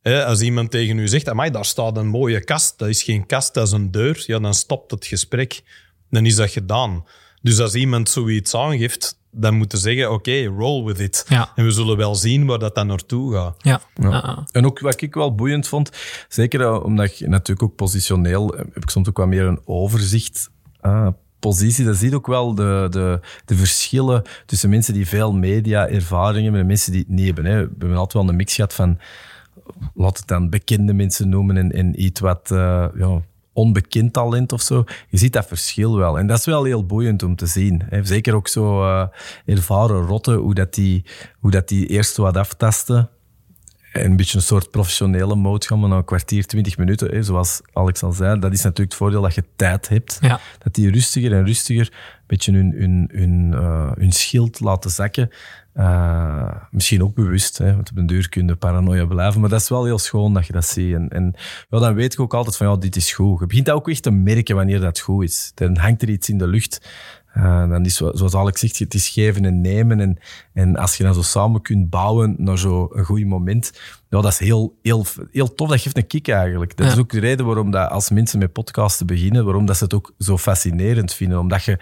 Als 0.04 0.42
iemand 0.42 0.72
tegen 0.72 0.98
u 0.98 1.08
zegt, 1.08 1.30
amai, 1.30 1.52
daar 1.52 1.66
staat 1.66 1.98
een 1.98 2.08
mooie 2.08 2.44
kast. 2.44 2.78
Dat 2.78 2.90
is 2.90 3.04
geen 3.04 3.26
kast, 3.26 3.54
dat 3.54 3.68
is 3.68 3.74
een 3.74 3.92
deur. 3.92 4.24
Ja, 4.28 4.40
dan 4.40 4.54
stopt 4.54 4.92
het 4.92 5.06
gesprek. 5.06 5.62
Dan 6.10 6.26
is 6.26 6.36
dat 6.36 6.50
gedaan. 6.50 7.06
Dus 7.42 7.60
als 7.60 7.76
iemand 7.76 8.10
zoiets 8.10 8.56
aangeeft, 8.56 9.20
dan 9.32 9.56
moet 9.56 9.72
je 9.72 9.78
zeggen, 9.78 10.12
oké, 10.12 10.46
roll 10.46 10.84
with 10.84 11.00
it. 11.00 11.26
Ja. 11.28 11.52
En 11.56 11.66
we 11.66 11.72
zullen 11.72 11.98
wel 11.98 12.16
zien 12.16 12.46
waar 12.46 12.60
dat 12.60 12.76
dan 12.76 12.88
naartoe 12.88 13.34
gaat. 13.34 13.56
ja. 13.58 13.82
Ja. 13.96 14.10
Ah, 14.10 14.24
ah. 14.24 14.38
En 14.52 14.66
ook 14.66 14.80
wat 14.80 15.02
ik 15.02 15.14
wel 15.14 15.36
boeiend 15.36 15.68
vond, 15.68 15.92
zeker 16.28 16.62
eh, 16.62 16.84
omdat 16.84 17.18
je 17.18 17.28
natuurlijk 17.28 17.64
ook 17.64 17.76
positioneel, 17.76 18.54
eh, 18.54 18.66
heb 18.74 18.84
ik 18.84 18.90
soms 18.90 19.08
ook 19.10 19.18
wat 19.18 19.28
meer 19.28 19.44
een 19.44 19.62
overzicht. 19.66 20.50
ah, 20.80 21.08
positie, 21.40 21.86
dat 21.86 21.96
ziet 21.96 22.14
ook 22.14 22.28
wel 22.28 22.56
de, 22.56 22.88
de, 22.90 23.20
de 23.46 23.56
verschillen 23.56 24.24
tussen 24.46 24.70
mensen 24.70 24.94
die 24.94 25.08
veel 25.08 25.34
media-ervaring 25.34 26.44
hebben 26.44 26.62
en 26.62 26.68
mensen 26.68 26.92
die 26.92 27.02
het 27.02 27.10
niet 27.10 27.26
hebben. 27.26 27.46
Hè. 27.46 27.58
We 27.58 27.76
hebben 27.80 27.98
altijd 27.98 28.24
wel 28.24 28.32
een 28.32 28.38
mix 28.38 28.56
gehad 28.56 28.74
van, 28.74 29.00
laat 29.94 30.18
het 30.18 30.28
dan 30.28 30.50
bekende 30.50 30.94
mensen 30.94 31.30
noemen 31.30 31.72
en, 31.72 32.04
iets 32.04 32.20
wat 32.20 32.52
eh, 32.52 32.86
ja, 32.96 33.22
onbekend 33.54 34.14
talent 34.14 34.52
of 34.52 34.62
zo. 34.62 34.84
Je 35.10 35.18
ziet 35.18 35.34
dat 35.34 35.48
verschil 35.48 35.98
wel. 35.98 36.20
En 36.20 36.28
dat 36.28 36.40
is 36.40 36.46
wel 36.46 36.64
heel 36.64 36.86
boeiend 36.86 37.24
om 37.24 37.36
te 37.36 37.46
zien. 37.46 37.82
Hè. 37.90 38.06
Zeker 38.06 38.36
ook 38.36 38.48
zo 38.48 38.84
eh, 38.84 39.08
ervaren 39.46 40.06
rotten, 40.06 40.36
hoe 40.36 40.54
dat 40.54 40.74
die, 40.74 41.06
hoe 41.40 41.52
dat 41.52 41.68
die 41.68 41.86
eerst 41.86 42.18
wat 42.18 42.38
aftasten 42.38 42.98
en 42.98 43.10
een 43.92 44.16
beetje 44.16 44.38
een 44.38 44.44
soort 44.44 44.72
professionele 44.72 45.36
mode 45.36 45.66
gaan, 45.66 45.80
maar 45.80 45.90
na 45.90 45.96
een 45.96 46.06
kwartier, 46.06 46.46
twintig 46.46 46.78
minuten, 46.78 47.12
hè, 47.12 47.24
zoals 47.24 47.62
Alex 47.74 48.04
al 48.04 48.12
zei, 48.12 48.40
dat 48.40 48.54
is 48.54 48.62
natuurlijk 48.64 48.90
het 48.90 49.00
voordeel 49.00 49.22
dat 49.22 49.36
je 49.36 49.44
tijd 49.56 49.90
hebt. 49.90 50.18
Ja. 50.22 50.40
Dat 50.64 50.74
die 50.74 50.92
rustiger 50.92 51.34
en 51.34 51.46
rustiger 51.46 51.86
een 51.92 52.24
beetje 52.28 52.52
hun, 52.52 52.74
hun, 52.78 53.10
hun, 53.12 53.54
eh, 53.54 53.92
hun 53.98 54.12
schild 54.12 54.60
laten 54.60 54.92
zakken. 54.92 55.30
Eh, 55.74 56.56
misschien 56.72 57.04
ook 57.04 57.16
bewust, 57.16 57.58
hè, 57.58 57.76
want 57.76 57.90
op 57.90 57.98
een 57.98 58.06
duur 58.06 58.30
kun 58.30 58.48
je 58.48 58.56
paranoia 58.56 59.06
blijven, 59.06 59.42
maar 59.42 59.50
dat 59.50 59.62
is 59.62 59.70
wel 59.70 59.86
heel 59.86 60.00
schoon 60.00 60.34
dat 60.34 60.46
je 60.46 60.54
dat 60.54 60.66
ziet. 60.66 60.94
En, 60.94 61.10
en 61.10 61.34
ja, 61.70 61.80
dan 61.80 61.94
weet 61.94 62.14
ik 62.14 62.20
ook 62.20 62.34
altijd 62.34 62.58
van, 62.58 62.68
ja, 62.68 62.76
dit 62.76 62.96
is 62.96 63.14
goed. 63.14 63.40
Je 63.40 63.46
begint 63.46 63.66
dat 63.66 63.76
ook 63.76 63.90
echt 63.90 64.04
te 64.04 64.12
merken 64.12 64.56
wanneer 64.56 64.80
dat 64.80 65.00
goed 65.00 65.24
is. 65.24 65.52
Dan 65.56 65.78
hangt 65.78 66.02
er 66.02 66.10
iets 66.10 66.30
in 66.30 66.38
de 66.38 66.48
lucht. 66.48 66.90
Eh, 67.34 67.70
dan 67.70 67.86
is, 67.86 67.96
zo- 67.96 68.12
zoals 68.14 68.36
Alex 68.36 68.60
zegt, 68.60 68.80
het 68.80 68.94
is 68.94 69.08
geven 69.10 69.46
en 69.46 69.62
nemen. 69.62 70.00
En, 70.00 70.18
en 70.54 70.76
als 70.76 70.96
je 70.98 71.04
dan 71.04 71.14
zo 71.14 71.22
samen 71.22 71.62
kunt 71.62 71.90
bouwen 71.90 72.36
naar 72.38 72.58
zo'n 72.58 72.90
goed 73.04 73.26
moment, 73.26 73.72
ja, 74.10 74.22
dat 74.22 74.32
is 74.32 74.38
heel, 74.40 74.78
heel, 74.82 75.06
heel 75.32 75.54
tof. 75.56 75.70
Dat 75.70 75.82
geeft 75.82 75.98
een 75.98 76.08
kick 76.08 76.28
eigenlijk. 76.28 76.78
Dat 76.78 76.86
Ja. 76.88 76.92
is 76.94 77.00
ook 77.00 77.12
de 77.12 77.20
reden 77.20 77.46
waarom 77.46 77.72
dat 77.72 77.90
als 77.90 78.10
mensen 78.10 78.40
met 78.40 78.54
podcasten 78.54 79.06
beginnen, 79.06 79.46
waarom 79.46 79.66
dat 79.66 79.78
ze 79.78 79.84
het 79.84 79.94
ook 79.94 80.14
zo 80.20 80.38
fascinerend 80.38 81.14
vinden. 81.14 81.40
Omdat 81.40 81.64
je, 81.64 81.78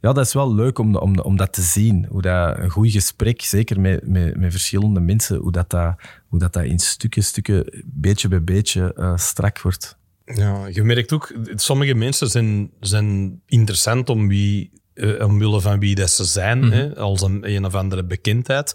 ja, 0.00 0.12
dat 0.12 0.26
is 0.26 0.32
wel 0.32 0.54
leuk 0.54 0.78
om, 0.78 0.96
om, 0.96 1.18
om 1.18 1.36
dat 1.36 1.52
te 1.52 1.62
zien. 1.62 2.06
Hoe 2.10 2.22
dat 2.22 2.58
een 2.58 2.70
goed 2.70 2.90
gesprek, 2.90 3.42
zeker 3.42 3.80
met, 3.80 4.08
met, 4.08 4.36
met 4.36 4.50
verschillende 4.50 5.00
mensen, 5.00 5.36
hoe 5.38 5.52
dat, 5.52 5.70
dat, 5.70 5.94
hoe 6.28 6.38
dat, 6.38 6.52
dat 6.52 6.64
in 6.64 6.78
stukken, 6.78 7.22
stukken, 7.24 7.84
beetje 7.86 8.28
bij 8.28 8.44
beetje 8.44 8.94
eh, 8.94 9.16
strak 9.16 9.60
wordt. 9.60 9.98
Ja, 10.34 10.66
je 10.66 10.82
merkt 10.82 11.12
ook, 11.12 11.32
sommige 11.54 11.94
mensen 11.94 12.28
zijn, 12.28 12.70
zijn 12.80 13.40
interessant 13.46 14.08
om 14.08 14.28
wie, 14.28 14.72
eh, 14.94 15.26
omwille 15.26 15.60
van 15.60 15.78
wie 15.78 15.94
dat 15.94 16.10
ze 16.10 16.24
zijn, 16.24 16.62
hè, 16.62 16.96
als 16.96 17.22
een, 17.22 17.54
een 17.54 17.64
of 17.64 17.74
andere 17.74 18.04
bekendheid. 18.04 18.74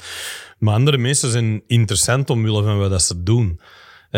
Maar 0.59 0.73
andere 0.73 0.97
mensen 0.97 1.31
zijn 1.31 1.63
interessant 1.67 2.29
omwille 2.29 2.63
van 2.63 2.77
wat 2.77 2.89
dat 2.89 3.01
ze 3.03 3.23
doen. 3.23 3.59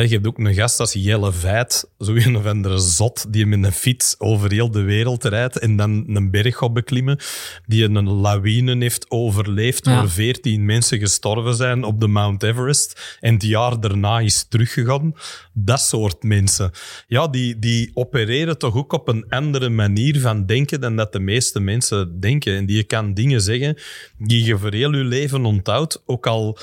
Je 0.02 0.08
hebt 0.08 0.28
ook 0.28 0.38
een 0.38 0.54
gast 0.54 0.80
als 0.80 0.94
Jelle 0.94 1.32
Veit, 1.32 1.90
zo 2.00 2.16
een 2.16 2.38
of 2.38 2.46
andere 2.46 2.78
zot, 2.78 3.34
die 3.34 3.46
met 3.46 3.64
een 3.64 3.72
fiets 3.72 4.16
over 4.18 4.52
heel 4.52 4.72
de 4.72 4.82
wereld 4.82 5.24
rijdt 5.24 5.60
en 5.60 5.76
dan 5.76 6.04
een 6.08 6.32
berg 6.32 6.58
gaat 6.58 6.74
beklimmen, 6.74 7.20
die 7.66 7.84
een 7.84 8.10
lawine 8.10 8.78
heeft 8.78 9.06
overleefd, 9.12 9.86
Ja. 9.86 9.96
waar 9.96 10.10
veertien 10.10 10.66
mensen 10.66 11.00
gestorven 11.00 11.56
zijn 11.56 11.84
op 11.84 12.00
de 12.00 12.08
Mount 12.08 12.44
Everest 12.44 13.18
en 13.20 13.34
het 13.34 13.44
jaar 13.44 13.80
daarna 13.80 14.20
is 14.20 14.46
teruggegaan. 14.50 15.14
Dat 15.54 15.82
soort 15.82 16.24
mensen. 16.24 16.72
Ja, 17.08 17.28
die, 17.28 17.60
die 17.60 17.92
opereren 17.94 18.58
toch 18.58 18.76
ook 18.76 18.94
op 18.94 19.08
een 19.08 19.26
andere 19.30 19.70
manier 19.70 20.20
van 20.20 20.46
denken 20.46 20.82
dan 20.82 20.96
dat 20.96 21.12
de 21.12 21.20
meeste 21.20 21.60
mensen 21.60 22.20
denken. 22.20 22.56
En 22.56 22.66
die 22.66 22.84
kan 22.84 23.14
dingen 23.14 23.42
zeggen 23.42 23.78
die 24.18 24.44
je 24.46 24.58
voor 24.58 24.74
heel 24.74 24.96
je 24.96 25.04
leven 25.04 25.46
onthoudt, 25.46 26.02
ook 26.06 26.28
al 26.28 26.58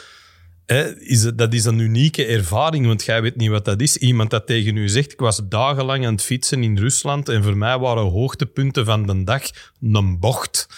hè, 0.66 1.00
is 1.00 1.22
het, 1.22 1.38
dat 1.38 1.54
is 1.54 1.64
een 1.64 1.78
unieke 1.78 2.24
ervaring, 2.26 2.86
want 2.86 3.04
jij 3.04 3.22
weet 3.22 3.36
niet 3.36 3.50
wat 3.50 3.64
dat 3.64 3.80
is. 3.80 3.96
Iemand 3.96 4.30
dat 4.30 4.46
tegen 4.46 4.76
u 4.76 4.88
zegt, 4.88 5.12
ik 5.12 5.20
was 5.20 5.40
dagenlang 5.48 6.06
aan 6.06 6.12
het 6.12 6.22
fietsen 6.22 6.62
in 6.62 6.78
Rusland 6.78 7.28
en 7.28 7.42
voor 7.42 7.56
mij 7.56 7.78
waren 7.78 8.10
hoogtepunten 8.10 8.84
van 8.84 9.06
de 9.06 9.24
dag 9.24 9.42
een 9.80 10.18
bocht. 10.18 10.68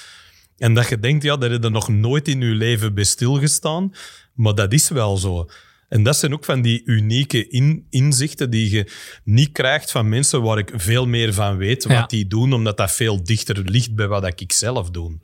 En 0.59 0.74
dat 0.74 0.89
je 0.89 0.99
denkt, 0.99 1.22
ja, 1.22 1.37
daar 1.37 1.51
heb 1.51 1.62
je 1.62 1.68
nog 1.68 1.89
nooit 1.89 2.28
in 2.28 2.41
je 2.41 2.55
leven 2.55 2.95
bij 2.95 3.05
stilgestaan. 3.05 3.93
Maar 4.34 4.55
dat 4.55 4.72
is 4.72 4.89
wel 4.89 5.16
zo. 5.16 5.49
En 5.89 6.03
dat 6.03 6.16
zijn 6.16 6.32
ook 6.32 6.45
van 6.45 6.62
die 6.62 6.82
unieke 6.84 7.49
in, 7.49 7.87
inzichten 7.91 8.51
die 8.51 8.70
je 8.70 8.91
niet 9.24 9.53
krijgt 9.53 9.91
van 9.91 10.09
mensen 10.09 10.43
waar 10.43 10.59
ik 10.59 10.70
veel 10.74 11.07
meer 11.07 11.34
van 11.34 11.57
weet 11.57 11.84
wat 11.84 11.93
Ja. 11.97 12.07
die 12.07 12.26
doen, 12.26 12.53
omdat 12.53 12.76
dat 12.76 12.93
veel 12.93 13.24
dichter 13.24 13.59
ligt 13.64 13.95
bij 13.95 14.07
wat 14.09 14.41
ik 14.41 14.53
zelf 14.53 14.91
doe. 14.91 15.18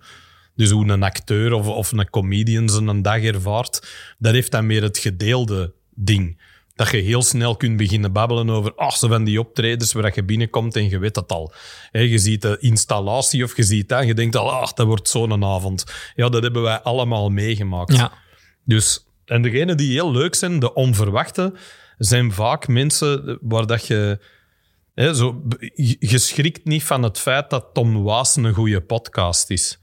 Dus 0.56 0.70
hoe 0.70 0.88
een 0.88 1.02
acteur 1.02 1.52
of, 1.52 1.66
of 1.66 1.92
een 1.92 2.10
comedian 2.10 2.68
zijn 2.68 3.02
dag 3.02 3.22
ervaart, 3.22 3.88
dat 4.18 4.32
heeft 4.32 4.50
dan 4.50 4.66
meer 4.66 4.82
het 4.82 4.98
gedeelde 4.98 5.72
ding. 5.94 6.40
Dat 6.74 6.90
je 6.90 6.96
heel 6.96 7.22
snel 7.22 7.56
kunt 7.56 7.76
beginnen 7.76 8.12
babbelen 8.12 8.50
over 8.50 8.74
ach, 8.74 8.96
zo 8.96 9.08
van 9.08 9.24
die 9.24 9.40
optredens 9.40 9.92
waar 9.92 10.12
je 10.14 10.24
binnenkomt 10.24 10.76
en 10.76 10.88
je 10.88 10.98
weet 10.98 11.16
het 11.16 11.32
al. 11.32 11.52
Hè, 11.90 12.00
je 12.00 12.18
ziet 12.18 12.42
de 12.42 12.56
installatie 12.60 13.44
of 13.44 13.56
je 13.56 13.62
ziet 13.62 13.88
dat 13.88 14.00
en 14.00 14.06
je 14.06 14.14
denkt 14.14 14.36
al, 14.36 14.52
ach, 14.52 14.72
dat 14.72 14.86
wordt 14.86 15.08
zo'n 15.08 15.44
avond. 15.44 15.84
Ja, 16.14 16.28
dat 16.28 16.42
hebben 16.42 16.62
wij 16.62 16.80
allemaal 16.80 17.30
meegemaakt. 17.30 17.96
Ja. 17.96 18.12
Dus, 18.64 19.06
en 19.24 19.42
degenen 19.42 19.76
die 19.76 19.90
heel 19.90 20.12
leuk 20.12 20.34
zijn, 20.34 20.58
de 20.58 20.74
onverwachte, 20.74 21.54
zijn 21.98 22.32
vaak 22.32 22.68
mensen 22.68 23.38
waar 23.40 23.66
dat 23.66 23.86
je... 23.86 24.18
Hè, 24.94 25.14
zo, 25.14 25.42
je 25.74 25.96
je 25.98 26.18
schrikt 26.18 26.64
niet 26.64 26.82
van 26.82 27.02
het 27.02 27.18
feit 27.18 27.50
dat 27.50 27.66
Tom 27.72 28.02
Waas 28.02 28.36
een 28.36 28.52
goede 28.52 28.80
podcast 28.80 29.50
is. 29.50 29.78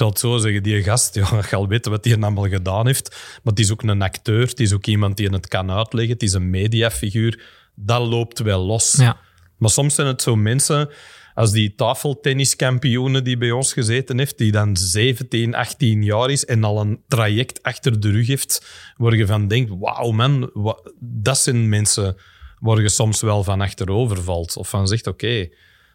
Zal 0.00 0.08
het 0.08 0.18
zo 0.18 0.38
zeggen, 0.38 0.62
die 0.62 0.82
gast, 0.82 1.14
ja, 1.14 1.28
je 1.50 1.56
al 1.56 1.68
weten 1.68 1.90
wat 1.90 2.04
hij 2.04 2.16
allemaal 2.16 2.48
gedaan 2.48 2.86
heeft, 2.86 3.10
maar 3.10 3.52
het 3.52 3.58
is 3.58 3.70
ook 3.72 3.82
een 3.82 4.02
acteur, 4.02 4.46
het 4.46 4.60
is 4.60 4.72
ook 4.72 4.86
iemand 4.86 5.16
die 5.16 5.28
het 5.28 5.48
kan 5.48 5.70
uitleggen, 5.70 6.12
het 6.12 6.22
is 6.22 6.32
een 6.32 6.50
mediafiguur. 6.50 7.42
Dat 7.74 8.06
loopt 8.06 8.38
wel 8.38 8.64
los. 8.64 8.94
Ja. 8.98 9.20
Maar 9.58 9.70
soms 9.70 9.94
zijn 9.94 10.06
het 10.06 10.22
zo 10.22 10.36
mensen 10.36 10.88
als 11.34 11.50
die 11.52 11.74
tafeltenniskampioenen 11.74 13.24
die 13.24 13.36
bij 13.36 13.50
ons 13.50 13.72
gezeten 13.72 14.18
heeft, 14.18 14.38
die 14.38 14.52
dan 14.52 14.76
17, 14.76 15.54
18 15.54 16.02
jaar 16.02 16.30
is 16.30 16.44
en 16.44 16.64
al 16.64 16.80
een 16.80 17.00
traject 17.08 17.62
achter 17.62 18.00
de 18.00 18.10
rug 18.10 18.26
heeft, 18.26 18.66
waar 18.96 19.16
je 19.16 19.26
van 19.26 19.48
denkt, 19.48 19.72
wauw 19.78 20.10
man, 20.10 20.50
wa- 20.54 20.78
dat 21.00 21.38
zijn 21.38 21.68
mensen 21.68 22.16
waar 22.58 22.80
je 22.80 22.88
soms 22.88 23.20
wel 23.20 23.44
van 23.44 23.60
achterover 23.60 24.22
valt. 24.22 24.56
Of 24.56 24.68
van 24.68 24.86
zegt, 24.88 25.06
oké, 25.06 25.48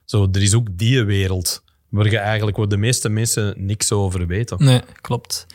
zo 0.06 0.28
er 0.32 0.41
is 0.41 0.53
ook 0.53 0.68
die 0.78 1.03
wereld 1.03 1.64
waar 1.96 2.10
je 2.10 2.18
eigenlijk, 2.18 2.58
waar 2.58 2.68
de 2.68 2.78
meeste 2.78 3.10
mensen 3.10 3.54
niks 3.58 3.91
over 3.91 4.28
weten. 4.28 4.58
Nee, 4.64 4.82
klopt. 5.02 5.46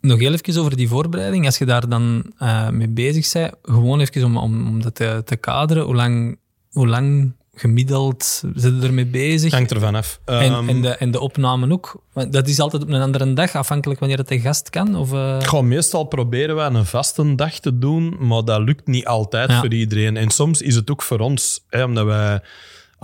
Nog 0.00 0.18
heel 0.18 0.32
even 0.32 0.60
over 0.60 0.76
die 0.76 0.88
voorbereiding. 0.88 1.46
Als 1.46 1.58
je 1.58 1.64
daar 1.64 1.88
dan 1.88 2.32
eh, 2.38 2.68
mee 2.68 2.88
bezig 2.88 3.32
bent, 3.32 3.54
gewoon 3.62 4.00
even 4.00 4.24
om, 4.24 4.36
om, 4.36 4.66
om 4.66 4.82
dat 4.82 4.94
te, 4.94 5.22
te 5.24 5.36
kaderen, 5.36 5.84
hoe 5.84 5.94
lang, 5.94 6.38
hoe 6.70 6.86
lang 6.88 7.32
gemiddeld 7.54 8.42
zit 8.54 8.80
je 8.80 8.86
ermee 8.86 9.06
bezig? 9.06 9.52
Hangt 9.52 9.70
ervan 9.72 9.94
af. 9.94 10.20
En, 10.24 10.34
Ehm, 10.52 10.68
en, 10.68 10.82
de, 10.82 10.88
en 10.88 11.10
de 11.10 11.20
opnamen 11.20 11.72
ook? 11.72 12.02
Dat 12.30 12.48
is 12.48 12.60
altijd 12.60 12.82
op 12.82 12.88
een 12.88 13.00
andere 13.00 13.32
dag, 13.32 13.54
afhankelijk 13.54 14.00
wanneer 14.00 14.18
het 14.18 14.30
een 14.30 14.40
gast 14.40 14.70
kan? 14.70 14.96
Of, 14.96 15.12
eh, 15.12 15.40
Goh, 15.40 15.62
meestal 15.62 16.04
proberen 16.04 16.56
we 16.56 16.62
een 16.62 16.86
vaste 16.86 17.34
dag 17.34 17.58
te 17.58 17.78
doen, 17.78 18.16
maar 18.18 18.44
dat 18.44 18.60
lukt 18.60 18.86
niet 18.86 19.06
altijd 19.06 19.50
Ja. 19.50 19.60
voor 19.60 19.72
iedereen. 19.72 20.16
En 20.16 20.30
soms 20.30 20.62
is 20.62 20.74
het 20.74 20.90
ook 20.90 21.02
voor 21.02 21.18
ons, 21.18 21.64
hè, 21.68 21.84
omdat 21.84 22.04
wij 22.04 22.40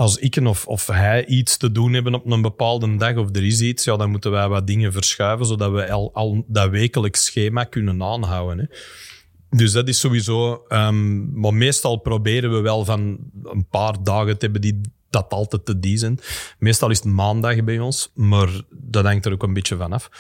als 0.01 0.17
ik 0.17 0.37
of, 0.37 0.67
of 0.67 0.87
hij 0.87 1.27
iets 1.27 1.57
te 1.57 1.73
doen 1.73 1.93
hebben 1.93 2.15
op 2.15 2.31
een 2.31 2.43
bepaalde 2.43 2.97
dag 2.97 3.17
of 3.17 3.29
er 3.37 3.45
is 3.45 3.61
iets, 3.61 3.85
ja, 3.85 3.97
dan 3.97 4.11
moeten 4.11 4.31
wij 4.31 4.49
wat 4.49 4.67
dingen 4.67 4.93
verschuiven, 4.93 5.47
zodat 5.47 5.73
we 5.73 5.91
al, 5.91 6.11
al 6.13 6.45
dat 6.47 6.71
wekelijks 6.71 7.25
schema 7.25 7.65
kunnen 7.65 8.03
aanhouden. 8.03 8.59
Hè. 8.59 8.65
Dus 9.57 9.73
dat 9.73 9.89
is 9.89 10.01
sowieso... 10.01 10.65
ehm, 10.69 11.41
maar 11.41 11.55
meestal 11.55 11.97
proberen 11.97 12.53
we 12.53 12.61
wel 12.61 12.85
van 12.85 13.19
een 13.43 13.67
paar 13.71 14.03
dagen 14.03 14.39
te 14.39 14.45
hebben 14.45 14.61
die 14.61 14.81
dat 15.11 15.33
altijd 15.33 15.65
te 15.65 15.79
die 15.79 15.97
zijn. 15.97 16.19
Meestal 16.59 16.91
is 16.91 16.97
het 16.97 17.13
maandag 17.13 17.65
bij 17.65 17.79
ons, 17.79 18.11
maar 18.15 18.49
dat 18.71 19.05
hangt 19.05 19.27
er 19.27 19.33
ook 19.33 19.43
een 19.43 19.53
beetje 19.53 19.77
van 19.77 19.93
af. 19.93 20.11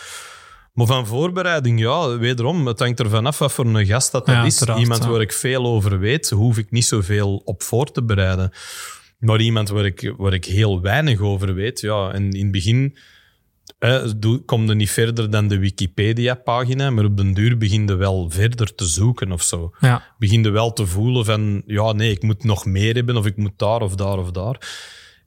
Maar 0.73 0.87
van 0.87 1.07
voorbereiding, 1.07 1.81
ja, 1.81 2.19
wederom, 2.19 2.67
het 2.67 2.79
hangt 2.79 3.01
er 3.01 3.11
vanaf 3.11 3.39
wat 3.39 3.53
voor 3.53 3.67
een 3.67 3.87
gast 3.87 4.13
dat, 4.13 4.27
dat 4.27 4.35
Ja, 4.35 4.45
is. 4.45 4.61
Iemand 4.61 5.03
ja. 5.03 5.11
waar 5.11 5.21
ik 5.21 5.33
veel 5.33 5.67
over 5.67 5.99
weet, 5.99 6.31
hoef 6.31 6.59
ik 6.59 6.71
niet 6.71 6.87
zoveel 6.87 7.43
op 7.45 7.63
voor 7.63 7.93
te 7.93 8.03
bereiden. 8.03 8.53
Maar 9.21 9.41
iemand 9.41 9.69
waar 9.69 9.85
ik, 9.85 10.15
waar 10.17 10.33
ik 10.33 10.45
heel 10.45 10.81
weinig 10.81 11.21
over 11.21 11.55
weet, 11.55 11.81
ja, 11.81 12.13
en 12.13 12.31
in 12.31 12.43
het 12.43 12.53
begin 12.53 12.97
eh, 13.79 14.11
kom 14.47 14.67
je 14.67 14.75
niet 14.75 14.91
verder 14.91 15.31
dan 15.31 15.49
de 15.49 15.59
Wikipedia-pagina, 15.59 16.91
maar 16.91 17.05
op 17.05 17.17
den 17.17 17.35
duur 17.35 17.59
begin 17.59 17.87
je 17.87 17.95
wel 17.95 18.31
verder 18.31 18.75
te 18.75 18.85
zoeken 18.85 19.33
of 19.33 19.43
zo. 19.43 19.73
ja. 19.81 20.03
Begin 20.19 20.43
je 20.43 20.51
wel 20.51 20.73
te 20.73 20.87
voelen 20.87 21.25
van, 21.25 21.63
ja, 21.67 21.93
nee, 21.93 22.11
ik 22.11 22.23
moet 22.23 22.45
nog 22.45 22.65
meer 22.65 22.95
hebben, 22.95 23.17
of 23.17 23.27
ik 23.27 23.37
moet 23.37 23.53
daar 23.57 23.81
of 23.81 23.95
daar 23.95 24.19
of 24.19 24.31
daar. 24.31 24.59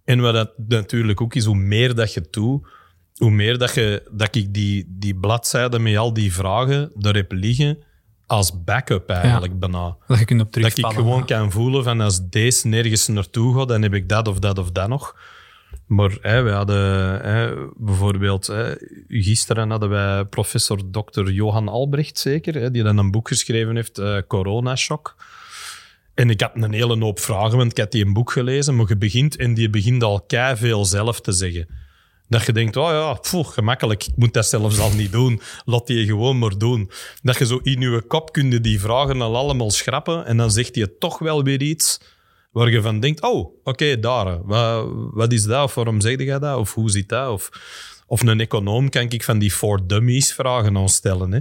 En 0.03 0.19
wat 0.19 0.33
dat 0.33 0.53
natuurlijk 0.67 1.21
ook 1.21 1.35
is, 1.35 1.45
hoe 1.45 1.55
meer 1.55 1.95
dat 1.95 2.13
je 2.13 2.27
doet, 2.29 2.67
hoe 3.17 3.31
meer 3.31 3.57
dat, 3.57 3.73
je, 3.73 4.09
dat 4.11 4.35
ik 4.35 4.53
die, 4.53 4.85
die 4.87 5.15
bladzijde 5.15 5.79
met 5.79 5.97
al 5.97 6.13
die 6.13 6.33
vragen 6.33 6.91
daar 6.95 7.15
heb 7.15 7.31
liggen 7.31 7.77
als 8.27 8.63
backup 8.63 9.09
eigenlijk 9.09 9.59
bijna. 9.59 9.95
Dat 10.07 10.19
je 10.19 10.25
kunt 10.25 10.41
op 10.41 10.53
Dat 10.53 10.77
ik 10.77 10.85
gewoon 10.85 11.25
kan 11.25 11.51
voelen 11.51 11.83
van 11.83 12.01
als 12.01 12.29
deze 12.29 12.67
nergens 12.67 13.07
naartoe 13.07 13.57
gaat, 13.57 13.67
dan 13.67 13.81
heb 13.81 13.93
ik 13.93 14.09
dat 14.09 14.27
of 14.27 14.39
dat 14.39 14.57
of 14.57 14.71
dat 14.71 14.87
nog. 14.87 15.15
Maar 15.87 16.17
hè, 16.21 16.41
we 16.41 16.51
hadden 16.51 17.21
hè, 17.21 17.53
bijvoorbeeld, 17.77 18.47
hè, 18.47 18.73
gisteren 19.07 19.69
hadden 19.69 19.89
wij 19.89 20.25
professor 20.25 20.79
Dr. 20.91 21.29
Johan 21.29 21.67
Albrecht 21.67 22.19
zeker, 22.19 22.53
hè, 22.53 22.71
die 22.71 22.83
dan 22.83 22.97
een 22.97 23.11
boek 23.11 23.27
geschreven 23.27 23.75
heeft, 23.75 23.97
eh 23.97 24.17
Corona 24.27 24.75
Shock. 24.75 25.15
En 26.13 26.29
ik 26.29 26.41
had 26.41 26.51
een 26.53 26.73
hele 26.73 26.99
hoop 26.99 27.19
vragen, 27.19 27.57
want 27.57 27.71
ik 27.71 27.77
had 27.77 27.91
die 27.91 28.05
een 28.05 28.13
boek 28.13 28.31
gelezen, 28.31 28.75
maar 28.75 28.85
je 28.87 28.97
begint 28.97 29.35
en 29.35 29.53
die 29.53 29.69
begint 29.69 30.03
al 30.03 30.25
veel 30.55 30.85
zelf 30.85 31.21
te 31.21 31.31
zeggen. 31.31 31.67
Dat 32.27 32.45
je 32.45 32.51
denkt, 32.51 32.75
oh 32.75 32.89
ja, 32.89 33.19
gemakkelijk, 33.43 34.03
ik 34.03 34.13
moet 34.15 34.33
dat 34.33 34.45
zelfs 34.45 34.79
al 34.79 34.91
niet 34.91 35.11
doen. 35.11 35.41
Laat 35.65 35.87
die 35.87 36.05
gewoon 36.05 36.39
maar 36.39 36.57
doen. 36.57 36.91
Dat 37.21 37.37
je 37.37 37.45
zo 37.45 37.59
in 37.63 37.81
je 37.81 38.01
kop 38.01 38.31
kun 38.31 38.51
je 38.51 38.61
die 38.61 38.79
vragen 38.79 39.21
al 39.21 39.37
allemaal 39.37 39.71
schrappen 39.71 40.25
en 40.25 40.37
dan 40.37 40.51
zegt 40.51 40.75
hij 40.75 40.87
toch 40.99 41.19
wel 41.19 41.43
weer 41.43 41.61
iets 41.61 41.99
waar 42.51 42.69
je 42.69 42.81
van 42.81 42.99
denkt, 42.99 43.21
oh, 43.21 43.55
oké, 43.63 43.99
daar, 43.99 44.45
wat, 44.45 44.87
wat 45.11 45.31
is 45.31 45.43
dat? 45.43 45.63
Of 45.63 45.73
waarom 45.73 46.01
zeg 46.01 46.17
je 46.17 46.39
dat? 46.39 46.57
Of 46.57 46.73
hoe 46.73 46.89
zit 46.89 47.09
dat? 47.09 47.29
Of, 47.29 47.49
of 48.07 48.21
een 48.21 48.39
econoom 48.39 48.89
kan 48.89 49.09
ik 49.09 49.23
van 49.23 49.39
die 49.39 49.51
for 49.51 49.87
dummies 49.87 50.33
vragen 50.33 50.77
aan 50.77 50.89
stellen, 50.89 51.31
hè? 51.31 51.39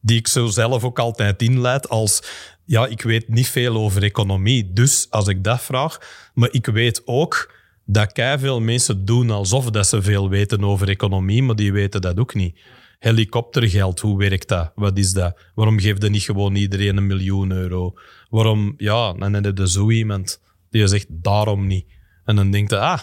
die 0.00 0.18
ik 0.18 0.26
zo 0.26 0.46
zelf 0.46 0.84
ook 0.84 0.98
altijd 0.98 1.42
inleid 1.42 1.88
als, 1.88 2.22
ja, 2.64 2.86
ik 2.86 3.02
weet 3.02 3.28
niet 3.28 3.48
veel 3.48 3.76
over 3.76 4.02
economie, 4.02 4.72
dus 4.72 5.06
als 5.10 5.28
ik 5.28 5.44
dat 5.44 5.62
vraag, 5.62 6.00
maar 6.34 6.48
ik 6.52 6.66
weet 6.66 7.02
ook 7.04 7.52
dat 7.90 8.12
veel 8.40 8.60
mensen 8.60 9.04
doen 9.04 9.30
alsof 9.30 9.70
dat 9.70 9.86
ze 9.86 10.02
veel 10.02 10.28
weten 10.28 10.64
over 10.64 10.88
economie, 10.88 11.42
maar 11.42 11.56
die 11.56 11.72
weten 11.72 12.00
dat 12.00 12.18
ook 12.18 12.34
niet. 12.34 12.58
Helikoptergeld, 12.98 14.00
hoe 14.00 14.18
werkt 14.18 14.48
dat? 14.48 14.72
Wat 14.74 14.98
is 14.98 15.12
dat? 15.12 15.38
Waarom 15.54 15.78
geeft 15.78 16.02
er 16.02 16.10
niet 16.10 16.22
gewoon 16.22 16.54
iedereen 16.54 16.96
een 16.96 17.06
miljoen 17.06 17.50
euro? 17.50 17.94
Waarom, 18.30 18.74
ja, 18.76 19.12
dan 19.12 19.32
heb 19.32 19.58
je 19.58 19.68
zo 19.68 19.90
iemand 19.90 20.40
die 20.70 20.86
zegt 20.86 21.06
daarom 21.08 21.66
niet. 21.66 21.86
En 22.24 22.36
dan 22.36 22.50
denkt 22.50 22.70
hij, 22.70 22.80
ah, 22.80 23.00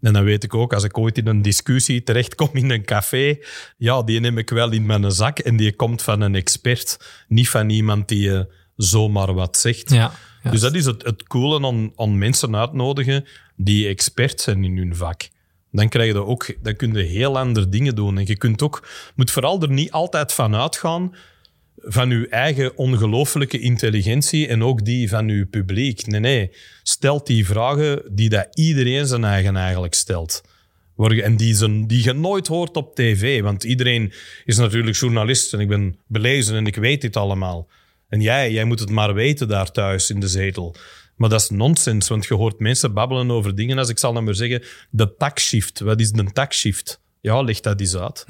en 0.00 0.12
dan 0.12 0.24
weet 0.24 0.44
ik 0.44 0.54
ook, 0.54 0.72
als 0.72 0.84
ik 0.84 0.98
ooit 0.98 1.18
in 1.18 1.26
een 1.26 1.42
discussie 1.42 2.02
terechtkom 2.02 2.48
in 2.52 2.70
een 2.70 2.84
café, 2.84 3.38
ja, 3.76 4.02
die 4.02 4.20
neem 4.20 4.38
ik 4.38 4.50
wel 4.50 4.72
in 4.72 4.86
mijn 4.86 5.10
zak 5.10 5.38
en 5.38 5.56
die 5.56 5.72
komt 5.72 6.02
van 6.02 6.20
een 6.20 6.34
expert, 6.34 6.98
niet 7.28 7.48
van 7.48 7.70
iemand 7.70 8.08
die 8.08 8.32
eh, 8.32 8.44
zomaar 8.76 9.34
wat 9.34 9.56
zegt. 9.56 9.90
Ja. 9.90 10.12
Dus 10.50 10.60
dat 10.60 10.74
is 10.74 10.84
het, 10.84 11.04
het 11.04 11.22
coole 11.22 11.66
aan, 11.66 11.92
aan 11.96 12.18
mensen 12.18 12.56
uitnodigen 12.56 13.24
die 13.56 13.88
expert 13.88 14.40
zijn 14.40 14.64
in 14.64 14.76
hun 14.76 14.96
vak. 14.96 15.28
Dan, 15.70 15.88
krijg 15.88 16.12
je 16.12 16.24
ook, 16.24 16.54
dan 16.62 16.76
kun 16.76 16.92
je 16.92 17.02
heel 17.02 17.38
andere 17.38 17.68
dingen 17.68 17.94
doen. 17.94 18.18
En 18.18 18.26
je 18.26 18.36
kunt 18.36 18.62
ook, 18.62 18.88
moet 19.14 19.30
vooral 19.30 19.62
er 19.62 19.70
niet 19.70 19.90
altijd 19.90 20.32
van 20.32 20.54
uitgaan 20.54 21.14
van 21.86 22.10
je 22.10 22.28
eigen 22.28 22.76
ongelooflijke 22.76 23.58
intelligentie 23.58 24.48
en 24.48 24.62
ook 24.62 24.84
die 24.84 25.08
van 25.08 25.28
je 25.28 25.46
publiek. 25.46 26.06
Nee, 26.06 26.20
nee. 26.20 26.50
Stelt 26.82 27.26
die 27.26 27.46
vragen 27.46 28.02
die 28.10 28.28
dat 28.28 28.48
iedereen 28.54 29.06
zijn 29.06 29.24
eigen 29.24 29.56
eigenlijk 29.56 29.94
stelt. 29.94 30.42
En 30.96 31.36
die, 31.36 31.54
zijn, 31.54 31.86
die 31.86 32.04
je 32.04 32.12
nooit 32.12 32.46
hoort 32.46 32.76
op 32.76 32.94
tv. 32.94 33.42
Want 33.42 33.64
iedereen 33.64 34.12
is 34.44 34.56
natuurlijk 34.56 34.96
journalist 34.96 35.52
en 35.52 35.60
ik 35.60 35.68
ben 35.68 35.96
belezen 36.06 36.56
en 36.56 36.66
ik 36.66 36.76
weet 36.76 37.00
dit 37.00 37.16
allemaal. 37.16 37.68
En 38.14 38.20
jij, 38.20 38.52
jij 38.52 38.64
moet 38.64 38.80
het 38.80 38.90
maar 38.90 39.14
weten 39.14 39.48
daar 39.48 39.70
thuis 39.70 40.10
in 40.10 40.20
de 40.20 40.28
zetel. 40.28 40.76
Maar 41.16 41.28
dat 41.28 41.40
is 41.40 41.48
nonsens, 41.50 42.08
want 42.08 42.26
je 42.26 42.34
hoort 42.34 42.58
mensen 42.58 42.94
babbelen 42.94 43.30
over 43.30 43.54
dingen 43.54 43.78
als 43.78 43.88
ik 43.88 43.98
zal 43.98 44.12
dan 44.12 44.24
maar 44.24 44.34
zeggen, 44.34 44.62
de 44.90 45.16
taxshift. 45.16 45.80
Wat 45.80 46.00
is 46.00 46.10
de 46.10 46.32
taxshift? 46.32 47.00
Ja, 47.20 47.42
leg 47.42 47.60
dat 47.60 47.80
eens 47.80 47.96
uit. 47.96 48.24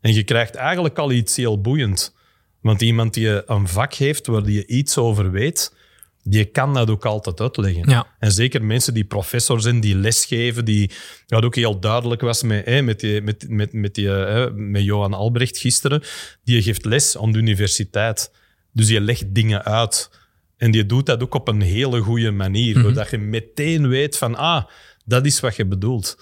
En 0.00 0.14
je 0.14 0.22
krijgt 0.22 0.54
eigenlijk 0.54 0.98
al 0.98 1.12
iets 1.12 1.36
heel 1.36 1.60
boeiend. 1.60 2.14
Want 2.60 2.80
iemand 2.80 3.14
die 3.14 3.50
een 3.50 3.68
vak 3.68 3.94
heeft 3.94 4.26
waar 4.26 4.50
je 4.50 4.66
iets 4.66 4.98
over 4.98 5.30
weet, 5.30 5.74
die 6.22 6.44
kan 6.44 6.74
dat 6.74 6.90
ook 6.90 7.04
altijd 7.04 7.40
uitleggen. 7.40 7.90
Ja. 7.90 8.06
En 8.18 8.32
zeker 8.32 8.64
mensen 8.64 8.94
die 8.94 9.04
professor 9.04 9.60
zijn, 9.60 9.80
die 9.80 9.96
lesgeven, 9.96 10.64
die 10.64 10.90
wat 11.26 11.44
ook 11.44 11.54
heel 11.54 11.80
duidelijk 11.80 12.20
was 12.20 12.42
met, 12.42 12.64
hè, 12.64 12.82
met, 12.82 13.00
die, 13.00 13.22
met, 13.22 13.48
met, 13.48 13.72
met, 13.72 13.94
die, 13.94 14.10
met 14.50 14.82
Johan 14.82 15.14
Albrecht 15.14 15.58
gisteren, 15.58 16.02
die 16.44 16.62
geeft 16.62 16.84
les 16.84 17.18
aan 17.18 17.32
de 17.32 17.38
universiteit. 17.38 18.30
Dus 18.72 18.88
je 18.88 19.00
legt 19.00 19.34
dingen 19.34 19.64
uit. 19.64 20.10
En 20.56 20.70
die 20.70 20.86
doet 20.86 21.06
dat 21.06 21.22
ook 21.22 21.34
op 21.34 21.48
een 21.48 21.60
hele 21.60 22.00
goede 22.00 22.30
manier. 22.30 22.82
Doordat 22.82 23.10
je 23.10 23.18
meteen 23.18 23.88
weet 23.88 24.18
van, 24.18 24.34
ah, 24.34 24.64
dat 25.04 25.26
is 25.26 25.40
wat 25.40 25.56
je 25.56 25.66
bedoelt. 25.66 26.16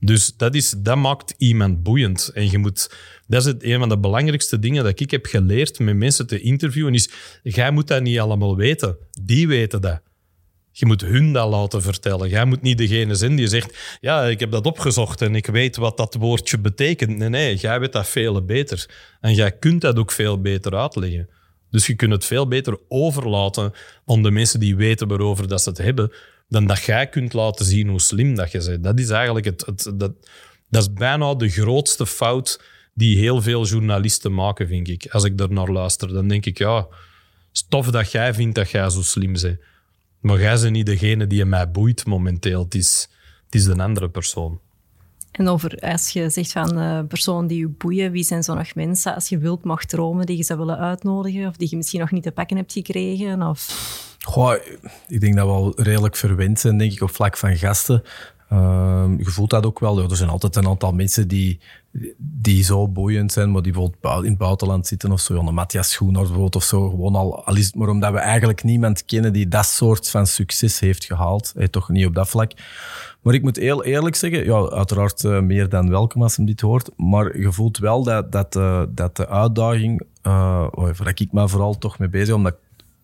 Dus 0.00 0.36
dat, 0.36 0.54
is, 0.54 0.74
dat 0.78 0.96
maakt 0.96 1.34
iemand 1.38 1.82
boeiend. 1.82 2.30
En 2.34 2.50
je 2.50 2.58
moet, 2.58 2.94
dat 3.26 3.40
is 3.40 3.46
het, 3.46 3.64
een 3.64 3.78
van 3.78 3.88
de 3.88 3.98
belangrijkste 3.98 4.58
dingen 4.58 4.84
dat 4.84 5.00
ik 5.00 5.10
heb 5.10 5.26
geleerd 5.26 5.78
met 5.78 5.96
mensen 5.96 6.26
te 6.26 6.40
interviewen, 6.40 6.94
is, 6.94 7.10
jij 7.42 7.70
moet 7.70 7.88
dat 7.88 8.02
niet 8.02 8.18
allemaal 8.18 8.56
weten. 8.56 8.96
Die 9.22 9.48
weten 9.48 9.80
dat. 9.80 10.00
Je 10.70 10.86
moet 10.86 11.00
hun 11.00 11.32
dat 11.32 11.50
laten 11.50 11.82
vertellen. 11.82 12.28
Jij 12.28 12.44
moet 12.44 12.62
niet 12.62 12.78
degene 12.78 13.14
zijn 13.14 13.36
die 13.36 13.48
zegt, 13.48 13.98
ja, 14.00 14.24
ik 14.24 14.40
heb 14.40 14.50
dat 14.50 14.66
opgezocht 14.66 15.22
en 15.22 15.34
ik 15.34 15.46
weet 15.46 15.76
wat 15.76 15.96
dat 15.96 16.14
woordje 16.14 16.58
betekent. 16.58 17.16
Nee, 17.16 17.28
nee, 17.28 17.56
jij 17.56 17.80
weet 17.80 17.92
dat 17.92 18.08
veel 18.08 18.44
beter. 18.44 18.88
En 19.20 19.34
jij 19.34 19.52
kunt 19.52 19.80
dat 19.80 19.98
ook 19.98 20.12
veel 20.12 20.40
beter 20.40 20.74
uitleggen. 20.74 21.28
Dus 21.74 21.86
je 21.86 21.94
kunt 21.94 22.12
het 22.12 22.24
veel 22.24 22.48
beter 22.48 22.78
overlaten 22.88 23.72
aan 24.06 24.22
de 24.22 24.30
mensen 24.30 24.60
die 24.60 24.76
weten 24.76 25.08
waarover 25.08 25.48
dat 25.48 25.62
ze 25.62 25.68
het 25.68 25.78
hebben, 25.78 26.12
dan 26.48 26.66
dat 26.66 26.82
jij 26.82 27.08
kunt 27.08 27.32
laten 27.32 27.64
zien 27.64 27.88
hoe 27.88 28.00
slim 28.00 28.34
dat 28.34 28.50
je 28.52 28.64
bent. 28.64 28.84
Dat 28.84 28.98
is 28.98 29.10
eigenlijk 29.10 29.46
het, 29.46 29.66
het 29.66 29.92
dat, 29.94 30.12
dat 30.68 30.82
is 30.82 30.92
bijna 30.92 31.34
de 31.34 31.48
grootste 31.48 32.06
fout 32.06 32.62
die 32.94 33.18
heel 33.18 33.42
veel 33.42 33.66
journalisten 33.66 34.34
maken, 34.34 34.66
vind 34.68 34.88
ik. 34.88 35.06
Als 35.06 35.24
ik 35.24 35.40
er 35.40 35.52
naar 35.52 35.70
luister, 35.70 36.12
dan 36.12 36.28
denk 36.28 36.46
ik, 36.46 36.58
ja, 36.58 36.86
stof 37.52 37.90
dat 37.90 38.10
jij 38.10 38.34
vindt 38.34 38.54
dat 38.54 38.70
jij 38.70 38.90
zo 38.90 39.02
slim 39.02 39.32
bent. 39.32 39.58
Maar 40.20 40.40
jij 40.40 40.60
bent 40.60 40.72
niet 40.72 40.86
degene 40.86 41.26
die 41.26 41.44
mij 41.44 41.70
boeit 41.70 42.06
momenteel. 42.06 42.62
Het 42.64 42.74
is, 42.74 43.08
het 43.44 43.54
is 43.54 43.66
een 43.66 43.80
andere 43.80 44.08
persoon. 44.08 44.60
En 45.36 45.48
over, 45.48 45.78
als 45.80 46.10
je 46.10 46.30
zegt 46.30 46.52
van 46.52 46.78
uh, 46.78 47.00
personen 47.08 47.46
die 47.46 47.58
je 47.58 47.68
boeien, 47.68 48.10
wie 48.10 48.24
zijn 48.24 48.42
zo 48.42 48.54
nog 48.54 48.74
mensen, 48.74 49.14
als 49.14 49.28
je 49.28 49.38
wilt 49.38 49.64
mag 49.64 49.84
dromen, 49.84 50.26
die 50.26 50.36
je 50.36 50.42
zou 50.42 50.58
willen 50.58 50.78
uitnodigen, 50.78 51.48
of 51.48 51.56
die 51.56 51.68
je 51.70 51.76
misschien 51.76 52.00
nog 52.00 52.10
niet 52.10 52.22
te 52.22 52.32
pakken 52.32 52.56
hebt 52.56 52.72
gekregen? 52.72 53.42
Of... 53.42 53.66
Goh, 54.24 54.54
ik 55.08 55.20
denk 55.20 55.36
dat 55.36 55.46
we 55.46 55.52
al 55.52 55.72
redelijk 55.76 56.16
verwend 56.16 56.60
zijn, 56.60 56.78
denk 56.78 56.92
ik, 56.92 57.02
op 57.02 57.10
vlak 57.10 57.36
van 57.36 57.56
gasten. 57.56 58.02
Uh, 58.52 59.04
je 59.18 59.30
voelt 59.30 59.50
dat 59.50 59.66
ook 59.66 59.78
wel. 59.78 60.10
Er 60.10 60.16
zijn 60.16 60.28
altijd 60.28 60.56
een 60.56 60.66
aantal 60.66 60.92
mensen 60.92 61.28
die, 61.28 61.60
die 62.16 62.64
zo 62.64 62.88
boeiend 62.88 63.32
zijn, 63.32 63.50
maar 63.50 63.62
die 63.62 63.72
bijvoorbeeld 63.72 64.24
in 64.24 64.30
het 64.30 64.38
buitenland 64.38 64.86
zitten 64.86 65.12
of 65.12 65.20
zo. 65.20 65.34
Een 65.34 65.54
Matthias 65.54 65.90
Schoenaert 65.90 66.24
bijvoorbeeld 66.24 66.56
of 66.56 66.64
zo. 66.64 66.90
Gewoon 66.90 67.14
al, 67.14 67.44
al 67.44 67.56
is 67.56 67.66
het 67.66 67.74
maar 67.74 67.88
omdat 67.88 68.12
we 68.12 68.18
eigenlijk 68.18 68.62
niemand 68.62 69.04
kennen 69.04 69.32
die 69.32 69.48
dat 69.48 69.66
soort 69.66 70.10
van 70.10 70.26
succes 70.26 70.80
heeft 70.80 71.04
gehaald. 71.04 71.52
Hey, 71.56 71.68
toch 71.68 71.88
niet 71.88 72.06
op 72.06 72.14
dat 72.14 72.28
vlak. 72.28 72.52
Maar 73.24 73.34
ik 73.34 73.42
moet 73.42 73.56
heel 73.56 73.84
eerlijk 73.84 74.16
zeggen, 74.16 74.44
ja, 74.44 74.68
uiteraard 74.68 75.22
uh, 75.22 75.40
meer 75.40 75.68
dan 75.68 75.90
welkom 75.90 76.22
als 76.22 76.36
je 76.36 76.44
dit 76.44 76.60
hoort. 76.60 76.90
Maar 76.96 77.38
je 77.38 77.52
voelt 77.52 77.78
wel 77.78 78.02
dat, 78.02 78.32
dat, 78.32 78.56
uh, 78.56 78.82
dat 78.88 79.16
de 79.16 79.28
uitdaging, 79.28 80.02
uh, 80.22 80.66
waar 80.72 81.12
ik 81.14 81.32
me 81.32 81.48
vooral 81.48 81.78
toch 81.78 81.98
mee 81.98 82.08
bezig 82.08 82.34
omdat 82.34 82.56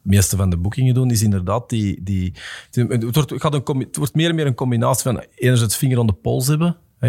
meeste 0.03 0.37
van 0.37 0.51
de 0.51 0.57
boekingen 0.57 0.95
doen, 0.95 1.11
is 1.11 1.23
inderdaad 1.23 1.68
die... 1.68 2.03
die 2.03 2.35
het, 2.71 3.14
wordt, 3.14 3.33
gaat 3.37 3.55
een, 3.55 3.79
het 3.79 3.97
wordt 3.97 4.14
meer 4.14 4.29
en 4.29 4.35
meer 4.35 4.47
een 4.47 4.55
combinatie 4.55 5.03
van 5.03 5.25
enerzijds 5.35 5.77
vinger 5.77 5.99
aan 5.99 6.07
de 6.07 6.12
pols 6.12 6.47
hebben. 6.47 6.77
He, 6.99 7.07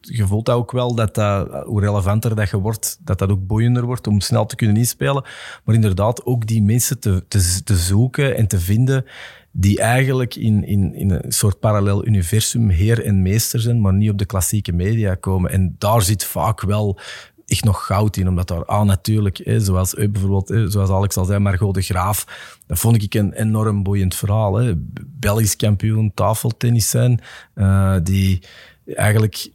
je, 0.00 0.26
voelt 0.26 0.50
ook 0.50 0.72
wel 0.72 0.94
dat, 0.94 1.14
dat 1.14 1.64
hoe 1.64 1.80
relevanter 1.80 2.34
dat 2.34 2.50
je 2.50 2.58
wordt, 2.58 2.98
dat 3.04 3.18
dat 3.18 3.30
ook 3.30 3.46
boeiender 3.46 3.84
wordt 3.84 4.06
om 4.06 4.20
snel 4.20 4.46
te 4.46 4.56
kunnen 4.56 4.76
inspelen. 4.76 5.24
Maar 5.64 5.74
inderdaad 5.74 6.24
ook 6.24 6.46
die 6.46 6.62
mensen 6.62 7.00
te, 7.00 7.24
te, 7.28 7.62
te 7.64 7.76
zoeken 7.76 8.36
en 8.36 8.46
te 8.46 8.60
vinden 8.60 9.04
die 9.58 9.80
eigenlijk 9.80 10.34
in, 10.34 10.64
in, 10.64 10.94
in 10.94 11.10
een 11.10 11.32
soort 11.32 11.60
parallel 11.60 12.06
universum 12.06 12.68
heer 12.68 13.04
en 13.04 13.22
meester 13.22 13.60
zijn, 13.60 13.80
maar 13.80 13.92
niet 13.92 14.10
op 14.10 14.18
de 14.18 14.26
klassieke 14.26 14.72
media 14.72 15.14
komen. 15.14 15.50
En 15.50 15.74
daar 15.78 16.02
zit 16.02 16.24
vaak 16.24 16.60
wel 16.60 16.98
echt 17.46 17.64
nog 17.64 17.86
goud 17.86 18.16
in, 18.16 18.28
omdat 18.28 18.48
daar 18.48 18.66
aan 18.66 18.86
natuurlijk, 18.86 19.42
zoals 19.56 19.94
bijvoorbeeld, 19.94 20.48
hè, 20.48 20.70
zoals 20.70 20.90
Alex 20.90 21.16
al 21.16 21.24
zei, 21.24 21.38
Margot 21.38 21.74
de 21.74 21.82
Graaf, 21.82 22.26
dat 22.66 22.78
vond 22.78 23.02
ik 23.02 23.14
een 23.14 23.32
enorm 23.32 23.82
boeiend 23.82 24.14
verhaal. 24.14 24.54
Hè. 24.54 24.72
Belgisch 25.06 25.56
kampioen 25.56 26.12
tafeltennis 26.14 26.90
zijn, 26.90 27.20
uh, 27.54 27.96
die 28.02 28.42
eigenlijk 28.86 29.48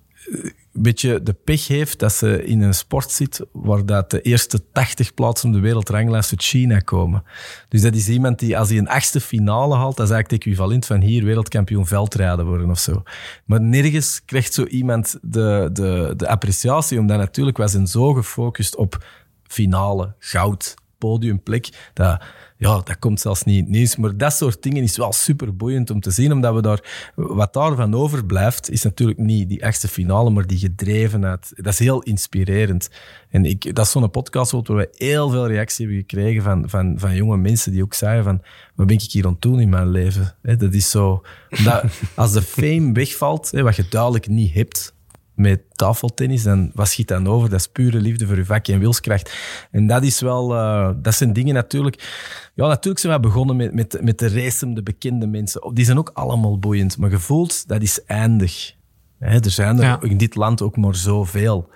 een 0.74 0.82
beetje 0.82 1.24
de 1.24 1.34
pech 1.34 1.68
heeft 1.68 2.00
dat 2.00 2.14
ze 2.14 2.44
in 2.46 2.62
een 2.62 2.74
sport 2.74 3.12
zit 3.12 3.46
waar 3.52 3.86
dat 3.86 4.10
de 4.12 4.22
eerste 4.22 4.72
80 4.72 5.14
plaatsen 5.14 5.50
op 5.50 5.56
de 5.56 5.62
wereldranglijst 5.62 6.32
uit 6.32 6.44
China 6.44 6.80
komen. 6.80 7.24
Dus 7.70 7.82
dat 7.82 7.96
is 7.96 8.10
iemand 8.10 8.40
die, 8.40 8.58
als 8.58 8.70
hij 8.70 8.78
een 8.78 8.88
achtste 8.88 9.22
finale 9.22 9.76
haalt, 9.76 9.98
dat 9.98 10.06
is 10.06 10.12
eigenlijk 10.12 10.32
het 10.32 10.42
equivalent 10.42 10.86
van 10.86 11.02
hier 11.02 11.24
wereldkampioen 11.24 11.88
veldrijden 11.88 12.46
worden 12.46 12.70
of 12.70 12.80
zo. 12.80 13.04
Maar 13.46 13.62
nergens 13.62 14.22
krijgt 14.26 14.54
zo 14.54 14.64
iemand 14.64 15.18
de, 15.22 15.70
de, 15.74 16.14
de 16.18 16.28
appreciatie, 16.28 17.00
omdat 17.00 17.18
natuurlijk 17.18 17.58
wij 17.58 17.68
zijn 17.68 17.88
zo 17.88 18.14
gefocust 18.14 18.76
op 18.76 19.06
finale, 19.48 20.14
goud, 20.20 20.74
podiumplek, 20.98 21.92
dat 21.94 22.22
ja, 22.62 22.82
dat 22.84 23.00
komt 23.00 23.20
zelfs 23.20 23.44
niet 23.44 23.58
in 23.58 23.64
het 23.64 23.72
nieuws. 23.72 23.96
Maar 23.96 24.18
dat 24.18 24.34
soort 24.34 24.64
dingen 24.64 24.84
is 24.84 24.98
wel 24.98 25.14
super 25.14 25.56
boeiend 25.56 25.90
om 25.90 26.00
te 26.00 26.12
zien, 26.12 26.32
omdat 26.32 26.54
we 26.54 26.62
daar, 26.62 27.12
wat 27.16 27.54
daarvan 27.54 27.96
overblijft, 27.96 28.70
is 28.70 28.84
natuurlijk 28.84 29.20
niet 29.20 29.50
die 29.50 29.60
echte 29.60 29.88
finale, 29.88 30.30
maar 30.30 30.48
die 30.48 30.58
gedrevenheid. 30.58 31.52
Dat 31.56 31.74
is 31.74 31.80
heel 31.80 32.02
inspirerend. 32.02 32.90
En 33.30 33.46
ik, 33.46 33.76
dat 33.76 33.86
is 33.86 33.92
zo'n 33.92 34.12
podcast 34.12 34.52
waar 34.52 34.76
we 34.76 34.90
heel 34.98 35.30
veel 35.30 35.48
reactie 35.48 35.86
hebben 35.86 36.06
gekregen 36.08 36.44
van, 36.44 36.70
van, 36.70 37.00
van 37.00 37.16
jonge 37.16 37.38
mensen 37.38 37.72
die 37.72 37.84
ook 37.84 37.94
zeiden 37.94 38.24
van, 38.24 38.42
wat 38.76 38.88
ben 38.88 38.96
ik 38.96 39.12
hier 39.12 39.26
aan 39.26 39.32
het 39.32 39.42
doen 39.42 39.60
in 39.60 39.70
mijn 39.70 39.90
leven? 39.90 40.36
dat 40.42 40.74
is 40.74 40.90
zo, 40.90 41.22
dat, 41.64 41.84
als 42.16 42.32
de 42.32 42.42
fame 42.42 42.92
wegvalt, 42.92 43.50
wat 43.50 43.76
je 43.76 43.86
duidelijk 43.90 44.28
niet 44.28 44.54
hebt, 44.54 44.94
met 45.42 45.62
tafeltennis. 45.72 46.46
En 46.46 46.72
wat 46.74 46.88
schiet 46.88 47.08
dan 47.08 47.28
over? 47.28 47.50
Dat 47.50 47.60
is 47.60 47.68
pure 47.68 48.00
liefde 48.00 48.28
voor 48.28 48.36
je 48.36 48.46
vak 48.46 48.68
en 48.68 48.80
wilskracht. 48.80 49.34
En 49.72 49.88
dat 49.88 50.04
is 50.04 50.20
wel, 50.20 50.56
uh, 50.56 50.90
dat 50.96 51.14
zijn 51.14 51.34
dingen 51.34 51.54
natuurlijk. 51.54 52.22
Ja, 52.56 52.68
natuurlijk 52.68 53.00
zijn 53.00 53.14
we 53.14 53.20
begonnen 53.20 53.56
met, 53.56 53.74
met, 53.74 53.98
met 54.02 54.20
de 54.20 54.30
race, 54.30 54.74
de 54.74 54.84
bekende 54.84 55.28
mensen. 55.28 55.72
Die 55.74 55.86
zijn 55.86 55.98
ook 55.98 56.12
allemaal 56.14 56.60
boeiend. 56.60 56.98
Maar 56.98 57.10
gevoeld, 57.10 57.68
dat 57.68 57.82
is 57.82 58.06
eindig. 58.06 58.76
Hè, 59.20 59.40
er 59.40 59.52
zijn 59.52 59.78
er 59.78 59.84
ja. 59.84 60.02
in 60.02 60.18
dit 60.18 60.36
land 60.36 60.62
ook 60.62 60.78
maar 60.78 60.96
zoveel. 60.96 61.70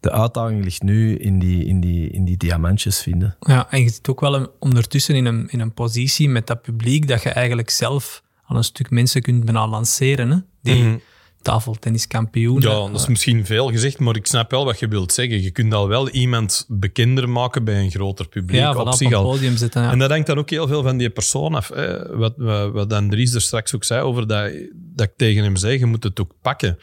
De 0.00 0.10
uitdaging 0.10 0.64
ligt 0.64 0.82
nu 0.82 1.16
in 1.16 1.38
die, 1.38 1.64
in 1.64 1.80
die, 1.80 2.10
in 2.10 2.24
die 2.24 2.36
diamantjes 2.36 3.02
vinden. 3.02 3.36
Ja, 3.40 3.70
en 3.70 3.82
je 3.82 3.88
zit 3.88 4.08
ook 4.08 4.20
wel 4.20 4.54
ondertussen 4.58 5.14
in 5.14 5.24
een, 5.24 5.48
in 5.50 5.60
een 5.60 5.74
positie 5.74 6.28
met 6.28 6.46
dat 6.46 6.62
publiek 6.62 7.08
dat 7.08 7.22
je 7.22 7.30
eigenlijk 7.30 7.70
zelf 7.70 8.22
al 8.44 8.56
een 8.56 8.64
stuk 8.64 8.90
mensen 8.90 9.22
kunt 9.22 9.44
bijna 9.44 9.68
lanceren. 9.68 10.30
Hè? 10.30 10.38
Die, 10.62 10.82
mm 10.82 10.88
-hmm 10.88 11.00
tafeltenniskampioen. 11.46 12.60
Ja, 12.60 12.68
dat 12.68 13.00
is 13.00 13.06
misschien 13.06 13.46
veel 13.46 13.68
gezegd, 13.68 13.98
maar 13.98 14.16
ik 14.16 14.26
snap 14.26 14.50
wel 14.50 14.64
wat 14.64 14.78
je 14.78 14.88
wilt 14.88 15.12
zeggen. 15.12 15.42
Je 15.42 15.50
kunt 15.50 15.74
al 15.74 15.88
wel 15.88 16.08
iemand 16.08 16.64
bekender 16.68 17.28
maken 17.28 17.64
bij 17.64 17.80
een 17.80 17.90
groter 17.90 18.28
publiek. 18.28 18.60
Ja, 18.60 18.74
op, 18.74 18.92
zich 18.92 19.12
al. 19.12 19.22
podium 19.22 19.56
zitten. 19.56 19.82
Ja. 19.82 19.90
En 19.90 19.98
dat 19.98 20.10
hangt 20.10 20.26
dan 20.26 20.38
ook 20.38 20.50
heel 20.50 20.68
veel 20.68 20.82
van 20.82 20.96
die 20.96 21.10
persoon 21.10 21.54
af. 21.54 21.68
Hè. 21.68 22.16
Wat, 22.16 22.34
wat 22.72 22.92
Andries 22.92 23.34
er 23.34 23.40
straks 23.40 23.74
ook 23.74 23.84
zei 23.84 24.02
over 24.02 24.26
dat, 24.26 24.52
dat 24.74 25.06
ik 25.06 25.12
tegen 25.16 25.42
hem 25.42 25.56
zei, 25.56 25.78
je 25.78 25.86
moet 25.86 26.04
het 26.04 26.20
ook 26.20 26.34
pakken. 26.42 26.78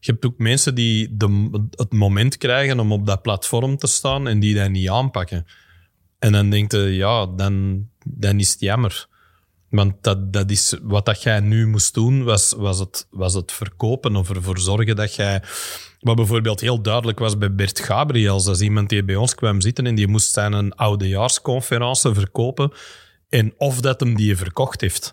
Je 0.00 0.10
hebt 0.10 0.26
ook 0.26 0.38
mensen 0.38 0.74
die 0.74 1.16
de, 1.16 1.50
het 1.70 1.92
moment 1.92 2.36
krijgen 2.36 2.80
om 2.80 2.92
op 2.92 3.06
dat 3.06 3.22
platform 3.22 3.76
te 3.76 3.86
staan 3.86 4.28
en 4.28 4.40
die 4.40 4.54
dat 4.54 4.70
niet 4.70 4.88
aanpakken. 4.88 5.46
En 6.18 6.32
dan 6.32 6.50
denkt 6.50 6.72
je, 6.72 6.78
ja, 6.78 7.26
dan, 7.26 7.86
dan 8.04 8.38
is 8.38 8.50
het 8.50 8.60
jammer. 8.60 9.08
Want 9.70 9.94
dat, 10.00 10.32
dat 10.32 10.50
is 10.50 10.74
wat 10.82 11.04
dat 11.04 11.22
jij 11.22 11.40
nu 11.40 11.66
moest 11.66 11.94
doen, 11.94 12.24
was, 12.24 12.54
was, 12.56 12.78
het, 12.78 13.06
was 13.10 13.34
het 13.34 13.52
verkopen 13.52 14.16
of 14.16 14.30
ervoor 14.30 14.58
zorgen 14.58 14.96
dat 14.96 15.14
jij. 15.14 15.42
Wat 16.00 16.16
bijvoorbeeld 16.16 16.60
heel 16.60 16.82
duidelijk 16.82 17.18
was 17.18 17.38
bij 17.38 17.54
Bert 17.54 17.80
Gabriels, 17.80 18.46
is 18.46 18.60
iemand 18.60 18.88
die 18.88 19.04
bij 19.04 19.16
ons 19.16 19.34
kwam 19.34 19.60
zitten 19.60 19.86
en 19.86 19.94
die 19.94 20.06
moest 20.08 20.32
zijn 20.32 20.52
een 20.52 20.74
oudejaarsconferentie 20.74 22.14
verkopen. 22.14 22.72
En 23.28 23.54
of 23.56 23.80
dat 23.80 24.00
hem 24.00 24.16
die 24.16 24.36
verkocht 24.36 24.80
heeft. 24.80 25.12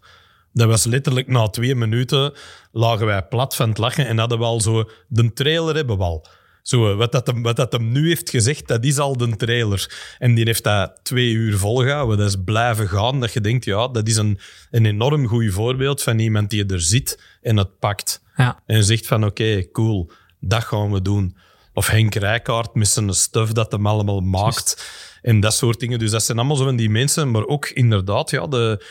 Dat 0.53 0.67
was 0.67 0.83
letterlijk 0.83 1.27
na 1.27 1.47
twee 1.47 1.75
minuten 1.75 2.33
lagen 2.71 3.05
wij 3.05 3.23
plat 3.23 3.55
van 3.55 3.69
het 3.69 3.77
lachen 3.77 4.07
en 4.07 4.17
hadden 4.17 4.39
we 4.39 4.43
al 4.43 4.61
zo... 4.61 4.89
De 5.07 5.33
trailer 5.33 5.75
hebben 5.75 5.97
we 5.97 6.03
al. 6.03 6.25
Zo, 6.67 6.95
wat, 6.95 7.11
dat 7.11 7.27
hem, 7.27 7.41
wat 7.41 7.55
dat 7.55 7.71
hem 7.71 7.91
nu 7.91 8.07
heeft 8.07 8.29
gezegd, 8.29 8.67
dat 8.67 8.85
is 8.85 8.97
al 8.97 9.17
de 9.17 9.35
trailer. 9.35 10.15
En 10.19 10.35
die 10.35 10.45
heeft 10.45 10.63
dat 10.63 10.99
twee 11.03 11.31
uur 11.31 11.57
volgehouden. 11.57 12.17
Dat 12.17 12.27
is 12.27 12.35
blijven 12.45 12.87
gaan. 12.87 13.19
Dat 13.19 13.33
je 13.33 13.41
denkt, 13.41 13.65
ja, 13.65 13.87
dat 13.87 14.07
is 14.07 14.15
een, 14.15 14.39
een 14.71 14.85
enorm 14.85 15.27
goed 15.27 15.53
voorbeeld 15.53 16.03
van 16.03 16.19
iemand 16.19 16.49
die 16.49 16.65
er 16.65 16.81
zit 16.81 17.21
en 17.41 17.57
het 17.57 17.79
pakt. 17.79 18.21
Ja. 18.35 18.59
En 18.65 18.83
zegt 18.83 19.07
van, 19.07 19.25
oké, 19.25 19.71
cool, 19.71 20.11
dat 20.39 20.63
gaan 20.63 20.91
we 20.91 21.01
doen. 21.01 21.37
Of 21.73 21.87
Henk 21.87 22.15
Rijkaard 22.15 22.75
met 22.75 22.87
zijn 22.87 23.13
stuff 23.13 23.51
dat 23.51 23.71
hem 23.71 23.87
allemaal 23.87 24.19
maakt. 24.19 24.89
En 25.21 25.39
dat 25.39 25.53
soort 25.53 25.79
dingen. 25.79 25.99
Dus 25.99 26.11
dat 26.11 26.23
zijn 26.23 26.37
allemaal 26.37 26.57
zo 26.57 26.63
van 26.63 26.75
die 26.75 26.89
mensen. 26.89 27.31
Maar 27.31 27.45
ook 27.45 27.69
inderdaad, 27.69 28.29
ja, 28.29 28.47
de... 28.47 28.85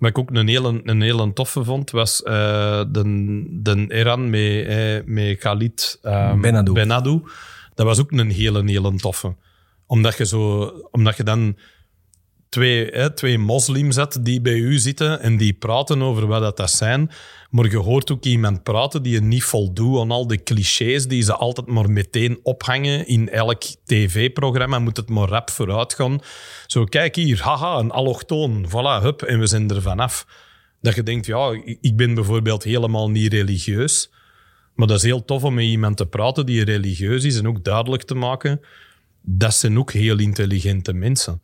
Wat 0.00 0.10
ik 0.10 0.18
ook 0.18 0.30
een 0.30 0.48
hele, 0.48 0.80
een 0.84 1.00
hele 1.00 1.32
toffe 1.32 1.64
vond, 1.64 1.90
was 1.90 2.22
uh, 2.24 2.30
de, 2.88 3.02
de 3.50 3.86
Iran 3.88 4.30
met, 4.30 4.66
eh, 4.66 5.04
met 5.04 5.38
Khalid 5.38 5.98
um, 6.02 6.40
Benadou. 6.40 6.74
Benadou. 6.74 7.22
Dat 7.74 7.86
was 7.86 8.00
ook 8.00 8.12
een 8.12 8.30
hele, 8.30 8.62
hele 8.64 8.96
toffe. 8.96 9.34
Omdat 9.86 10.16
je, 10.16 10.26
zo, 10.26 10.62
omdat 10.90 11.16
je 11.16 11.22
dan 11.22 11.56
twee, 12.50 12.86
hè, 12.86 13.14
twee 13.14 13.38
moslims 13.38 13.98
die 14.20 14.40
bij 14.40 14.54
u 14.54 14.78
zitten 14.78 15.20
en 15.20 15.36
die 15.36 15.52
praten 15.52 16.02
over 16.02 16.26
wat 16.26 16.40
dat, 16.40 16.56
dat 16.56 16.70
zijn. 16.70 17.10
Maar 17.50 17.70
je 17.70 17.76
hoort 17.76 18.10
ook 18.10 18.24
iemand 18.24 18.62
praten 18.62 19.02
die 19.02 19.12
je 19.12 19.20
niet 19.20 19.44
voldoet 19.44 20.00
aan 20.00 20.10
al 20.10 20.26
de 20.26 20.42
clichés 20.42 21.06
die 21.06 21.22
ze 21.22 21.34
altijd 21.34 21.66
maar 21.66 21.90
meteen 21.90 22.40
ophangen. 22.42 23.06
In 23.06 23.28
elk 23.28 23.62
tv-programma 23.84 24.78
moet 24.78 24.96
het 24.96 25.08
maar 25.08 25.28
rap 25.28 25.50
vooruit 25.50 25.94
gaan. 25.94 26.20
Zo, 26.66 26.84
kijk 26.84 27.16
hier, 27.16 27.42
haha, 27.42 27.78
een 27.78 27.90
allochtoon. 27.90 28.66
Voilà, 28.68 29.02
hup, 29.02 29.22
en 29.22 29.38
we 29.38 29.46
zijn 29.46 29.70
er 29.70 29.82
vanaf. 29.82 30.26
Dat 30.80 30.94
je 30.94 31.02
denkt, 31.02 31.26
ja, 31.26 31.60
ik 31.80 31.96
ben 31.96 32.14
bijvoorbeeld 32.14 32.62
helemaal 32.62 33.10
niet 33.10 33.32
religieus. 33.32 34.10
Maar 34.74 34.86
dat 34.86 34.96
is 34.96 35.02
heel 35.02 35.24
tof 35.24 35.44
om 35.44 35.54
met 35.54 35.64
iemand 35.64 35.96
te 35.96 36.06
praten 36.06 36.46
die 36.46 36.64
religieus 36.64 37.24
is 37.24 37.38
en 37.38 37.48
ook 37.48 37.64
duidelijk 37.64 38.02
te 38.02 38.14
maken. 38.14 38.60
Dat 39.22 39.54
zijn 39.54 39.78
ook 39.78 39.92
heel 39.92 40.18
intelligente 40.18 40.92
mensen. 40.92 41.42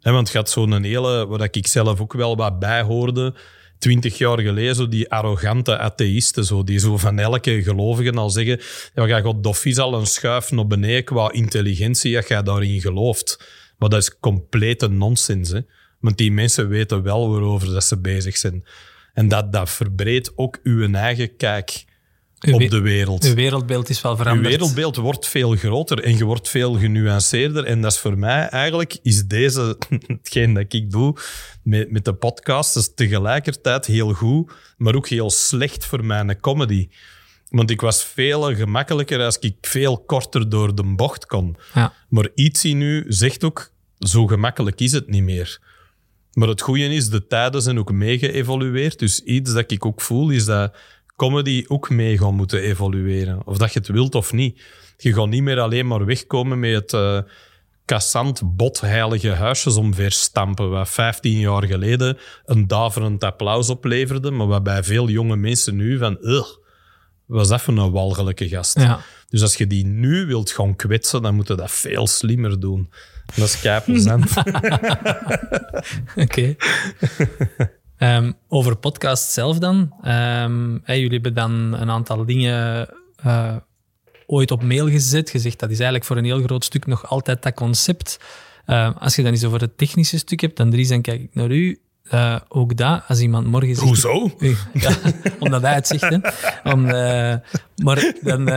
Want 0.00 0.30
je 0.30 0.38
had 0.38 0.50
zo'n 0.50 0.82
hele, 0.82 1.26
waar 1.26 1.48
ik 1.50 1.66
zelf 1.66 2.00
ook 2.00 2.12
wel 2.12 2.36
wat 2.36 2.58
bij 2.58 2.82
hoorde, 2.82 3.34
twintig 3.78 4.18
jaar 4.18 4.40
geleden, 4.40 4.74
zo 4.74 4.88
die 4.88 5.10
arrogante 5.10 5.78
atheïsten, 5.78 6.44
zo, 6.44 6.64
die 6.64 6.78
zo 6.78 6.96
van 6.96 7.18
elke 7.18 7.62
gelovige 7.62 8.12
al 8.12 8.30
zeggen, 8.30 8.60
ja, 8.94 9.06
jij 9.06 9.22
gaat 9.22 9.42
doffies 9.42 9.78
al 9.78 9.94
een 9.94 10.06
schuif 10.06 10.50
naar 10.50 10.66
beneden 10.66 11.04
qua 11.04 11.32
intelligentie, 11.32 12.14
dat 12.14 12.28
jij 12.28 12.42
daarin 12.42 12.80
gelooft. 12.80 13.44
Maar 13.78 13.88
dat 13.88 14.02
is 14.02 14.18
complete 14.18 14.88
nonsens. 14.88 15.50
Hè? 15.50 15.60
Want 16.00 16.16
die 16.16 16.32
mensen 16.32 16.68
weten 16.68 17.02
wel 17.02 17.30
waarover 17.30 17.72
dat 17.72 17.84
ze 17.84 18.00
bezig 18.00 18.36
zijn. 18.36 18.64
En 19.12 19.28
dat, 19.28 19.52
dat 19.52 19.70
verbreedt 19.70 20.32
ook 20.36 20.58
uw 20.62 20.92
eigen 20.92 21.36
kijk 21.36 21.84
op 22.40 22.70
de 22.70 22.80
wereld. 22.80 23.24
Uw 23.24 23.34
wereldbeeld 23.34 23.88
is 23.88 24.00
wel 24.00 24.16
veranderd. 24.16 24.46
Uw 24.46 24.50
wereldbeeld 24.50 24.96
wordt 24.96 25.26
veel 25.26 25.56
groter 25.56 26.02
en 26.02 26.16
je 26.16 26.24
wordt 26.24 26.48
veel 26.48 26.74
genuanceerder. 26.74 27.64
En 27.64 27.80
dat 27.80 27.92
is 27.92 27.98
voor 27.98 28.18
mij 28.18 28.48
eigenlijk, 28.48 28.98
is 29.02 29.26
deze, 29.26 29.76
hetgeen 30.06 30.54
dat 30.54 30.72
ik 30.72 30.90
doe 30.90 31.16
met, 31.62 31.90
met 31.90 32.04
de 32.04 32.14
podcast, 32.14 32.76
is 32.76 32.94
tegelijkertijd 32.94 33.86
heel 33.86 34.12
goed, 34.12 34.52
maar 34.76 34.94
ook 34.94 35.08
heel 35.08 35.30
slecht 35.30 35.84
voor 35.84 36.04
mijn 36.04 36.40
comedy. 36.40 36.88
Want 37.48 37.70
ik 37.70 37.80
was 37.80 38.04
veel 38.04 38.54
gemakkelijker 38.54 39.24
als 39.24 39.38
ik 39.38 39.56
veel 39.60 39.98
korter 39.98 40.48
door 40.48 40.74
de 40.74 40.94
bocht 40.94 41.26
kon. 41.26 41.56
Ja. 41.74 41.92
Maar 42.08 42.28
Itzy 42.34 42.72
nu 42.72 43.04
zegt 43.08 43.44
ook, 43.44 43.70
zo 43.98 44.26
gemakkelijk 44.26 44.80
is 44.80 44.92
het 44.92 45.08
niet 45.08 45.22
meer. 45.22 45.60
Maar 46.32 46.48
het 46.48 46.60
goede 46.60 46.94
is, 46.94 47.08
de 47.08 47.26
tijden 47.26 47.62
zijn 47.62 47.78
ook 47.78 47.92
mee 47.92 48.18
geëvolueerd. 48.18 48.98
Dus 48.98 49.20
iets 49.20 49.52
dat 49.52 49.70
ik 49.70 49.86
ook 49.86 50.00
voel, 50.00 50.30
is 50.30 50.44
dat 50.44 50.76
comedy 51.16 51.64
ook 51.68 51.90
mee 51.90 52.18
gaan 52.18 52.34
moeten 52.34 52.60
evolueren. 52.60 53.40
Of 53.44 53.58
dat 53.58 53.72
je 53.72 53.78
het 53.78 53.88
wilt 53.88 54.14
of 54.14 54.32
niet. 54.32 54.60
Je 54.96 55.12
gaat 55.12 55.28
niet 55.28 55.42
meer 55.42 55.60
alleen 55.60 55.86
maar 55.86 56.04
wegkomen 56.04 56.60
met 56.60 56.72
het 56.72 56.92
uh, 56.92 57.18
kassant 57.84 58.56
botheilige 58.56 59.30
huisjes 59.30 59.76
omverstampen, 59.76 60.70
wat 60.70 60.88
15 60.88 61.38
jaar 61.38 61.64
geleden 61.64 62.18
een 62.44 62.66
daverend 62.66 63.24
applaus 63.24 63.70
opleverde, 63.70 64.30
maar 64.30 64.46
wat 64.46 64.62
bij 64.62 64.82
veel 64.82 65.08
jonge 65.08 65.36
mensen 65.36 65.76
nu 65.76 65.98
van, 65.98 66.18
ugh, 66.20 66.48
was 67.26 67.50
even 67.50 67.76
een 67.76 67.90
walgelijke 67.90 68.48
gast. 68.48 68.78
Ja. 68.78 69.00
Dus 69.28 69.42
als 69.42 69.54
je 69.54 69.66
die 69.66 69.86
nu 69.86 70.26
wilt 70.26 70.50
gaan 70.50 70.76
kwetsen, 70.76 71.22
dan 71.22 71.34
moet 71.34 71.48
je 71.48 71.54
dat 71.54 71.70
veel 71.70 72.06
slimmer 72.06 72.60
doen. 72.60 72.90
Dat 73.34 73.48
is 73.48 73.60
kei 73.60 73.80
plezant. 73.80 74.32
Oké. 76.24 76.56
Ehm, 77.98 78.32
over 78.48 78.76
podcast 78.76 79.32
zelf 79.32 79.58
dan. 79.58 79.92
Ehm, 80.02 80.78
hey, 80.82 81.00
jullie 81.00 81.12
hebben 81.12 81.34
dan 81.34 81.52
een 81.52 81.90
aantal 81.90 82.24
dingen 82.24 82.88
eh, 83.16 83.56
ooit 84.26 84.50
op 84.50 84.62
mail 84.62 84.88
gezet. 84.88 85.30
Gezegd 85.30 85.58
dat 85.58 85.70
is 85.70 85.76
eigenlijk 85.76 86.04
voor 86.04 86.16
een 86.16 86.24
heel 86.24 86.42
groot 86.42 86.64
stuk 86.64 86.86
nog 86.86 87.08
altijd 87.08 87.42
dat 87.42 87.54
concept. 87.54 88.18
Ehm, 88.64 88.92
als 88.98 89.16
je 89.16 89.22
dan 89.22 89.32
eens 89.32 89.44
over 89.44 89.60
het 89.60 89.78
technische 89.78 90.18
stuk 90.18 90.40
hebt, 90.40 90.56
dan 90.56 90.70
Dries, 90.70 90.88
dan 90.88 91.00
kijk 91.00 91.20
ik 91.20 91.34
naar 91.34 91.50
u. 91.50 91.80
Eh, 92.02 92.36
ook 92.48 92.76
dat, 92.76 93.02
als 93.08 93.20
iemand 93.20 93.46
morgen 93.46 93.74
zegt... 93.74 93.86
Hoezo? 93.86 94.30
Ja, 94.72 94.96
omdat 95.38 95.62
hij 95.62 95.74
het 95.74 95.86
zegt. 95.86 96.08
Hè. 96.08 96.18
Om, 96.72 96.86
eh, 96.86 97.34
maar 97.82 98.12
dan 98.22 98.48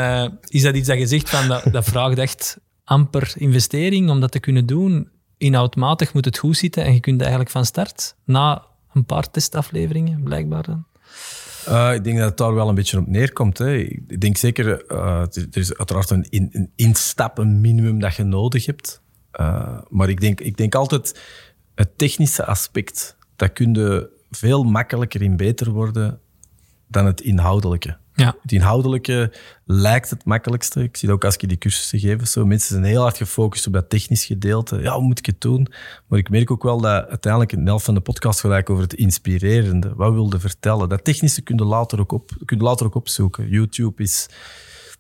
is 0.48 0.62
dat 0.62 0.76
iets 0.76 0.88
dat 0.88 0.98
je 0.98 1.08
zegt 1.08 1.30
van, 1.30 1.48
dat, 1.48 1.64
dat 1.72 1.86
vraagt 1.86 2.18
echt 2.18 2.60
amper 2.84 3.34
investering 3.36 4.10
om 4.10 4.20
dat 4.20 4.32
te 4.32 4.40
kunnen 4.40 4.66
doen. 4.66 5.10
Inhoudmatig 5.38 6.14
moet 6.14 6.26
het 6.26 6.38
goed 6.38 6.58
zitten 6.58 6.84
en 6.84 6.94
je 6.94 7.00
kunt 7.00 7.20
eigenlijk 7.22 7.52
van 7.52 7.66
start, 7.66 8.16
na 8.26 8.69
een 8.94 9.06
paar 9.06 9.32
testafleveringen, 9.32 10.24
blijkbaar 10.24 10.64
dan. 10.64 10.86
Uh, 11.68 11.94
ik 11.94 12.04
denk 12.04 12.18
dat 12.18 12.28
het 12.30 12.38
daar 12.38 12.54
wel 12.54 12.70
een 12.70 12.76
beetje 12.76 12.98
op 12.98 13.08
neerkomt. 13.08 13.58
Hè. 13.58 13.76
Ik 13.76 14.22
denk 14.22 14.38
zeker, 14.38 14.92
uh, 14.92 15.22
er 15.22 15.58
is 15.58 15.78
uiteraard 15.78 16.10
een, 16.10 16.28
een 16.30 16.72
instap, 16.76 17.38
een 17.38 17.62
minimum 17.62 18.00
dat 18.00 18.16
je 18.16 18.24
nodig 18.24 18.66
hebt. 18.66 19.02
Uh, 19.40 19.78
maar 19.90 20.10
ik 20.10 20.22
denk, 20.22 20.40
ik 20.40 20.58
denk 20.58 20.76
altijd, 20.76 21.20
het 21.76 21.98
technische 21.98 22.46
aspect, 22.46 23.18
dat 23.36 23.54
kun 23.54 23.74
je 23.74 24.10
veel 24.30 24.64
makkelijker 24.64 25.22
in 25.22 25.38
beter 25.38 25.72
worden 25.72 26.20
dan 26.88 27.06
het 27.06 27.22
inhoudelijke. 27.22 27.98
Ja. 28.20 28.36
Het 28.42 28.52
inhoudelijke 28.52 29.34
lijkt 29.66 30.10
het 30.10 30.26
makkelijkste. 30.26 30.84
Ik 30.84 30.98
zie 30.98 31.08
dat 31.08 31.18
ook 31.18 31.24
als 31.26 31.36
ik 31.38 31.50
die 31.50 31.58
cursussen 31.58 32.00
geef. 32.00 32.28
Zo. 32.28 32.46
Mensen 32.46 32.70
zijn 32.70 32.84
heel 32.84 33.02
hard 33.02 33.18
gefocust 33.18 33.68
op 33.68 33.74
dat 33.74 33.90
technisch 33.90 34.26
gedeelte. 34.26 34.82
Ja, 34.82 34.94
hoe 34.94 35.04
moet 35.04 35.20
ik 35.20 35.26
het 35.26 35.42
doen? 35.42 35.68
Maar 36.08 36.20
ik 36.20 36.30
merk 36.30 36.52
ook 36.52 36.64
wel 36.64 36.82
dat 36.82 37.08
uiteindelijk 37.08 37.52
een 37.52 37.66
helft 37.66 37.86
van 37.86 37.94
de 37.94 38.00
podcast 38.00 38.40
gelijk 38.40 38.70
over 38.70 38.84
het 38.84 38.94
inspirerende. 38.94 39.94
Wat 39.96 40.14
wilde 40.14 40.40
vertellen? 40.40 40.90
Dat 40.90 41.04
technische 41.04 41.42
kun 41.42 41.58
je 41.58 41.64
later 41.64 42.00
ook, 42.00 42.12
op, 42.12 42.32
kun 42.46 42.60
later 42.60 42.86
ook 42.86 42.96
opzoeken. 42.96 43.50
YouTube 43.50 44.04
is, 44.04 44.30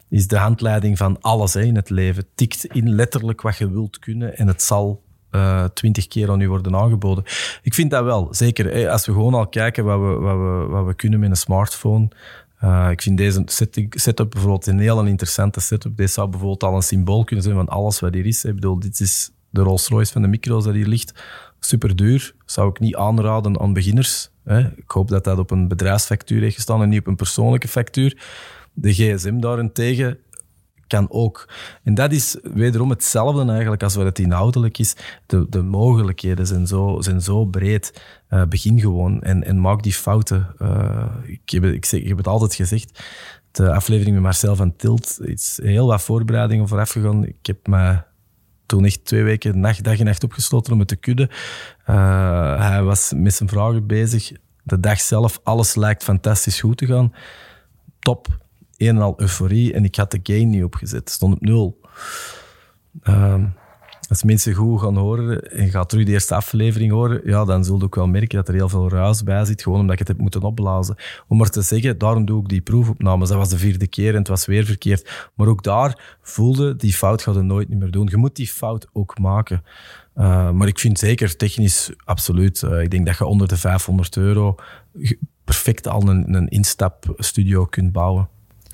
is 0.09 0.28
de 0.28 0.38
handleiding 0.38 0.97
van 0.97 1.22
alles 1.22 1.53
hè, 1.53 1.61
in 1.61 1.76
het 1.76 1.89
leven. 1.89 2.26
Tikt 2.36 2.65
in 2.65 2.89
letterlijk 2.89 3.41
wat 3.41 3.57
je 3.57 3.72
wilt 3.72 3.99
kunnen 3.99 4.38
en 4.38 4.47
het 4.47 4.63
zal 4.63 5.03
uh, 5.32 5.63
twintig 5.63 6.07
keer 6.07 6.32
aan 6.32 6.41
u 6.41 6.49
worden 6.49 6.76
aangeboden. 6.76 7.24
Ik 7.61 7.74
vind 7.74 7.91
dat 7.91 8.03
wel, 8.03 8.28
zeker. 8.32 8.89
Als 8.89 9.05
we 9.05 9.11
gewoon 9.11 9.34
al 9.34 9.47
kijken 9.47 9.86
wat 9.86 9.99
we, 9.99 10.05
wat, 10.05 10.38
we, 10.38 10.65
wat 10.70 10.86
we 10.86 10.93
kunnen 10.93 11.20
met 11.20 11.30
een 11.30 11.36
smartphone. 11.36 12.09
Uh, 12.64 12.88
ik 12.91 13.01
vind 13.01 13.18
deze 13.18 13.43
setup 13.89 14.30
bijvoorbeeld 14.30 14.68
een 14.68 14.80
heel 14.80 15.05
interessante 15.05 15.60
setup. 15.60 15.97
Deze 15.97 16.14
zou 16.14 16.30
bijvoorbeeld 16.30 16.64
al 16.64 16.76
een 16.76 16.82
symbool 16.82 17.24
kunnen 17.24 17.45
zijn 17.45 17.55
van 17.55 17.68
alles 17.68 17.99
wat 17.99 18.14
hier 18.14 18.26
is. 18.26 18.45
Ik 18.45 18.55
bedoel, 18.55 18.80
dit 18.80 18.99
is 18.99 19.32
de 19.49 19.62
Rolls 19.62 19.88
Royce 19.88 20.12
van 20.12 20.22
de 20.22 20.28
micro's 20.28 20.64
dat 20.64 20.74
hier 20.74 20.88
ligt. 20.88 21.24
Super 21.60 21.95
duur. 21.95 22.36
Zou 22.45 22.70
ik 22.70 22.80
niet 22.80 22.95
aanraden 22.95 23.60
aan 23.60 23.74
beginners. 23.74 24.30
Hè. 24.43 24.60
Ik 24.60 24.91
hoop 24.91 25.07
dat 25.07 25.24
dat 25.24 25.38
op 25.38 25.51
een 25.51 25.68
bedrijfsfactuur 25.68 26.41
heeft 26.41 26.55
gestaan 26.55 26.82
en 26.82 26.89
niet 26.89 26.99
op 26.99 27.07
een 27.07 27.16
persoonlijke 27.16 27.68
factuur. 27.68 28.18
De 28.74 28.93
gsm 28.93 29.39
daarentegen 29.39 30.18
kan 30.90 31.12
ook. 31.12 31.50
En 31.84 31.94
dat 31.94 32.12
is 32.12 32.38
wederom 32.42 32.90
hetzelfde 32.90 33.52
eigenlijk 33.52 33.84
als 33.84 33.96
wat 33.96 34.06
het 34.06 34.20
inhoudelijk 34.20 34.78
is. 34.78 34.96
De, 35.26 35.46
de 35.50 35.62
mogelijkheden 35.62 36.48
zijn 36.48 36.68
zo, 36.68 36.98
zijn 37.02 37.22
zo 37.22 37.46
breed. 37.46 38.02
Uh, 38.30 38.44
begin 38.46 38.80
gewoon 38.80 39.22
en, 39.22 39.44
en 39.44 39.62
maak 39.62 39.84
die 39.84 39.94
fouten. 39.94 40.56
Uh, 40.62 41.06
ik, 41.26 41.50
heb, 41.50 41.64
ik, 41.64 41.86
zeg, 41.86 42.02
ik 42.02 42.08
heb 42.08 42.18
het 42.18 42.28
altijd 42.28 42.56
gezegd. 42.56 43.04
De 43.52 43.74
aflevering 43.74 44.14
met 44.16 44.24
Marcel 44.24 44.56
van 44.56 44.76
Tilt 44.76 45.20
is 45.22 45.60
heel 45.64 45.88
wat 45.88 46.02
voorbereidingen 46.02 46.68
vooraf 46.68 46.92
gegaan. 46.92 47.26
Ik 47.26 47.46
heb 47.46 47.68
me 47.68 48.02
toen 48.66 48.86
echt 48.86 49.06
twee 49.06 49.24
weken 49.24 49.60
nacht, 49.60 49.84
dag 49.84 50.00
en 50.00 50.06
nacht 50.06 50.24
opgesloten 50.24 50.74
om 50.74 50.80
het 50.80 50.88
te 50.88 50.96
kudden. 50.96 51.30
Uh, 51.90 52.70
hij 52.70 52.84
was 52.84 53.14
met 53.16 53.34
zijn 53.34 53.50
vragen 53.50 53.88
bezig. 53.88 54.32
De 54.64 54.80
dag 54.80 55.00
zelf, 55.00 55.40
alles 55.44 55.76
lijkt 55.76 56.04
fantastisch 56.04 56.60
goed 56.60 56.78
te 56.78 56.86
gaan. 56.86 57.14
Top 58.00 58.28
een 58.80 58.96
en 58.96 59.02
al 59.02 59.14
euforie 59.18 59.74
en 59.74 59.84
ik 59.84 59.96
had 59.96 60.12
de 60.12 60.20
gain 60.24 60.50
niet 60.50 60.64
opgezet. 60.64 61.10
Stond 61.10 61.34
op 61.34 61.42
nul. 61.42 61.80
Uh, 63.04 63.44
als 64.10 64.24
mensen 64.24 64.54
goed 64.54 64.82
gaan 64.82 64.98
horen 64.98 65.52
en 65.52 65.70
gaat 65.70 65.90
terug 65.90 66.06
de 66.06 66.12
eerste 66.12 66.36
aflevering 66.36 66.92
horen, 66.92 67.22
ja, 67.24 67.46
dan 67.46 67.66
zul 67.66 67.78
je 67.78 67.84
ook 67.84 67.96
wel 67.96 68.08
merken 68.08 68.38
dat 68.38 68.48
er 68.48 68.54
heel 68.54 68.70
veel 68.70 68.90
ruis 68.90 69.24
bij 69.24 69.46
zit, 69.46 69.62
gewoon 69.62 69.80
omdat 69.80 69.94
ik 69.94 70.00
het 70.00 70.08
heb 70.08 70.18
moeten 70.18 70.42
opblazen. 70.42 70.96
Om 71.28 71.38
maar 71.38 71.50
te 71.50 71.62
zeggen, 71.62 71.98
daarom 71.98 72.26
doe 72.26 72.42
ik 72.42 72.50
die 72.50 72.62
proefopnames. 72.62 73.30
Dat 73.30 73.38
was 73.38 73.50
de 73.50 73.58
vierde 73.58 73.88
keer 73.88 74.12
en 74.12 74.20
het 74.20 74.28
was 74.28 74.46
weer 74.46 74.66
verkeerd. 74.66 75.30
Maar 75.36 75.48
ook 75.48 75.64
daar 75.64 76.18
voelde, 76.22 76.76
die 76.76 76.94
fout 76.94 77.22
gaat 77.22 77.36
je 77.36 77.42
nooit 77.42 77.70
meer 77.70 77.92
doen. 77.92 78.08
Je 78.12 78.18
moet 78.18 78.36
die 78.36 78.48
fout 78.48 78.88
ook 78.94 79.20
maken. 79.20 79.64
Uh, 80.16 80.52
maar 80.52 80.68
ik 80.68 80.80
vind 80.80 81.00
zeker 81.00 81.36
technisch 81.36 81.92
absoluut. 82.04 82.62
Uh, 82.62 82.82
ik 82.82 82.92
denk 82.92 83.06
dat 83.06 83.18
je 83.18 83.26
onder 83.26 83.48
de 83.48 83.58
500 83.58 84.18
euro 84.18 84.56
perfect 85.44 85.88
al 85.88 86.08
een, 86.08 86.34
een 86.34 86.48
instapstudio 86.48 87.66
kunt 87.66 87.92
bouwen. 87.92 88.30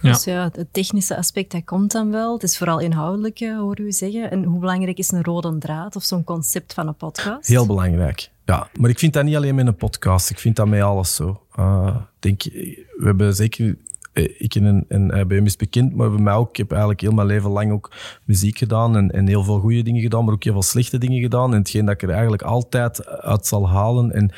Ja. 0.06 0.12
Dus 0.12 0.24
ja, 0.24 0.50
het 0.54 0.68
technische 0.74 1.18
aspect, 1.18 1.52
dat 1.52 1.64
komt 1.64 1.92
dan 1.92 2.12
wel. 2.12 2.34
Het 2.34 2.44
is 2.44 2.58
vooral 2.58 2.80
inhoudelijke, 2.80 3.56
hoor 3.56 3.80
u 3.80 3.92
zeggen. 3.92 4.32
En 4.32 4.44
hoe 4.44 4.60
belangrijk 4.60 4.98
is 4.98 5.12
een 5.12 5.24
rode 5.24 5.58
draad 5.58 5.96
of 5.96 6.04
zo'n 6.04 6.24
concept 6.24 6.74
van 6.74 6.88
een 6.88 6.96
podcast? 6.96 7.48
Heel 7.48 7.66
belangrijk, 7.66 8.30
ja. 8.46 8.68
Maar 8.80 8.90
ik 8.90 9.00
vind 9.00 9.14
dat 9.14 9.24
niet 9.24 9.36
alleen 9.36 9.56
met 9.56 9.68
een 9.68 9.76
podcast. 9.76 10.30
Ik 10.30 10.40
vind 10.40 10.56
dat 10.56 10.68
met 10.68 10.82
alles 10.82 11.16
zo. 11.16 11.42
Uh, 11.60 11.96
denk, 12.20 12.44
we 12.44 13.04
hebben 13.04 13.36
zeker 13.36 13.78
ik 14.24 14.56
en, 14.56 14.86
en 14.88 15.46
is 15.46 15.56
bekend, 15.56 15.96
maar 15.96 16.12
bij 16.12 16.22
mij 16.22 16.34
ook. 16.34 16.50
Ik 16.50 16.58
heb 16.58 16.70
eigenlijk 16.70 17.02
heel 17.02 17.12
mijn 17.12 17.28
leven 17.28 17.50
lang 17.50 17.72
ook 17.72 17.92
muziek 18.24 18.58
gedaan 18.58 18.98
en, 18.98 19.12
en 19.12 19.28
heel 19.28 19.44
veel 19.44 19.60
goede 19.60 19.82
dingen 19.82 20.02
gedaan, 20.02 20.26
maar 20.26 20.34
ook 20.34 20.44
heel 20.44 20.54
veel 20.54 20.62
slechte 20.62 20.98
dingen 20.98 21.22
gedaan. 21.22 21.52
En 21.52 21.58
hetgeen 21.58 21.86
dat 21.86 21.94
ik 21.94 22.02
er 22.02 22.10
eigenlijk 22.10 22.42
altijd 22.42 23.08
uit 23.08 23.48
zal 23.48 23.70
halen 23.70 24.12
en 24.12 24.32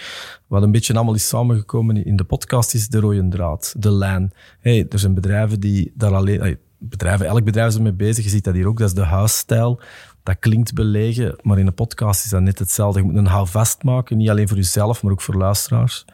wat 0.47 0.63
een 0.63 0.71
beetje 0.71 0.93
allemaal 0.93 1.13
is 1.13 1.27
samengekomen 1.27 2.05
in 2.05 2.15
de 2.15 2.23
podcast 2.23 2.73
is 2.73 2.87
de 2.87 2.99
rode 2.99 3.27
draad, 3.27 3.75
de 3.77 3.91
lijn. 3.91 4.31
Hey, 4.59 4.85
er 4.89 4.99
zijn 4.99 5.13
bedrijven 5.13 5.59
die 5.59 5.91
daar 5.95 6.13
alleen... 6.13 6.57
Bedrijven, 6.79 7.25
elk 7.25 7.43
bedrijf 7.43 7.67
is 7.67 7.75
ermee 7.75 7.93
bezig, 7.93 8.23
je 8.23 8.29
ziet 8.29 8.43
dat 8.43 8.53
hier 8.53 8.67
ook, 8.67 8.77
dat 8.77 8.87
is 8.87 8.93
de 8.93 9.01
huisstijl. 9.01 9.81
dat 10.23 10.39
klinkt 10.39 10.73
belegen, 10.73 11.35
maar 11.41 11.59
in 11.59 11.67
een 11.67 11.73
podcast 11.73 12.25
is 12.25 12.31
dat 12.31 12.41
net 12.41 12.59
hetzelfde. 12.59 12.99
Je 12.99 13.05
moet 13.05 13.15
een 13.15 13.25
houvast 13.25 13.83
maken, 13.83 14.17
niet 14.17 14.29
alleen 14.29 14.47
voor 14.47 14.57
jezelf, 14.57 15.03
maar 15.03 15.11
ook 15.11 15.21
voor 15.21 15.35
luisteraars. 15.35 16.05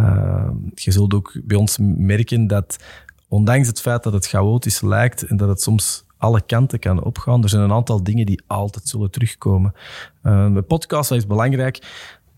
Uh, 0.00 0.48
je 0.74 0.90
zult 0.90 1.14
ook 1.14 1.40
bij 1.44 1.56
ons 1.56 1.78
merken 1.80 2.46
dat, 2.46 2.76
ondanks 3.28 3.68
het 3.68 3.80
feit 3.80 4.02
dat 4.02 4.12
het 4.12 4.26
chaotisch 4.26 4.80
lijkt 4.80 5.22
en 5.22 5.36
dat 5.36 5.48
het 5.48 5.62
soms 5.62 6.04
alle 6.16 6.40
kanten 6.40 6.78
kan 6.78 7.04
opgaan, 7.04 7.42
er 7.42 7.48
zijn 7.48 7.62
een 7.62 7.72
aantal 7.72 8.02
dingen 8.02 8.26
die 8.26 8.42
altijd 8.46 8.88
zullen 8.88 9.10
terugkomen. 9.10 9.74
Uh, 10.22 10.56
podcast 10.66 11.10
is 11.10 11.26
belangrijk 11.26 11.78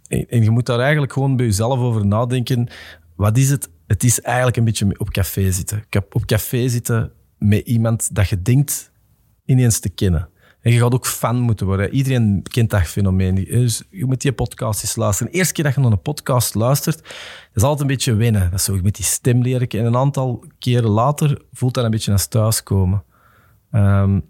en 0.08 0.42
je 0.42 0.50
moet 0.50 0.66
daar 0.66 0.80
eigenlijk 0.80 1.12
gewoon 1.12 1.36
bij 1.36 1.46
jezelf 1.46 1.78
over 1.78 2.06
nadenken. 2.06 2.68
Wat 3.16 3.36
is 3.36 3.50
het? 3.50 3.70
Het 3.86 4.04
is 4.04 4.20
eigenlijk 4.20 4.56
een 4.56 4.64
beetje 4.64 4.98
op 4.98 5.10
café 5.10 5.50
zitten. 5.50 5.84
Op 6.12 6.24
café 6.24 6.68
zitten 6.68 7.12
met 7.38 7.66
iemand 7.66 8.14
dat 8.14 8.28
je 8.28 8.42
denkt 8.42 8.90
ineens 9.44 9.78
te 9.78 9.88
kennen. 9.88 10.28
En 10.64 10.72
je 10.72 10.78
gaat 10.78 10.94
ook 10.94 11.06
fan 11.06 11.40
moeten 11.40 11.66
worden. 11.66 11.90
Iedereen 11.90 12.42
kent 12.42 12.70
dat 12.70 12.82
fenomeen. 12.82 13.34
Dus 13.34 13.82
je 13.90 14.04
moet 14.04 14.20
die 14.20 14.32
podcast 14.32 14.96
luisteren. 14.96 15.32
De 15.32 15.38
eerste 15.38 15.54
keer 15.54 15.64
dat 15.64 15.74
je 15.74 15.80
naar 15.80 15.90
een 15.90 16.02
podcast 16.02 16.54
luistert, 16.54 16.96
dat 16.96 17.54
is 17.54 17.62
altijd 17.62 17.80
een 17.80 17.86
beetje 17.86 18.14
wennen. 18.14 18.50
Dat 18.50 18.58
is 18.58 18.64
zo 18.64 18.78
met 18.82 18.94
die 18.94 19.04
stem 19.04 19.42
leren. 19.42 19.68
En 19.68 19.84
een 19.84 19.96
aantal 19.96 20.44
keren 20.58 20.90
later 20.90 21.42
voelt 21.52 21.74
dat 21.74 21.84
een 21.84 21.90
beetje 21.90 22.12
als 22.12 22.26
thuiskomen. 22.26 23.04
Um, 23.72 24.24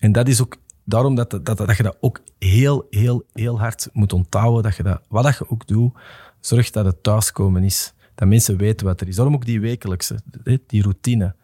en 0.00 0.12
dat 0.12 0.28
is 0.28 0.42
ook 0.42 0.56
daarom 0.84 1.14
dat, 1.14 1.30
dat, 1.30 1.56
dat, 1.56 1.76
je 1.76 1.82
dat 1.82 1.96
ook 2.00 2.20
heel, 2.38 2.86
heel, 2.90 3.24
heel 3.32 3.58
hard 3.58 3.88
moet 3.92 4.12
onthouden. 4.12 4.62
Dat 4.62 4.76
je 4.76 4.82
dat, 4.82 5.00
wat 5.08 5.24
dat 5.24 5.38
je 5.38 5.50
ook 5.50 5.66
doet, 5.66 5.92
zorg 6.40 6.70
dat 6.70 6.84
het 6.84 7.02
thuiskomen 7.02 7.64
is. 7.64 7.94
Dat 8.14 8.28
mensen 8.28 8.56
weten 8.56 8.86
wat 8.86 9.00
er 9.00 9.08
is. 9.08 9.16
Daarom 9.16 9.34
ook 9.34 9.46
die 9.46 9.60
wekelijkse, 9.60 10.20
die 10.66 10.82
routine. 10.82 11.34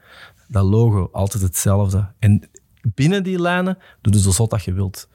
Dat 0.49 0.64
logo, 0.64 1.09
altijd 1.12 1.43
hetzelfde. 1.43 2.07
En 2.18 2.51
binnen 2.83 3.22
die 3.22 3.41
lijnen 3.41 3.78
doe 4.01 4.12
je 4.12 4.20
zo 4.20 4.31
zot 4.31 4.51
dat 4.51 4.64
je 4.64 4.72
wilt. 4.72 5.09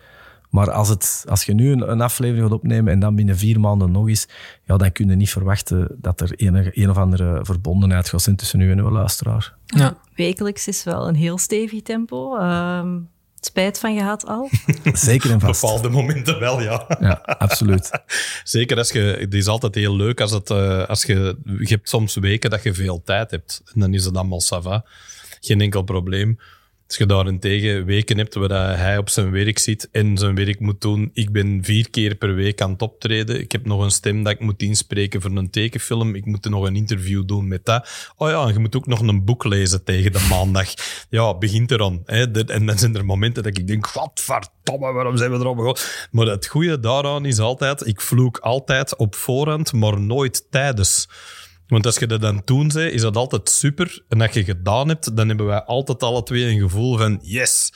Maar 0.55 0.71
als, 0.71 0.89
het, 0.89 1.25
als 1.27 1.43
je 1.43 1.53
nu 1.53 1.71
een, 1.71 1.91
een, 1.91 2.01
aflevering 2.01 2.43
gaat 2.43 2.57
opnemen 2.57 2.93
en 2.93 2.99
dan 2.99 3.15
binnen 3.15 3.37
vier 3.37 3.59
maanden 3.59 3.91
nog 3.91 4.07
eens, 4.07 4.27
ja, 4.63 4.77
dan 4.77 4.91
kun 4.91 5.09
je 5.09 5.15
niet 5.15 5.29
verwachten 5.29 5.95
dat 5.97 6.21
er 6.21 6.31
een, 6.35 6.71
een 6.73 6.89
of 6.89 6.97
andere 6.97 7.39
verbondenheid 7.45 8.09
gaat 8.09 8.21
zijn 8.21 8.35
tussen 8.35 8.59
u 8.59 8.71
en 8.71 8.79
uw 8.79 8.89
luisteraar. 8.89 9.53
Ja. 9.65 9.97
Wekelijks 10.15 10.67
is 10.67 10.83
wel 10.83 11.07
een 11.07 11.15
heel 11.15 11.37
stevig 11.37 11.81
tempo. 11.81 12.37
Uh, 12.37 12.85
spijt 13.39 13.79
van 13.79 13.95
gehad 13.95 14.25
al? 14.27 14.49
Zeker 14.93 15.31
en 15.31 15.39
vast. 15.39 15.61
Bepaalde 15.61 15.89
momenten 15.89 16.39
wel, 16.39 16.61
ja. 16.61 16.85
Ja, 16.99 17.13
absoluut. 17.23 17.91
Zeker 18.43 18.77
als 18.77 18.91
je... 18.91 18.99
Het 18.99 19.33
is 19.33 19.47
altijd 19.47 19.75
heel 19.75 19.95
leuk 19.95 20.21
als, 20.21 20.31
het, 20.31 20.49
uh, 20.49 20.85
als 20.85 21.03
je... 21.03 21.37
Je 21.43 21.67
hebt 21.67 21.89
soms 21.89 22.15
weken 22.15 22.49
dat 22.49 22.63
je 22.63 22.73
veel 22.73 23.01
tijd 23.03 23.31
hebt. 23.31 23.61
En 23.73 23.79
dan 23.79 23.93
is 23.93 24.05
het 24.05 24.15
allemaal 24.15 24.41
sava. 24.41 24.85
Geen 25.39 25.61
enkel 25.61 25.81
probleem. 25.81 26.39
Als 26.87 26.97
je 26.97 27.05
daarentegen 27.05 27.85
weken 27.85 28.17
hebt 28.17 28.35
waar 28.35 28.77
hij 28.77 28.97
op 28.97 29.09
zijn 29.09 29.31
werk 29.31 29.59
zit 29.59 29.89
en 29.91 30.17
zijn 30.17 30.35
werk 30.35 30.59
moet 30.59 30.81
doen. 30.81 31.09
Ik 31.13 31.31
ben 31.31 31.63
vier 31.63 31.89
keer 31.89 32.15
per 32.15 32.35
week 32.35 32.61
aan 32.61 32.71
het 32.71 32.81
optreden. 32.81 33.39
Ik 33.39 33.51
heb 33.51 33.65
nog 33.65 33.83
een 33.83 33.91
stem 33.91 34.23
dat 34.23 34.33
ik 34.33 34.39
moet 34.39 34.61
inspreken 34.61 35.21
voor 35.21 35.31
een 35.31 35.49
tekenfilm. 35.49 36.15
Ik 36.15 36.25
moet 36.25 36.49
nog 36.49 36.65
een 36.65 36.75
interview 36.75 37.25
doen 37.25 37.47
met 37.47 37.65
dat. 37.65 38.13
Oh 38.17 38.29
ja, 38.29 38.47
je 38.47 38.59
moet 38.59 38.75
ook 38.75 38.87
nog 38.87 38.99
een 38.99 39.25
boek 39.25 39.43
lezen 39.43 39.83
tegen 39.83 40.11
de 40.11 40.27
maandag. 40.29 40.73
Ja, 41.09 41.37
begint 41.37 41.71
er. 41.71 41.99
Hè. 42.05 42.43
En 42.43 42.65
dan 42.65 42.77
zijn 42.77 42.95
er 42.95 43.05
momenten 43.05 43.43
dat 43.43 43.57
ik 43.57 43.67
denk, 43.67 43.87
godverdomme, 43.87 44.91
waarom 44.91 45.17
zijn 45.17 45.31
we 45.31 45.37
erop 45.37 45.55
begonnen? 45.55 45.83
Maar 46.11 46.25
het 46.25 46.47
goede 46.47 46.79
daaraan 46.79 47.25
is 47.25 47.39
altijd, 47.39 47.87
ik 47.87 48.01
vloek 48.01 48.37
altijd 48.37 48.95
op 48.95 49.15
voorhand, 49.15 49.73
maar 49.73 50.01
nooit 50.01 50.51
tijdens. 50.51 51.07
Want 51.67 51.85
als 51.85 51.97
je 51.97 52.07
dat 52.07 52.21
dan 52.21 52.43
toen 52.43 52.71
zei, 52.71 52.89
is 52.89 53.01
dat 53.01 53.15
altijd 53.15 53.49
super. 53.49 54.03
En 54.09 54.21
als 54.21 54.31
je 54.31 54.43
gedaan 54.43 54.87
hebt, 54.87 55.15
dan 55.17 55.27
hebben 55.27 55.45
wij 55.45 55.63
altijd 55.63 56.03
alle 56.03 56.23
twee 56.23 56.45
een 56.45 56.59
gevoel 56.59 56.97
van 56.97 57.19
yes. 57.21 57.73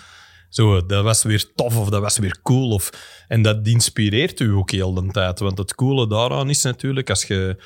Zo, 0.50 0.86
dat 0.86 1.04
was 1.04 1.24
weer 1.24 1.54
tof 1.56 1.78
of 1.78 1.90
dat 1.90 2.02
was 2.02 2.18
weer 2.18 2.40
cool. 2.44 2.70
Of, 2.70 2.90
en 3.28 3.42
dat 3.42 3.68
inspireert 3.68 4.40
u 4.40 4.52
ook 4.54 4.72
heel 4.72 4.94
de 4.94 5.08
tijd. 5.08 5.40
Want 5.40 5.58
het 5.58 5.76
coole 5.76 6.08
daaraan 6.08 6.50
is 6.50 6.64
natuurlijk, 6.64 7.10
als 7.10 7.24
je... 7.24 7.64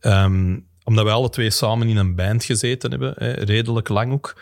Um, 0.00 0.66
omdat 0.84 1.04
wij 1.04 1.12
alle 1.12 1.30
twee 1.30 1.50
samen 1.50 1.88
in 1.88 1.96
een 1.96 2.14
band 2.14 2.44
gezeten 2.44 2.90
hebben, 2.90 3.12
hè, 3.16 3.30
redelijk 3.30 3.88
lang 3.88 4.12
ook. 4.12 4.40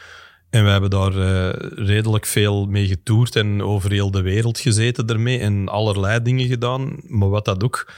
En 0.51 0.65
we 0.65 0.71
hebben 0.71 0.91
daar 0.91 1.13
uh, 1.13 1.49
redelijk 1.87 2.27
veel 2.27 2.67
mee 2.67 2.87
getoerd 2.87 3.37
en 3.37 3.63
over 3.63 3.91
heel 3.91 4.11
de 4.11 4.23
wereld 4.23 4.59
gezeten 4.59 5.07
ermee. 5.07 5.39
En 5.39 5.69
allerlei 5.69 6.23
dingen 6.23 6.47
gedaan. 6.47 7.01
Maar 7.03 7.29
wat 7.29 7.45
dat 7.45 7.63
ook 7.63 7.93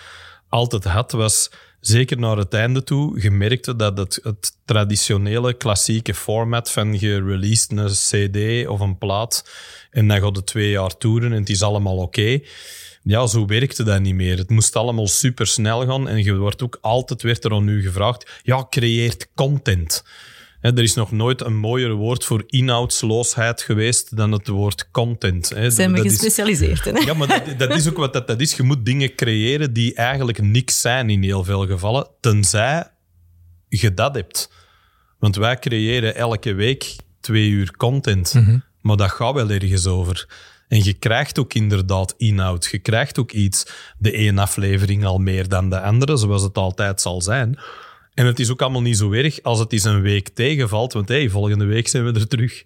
altijd 0.49 0.85
had, 0.85 1.13
was 1.13 1.51
zeker 1.81 2.19
naar 2.19 2.37
het 2.37 2.55
einde 2.55 2.85
toe, 2.85 3.23
je 3.23 3.31
merkte 3.31 3.77
dat 3.77 3.99
het, 3.99 4.21
het 4.23 4.53
traditionele 4.65 5.55
klassieke 5.55 6.15
format 6.15 6.71
van 6.71 6.99
je 6.99 7.23
released 7.25 7.71
een 7.71 7.89
cd 7.89 8.69
of 8.69 8.81
een 8.81 8.99
plaat 8.99 9.51
en 9.91 10.09
dan 10.09 10.21
gaat 10.21 10.37
het 10.37 10.47
twee 10.47 10.71
jaar 10.71 10.97
toeren 10.97 11.33
en 11.33 11.39
het 11.39 11.49
is 11.49 11.63
allemaal 11.63 11.97
oké. 11.97 12.41
Ja, 13.03 13.27
zo 13.27 13.47
werkte 13.47 13.83
dat 13.83 14.01
niet 14.01 14.15
meer. 14.15 14.39
Het 14.39 14.51
moest 14.51 14.77
allemaal 14.77 15.07
super 15.07 15.47
snel 15.47 15.87
gaan 15.87 16.09
en 16.09 16.23
je 16.23 16.37
wordt 16.37 16.63
ook 16.63 16.79
altijd 16.81 17.23
werd 17.23 17.45
er 17.45 17.53
aan 17.53 17.81
gevraagd, 17.81 18.41
ja, 18.43 18.67
creëert 18.71 19.29
content 19.35 20.03
er 20.61 20.83
is 20.83 20.95
nog 20.95 21.13
nooit 21.13 21.41
een 21.41 21.57
mooier 21.57 21.93
woord 21.93 22.25
voor 22.25 22.43
inhoudsloosheid 22.47 23.63
geweest 23.63 24.17
dan 24.17 24.33
het 24.33 24.49
woord 24.49 24.91
content. 24.91 25.49
Hè. 25.49 25.71
Zijn 25.71 25.93
we 25.93 26.01
gespecialiseerd 26.01 26.87
in? 26.87 27.05
Ja, 27.05 27.15
maar 27.15 27.29
dat, 27.29 27.59
dat, 27.59 27.77
is 27.77 27.89
ook 27.89 27.97
wat 27.97 28.13
dat, 28.13 28.27
dat 28.27 28.41
is. 28.41 28.57
Je 28.57 28.63
moet 28.63 28.85
dingen 28.85 29.15
creëren 29.15 29.73
die 29.73 29.95
eigenlijk 29.95 30.43
niks 30.43 30.81
zijn 30.81 31.11
in 31.11 31.23
heel 31.23 31.45
veel 31.45 31.67
gevallen, 31.67 32.09
tenzij 32.21 32.91
je 33.69 33.95
dat 33.95 34.15
hebt. 34.15 34.53
Want 35.19 35.37
wij 35.37 35.59
creëren 35.59 36.15
elke 36.15 36.55
week 36.55 36.97
twee 37.21 37.49
uur 37.49 37.77
content, 37.77 38.35
mhm. 38.35 38.59
maar 38.81 38.97
dat 38.97 39.11
gaat 39.11 39.35
wel 39.35 39.51
ergens 39.51 39.87
over. 39.87 40.29
En 40.69 40.85
je 40.85 40.93
krijgt 40.93 41.39
ook 41.39 41.55
inderdaad 41.55 42.15
inhoud. 42.17 42.69
Je 42.71 42.79
krijgt 42.79 43.19
ook 43.19 43.33
iets, 43.33 43.67
de 43.99 44.13
ene 44.13 44.41
aflevering 44.41 45.05
al 45.05 45.19
meer 45.19 45.49
dan 45.49 45.71
de 45.71 45.81
andere, 45.81 46.17
zoals 46.17 46.43
het 46.43 46.59
altijd 46.59 47.01
zal 47.01 47.23
zijn. 47.23 47.59
En 48.19 48.27
het 48.27 48.39
is 48.39 48.51
ook 48.51 48.63
allemaal 48.63 48.83
niet 48.83 48.97
zo 48.97 49.13
erg 49.13 49.43
als 49.43 49.59
het 49.59 49.73
eens 49.73 49.85
een 49.85 50.01
week 50.01 50.29
tegenvalt, 50.29 50.93
want 50.93 51.09
hey, 51.09 51.29
volgende 51.29 51.65
week 51.65 51.89
zijn 51.89 52.05
we 52.05 52.21
er 52.21 52.29
terug. 52.29 52.65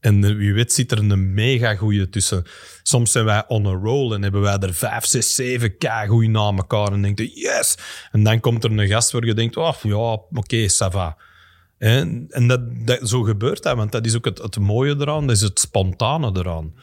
En 0.00 0.36
wie 0.36 0.54
weet 0.54 0.72
zit 0.72 0.92
er 0.92 0.98
een 0.98 1.34
mega 1.34 1.74
goeie 1.74 2.08
tussen. 2.08 2.44
Soms 2.82 3.12
zijn 3.12 3.24
wij 3.24 3.44
on 3.48 3.66
a 3.66 3.70
roll 3.70 4.12
en 4.12 4.22
hebben 4.22 4.40
wij 4.40 4.58
er 4.58 4.74
vijf, 4.74 5.04
zes, 5.04 5.34
zeven 5.34 5.76
k 5.76 5.82
na 6.08 6.52
elkaar. 6.56 6.92
En 6.92 7.02
denkt 7.02 7.18
je, 7.18 7.30
yes! 7.34 7.76
En 8.12 8.22
dan 8.22 8.40
komt 8.40 8.64
er 8.64 8.70
een 8.70 8.88
gast 8.88 9.10
waar 9.10 9.24
je 9.24 9.34
denkt, 9.34 9.56
oh 9.56 9.74
ja, 9.82 9.96
oké, 10.12 10.38
okay, 10.38 10.68
ça 10.68 10.92
va. 10.92 11.16
En, 11.78 12.26
en 12.28 12.48
dat, 12.48 12.60
dat, 12.86 13.08
zo 13.08 13.22
gebeurt 13.22 13.62
dat, 13.62 13.76
want 13.76 13.92
dat 13.92 14.06
is 14.06 14.16
ook 14.16 14.24
het, 14.24 14.38
het 14.38 14.58
mooie 14.58 14.96
eraan, 14.98 15.26
dat 15.26 15.36
is 15.36 15.42
het 15.42 15.60
spontane 15.60 16.30
eraan. 16.34 16.74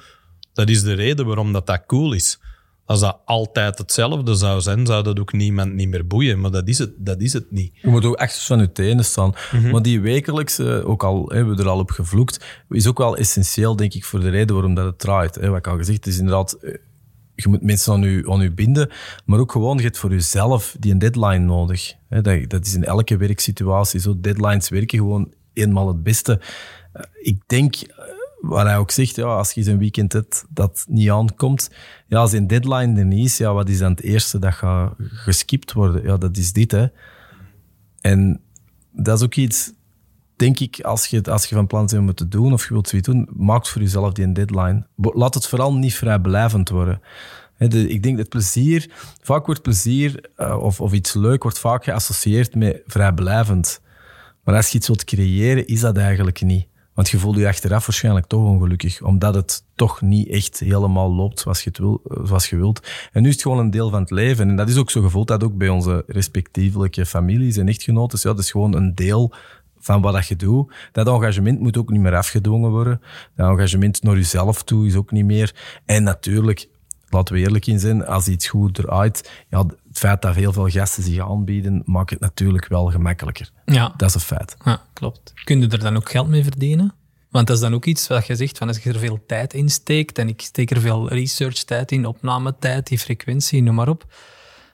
Dat 0.54 0.70
is 0.70 0.84
de 0.84 0.94
reden 0.94 1.26
waarom 1.26 1.54
dat, 1.54 1.68
dat 1.68 1.86
cool 1.86 2.14
is. 2.14 2.40
Als 2.88 3.00
dat 3.00 3.20
altijd 3.26 3.78
hetzelfde 3.78 4.36
zou 4.36 4.62
zijn, 4.62 4.86
zou 4.86 5.04
dat 5.04 5.20
ook 5.20 5.34
niemand 5.34 5.74
niet 5.74 5.90
meer 5.90 6.08
boeien. 6.08 6.40
Maar 6.40 6.52
dat 6.52 6.68
is 6.68 6.78
het, 6.78 6.92
dat 6.98 7.22
is 7.22 7.34
het 7.34 7.52
niet. 7.52 7.72
Je 7.82 7.88
moet 7.88 8.06
ook 8.06 8.16
echt 8.16 8.44
van 8.44 8.60
je 8.60 8.72
tenen 8.72 9.06
staan. 9.06 9.34
Mhm. 9.52 9.72
Maar 9.72 9.82
die 9.82 10.02
wekelijkse, 10.02 10.84
ook 10.86 11.04
al 11.04 11.30
hebben 11.30 11.56
we 11.56 11.62
er 11.62 11.70
al 11.70 11.80
op 11.80 11.92
gevloekt, 11.92 12.46
is 12.70 12.88
ook 12.88 12.98
wel 12.98 13.18
essentieel, 13.18 13.76
denk 13.76 13.94
ik, 13.94 14.06
voor 14.06 14.20
de 14.20 14.30
reden 14.30 14.56
waarom 14.56 14.74
dat 14.74 14.86
het 14.86 15.00
draait. 15.00 15.38
Wat 15.38 15.58
ik 15.58 15.68
al 15.68 15.78
gezegd, 15.78 16.08
is 16.08 16.18
inderdaad, 16.18 16.54
eh, 16.54 16.74
je 17.36 17.50
moet 17.50 17.62
mensen 17.62 17.94
aan 17.94 18.02
je, 18.02 18.30
aan 18.32 18.42
je 18.42 18.52
binden, 18.52 18.90
maar 19.26 19.40
ook 19.40 19.52
gewoon, 19.52 19.78
je 19.78 19.84
hebt 19.84 19.98
voor 19.98 20.12
jezelf 20.12 20.76
die 20.80 20.92
een 20.92 21.00
deadline 21.00 21.46
nodig. 21.46 21.94
Dat, 22.10 22.50
dat 22.50 22.66
is 22.66 22.76
in 22.76 22.84
elke 22.84 23.18
werksituatie 23.18 24.00
zo. 24.00 24.20
Deadlines 24.20 24.70
werken 24.70 24.98
gewoon 24.98 25.34
eenmaal 25.54 25.88
het 25.88 26.04
beste. 26.04 26.40
Eh, 26.94 27.04
ik 27.14 27.42
denk 27.48 27.76
wat 28.42 28.66
hij 28.66 28.78
ook 28.78 28.92
zegt, 28.92 29.16
ja, 29.16 29.26
als 29.26 29.52
je 29.52 29.70
een 29.70 29.78
weekend 29.78 30.14
hebt 30.14 30.46
dat 30.50 30.86
niet 30.90 31.10
aankomt, 31.10 31.70
ja, 32.08 32.20
als 32.20 32.32
een 32.32 32.48
deadline 32.48 33.00
er 33.00 33.06
niet 33.06 33.26
is, 33.26 33.38
ja, 33.38 33.54
wat 33.54 33.70
is 33.70 33.78
dan 33.78 33.92
het 33.92 34.02
eerste 34.02 34.40
dat 34.40 34.54
gaat 34.54 34.94
geskipt 34.98 35.74
worden? 35.74 36.04
Ja, 36.04 36.18
dat 36.18 36.38
is 36.38 36.54
dit, 36.54 36.72
hè. 36.72 36.88
En 38.02 38.42
dat 38.92 39.18
is 39.18 39.26
ook 39.26 39.36
iets, 39.36 39.72
denk 40.36 40.60
ik, 40.60 40.82
als 40.82 41.08
je, 41.08 41.24
als 41.24 41.46
je 41.46 41.56
van 41.56 41.68
plan 41.68 41.86
bent 41.86 42.00
om 42.00 42.08
het 42.08 42.18
te 42.18 42.28
doen 42.28 42.54
of 42.54 42.68
je 42.68 42.74
wilt 42.74 42.88
zoiets 42.88 43.08
doen, 43.08 43.30
maak 43.34 43.68
voor 43.68 43.82
jezelf 43.82 44.14
die 44.14 44.32
deadline. 44.32 44.88
Laat 44.96 45.34
het 45.34 45.48
vooral 45.48 45.76
niet 45.76 45.96
vrijblijvend 45.96 46.70
worden. 46.70 47.02
ik 47.88 48.04
denk 48.04 48.18
dat 48.18 48.30
plezier, 48.30 48.92
vaak 49.22 49.46
wordt 49.46 49.62
plezier 49.62 50.30
uh, 50.38 50.58
of, 50.60 50.82
of 50.82 50.94
iets 50.94 51.14
leuk 51.14 51.44
wordt 51.44 51.60
vaak 51.60 51.84
geassocieerd 51.84 52.56
met 52.56 52.82
vrijblijvend. 52.86 53.82
Maar 54.44 54.56
als 54.56 54.70
je 54.70 54.78
iets 54.78 54.88
wilt 54.88 55.04
creëren, 55.04 55.68
is 55.68 55.80
dat 55.80 55.98
eigenlijk 55.98 56.42
niet. 56.42 56.68
Want 56.98 57.10
je 57.10 57.20
voelt 57.20 57.38
je 57.38 57.48
achteraf 57.48 57.86
waarschijnlijk 57.86 58.26
toch 58.26 58.44
ongelukkig, 58.44 59.02
omdat 59.02 59.36
het 59.36 59.64
toch 59.76 60.02
niet 60.02 60.30
echt 60.30 60.60
helemaal 60.60 61.14
loopt 61.14 61.40
zoals 61.40 61.64
je, 61.64 61.70
het 61.70 61.78
wil, 61.78 62.02
zoals 62.24 62.50
je 62.50 62.56
wilt. 62.56 62.88
En 63.12 63.22
nu 63.22 63.28
is 63.28 63.34
het 63.34 63.44
gewoon 63.44 63.60
een 63.60 63.70
deel 63.70 63.90
van 63.90 64.02
het 64.02 64.12
leven. 64.12 64.50
En 64.50 64.56
dat 64.56 64.70
is 64.70 64.78
ook 64.78 64.92
zo 64.92 65.02
gevoeld 65.02 65.28
dat 65.28 65.44
ook 65.44 65.58
bij 65.58 65.70
onze 65.70 66.04
respectievelijke 66.08 67.06
families 67.06 67.58
en 67.58 67.68
echtgenoten. 67.68 68.20
Ja, 68.22 68.30
dat 68.30 68.40
is 68.40 68.52
gewoon 68.52 68.76
een 68.76 68.96
deel 68.96 69.34
van 69.80 70.02
wat 70.02 70.14
dat 70.14 70.28
je 70.28 70.36
doet. 70.36 70.74
Dat 70.92 71.08
engagement 71.08 71.60
moet 71.60 71.78
ook 71.78 71.90
niet 71.90 72.02
meer 72.02 72.16
afgedwongen 72.16 72.70
worden. 72.70 73.02
Dat 73.36 73.50
engagement 73.50 74.04
naar 74.04 74.16
jezelf 74.16 74.64
toe 74.64 74.88
is 74.88 74.96
ook 74.96 75.12
niet 75.12 75.26
meer. 75.26 75.56
En 75.86 76.04
natuurlijk, 76.04 76.70
laten 77.10 77.36
we 77.36 77.42
eerlijk 77.42 77.68
in 77.68 77.80
zijn, 77.80 78.06
als 78.06 78.28
iets 78.28 78.48
goed 78.48 78.80
eruit, 78.80 79.32
ja, 79.50 79.66
het 79.66 79.98
feit 79.98 80.22
dat 80.22 80.36
heel 80.36 80.54
veel 80.54 80.68
gasten 80.68 81.04
zich 81.04 81.30
aanbieden, 81.30 81.82
maakt 81.86 82.10
het 82.10 82.20
natuurlijk 82.20 82.68
wel 82.68 82.92
gemakkelijker. 82.92 83.52
Ja. 83.66 83.94
Dat 83.98 84.10
is 84.10 84.16
een 84.16 84.22
feit. 84.22 84.58
Ja, 84.64 84.82
klopt. 84.94 85.34
Kun 85.44 85.62
je 85.62 85.68
er 85.68 85.80
dan 85.80 85.96
ook 85.96 86.10
geld 86.10 86.28
mee 86.28 86.44
verdienen? 86.44 86.94
Want 87.30 87.48
dat 87.48 87.56
is 87.56 87.62
dan 87.62 87.74
ook 87.74 87.86
iets 87.86 88.08
wat 88.08 88.28
je 88.28 88.36
zegt, 88.36 88.58
van 88.58 88.68
als 88.68 88.78
je 88.78 88.90
er 88.90 89.00
veel 89.00 89.24
tijd 89.28 89.54
in 89.54 89.70
steekt, 89.70 90.18
en 90.18 90.28
ik 90.28 90.42
steek 90.42 90.72
er 90.72 90.82
veel 90.82 91.10
research 91.10 91.64
tijd 91.64 91.92
in, 91.92 92.06
opnametijd, 92.06 92.88
die 92.88 93.00
frequentie, 93.00 93.64
noem 93.64 93.76
maar 93.76 93.90
op. 93.90 94.06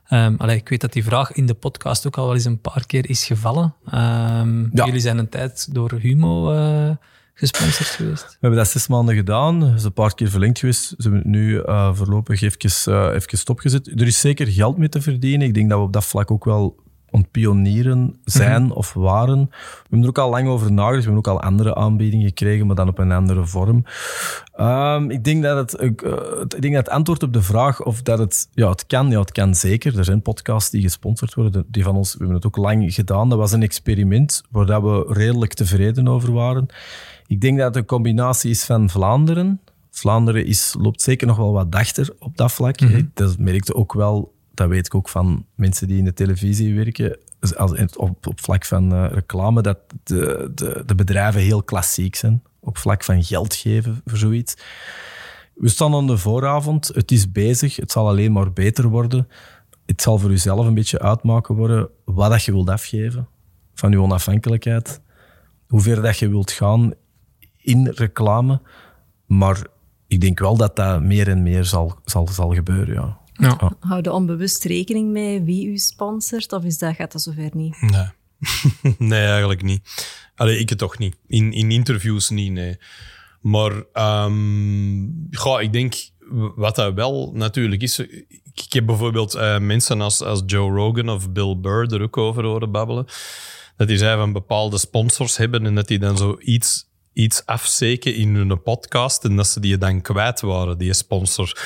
Um, 0.09 0.35
allee, 0.37 0.55
ik 0.55 0.69
weet 0.69 0.81
dat 0.81 0.93
die 0.93 1.03
vraag 1.03 1.31
in 1.31 1.45
de 1.45 1.53
podcast 1.53 2.07
ook 2.07 2.17
al 2.17 2.25
wel 2.25 2.33
eens 2.33 2.45
een 2.45 2.61
paar 2.61 2.85
keer 2.85 3.09
is 3.09 3.25
gevallen. 3.25 3.75
Um, 3.93 4.69
Jullie 4.73 4.99
zijn 4.99 5.17
een 5.17 5.29
tijd 5.29 5.73
door 5.73 5.91
Humo 5.91 6.53
uh, 6.53 6.89
gesponsord 7.33 7.87
geweest. 7.87 8.23
We 8.23 8.37
hebben 8.39 8.59
dat 8.59 8.67
zes 8.67 8.87
maanden 8.87 9.15
gedaan. 9.15 9.59
Dat 9.59 9.73
is 9.73 9.83
een 9.83 9.93
paar 9.93 10.15
keer 10.15 10.29
verlengd 10.29 10.59
geweest. 10.59 10.83
Ze 10.87 10.95
hebben 10.97 11.19
het 11.19 11.29
nu 11.29 11.53
uh, 11.53 11.93
voorlopig 11.93 12.41
even, 12.41 12.93
uh, 12.93 13.13
even 13.13 13.37
stopgezet. 13.37 13.87
Er 13.87 14.07
is 14.07 14.19
zeker 14.19 14.47
geld 14.47 14.77
mee 14.77 14.89
te 14.89 15.01
verdienen. 15.01 15.47
Ik 15.47 15.53
denk 15.53 15.69
dat 15.69 15.79
we 15.79 15.85
op 15.85 15.93
dat 15.93 16.05
vlak 16.05 16.31
ook 16.31 16.45
wel 16.45 16.81
pionieren 17.31 18.15
zijn 18.25 18.63
mhm. 18.63 18.71
of 18.71 18.93
waren. 18.93 19.39
We 19.49 19.79
hebben 19.81 20.01
er 20.01 20.07
ook 20.07 20.17
al 20.17 20.29
lang 20.29 20.47
over 20.47 20.71
nagedacht. 20.71 21.05
We 21.05 21.11
hebben 21.11 21.31
ook 21.31 21.39
al 21.39 21.47
andere 21.47 21.75
aanbiedingen 21.75 22.27
gekregen, 22.27 22.67
maar 22.67 22.75
dan 22.75 22.87
op 22.87 22.97
een 22.97 23.11
andere 23.11 23.45
vorm. 23.45 23.85
Um, 24.59 25.09
ik, 25.09 25.23
denk 25.23 25.43
dat 25.43 25.71
het, 25.71 25.81
uh, 25.81 25.89
ik 26.47 26.61
denk 26.61 26.73
dat 26.73 26.85
het 26.85 26.89
antwoord 26.89 27.23
op 27.23 27.33
de 27.33 27.41
vraag 27.41 27.83
of 27.83 28.01
dat 28.01 28.19
het, 28.19 28.47
ja, 28.51 28.69
het 28.69 28.87
kan, 28.87 29.09
ja, 29.09 29.19
het 29.19 29.31
kan 29.31 29.55
zeker. 29.55 29.97
Er 29.97 30.05
zijn 30.05 30.21
podcasts 30.21 30.69
die 30.69 30.81
gesponsord 30.81 31.33
worden. 31.33 31.65
Die 31.67 31.83
van 31.83 31.95
ons, 31.95 32.11
we 32.11 32.17
hebben 32.17 32.35
het 32.35 32.45
ook 32.45 32.57
lang 32.57 32.93
gedaan. 32.93 33.29
Dat 33.29 33.37
was 33.37 33.51
een 33.51 33.63
experiment 33.63 34.43
waar 34.49 34.83
we 34.83 35.05
redelijk 35.07 35.53
tevreden 35.53 36.07
over 36.07 36.33
waren. 36.33 36.67
Ik 37.33 37.41
denk 37.41 37.57
dat 37.57 37.67
het 37.67 37.75
een 37.75 37.85
combinatie 37.85 38.49
is 38.49 38.63
van 38.63 38.89
Vlaanderen. 38.89 39.61
Vlaanderen 39.91 40.45
is, 40.45 40.75
loopt 40.79 41.01
zeker 41.01 41.27
nog 41.27 41.37
wel 41.37 41.51
wat 41.51 41.75
achter 41.75 42.15
op 42.19 42.37
dat 42.37 42.51
vlak. 42.51 42.79
Mm 42.79 43.11
Dat 43.13 43.37
merkte 43.37 43.75
ook 43.75 43.93
wel 43.93 44.33
dat 44.53 44.67
weet 44.67 44.85
ik 44.85 44.95
ook 44.95 45.09
van 45.09 45.45
mensen 45.55 45.87
die 45.87 45.97
in 45.97 46.03
de 46.03 46.13
televisie 46.13 46.75
werken, 46.75 47.17
als, 47.57 47.95
op, 47.95 48.27
op 48.27 48.41
vlak 48.41 48.65
van 48.65 48.93
uh, 48.93 49.11
reclame, 49.11 49.61
dat 49.61 49.77
de, 50.03 50.51
de, 50.55 50.83
de, 50.85 50.95
bedrijven 50.95 51.41
heel 51.41 51.63
klassiek 51.63 52.15
zijn. 52.15 52.43
Op 52.59 52.77
vlak 52.77 53.03
van 53.03 53.23
geld 53.23 53.55
geven 53.55 54.01
voor 54.05 54.17
zoiets. 54.17 54.55
We 55.55 55.69
staan 55.69 55.93
aan 55.93 56.07
de 56.07 56.17
vooravond, 56.17 56.87
het 56.87 57.11
is 57.11 57.31
bezig, 57.31 57.75
het 57.75 57.91
zal 57.91 58.07
alleen 58.07 58.31
maar 58.31 58.53
beter 58.53 58.87
worden. 58.87 59.27
Het 59.85 60.01
zal 60.01 60.17
voor 60.17 60.31
uzelf 60.31 60.65
een 60.65 60.73
beetje 60.73 60.99
uitmaken 60.99 61.55
worden 61.55 61.89
wat 62.03 62.31
dat 62.31 62.43
je 62.43 62.51
wilt 62.51 62.69
afgeven 62.69 63.27
van 63.73 63.91
je 63.91 64.01
onafhankelijkheid. 64.01 65.01
Hoe 65.67 65.81
ver 65.81 66.01
dat 66.01 66.17
je 66.17 66.29
wilt 66.29 66.51
gaan 66.51 66.93
in 67.63 67.87
reclame. 67.87 68.61
Maar 69.25 69.67
ik 70.07 70.21
denk 70.21 70.39
wel 70.39 70.57
dat 70.57 70.75
dat 70.75 71.01
meer 71.01 71.27
en 71.27 71.43
meer 71.43 71.65
zal, 71.65 71.99
zal, 72.05 72.27
zal 72.27 72.53
gebeuren, 72.53 72.93
ja. 72.93 73.21
Ja. 73.33 74.01
Onbewust 74.11 74.63
rekening 74.63 75.11
mee 75.11 75.41
wie 75.41 75.67
u 75.67 75.77
sponsort, 75.77 76.53
of 76.53 76.63
is 76.63 76.77
dat, 76.77 76.95
gaat 76.95 77.11
dat 77.11 77.21
zover 77.21 77.49
niet? 77.53 77.81
Nee, 77.81 78.07
nee 79.09 79.25
eigenlijk 79.25 79.63
niet. 79.63 79.81
Allee, 80.35 80.59
ik 80.59 80.69
het 80.69 80.77
toch 80.77 80.97
niet. 80.97 81.15
In, 81.27 81.53
in 81.53 81.71
interviews 81.71 82.29
niet, 82.29 82.51
nee. 82.51 82.77
Maar 83.41 83.71
um, 84.25 85.29
ik 85.59 85.73
denk, 85.73 85.95
wat 86.55 86.75
dat 86.75 86.93
wel 86.93 87.31
natuurlijk 87.33 87.81
is... 87.81 87.99
Ik 88.53 88.73
heb 88.73 88.85
bijvoorbeeld 88.85 89.35
uh, 89.35 89.59
mensen 89.59 90.01
als, 90.01 90.21
als 90.21 90.43
Joe 90.45 90.71
Rogan 90.71 91.09
of 91.09 91.31
Bill 91.31 91.57
Burr 91.57 91.93
er 91.93 92.01
ook 92.01 92.17
over 92.17 92.43
horen 92.43 92.71
babbelen. 92.71 93.05
Dat 93.77 93.87
die 93.87 93.97
zij 93.97 94.15
van 94.15 94.33
bepaalde 94.33 94.77
sponsors 94.77 95.37
hebben 95.37 95.65
en 95.65 95.75
dat 95.75 95.87
die 95.87 95.99
dan 95.99 96.17
zoiets 96.17 96.91
iets 97.13 97.45
afzeken 97.45 98.15
in 98.15 98.35
hun 98.35 98.61
podcast 98.61 99.23
en 99.23 99.35
dat 99.35 99.47
ze 99.47 99.59
die 99.59 99.77
dan 99.77 100.01
kwijt 100.01 100.41
waren, 100.41 100.77
die 100.77 100.93
sponsor. 100.93 101.57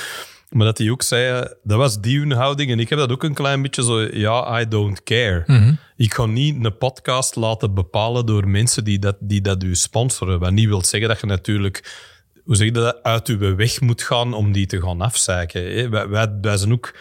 Maar 0.49 0.65
dat 0.65 0.77
hij 0.77 0.89
ook 0.89 1.01
zei, 1.01 1.47
dat 1.63 1.77
was 1.77 2.01
die 2.01 2.19
hun 2.19 2.31
houding. 2.31 2.71
En 2.71 2.79
ik 2.79 2.89
heb 2.89 2.99
dat 2.99 3.11
ook 3.11 3.23
een 3.23 3.33
klein 3.33 3.61
beetje 3.61 3.83
zo, 3.83 4.01
ja, 4.01 4.61
I 4.61 4.67
don't 4.67 5.03
care. 5.03 5.43
Mhm. 5.45 5.73
Ik 5.95 6.13
ga 6.13 6.25
niet 6.25 6.65
een 6.65 6.77
podcast 6.77 7.35
laten 7.35 7.73
bepalen 7.73 8.25
door 8.25 8.47
mensen 8.47 8.83
die 8.83 8.99
dat, 8.99 9.15
die 9.19 9.41
dat 9.41 9.63
u 9.63 9.75
sponsoren. 9.75 10.39
Wat 10.39 10.51
niet 10.51 10.67
wil 10.67 10.83
zeggen 10.83 11.09
dat 11.09 11.19
je 11.19 11.27
natuurlijk, 11.27 12.05
hoe 12.43 12.55
zeg 12.55 12.65
je 12.65 12.73
dat, 12.73 13.03
uit 13.03 13.27
uw 13.27 13.55
weg 13.55 13.81
moet 13.81 14.01
gaan 14.01 14.33
om 14.33 14.51
die 14.51 14.65
te 14.65 14.81
gaan 14.81 15.01
afzeiken. 15.01 15.89
Wij, 15.89 16.07
wij, 16.09 16.39
wij 16.41 16.57
zijn 16.57 16.71
ook 16.71 16.95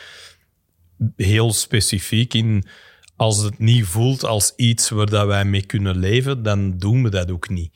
heel 1.16 1.52
specifiek 1.52 2.34
in, 2.34 2.64
als 3.16 3.42
het 3.42 3.58
niet 3.58 3.84
voelt 3.84 4.24
als 4.24 4.52
iets 4.56 4.88
waar 4.88 5.10
dat 5.10 5.26
wij 5.26 5.44
mee 5.44 5.66
kunnen 5.66 5.96
leven, 5.96 6.42
dan 6.42 6.78
doen 6.78 7.02
we 7.02 7.08
dat 7.08 7.30
ook 7.30 7.48
niet. 7.48 7.72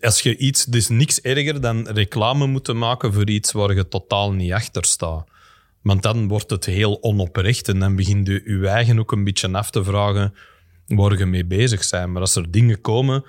Als 0.00 0.20
je 0.20 0.36
iets, 0.36 0.64
dus 0.64 0.88
niks 0.88 1.20
erger 1.20 1.60
dan 1.60 1.88
reclame 1.88 2.46
moeten 2.46 2.78
maken 2.78 3.12
voor 3.12 3.28
iets 3.28 3.52
waar 3.52 3.74
je 3.74 3.88
totaal 3.88 4.32
niet 4.32 4.52
achter 4.52 4.84
staat. 4.84 5.26
Want 5.82 6.02
dan 6.02 6.28
wordt 6.28 6.50
het 6.50 6.64
heel 6.64 7.02
onoprecht 7.02 7.68
en 7.68 7.78
dan 7.78 7.96
begint 7.96 8.26
je 8.26 8.42
je 8.44 8.68
eigen 8.68 8.98
ook 8.98 9.12
een 9.12 9.24
beetje 9.24 9.52
af 9.52 9.70
te 9.70 9.84
vragen 9.84 10.34
waar 10.86 11.18
je 11.18 11.26
mee 11.26 11.44
bezig 11.44 11.90
bent. 11.90 12.12
Maar 12.12 12.20
als 12.20 12.36
er 12.36 12.50
dingen 12.50 12.80
komen, 12.80 13.24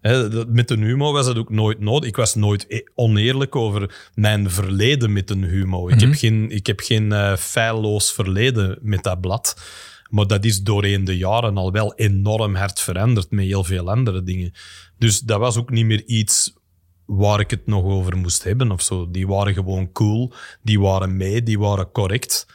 hè, 0.00 0.46
met 0.46 0.70
een 0.70 0.82
humo 0.82 1.12
was 1.12 1.26
dat 1.26 1.38
ook 1.38 1.50
nooit 1.50 1.80
nodig. 1.80 2.08
Ik 2.08 2.16
was 2.16 2.34
nooit 2.34 2.64
e- 2.68 2.80
oneerlijk 2.94 3.56
over 3.56 4.10
mijn 4.14 4.50
verleden 4.50 5.12
met 5.12 5.30
een 5.30 5.44
humo. 5.44 5.88
Ik 5.88 6.00
heb 6.00 6.08
mhm. 6.08 6.18
geen, 6.18 6.50
ik 6.50 6.66
heb 6.66 6.80
geen 6.80 7.10
uh, 7.10 7.36
feilloos 7.36 8.12
verleden 8.12 8.78
met 8.80 9.02
dat 9.02 9.20
blad. 9.20 9.56
Maar 10.08 10.26
dat 10.26 10.44
is 10.44 10.62
doorheen 10.62 11.04
de 11.04 11.16
jaren 11.16 11.56
al 11.56 11.72
wel 11.72 11.94
enorm 11.94 12.54
hard 12.54 12.80
veranderd 12.80 13.30
met 13.30 13.44
heel 13.44 13.64
veel 13.64 13.90
andere 13.90 14.22
dingen. 14.22 14.52
Dus 14.98 15.20
dat 15.20 15.38
was 15.38 15.56
ook 15.56 15.70
niet 15.70 15.84
meer 15.84 16.04
iets 16.04 16.52
waar 17.04 17.40
ik 17.40 17.50
het 17.50 17.66
nog 17.66 17.84
over 17.84 18.16
moest 18.16 18.44
hebben 18.44 18.70
of 18.70 18.82
zo. 18.82 19.10
Die 19.10 19.26
waren 19.26 19.54
gewoon 19.54 19.92
cool, 19.92 20.32
die 20.62 20.80
waren 20.80 21.16
mee, 21.16 21.42
die 21.42 21.58
waren 21.58 21.90
correct. 21.90 22.46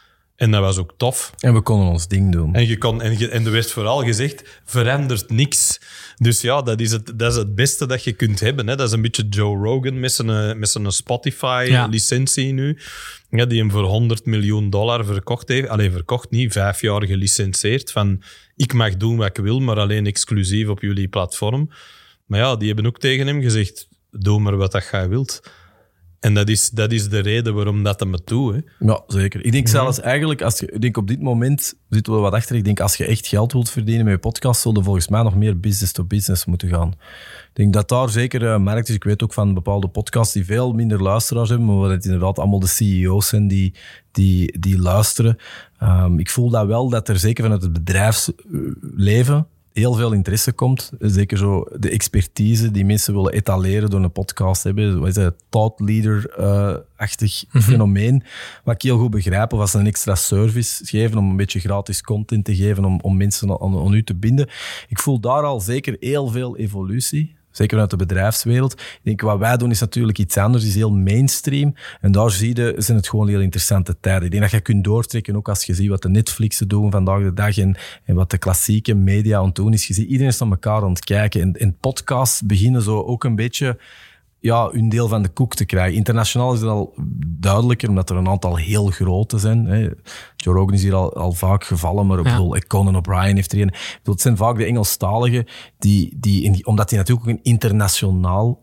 En 0.44 0.52
dat 0.52 0.62
was 0.62 0.78
ook 0.78 0.94
tof. 0.98 1.34
En 1.40 1.54
we 1.54 1.62
konden 1.62 1.88
ons 1.88 2.08
ding 2.08 2.32
doen. 2.32 2.56
En, 2.56 2.68
je 2.68 2.78
kon, 2.78 3.02
en, 3.02 3.18
je, 3.18 3.30
en 3.30 3.46
er 3.46 3.52
werd 3.52 3.72
vooral 3.72 4.04
gezegd, 4.04 4.62
verandert 4.66 5.30
niks. 5.30 5.80
Dus 6.18 6.42
ja, 6.42 6.62
dat 6.62 6.80
is 6.80 6.92
het, 6.92 7.14
dat 7.16 7.32
is 7.32 7.38
het 7.38 7.56
beste 7.56 7.86
dat 7.86 8.04
je 8.04 8.14
kunt 8.14 8.40
hebben. 8.40 8.68
Hè. 8.68 8.76
Dat 8.76 8.88
is 8.88 8.94
een 8.94 9.02
beetje 9.02 9.28
Joe 9.30 9.64
Rogan 9.64 10.00
met 10.00 10.12
zijn, 10.12 10.60
met 10.60 10.70
zijn 10.70 10.92
Spotify-licentie 10.92 12.54
nu. 12.54 12.78
Ja, 13.30 13.46
die 13.46 13.60
hem 13.60 13.72
voor 13.72 13.84
100 13.84 14.26
miljoen 14.26 14.70
dollar 14.70 15.06
verkocht 15.06 15.48
heeft. 15.48 15.68
Alleen 15.68 15.92
verkocht 15.92 16.30
niet, 16.30 16.52
vijf 16.52 16.82
jaar 16.82 17.06
gelicentieerd. 17.06 17.92
Van, 17.92 18.22
ik 18.56 18.74
mag 18.74 18.98
doen 18.98 19.18
wat 19.18 19.28
ik 19.28 19.44
wil, 19.44 19.60
maar 19.60 19.80
alleen 19.80 20.06
exclusief 20.06 20.68
op 20.68 20.82
jullie 20.82 21.08
platform. 21.08 21.70
Maar 22.26 22.40
ja, 22.40 22.56
die 22.56 22.68
hebben 22.68 22.86
ook 22.86 23.00
tegen 23.00 23.28
hem 23.28 23.42
gezegd, 23.42 23.88
doe 24.12 24.40
maar 24.40 24.58
wat 24.58 24.72
dat 24.72 24.88
jij 24.92 25.10
wilt. 25.10 25.42
En 26.24 26.34
dat 26.34 26.50
is, 26.50 26.70
dat 26.70 26.92
is 26.92 27.10
de 27.10 27.20
reden 27.20 27.54
waarom 27.54 27.84
dat 27.84 28.00
hem 28.00 28.14
het 28.14 28.28
doet. 28.28 28.54
Hè. 28.54 28.62
Ja, 28.80 29.02
zeker. 29.08 29.46
Ik 29.46 29.52
denk 29.52 29.68
zelfs 29.68 30.00
eigenlijk, 30.00 30.42
als 30.42 30.60
je, 30.60 30.72
ik 30.72 30.82
denk 30.82 30.98
op 30.98 31.08
dit 31.08 31.22
moment 31.22 31.74
zitten 31.90 32.14
we 32.14 32.20
wat 32.20 32.34
achter. 32.34 32.56
Ik 32.56 32.64
denk 32.64 32.80
als 32.80 32.96
je 32.96 33.06
echt 33.06 33.28
geld 33.28 33.54
wilt 33.54 33.70
verdienen 33.70 34.06
met 34.06 34.14
je 34.14 34.20
podcast, 34.20 34.62
zullen 34.62 34.84
volgens 34.84 35.08
mij 35.08 35.24
nog 35.24 35.36
meer 35.36 35.60
business 35.60 35.92
to 35.92 36.04
business 36.04 36.46
moeten 36.46 36.70
gaan. 36.70 36.88
Ik 36.90 37.50
denk 37.54 37.74
dat 37.74 37.90
daar 37.90 38.10
zeker 38.10 38.42
uh, 38.42 38.58
markt 38.58 38.90
is. 38.90 38.96
Ik 38.96 39.04
weet 39.04 39.24
ook 39.24 39.34
van 39.34 39.54
bepaalde 39.54 39.88
podcasts 39.88 40.34
die 40.34 40.46
veel 40.46 40.74
minder 40.74 41.02
luisteraars 41.02 41.50
hebben, 41.50 41.68
maar 41.68 41.78
waar 41.78 41.92
het 41.92 42.06
inderdaad 42.06 42.40
allemaal 42.40 42.60
de 42.60 42.68
CEO's 42.68 43.28
zijn 43.28 43.48
die, 43.48 43.74
die, 44.12 44.60
die 44.60 44.80
luisteren. 44.80 45.38
Um, 45.84 46.20
ik 46.20 46.30
voel 46.30 46.50
dat 46.50 46.66
wel 46.66 46.90
dat 46.90 47.10
er 47.10 47.20
zeker 47.20 47.44
vanuit 47.44 47.62
het 47.62 47.74
bedrijfsleven 47.74 49.48
heel 49.74 49.94
veel 49.94 50.12
interesse 50.12 50.52
komt. 50.52 50.92
Zeker 51.00 51.38
zo 51.38 51.66
de 51.80 51.90
expertise 51.90 52.72
die 52.72 52.86
mensen 52.86 53.14
willen 53.14 53.34
etaleren 53.34 53.90
door 53.90 54.04
een 54.04 54.12
podcast 54.12 54.64
hebben. 54.64 55.00
Wat 55.00 55.08
is 55.08 55.14
dat? 55.14 55.36
Thought 55.50 55.80
leader-achtig 55.80 57.46
mhm. 57.48 57.64
fenomeen. 57.64 58.24
Wat 58.64 58.76
ik 58.76 58.82
heel 58.82 58.98
goed 58.98 59.10
begrijp. 59.10 59.54
Of 59.54 59.60
als 59.60 59.72
ze 59.72 59.80
een 59.80 59.88
extra 59.88 60.16
service 60.16 60.86
geven 60.86 61.18
om 61.18 61.30
een 61.30 61.36
beetje 61.36 61.60
gratis 61.60 62.02
content 62.02 62.46
te 62.46 62.56
geven 62.56 62.86
om, 62.86 63.00
om 63.02 63.18
mensen 63.18 63.62
aan, 63.62 63.78
aan 63.78 63.94
u 63.94 64.04
te 64.04 64.16
binden. 64.16 64.50
Ik 64.88 65.00
voel 65.00 65.20
daar 65.20 65.44
al 65.44 65.60
zeker 65.60 65.98
heel 66.00 66.28
veel 66.28 66.58
evolutie. 66.58 67.36
Zeker 67.54 67.80
uit 67.80 67.90
de 67.90 67.96
bedrijfswereld. 67.96 68.74
Ik 68.74 69.00
denk, 69.04 69.22
wat 69.22 69.40
wij 69.40 69.58
doen 69.58 69.72
is 69.72 69.80
natuurlijk 69.80 70.18
iets 70.18 70.38
anders, 70.38 70.66
is 70.66 70.76
heel 70.76 70.92
mainstream. 70.92 71.76
En 72.02 72.12
daar 72.12 72.32
zie 72.32 72.56
je, 72.56 72.74
zijn 72.78 72.98
het 72.98 73.10
gewoon 73.10 73.28
heel 73.28 73.40
interessante 73.42 73.96
tijden. 74.00 74.24
Ik 74.24 74.32
denk 74.32 74.44
dat 74.44 74.52
je 74.52 74.62
kunt 74.62 74.84
doortrekken, 74.84 75.36
ook 75.36 75.50
als 75.50 75.64
je 75.64 75.74
ziet 75.74 75.90
wat 75.90 76.02
de 76.02 76.10
Netflixen 76.10 76.68
doen 76.68 76.92
vandaag 76.92 77.22
de 77.22 77.34
dag 77.34 77.58
en, 77.58 77.76
en 78.06 78.16
wat 78.16 78.32
de 78.32 78.38
klassieke 78.38 78.94
media 78.94 79.38
aan 79.38 79.46
het 79.46 79.56
doen 79.56 79.74
is. 79.74 79.88
Je 79.88 79.94
ziet, 79.94 80.08
iedereen 80.08 80.32
is 80.32 80.40
naar 80.40 80.50
elkaar 80.50 80.84
aan 80.84 80.90
het 80.90 81.06
kijken. 81.06 81.42
En, 81.42 81.54
en 81.54 81.78
podcasts 81.78 82.42
beginnen 82.42 82.82
zo 82.82 83.02
ook 83.02 83.24
een 83.24 83.36
beetje 83.36 83.78
ja, 84.44 84.70
hun 84.72 84.90
deel 84.90 85.08
van 85.08 85.22
de 85.22 85.30
koek 85.30 85.56
te 85.56 85.66
krijgen. 85.66 85.98
Internationaal 85.98 86.54
is 86.54 86.60
het 86.60 86.70
al 86.70 86.94
duidelijker, 87.28 87.90
omdat 87.90 88.10
er 88.10 88.16
een 88.16 88.28
aantal 88.28 88.56
heel 88.56 88.88
grote 88.88 89.38
zijn. 89.38 89.66
Hè. 89.66 89.90
Joe 90.36 90.54
Rogan 90.54 90.74
is 90.74 90.84
hier 90.84 90.94
al, 90.94 91.14
al 91.14 91.32
vaak 91.32 91.64
gevallen, 91.64 92.08
maar 92.08 92.20
ik 92.20 92.26
ja. 92.26 92.32
bedoel, 92.32 92.58
Conan 92.68 92.96
O'Brien 92.96 93.36
heeft 93.36 93.52
er 93.52 93.62
een. 93.62 93.68
Ik 93.68 93.98
bedoel, 93.98 94.14
het 94.14 94.24
zijn 94.24 94.38
vaak 94.38 94.58
de 94.58 94.66
Engelstaligen, 94.66 95.46
die, 95.78 96.18
die, 96.20 96.66
omdat 96.66 96.90
die 96.90 96.98
natuurlijk 96.98 97.28
ook 97.28 97.34
een 97.34 97.44
internationaal 97.44 98.62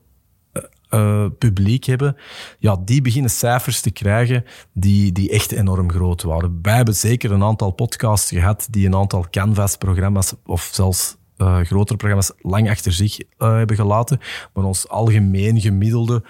uh, 0.90 1.26
publiek 1.38 1.84
hebben, 1.84 2.16
ja, 2.58 2.76
die 2.84 3.02
beginnen 3.02 3.30
cijfers 3.30 3.80
te 3.80 3.90
krijgen 3.90 4.44
die, 4.72 5.12
die 5.12 5.30
echt 5.30 5.52
enorm 5.52 5.90
groot 5.90 6.22
waren. 6.22 6.58
Wij 6.62 6.76
hebben 6.76 6.94
zeker 6.94 7.32
een 7.32 7.42
aantal 7.42 7.70
podcasts 7.70 8.30
gehad 8.30 8.66
die 8.70 8.86
een 8.86 8.94
aantal 8.94 9.26
Canvas-programma's 9.30 10.34
of 10.44 10.70
zelfs 10.72 11.16
uh, 11.40 11.60
grotere 11.60 11.96
programma's 11.96 12.32
lang 12.40 12.70
achter 12.70 12.92
zich 12.92 13.18
hebben 13.38 13.76
gelaten. 13.76 14.20
Maar 14.52 14.64
ons 14.64 14.88
algemeen 14.88 15.60
gemiddelde 15.60 16.22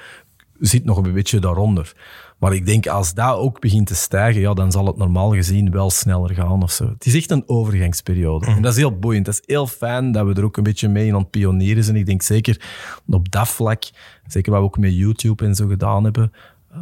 zit 0.58 0.84
nog 0.84 0.96
een 0.96 1.12
beetje 1.12 1.38
daaronder. 1.38 1.92
Maar 2.38 2.54
ik 2.54 2.66
denk 2.66 2.86
als 2.86 3.14
dat 3.14 3.36
ook 3.36 3.60
begint 3.60 3.86
te 3.86 3.94
stijgen, 3.94 4.40
ja, 4.40 4.54
dan 4.54 4.72
zal 4.72 4.86
het 4.86 4.96
normaal 4.96 5.32
gezien 5.32 5.70
wel 5.70 5.90
sneller 5.90 6.34
gaan 6.34 6.62
of 6.62 6.70
zo. 6.70 6.88
Het 6.88 7.06
is 7.06 7.14
echt 7.14 7.30
een 7.30 7.42
overgangsperiode. 7.46 8.46
En 8.46 8.62
dat 8.62 8.72
is 8.72 8.78
heel 8.78 8.98
boeiend. 8.98 9.24
Dat 9.24 9.34
is 9.34 9.42
heel 9.46 9.66
fijn 9.66 10.12
dat 10.12 10.26
we 10.26 10.34
er 10.34 10.44
ook 10.44 10.56
een 10.56 10.62
beetje 10.62 10.88
mee 10.88 11.06
in 11.06 11.14
aan 11.14 11.20
het 11.20 11.30
pionieren 11.30 11.84
zijn. 11.84 11.96
Ik 11.96 12.06
denk 12.06 12.22
zeker 12.22 12.60
op 13.06 13.30
dat 13.30 13.48
vlak, 13.48 13.82
zeker 14.26 14.52
wat 14.52 14.60
we 14.60 14.66
ook 14.66 14.78
met 14.78 14.96
YouTube 14.96 15.44
en 15.44 15.54
zo 15.54 15.66
gedaan 15.66 16.04
hebben, 16.04 16.32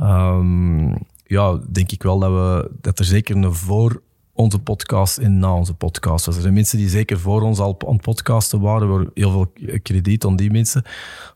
ehm, 0.01 0.89
ja, 1.25 1.61
denk 1.71 1.93
ik 1.93 2.03
wel 2.03 2.19
dat, 2.19 2.31
we, 2.31 2.71
dat 2.81 2.99
er 2.99 3.05
zeker 3.05 3.37
een 3.37 3.55
voor 3.55 4.03
onze 4.39 4.59
podcast 4.59 5.19
en 5.19 5.39
na 5.39 5.55
onze 5.55 5.75
podcast 5.75 6.27
was. 6.27 6.37
Er 6.37 6.43
zijn 6.43 6.55
mensen 6.55 6.79
die 6.79 6.89
zeker 6.89 7.19
voor 7.19 7.43
ons 7.43 7.59
al 7.59 7.77
aan 7.87 7.93
het 7.93 8.03
podcasten 8.03 8.61
waren, 8.61 8.89
waar 8.89 9.07
heel 9.15 9.31
veel 9.31 9.53
krediet 9.83 10.25
aan 10.25 10.37
die 10.37 10.51
mensen. 10.51 10.83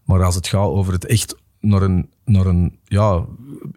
Maar 0.04 0.24
als 0.24 0.34
het 0.34 0.46
gaat 0.46 0.66
over 0.66 0.92
het 0.92 1.06
echt 1.06 1.36
naar 1.60 1.82
een, 1.82 2.10
naar 2.24 2.46
een 2.46 2.78
ja, 2.84 3.24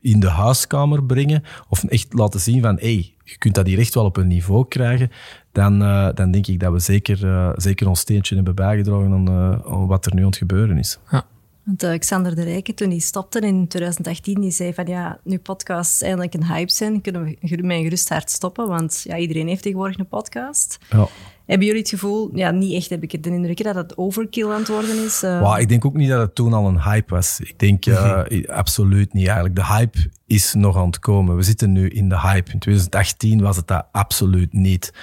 in 0.01 0.19
de 0.19 0.30
huiskamer 0.30 1.03
brengen, 1.03 1.43
of 1.69 1.84
echt 1.84 2.13
laten 2.13 2.39
zien 2.39 2.61
van, 2.61 2.76
hey, 2.80 3.13
je 3.23 3.38
kunt 3.38 3.55
dat 3.55 3.67
hier 3.67 3.80
echt 3.80 3.93
wel 3.93 4.05
op 4.05 4.17
een 4.17 4.28
niveau 4.28 4.67
krijgen, 4.67 5.11
dan, 5.51 5.82
uh, 5.82 6.09
dan 6.13 6.32
denk 6.32 6.47
ik 6.47 6.59
dat 6.59 6.71
we 6.71 6.80
zeker, 6.80 7.26
uh, 7.26 7.51
zeker 7.55 7.88
ons 7.88 7.99
steentje 7.99 8.36
hebben 8.36 8.55
bijgedragen 8.55 9.11
aan, 9.11 9.30
uh, 9.30 9.73
aan, 9.73 9.88
wat 9.88 10.05
er 10.05 10.15
nu 10.15 10.21
aan 10.21 10.28
het 10.28 10.38
gebeuren 10.38 10.78
is. 10.78 10.99
Ja. 11.11 11.26
Want 11.66 11.84
Alexander 11.84 12.36
de 12.36 12.43
Rijken, 12.43 12.76
toen 12.76 12.89
hij 12.89 12.99
stopte 12.99 13.39
in 13.39 13.68
2018, 13.68 14.41
die 14.41 14.51
zei 14.51 14.74
van 14.74 14.86
ja, 14.86 15.20
nu 15.24 15.39
podcasts 15.39 16.01
eigenlijk 16.01 16.34
een 16.34 16.45
hype 16.45 16.72
zijn, 16.72 17.01
kunnen 17.01 17.24
we 17.24 17.38
met 17.41 17.70
een 17.70 17.84
gerust 17.84 18.09
hart 18.09 18.32
stoppen, 18.32 18.68
want 18.68 19.01
ja, 19.03 19.18
iedereen 19.18 19.47
heeft 19.47 19.61
tegenwoordig 19.61 19.97
een 19.97 20.07
podcast. 20.07 20.78
Ja. 20.89 21.07
Hebben 21.46 21.66
jullie 21.66 21.82
het 21.82 21.89
gevoel, 21.89 22.30
ja, 22.34 22.52
niet 22.52 22.74
echt 22.74 22.89
heb 22.89 23.04
ik 23.04 23.24
de 23.24 23.30
indruk 23.30 23.64
dat 23.64 23.76
het 23.76 23.98
overkill 23.98 24.50
aan 24.50 24.60
het 24.60 24.68
worden 24.68 25.04
is? 25.04 25.24
Uh... 25.24 25.39
Wow, 25.39 25.60
ik 25.60 25.70
denk 25.70 25.86
ook 25.86 25.93
niet 25.93 26.10
dat 26.10 26.20
het 26.20 26.36
toen 26.36 26.54
al 26.54 26.68
een 26.68 26.82
hype 26.82 27.14
was. 27.14 27.39
Ik 27.39 27.60
denk 27.60 27.86
uh, 27.86 28.24
absoluut 28.48 29.14
niet 29.14 29.26
eigenlijk. 29.26 29.56
De 29.56 29.66
hype 29.66 29.98
is 30.28 30.54
nog 30.54 30.78
aan 30.78 30.86
het 30.86 31.00
komen. 31.00 31.36
We 31.36 31.43
zitten 31.43 31.72
nu 31.72 31.89
in 31.89 32.10
de 32.10 32.20
hype. 32.20 32.52
In 32.52 32.60
2018 32.60 33.41
was 33.41 33.56
het 33.56 33.68
dat 33.68 33.88
absoluut 33.91 34.54
niet. 34.54 34.93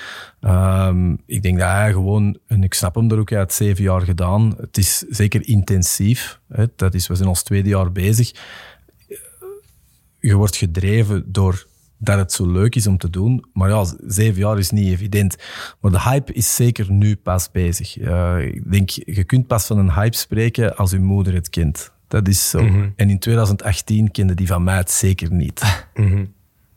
Um, 0.41 1.23
ik 1.27 1.43
denk 1.43 1.59
dat 1.59 1.69
hij 1.69 1.93
gewoon, 1.93 2.39
en 2.47 2.63
ik 2.63 2.75
snap 2.75 2.95
hem 2.95 3.11
er 3.11 3.19
ook, 3.19 3.31
had 3.31 3.53
zeven 3.53 3.83
jaar 3.83 4.01
gedaan. 4.01 4.55
Het 4.61 4.79
is 4.79 4.99
zeker 4.99 5.49
intensief. 5.49 6.41
Hè. 6.49 6.65
Dat 6.77 6.95
is, 6.95 7.07
we 7.07 7.15
zijn 7.15 7.29
ons 7.29 7.43
tweede 7.43 7.69
jaar 7.69 7.93
bezig. 7.93 8.33
Je 10.21 10.35
wordt 10.35 10.57
gedreven 10.57 11.33
door 11.33 11.67
dat 12.03 12.19
het 12.19 12.33
zo 12.33 12.53
leuk 12.53 12.75
is 12.75 12.87
om 12.87 12.99
te 12.99 13.11
doen. 13.11 13.45
Maar 13.53 13.69
ja, 13.69 13.85
zeven 14.07 14.41
jaar 14.41 14.59
is 14.59 14.71
niet 14.71 14.89
evident. 14.89 15.37
Maar 15.81 15.91
de 15.91 16.01
hype 16.01 16.33
is 16.33 16.55
zeker 16.55 16.91
nu 16.91 17.17
pas 17.17 17.51
bezig. 17.51 17.99
Uh, 17.99 18.41
ik 18.41 18.71
denk, 18.71 18.91
je 18.91 19.25
kunt 19.25 19.47
pas 19.47 19.67
van 19.67 19.79
een 19.79 19.93
hype 19.93 20.17
spreken 20.17 20.77
als 20.77 20.91
je 20.91 20.99
moeder 20.99 21.35
het 21.35 21.49
kent. 21.49 21.93
Dat 22.09 22.29
is 22.29 22.51
zo. 22.51 22.63
Mm 22.63 22.69
-hmm. 22.69 22.93
En 22.97 23.11
in 23.11 23.19
2018 23.19 24.11
kende 24.11 24.35
die 24.35 24.47
van 24.47 24.65
mij 24.65 24.77
het 24.77 24.91
zeker 24.91 25.33
niet. 25.33 25.85
Mm 25.95 26.09
-hmm. 26.09 26.33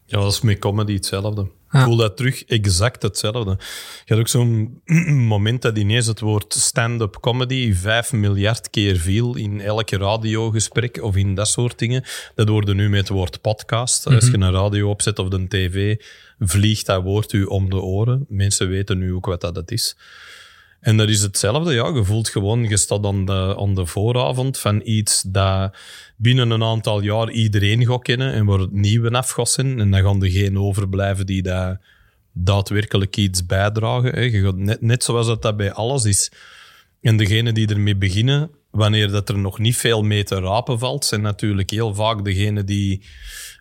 Ja, 0.05 0.19
dat 0.19 0.31
is 0.31 0.41
met 0.41 0.59
comedy 0.59 0.93
hetzelfde. 0.93 1.47
Ik 1.71 1.81
voel 1.81 1.95
dat 1.95 2.17
terug 2.17 2.45
exact 2.45 3.01
hetzelfde. 3.01 3.57
Je 4.05 4.13
had 4.13 4.19
ook 4.19 4.27
zo'n 4.27 4.81
moment 5.33 5.61
dat 5.61 5.77
ineens 5.77 6.05
het 6.05 6.19
woord 6.19 6.53
stand-up 6.53 7.17
comedy 7.21 7.73
vijf 7.73 8.11
miljard 8.13 8.69
keer 8.69 8.95
viel 8.97 9.35
in 9.35 9.61
elke 9.61 9.97
radiogesprek 9.97 11.01
of 11.01 11.15
in 11.15 11.35
dat 11.35 11.47
soort 11.47 11.79
dingen. 11.79 12.03
Dat 12.35 12.49
worden 12.49 12.75
nu 12.75 12.89
met 12.89 12.99
het 12.99 13.09
woord 13.09 13.41
podcast. 13.41 14.07
Als 14.07 14.25
je 14.25 14.33
een 14.33 14.51
radio 14.51 14.89
opzet 14.89 15.19
of 15.19 15.33
een 15.33 15.47
tv, 15.47 16.01
vliegt 16.39 16.85
dat 16.85 17.03
woord 17.03 17.33
u 17.33 17.43
om 17.43 17.69
de 17.69 17.81
oren. 17.81 18.25
Mensen 18.29 18.69
weten 18.69 18.97
nu 18.97 19.13
ook 19.13 19.25
wat 19.25 19.41
dat 19.41 19.71
is. 19.71 19.97
En 20.85 20.97
dat 20.97 21.09
is 21.09 21.21
hetzelfde, 21.21 21.73
ja. 21.73 21.87
Je 21.87 22.03
voelt 22.03 22.29
gewoon, 22.29 22.69
je 22.69 22.77
staat 22.77 23.05
aan 23.05 23.25
de, 23.25 23.55
aan 23.57 23.75
de 23.75 23.85
vooravond 23.85 24.59
van 24.59 24.81
iets 24.83 25.21
dat 25.21 25.77
binnen 26.15 26.49
een 26.49 26.63
aantal 26.63 27.01
jaar 27.01 27.31
iedereen 27.31 27.85
gaat 27.85 28.01
kennen 28.01 28.33
en 28.33 28.45
waar 28.45 28.59
het 28.59 28.71
nieuwe 28.71 29.11
af 29.11 29.29
gaat 29.29 29.49
zijn. 29.49 29.79
En 29.79 29.91
dan 29.91 30.01
gaan 30.01 30.23
er 30.23 30.29
geen 30.29 30.59
overblijven 30.59 31.25
die 31.25 31.41
daar 31.41 31.81
daadwerkelijk 32.31 33.17
iets 33.17 33.45
bijdragen. 33.45 34.11
Hè. 34.11 34.21
Je 34.21 34.41
gaat 34.41 34.55
net, 34.55 34.81
net 34.81 35.03
zoals 35.03 35.27
dat, 35.27 35.41
dat 35.41 35.57
bij 35.57 35.71
alles 35.71 36.03
is. 36.03 36.31
En 37.01 37.17
degenen 37.17 37.53
die 37.53 37.67
ermee 37.67 37.95
beginnen, 37.95 38.49
wanneer 38.71 39.11
dat 39.11 39.29
er 39.29 39.37
nog 39.37 39.59
niet 39.59 39.77
veel 39.77 40.03
mee 40.03 40.23
te 40.23 40.39
rapen 40.39 40.79
valt, 40.79 41.05
zijn 41.05 41.21
natuurlijk 41.21 41.69
heel 41.69 41.93
vaak 41.93 42.25
degenen 42.25 42.65
die, 42.65 43.01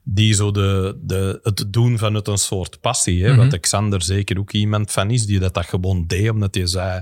die 0.05 0.35
zo 0.35 0.51
de, 0.51 0.99
de, 1.03 1.41
het 1.43 1.65
doen 1.69 1.99
van 1.99 2.15
het 2.15 2.29
een 2.29 2.39
soort 2.39 2.81
passie. 2.81 3.25
Hè? 3.25 3.33
Mm 3.33 3.39
-hmm. 3.39 3.51
Wat 3.51 3.61
Xander 3.61 4.03
zeker 4.03 4.39
ook 4.39 4.53
iemand 4.53 4.93
van 4.93 5.11
is, 5.11 5.27
die 5.27 5.39
dat, 5.39 5.55
dat 5.55 5.67
gewoon 5.67 6.07
deed, 6.07 6.31
omdat 6.31 6.55
hij 6.55 6.67
zei, 6.67 6.99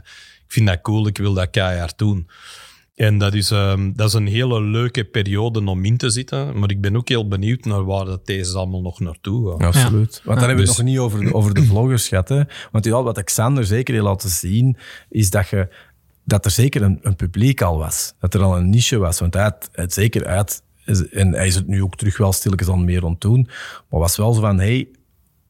ik 0.47 0.53
vind 0.53 0.67
dat 0.67 0.81
cool, 0.81 1.07
ik 1.07 1.19
wil 1.19 1.35
dat 1.35 1.51
keihard 1.51 1.99
doen. 1.99 2.29
En 2.95 3.19
dat 3.19 3.35
is, 3.35 3.51
um, 3.51 3.93
dat 3.97 4.09
is 4.09 4.15
een 4.15 4.27
hele 4.27 4.63
leuke 4.63 5.05
periode 5.05 5.65
om 5.65 5.85
in 5.85 5.97
te 5.97 6.11
zitten. 6.11 6.59
Maar 6.59 6.71
ik 6.71 6.81
ben 6.81 6.97
ook 6.97 7.09
heel 7.09 7.29
benieuwd 7.29 7.65
naar 7.65 7.85
waar 7.85 8.05
dat 8.05 8.27
deze 8.27 8.57
allemaal 8.57 8.83
nog 8.83 9.01
naartoe 9.01 9.51
gaat. 9.51 9.61
Ja, 9.61 9.67
absoluut. 9.67 10.21
Want 10.25 10.25
dan 10.25 10.35
ja, 10.35 10.41
hebben 10.41 10.57
we 10.57 10.61
dus... 10.61 10.77
het 10.77 10.79
nog 10.79 10.87
niet 10.87 10.99
over 10.99 11.21
de, 11.25 11.35
over 11.35 11.55
de 11.55 11.63
vloggers 11.63 12.09
gehad. 12.09 12.29
Hè? 12.29 12.43
Want 12.71 12.85
ja, 12.85 13.03
wat 13.03 13.25
Xander 13.25 13.65
zeker 13.65 13.95
heeft 13.95 14.07
laten 14.07 14.31
zien, 14.31 14.77
is 15.09 15.31
dat 15.31 15.49
je 15.49 15.69
dat 16.25 16.45
er 16.45 16.51
zeker 16.51 16.83
een, 16.83 16.99
een, 17.03 17.17
publiek 17.17 17.63
al 17.63 17.79
was. 17.79 18.15
Dat 18.21 18.35
er 18.35 18.43
al 18.43 18.57
een 18.57 18.71
niche 18.71 18.99
was. 18.99 19.19
Want 19.19 19.35
hij 19.35 19.43
had 19.43 19.69
het 19.73 19.93
zeker 19.93 20.27
uit, 20.27 20.63
en 21.11 21.33
hij 21.33 21.47
is 21.47 21.55
het 21.55 21.67
nu 21.67 21.83
ook 21.83 21.97
terug 21.97 22.17
wel 22.17 22.33
stilletjes 22.33 22.69
aan 22.69 22.85
meer 22.85 23.05
aan 23.05 23.17
doen, 23.19 23.49
maar 23.89 24.01
was 24.01 24.17
wel 24.17 24.33
zo 24.33 24.41
van, 24.41 24.59
hey, 24.59 24.89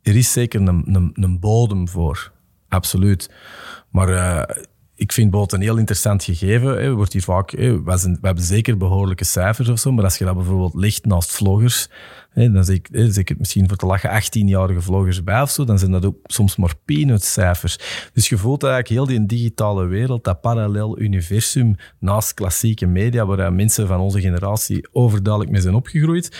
er 0.02 0.16
is 0.16 0.32
zeker 0.32 0.60
een, 0.60 0.94
een, 0.94 1.12
een 1.14 1.40
bodem 1.40 1.88
voor. 1.88 2.32
Absoluut. 2.68 3.30
Maar 3.90 4.08
uh, 4.08 4.56
ik 5.02 5.12
vind 5.12 5.30
bijvoorbeeld 5.30 5.60
een 5.60 5.68
heel 5.68 5.78
interessant 5.78 6.24
gegeven. 6.24 6.82
Hè, 6.82 6.94
wordt 6.94 7.12
hier 7.12 7.22
vaak, 7.22 7.50
hè, 7.50 7.82
we, 7.82 7.96
zijn, 7.96 8.18
hebben 8.20 8.44
zeker 8.44 8.76
behoorlijke 8.76 9.24
cijfers 9.24 9.68
of 9.68 9.78
zo, 9.78 9.92
maar 9.92 10.04
als 10.04 10.18
je 10.18 10.24
dat 10.24 10.34
bijvoorbeeld 10.34 10.74
ligt 10.74 11.04
naast 11.04 11.32
vloggers, 11.32 11.88
hè, 12.30 12.52
dan 12.52 12.64
zeg 12.64 12.76
ik, 12.76 12.88
hè, 12.92 13.34
misschien 13.38 13.68
voor 13.68 13.76
te 13.76 13.86
lachen 13.86 14.22
18-jarige 14.22 14.80
vloggers 14.80 15.24
bij 15.24 15.42
of 15.42 15.50
zo, 15.50 15.64
dan 15.64 15.78
zijn 15.78 15.90
dat 15.90 16.04
ook 16.04 16.16
soms 16.22 16.56
maar 16.56 16.74
peanut-cijfers. 16.84 17.78
Dus 18.12 18.28
je 18.28 18.38
voelt 18.38 18.62
eigenlijk 18.62 18.92
heel 18.94 19.18
die 19.18 19.26
digitale 19.26 19.86
wereld, 19.86 20.24
dat 20.24 20.40
parallel 20.40 20.98
universum 20.98 21.76
naast 21.98 22.34
klassieke 22.34 22.86
media, 22.86 23.26
waar 23.26 23.52
mensen 23.52 23.86
van 23.86 24.00
onze 24.00 24.20
generatie 24.20 24.88
overduidelijk 24.92 25.52
mee 25.52 25.62
zijn 25.62 25.74
opgegroeid, 25.74 26.36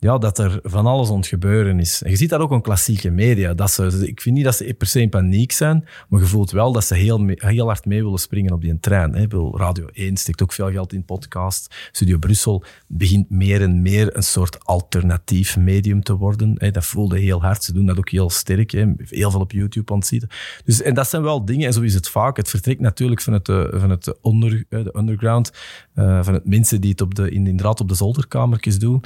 ja, 0.00 0.18
dat 0.18 0.38
er 0.38 0.60
van 0.62 0.86
alles 0.86 1.08
het 1.08 1.26
gebeuren 1.26 1.78
is. 1.78 2.02
En 2.02 2.10
je 2.10 2.16
ziet 2.16 2.30
dat 2.30 2.40
ook 2.40 2.52
in 2.52 2.60
klassieke 2.60 3.10
media. 3.10 3.54
Dat 3.54 3.70
ze, 3.70 4.06
ik 4.06 4.20
vind 4.20 4.34
niet 4.34 4.44
dat 4.44 4.56
ze 4.56 4.74
per 4.78 4.86
se 4.86 5.00
in 5.00 5.08
paniek 5.08 5.52
zijn, 5.52 5.84
maar 6.08 6.20
je 6.20 6.26
voelt 6.26 6.50
wel 6.50 6.72
dat 6.72 6.84
ze 6.84 6.94
heel, 6.94 7.26
heel 7.26 7.66
hard 7.66 7.84
mee 7.84 8.02
willen 8.02 8.18
springen 8.18 8.52
op 8.52 8.60
die 8.60 8.80
trein. 8.80 9.14
Hè. 9.14 9.26
Radio 9.52 9.86
1 9.92 10.16
steekt 10.16 10.42
ook 10.42 10.52
veel 10.52 10.70
geld 10.70 10.92
in 10.92 11.04
podcast. 11.04 11.74
Studio 11.92 12.18
Brussel 12.18 12.64
begint 12.86 13.30
meer 13.30 13.62
en 13.62 13.82
meer 13.82 14.16
een 14.16 14.22
soort 14.22 14.64
alternatief 14.64 15.56
medium 15.56 16.02
te 16.02 16.16
worden. 16.16 16.54
Hè. 16.58 16.70
Dat 16.70 16.84
voelde 16.84 17.18
heel 17.18 17.42
hard. 17.42 17.64
Ze 17.64 17.72
doen 17.72 17.86
dat 17.86 17.98
ook 17.98 18.10
heel 18.10 18.30
sterk. 18.30 18.70
Hè. 18.70 18.92
Heel 18.96 19.30
veel 19.30 19.40
op 19.40 19.52
YouTube 19.52 19.92
aan 19.92 19.98
het 19.98 20.06
zien. 20.06 20.22
Dus, 20.64 20.82
en 20.82 20.94
dat 20.94 21.08
zijn 21.08 21.22
wel 21.22 21.44
dingen, 21.44 21.66
en 21.66 21.72
zo 21.72 21.80
is 21.80 21.94
het 21.94 22.08
vaak. 22.08 22.36
Het 22.36 22.48
vertrekt 22.48 22.80
natuurlijk 22.80 23.20
van 23.20 23.32
het, 23.32 23.46
van 23.70 23.90
het 23.90 24.14
onder, 24.20 24.64
de 24.68 24.94
underground, 24.96 25.52
uh, 25.94 26.22
van 26.22 26.34
het 26.34 26.44
mensen 26.44 26.80
die 26.80 26.90
het 26.90 27.00
op 27.00 27.14
de, 27.14 27.30
inderdaad 27.30 27.80
op 27.80 27.88
de 27.88 27.94
zolderkamertjes 27.94 28.78
doen 28.78 29.04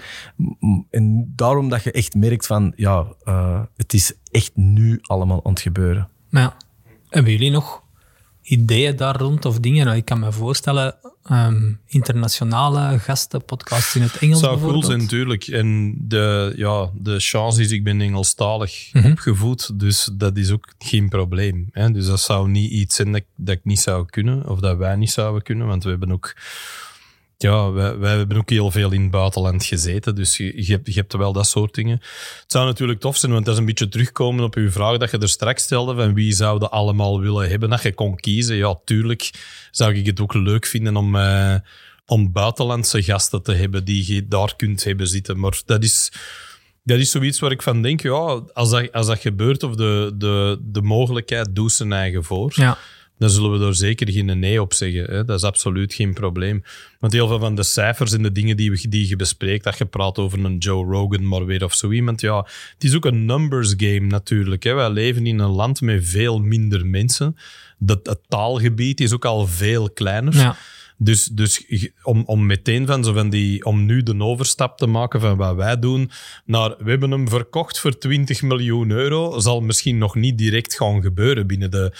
en 0.90 1.32
daarom 1.36 1.68
dat 1.68 1.82
je 1.82 1.92
echt 1.92 2.14
merkt 2.14 2.46
van, 2.46 2.72
ja, 2.76 3.06
uh, 3.24 3.60
het 3.76 3.92
is 3.92 4.12
echt 4.30 4.50
nu 4.54 4.98
allemaal 5.02 5.44
aan 5.44 5.52
het 5.52 5.60
gebeuren. 5.60 6.08
Maar 6.28 6.42
ja, 6.42 6.56
hebben 7.08 7.32
jullie 7.32 7.50
nog 7.50 7.82
ideeën 8.42 8.96
daar 8.96 9.16
rond 9.16 9.44
of 9.44 9.60
dingen? 9.60 9.84
Nou, 9.84 9.96
ik 9.96 10.04
kan 10.04 10.20
me 10.20 10.32
voorstellen, 10.32 10.94
um, 11.30 11.80
internationale 11.86 12.98
gasten, 12.98 13.44
podcasts 13.44 13.96
in 13.96 14.02
het 14.02 14.18
Engels 14.18 14.40
zou 14.40 14.60
cool 14.60 14.82
zijn, 14.82 14.98
natuurlijk. 14.98 15.46
En 15.46 15.94
de, 15.98 16.52
ja, 16.56 16.90
de 16.94 17.20
chance 17.20 17.60
is, 17.60 17.70
ik 17.70 17.84
ben 17.84 18.00
Engelstalig 18.00 18.90
mm 18.92 19.02
-hmm. 19.02 19.10
opgevoed, 19.10 19.78
dus 19.80 20.10
dat 20.12 20.36
is 20.36 20.50
ook 20.50 20.74
geen 20.78 21.08
probleem. 21.08 21.68
Hè? 21.72 21.90
Dus 21.90 22.06
dat 22.06 22.20
zou 22.20 22.48
niet 22.48 22.70
iets 22.70 22.94
zijn 22.94 23.12
dat, 23.12 23.22
dat 23.36 23.54
ik 23.54 23.64
niet 23.64 23.80
zou 23.80 24.06
kunnen, 24.06 24.48
of 24.48 24.60
dat 24.60 24.76
wij 24.76 24.96
niet 24.96 25.10
zouden 25.10 25.42
kunnen, 25.42 25.66
want 25.66 25.84
we 25.84 25.90
hebben 25.90 26.12
ook 26.12 26.34
ja, 27.42 27.70
wij, 27.72 28.16
hebben 28.16 28.36
ook 28.36 28.50
heel 28.50 28.70
veel 28.70 28.92
in 28.92 29.02
het 29.02 29.10
buitenland 29.10 29.64
gezeten, 29.64 30.14
dus 30.14 30.36
je, 30.36 30.66
je, 30.66 30.72
hebt, 30.72 30.86
je 30.86 30.92
hebt 30.92 31.12
wel 31.12 31.32
dat 31.32 31.46
soort 31.46 31.74
dingen. 31.74 31.98
Het 32.40 32.44
zou 32.46 32.66
natuurlijk 32.66 33.00
tof 33.00 33.16
zijn, 33.16 33.32
want 33.32 33.44
dat 33.44 33.54
is 33.54 33.60
een 33.60 33.66
beetje 33.66 33.88
terugkomen 33.88 34.44
op 34.44 34.54
uw 34.54 34.70
vraag 34.70 34.98
dat 34.98 35.10
je 35.10 35.18
er 35.18 35.28
straks 35.28 35.62
stelde, 35.62 35.94
van 35.94 36.14
wie 36.14 36.32
zouden 36.32 36.70
allemaal 36.70 37.20
willen 37.20 37.48
hebben, 37.48 37.70
dat 37.70 37.82
je 37.82 37.94
kon 37.94 38.16
kiezen. 38.16 38.56
Ja, 38.56 38.80
tuurlijk 38.84 39.30
zou 39.70 39.94
ik 39.94 40.06
het 40.06 40.20
ook 40.20 40.34
leuk 40.34 40.66
vinden 40.66 40.96
om, 40.96 41.14
uh, 41.16 41.54
om 42.06 42.32
buitenlandse 42.32 43.02
gasten 43.02 43.42
te 43.42 43.52
hebben 43.52 43.84
die 43.84 44.14
je 44.14 44.28
daar 44.28 44.56
kunt 44.56 44.84
hebben 44.84 45.06
zitten, 45.06 45.38
maar 45.38 45.60
dat 45.66 45.82
is... 45.82 46.12
Dat 46.84 46.98
is 46.98 47.10
zoiets 47.10 47.38
waar 47.38 47.50
ik 47.50 47.62
van 47.62 47.82
denk, 47.82 48.02
ja, 48.02 48.42
als 48.52 48.70
dat, 48.70 48.92
als 48.92 49.06
dat 49.06 49.18
gebeurt 49.18 49.62
of 49.62 49.74
de, 49.74 50.12
de, 50.14 50.58
de 50.62 50.82
mogelijkheid 50.82 51.54
doet 51.54 51.72
zijn 51.72 51.92
eigen 51.92 52.24
voor. 52.24 52.52
Ja 52.54 52.78
dan 53.22 53.30
zullen 53.30 53.58
we 53.58 53.66
er 53.66 53.74
zeker 53.74 54.12
geen 54.12 54.38
nee 54.38 54.60
op 54.60 54.72
zeggen. 54.72 55.04
Hè? 55.04 55.24
Dat 55.24 55.38
is 55.38 55.44
absoluut 55.44 55.94
geen 55.94 56.14
probleem. 56.14 56.62
Want 56.98 57.12
heel 57.12 57.28
veel 57.28 57.38
van 57.38 57.54
de 57.54 57.62
cijfers 57.62 58.12
en 58.12 58.22
de 58.22 58.32
dingen 58.32 58.56
die, 58.56 58.70
we, 58.70 58.88
die 58.88 59.08
je 59.08 59.16
bespreekt, 59.16 59.64
dat 59.64 59.78
je 59.78 59.84
praat 59.84 60.18
over 60.18 60.44
een 60.44 60.58
Joe 60.58 60.84
Rogan, 60.84 61.28
maar 61.28 61.44
weer 61.44 61.64
of 61.64 61.74
zo 61.74 61.90
iemand, 61.90 62.20
ja, 62.20 62.46
het 62.74 62.84
is 62.84 62.94
ook 62.94 63.04
een 63.04 63.24
numbers 63.24 63.74
game 63.76 64.06
natuurlijk. 64.06 64.62
Hè? 64.62 64.74
Wij 64.74 64.90
leven 64.90 65.26
in 65.26 65.38
een 65.38 65.50
land 65.50 65.80
met 65.80 66.08
veel 66.08 66.38
minder 66.38 66.86
mensen. 66.86 67.36
Dat, 67.78 68.06
het 68.06 68.20
taalgebied 68.28 69.00
is 69.00 69.12
ook 69.12 69.24
al 69.24 69.46
veel 69.46 69.90
kleiner. 69.90 70.36
Ja. 70.36 70.56
Dus, 70.96 71.24
dus 71.24 71.66
om, 72.02 72.22
om 72.26 72.46
meteen 72.46 72.86
van 72.86 73.04
zo 73.04 73.12
van 73.12 73.30
die, 73.30 73.64
om 73.64 73.84
nu 73.84 74.02
de 74.02 74.18
overstap 74.18 74.78
te 74.78 74.86
maken 74.86 75.20
van 75.20 75.36
wat 75.36 75.56
wij 75.56 75.78
doen 75.78 76.10
naar 76.44 76.74
we 76.78 76.90
hebben 76.90 77.10
hem 77.10 77.28
verkocht 77.28 77.78
voor 77.78 77.98
20 77.98 78.42
miljoen 78.42 78.90
euro, 78.90 79.40
zal 79.40 79.60
misschien 79.60 79.98
nog 79.98 80.14
niet 80.14 80.38
direct 80.38 80.76
gaan 80.76 81.02
gebeuren 81.02 81.46
binnen 81.46 81.70
de 81.70 81.92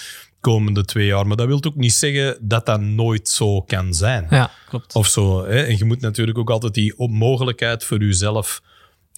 komende 0.42 0.84
twee 0.84 1.06
jaar. 1.06 1.26
Maar 1.26 1.36
dat 1.36 1.46
wil 1.46 1.64
ook 1.64 1.76
niet 1.76 1.92
zeggen 1.92 2.38
dat 2.40 2.66
dat 2.66 2.80
nooit 2.80 3.28
zo 3.28 3.60
kan 3.60 3.94
zijn. 3.94 4.26
Ja, 4.30 4.50
klopt. 4.68 4.94
Of 4.94 5.06
zo. 5.06 5.44
Hè? 5.44 5.62
En 5.62 5.78
je 5.78 5.84
moet 5.84 6.00
natuurlijk 6.00 6.38
ook 6.38 6.50
altijd 6.50 6.74
die 6.74 6.94
mogelijkheid 6.96 7.84
voor 7.84 7.98
jezelf 7.98 8.62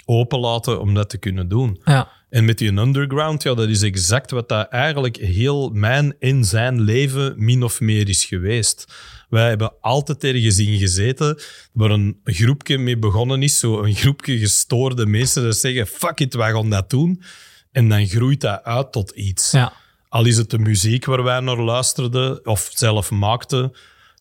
openlaten 0.05 0.81
om 0.81 0.95
dat 0.95 1.11
te 1.11 1.19
kunnen 1.19 1.49
doen. 1.49 1.81
Ja. 1.85 2.09
En 2.31 2.45
met 2.45 2.59
die 2.59 2.73
underground, 2.73 3.43
ja, 3.43 3.55
dat 3.55 3.69
is 3.69 3.83
exact 3.83 4.31
wat 4.31 4.49
dat 4.49 4.69
eigenlijk 4.69 5.17
heel 5.17 5.71
mijn 5.71 6.17
in 6.19 6.45
zijn 6.45 6.81
leven 6.81 7.35
min 7.37 7.63
of 7.63 7.81
meer 7.81 8.09
is 8.09 8.25
geweest. 8.25 8.95
Wij 9.29 9.49
hebben 9.49 9.73
altijd 9.81 10.25
ergens 10.25 10.59
in 10.59 10.79
gezeten 10.79 11.39
waar 11.73 11.91
een 11.91 12.21
groepje 12.25 12.79
mee 12.79 12.99
begonnen 12.99 13.43
is, 13.43 13.59
zo 13.59 13.83
een 13.83 13.95
groepje 13.95 14.39
gestoorde 14.39 15.07
mensen 15.07 15.43
dat 15.43 15.57
zeggen, 15.57 15.87
fuck 15.87 16.21
it, 16.21 16.35
wij 16.35 16.53
gaan 16.53 16.71
dat 16.71 16.91
doen. 16.91 17.23
En 17.73 17.89
dan 17.89 18.07
groeit 18.07 18.41
dat 18.41 18.63
uit 18.63 18.93
tot 18.93 19.11
iets. 19.11 19.51
Ja. 19.51 19.73
Al 20.15 20.27
is 20.27 20.37
het 20.37 20.51
de 20.51 20.59
muziek 20.59 21.05
waar 21.05 21.23
wij 21.23 21.41
naar 21.41 21.61
luisterden 21.61 22.47
of 22.47 22.71
zelf 22.75 23.11
maakten, 23.11 23.73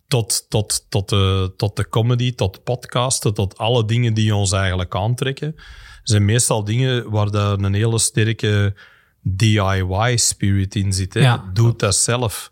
tot, 0.07 0.45
tot, 0.49 0.85
tot, 0.89 1.09
de, 1.09 1.53
tot 1.57 1.75
de 1.75 1.89
comedy, 1.89 2.35
tot 2.35 2.63
podcasten, 2.63 3.33
tot 3.33 3.57
alle 3.57 3.85
dingen 3.85 4.13
die 4.13 4.35
ons 4.35 4.51
eigenlijk 4.51 4.95
aantrekken, 4.95 5.55
zijn 6.03 6.25
meestal 6.25 6.63
dingen 6.63 7.09
waar 7.09 7.31
dat 7.31 7.63
een 7.63 7.73
hele 7.73 7.99
sterke 7.99 8.75
DIY-spirit 9.21 10.75
in 10.75 10.93
zit. 10.93 11.13
Hè. 11.13 11.19
Ja. 11.19 11.49
Doe 11.53 11.73
dat 11.77 11.95
zelf. 11.95 12.51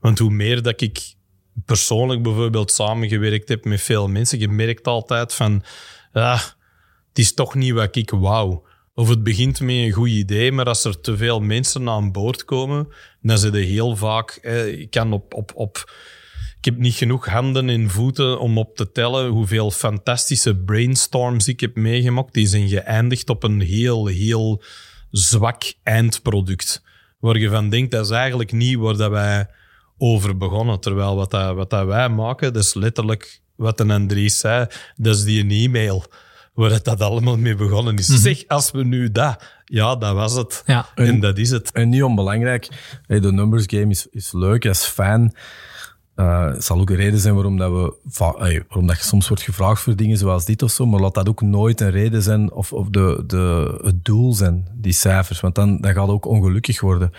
Want 0.00 0.18
hoe 0.18 0.30
meer 0.30 0.62
dat 0.62 0.80
ik 0.80 1.14
persoonlijk 1.64 2.22
bijvoorbeeld 2.22 2.70
samengewerkt 2.72 3.48
heb 3.48 3.64
met 3.64 3.82
veel 3.82 4.08
mensen, 4.08 4.38
je 4.38 4.48
merkt 4.48 4.86
altijd 4.86 5.34
van, 5.34 5.62
ah, 6.12 6.42
het 7.08 7.18
is 7.18 7.34
toch 7.34 7.54
niet 7.54 7.72
wat 7.72 7.96
ik 7.96 8.10
wou. 8.10 8.58
Of 8.98 9.08
het 9.08 9.22
begint 9.22 9.60
met 9.60 9.74
een 9.74 9.90
goed 9.90 10.08
idee, 10.08 10.52
maar 10.52 10.64
als 10.64 10.84
er 10.84 11.00
te 11.00 11.16
veel 11.16 11.40
mensen 11.40 11.88
aan 11.88 12.12
boord 12.12 12.44
komen, 12.44 12.88
dan 13.22 13.38
zit 13.38 13.52
je 13.52 13.58
heel 13.58 13.96
vaak, 13.96 14.30
eh, 14.30 14.66
ik 14.66 14.90
kan 14.90 15.12
op, 15.12 15.34
op, 15.34 15.52
op, 15.54 15.92
ik 16.58 16.64
heb 16.64 16.76
niet 16.76 16.94
genoeg 16.94 17.26
handen 17.26 17.68
en 17.68 17.90
voeten 17.90 18.40
om 18.40 18.58
op 18.58 18.76
te 18.76 18.92
tellen 18.92 19.28
hoeveel 19.28 19.70
fantastische 19.70 20.56
brainstorms 20.56 21.48
ik 21.48 21.60
heb 21.60 21.76
meegemaakt. 21.76 22.34
Die 22.34 22.46
zijn 22.46 22.68
geëindigd 22.68 23.30
op 23.30 23.42
een 23.42 23.60
heel, 23.60 24.06
heel 24.06 24.62
zwak 25.10 25.62
eindproduct. 25.82 26.82
Waar 27.18 27.38
je 27.38 27.48
van 27.48 27.68
denkt, 27.68 27.90
dat 27.90 28.04
is 28.04 28.10
eigenlijk 28.10 28.52
niet 28.52 28.76
waar 28.76 28.96
dat 28.96 29.10
wij 29.10 29.46
over 29.98 30.36
begonnen. 30.36 30.80
Terwijl 30.80 31.16
wat, 31.16 31.30
dat, 31.30 31.54
wat 31.54 31.70
dat 31.70 31.86
wij 31.86 32.08
maken, 32.08 32.52
dat 32.52 32.62
is 32.62 32.74
letterlijk 32.74 33.40
wat 33.56 33.80
een 33.80 33.90
Andries 33.90 34.38
zei, 34.38 34.66
dat 34.96 35.16
is 35.16 35.22
die 35.22 35.64
e-mail 35.64 36.04
waar 36.56 36.70
het 36.70 36.84
dat 36.84 37.00
allemaal 37.00 37.36
mee 37.38 37.54
begonnen 37.54 37.96
is. 37.96 38.06
Zeg, 38.06 38.44
als 38.46 38.70
we 38.70 38.84
nu 38.84 39.12
dat... 39.12 39.44
Ja, 39.64 39.96
dat 39.96 40.14
was 40.14 40.34
het. 40.34 40.62
Ja. 40.66 40.86
En 40.94 41.20
dat 41.20 41.38
is 41.38 41.50
het. 41.50 41.72
En 41.72 41.88
niet 41.88 42.02
onbelangrijk, 42.02 42.68
hey, 43.06 43.20
de 43.20 43.32
numbers 43.32 43.64
game 43.66 43.90
is, 43.90 44.06
is 44.10 44.32
leuk, 44.32 44.66
als 44.66 44.84
fan. 44.84 45.34
Eh, 46.14 46.46
het 46.46 46.64
zal 46.64 46.80
ook 46.80 46.90
een 46.90 46.96
reden 46.96 47.18
zijn 47.20 47.34
waarom, 47.34 47.56
dat 47.56 47.70
we, 47.70 47.94
hey, 48.38 48.64
waarom 48.68 48.86
dat 48.86 48.96
je 48.96 49.02
soms 49.04 49.28
wordt 49.28 49.42
gevraagd 49.42 49.82
voor 49.82 49.96
dingen 49.96 50.16
zoals 50.16 50.44
dit 50.44 50.62
of 50.62 50.70
zo, 50.70 50.86
maar 50.86 51.00
laat 51.00 51.14
dat 51.14 51.28
ook 51.28 51.40
nooit 51.40 51.80
een 51.80 51.90
reden 51.90 52.22
zijn 52.22 52.52
of, 52.52 52.72
of 52.72 52.88
de, 52.88 53.24
de, 53.26 53.78
het 53.82 54.04
doel 54.04 54.34
zijn, 54.34 54.66
die 54.74 54.92
cijfers. 54.92 55.40
Want 55.40 55.54
dan, 55.54 55.80
dan 55.80 55.92
gaat 55.92 56.02
het 56.06 56.10
ook 56.16 56.26
ongelukkig 56.26 56.80
worden. 56.80 57.10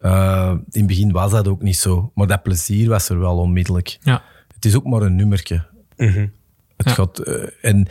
Eh, 0.00 0.52
in 0.70 0.78
het 0.80 0.86
begin 0.86 1.12
was 1.12 1.30
dat 1.30 1.48
ook 1.48 1.62
niet 1.62 1.76
zo, 1.78 2.10
maar 2.14 2.26
dat 2.26 2.42
plezier 2.42 2.88
was 2.88 3.08
er 3.08 3.18
wel 3.18 3.38
onmiddellijk. 3.38 3.98
Ja. 4.02 4.22
Het 4.54 4.64
is 4.64 4.76
ook 4.76 4.84
maar 4.84 5.02
een 5.02 5.16
nummertje. 5.16 5.64
Het 5.96 6.30
Ja. 6.76 6.92
gaat, 6.92 7.18
eh, 7.18 7.44
en 7.60 7.88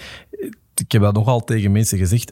ik 0.81 0.91
heb 0.91 1.01
dat 1.01 1.13
nogal 1.13 1.43
tegen 1.43 1.71
mensen 1.71 1.97
gezegd. 1.97 2.31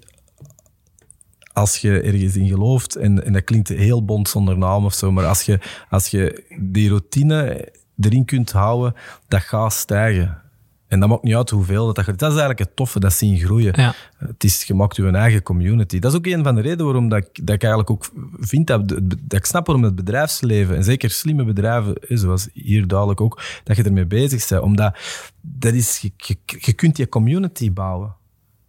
Als 1.54 1.78
je 1.78 2.02
ergens 2.02 2.36
in 2.36 2.48
gelooft, 2.48 2.96
en, 2.96 3.26
en 3.26 3.34
dat 3.34 3.44
klinkt 3.44 3.68
heel 3.68 4.06
bond 4.06 4.30
zonder 4.30 4.58
naam 4.58 4.86
of 4.86 4.94
zo, 4.94 5.12
maar 5.12 5.26
als 5.26 5.42
je, 5.42 5.60
als 5.90 6.08
je 6.08 6.44
die 6.60 6.90
routine 6.90 7.68
erin 8.00 8.26
kunt 8.26 8.52
houden, 8.52 8.94
dat 9.28 9.42
gaat 9.42 9.74
stijgen. 9.74 10.42
En 10.88 11.00
dat 11.00 11.10
maakt 11.10 11.24
niet 11.24 11.36
uit 11.36 11.50
hoeveel 11.50 11.86
dat, 11.86 11.96
dat. 11.96 12.06
Dat 12.06 12.22
is 12.22 12.28
eigenlijk 12.28 12.60
het 12.60 12.76
toffe, 12.76 13.00
dat 13.00 13.14
zien 13.14 13.38
groeien. 13.38 13.74
Ja. 13.76 13.94
Het 14.18 14.44
is, 14.44 14.64
je 14.64 14.74
maakt 14.74 14.96
je 14.96 15.12
eigen 15.12 15.44
community. 15.44 16.00
Dat 16.00 16.12
is 16.12 16.18
ook 16.18 16.26
een 16.26 16.44
van 16.44 16.56
de 16.56 16.62
redenen 16.62 16.86
waarom 16.86 17.10
dat 17.10 17.20
ik, 17.20 17.46
dat 17.46 17.56
ik 17.56 17.62
eigenlijk 17.62 17.90
ook 17.90 18.10
vind 18.40 18.68
dat, 18.68 18.88
dat 18.88 19.40
ik 19.40 19.46
snap 19.46 19.66
waarom 19.66 19.84
het 19.84 19.96
bedrijfsleven, 19.96 20.76
en 20.76 20.84
zeker 20.84 21.10
slimme 21.10 21.44
bedrijven, 21.44 21.96
zoals 22.08 22.50
hier 22.54 22.88
duidelijk 22.88 23.22
ook, 23.22 23.42
dat 23.64 23.76
je 23.76 23.84
ermee 23.84 24.06
bezig 24.06 24.48
bent. 24.48 24.62
Omdat 24.62 24.98
dat 25.42 25.74
is, 25.74 25.98
je, 25.98 26.12
je, 26.18 26.38
je 26.46 26.74
kunt 26.74 26.98
je 26.98 27.10
community 27.10 27.74
bouwen. 27.74 28.16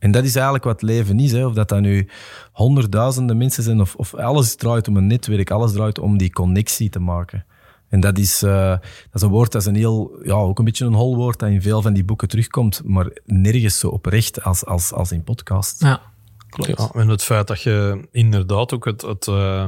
En 0.01 0.11
dat 0.11 0.25
is 0.25 0.35
eigenlijk 0.35 0.65
wat 0.65 0.83
leven 0.83 1.21
is. 1.21 1.33
Hè. 1.33 1.47
Of 1.47 1.55
dat 1.55 1.69
dat 1.69 1.81
nu 1.81 2.09
honderdduizenden 2.53 3.37
mensen 3.37 3.63
zijn, 3.63 3.81
of, 3.81 3.95
of 3.95 4.15
alles 4.15 4.55
draait 4.57 4.89
om 4.89 4.97
een 4.97 5.07
netwerk, 5.07 5.51
alles 5.51 5.73
draait 5.73 5.99
om 5.99 6.19
die 6.19 6.33
connectie 6.33 6.89
te 6.91 6.99
maken. 7.01 7.45
En 7.89 8.01
dat 8.01 8.19
is, 8.19 8.43
eh, 8.43 8.71
dat 8.71 8.81
is 9.15 9.23
een 9.23 9.29
woord, 9.29 9.53
dat 9.53 9.61
is 9.61 9.67
een 9.67 9.75
heel, 9.75 10.19
ja, 10.23 10.35
ook 10.35 10.59
een 10.59 10.65
beetje 10.65 10.85
een 10.85 10.95
hol 10.95 11.17
woord 11.17 11.39
dat 11.39 11.49
in 11.49 11.63
veel 11.63 11.83
van 11.83 11.93
die 11.93 12.05
boeken 12.05 12.29
terugkomt, 12.29 12.81
maar 12.85 13.07
nergens 13.27 13.79
zo 13.79 13.89
oprecht 13.89 14.43
als, 14.43 14.65
als, 14.65 14.93
als 14.93 15.13
in 15.13 15.25
podcast. 15.25 15.81
Ja. 15.83 16.01
Klopt. 16.49 16.79
Ja, 16.95 17.01
en 17.01 17.09
het 17.09 17.23
feit 17.23 17.47
dat 17.47 17.63
je 17.63 18.09
inderdaad 18.13 18.75
ook 18.75 18.85
het... 18.85 19.03
het 19.03 19.27
eh, 19.29 19.67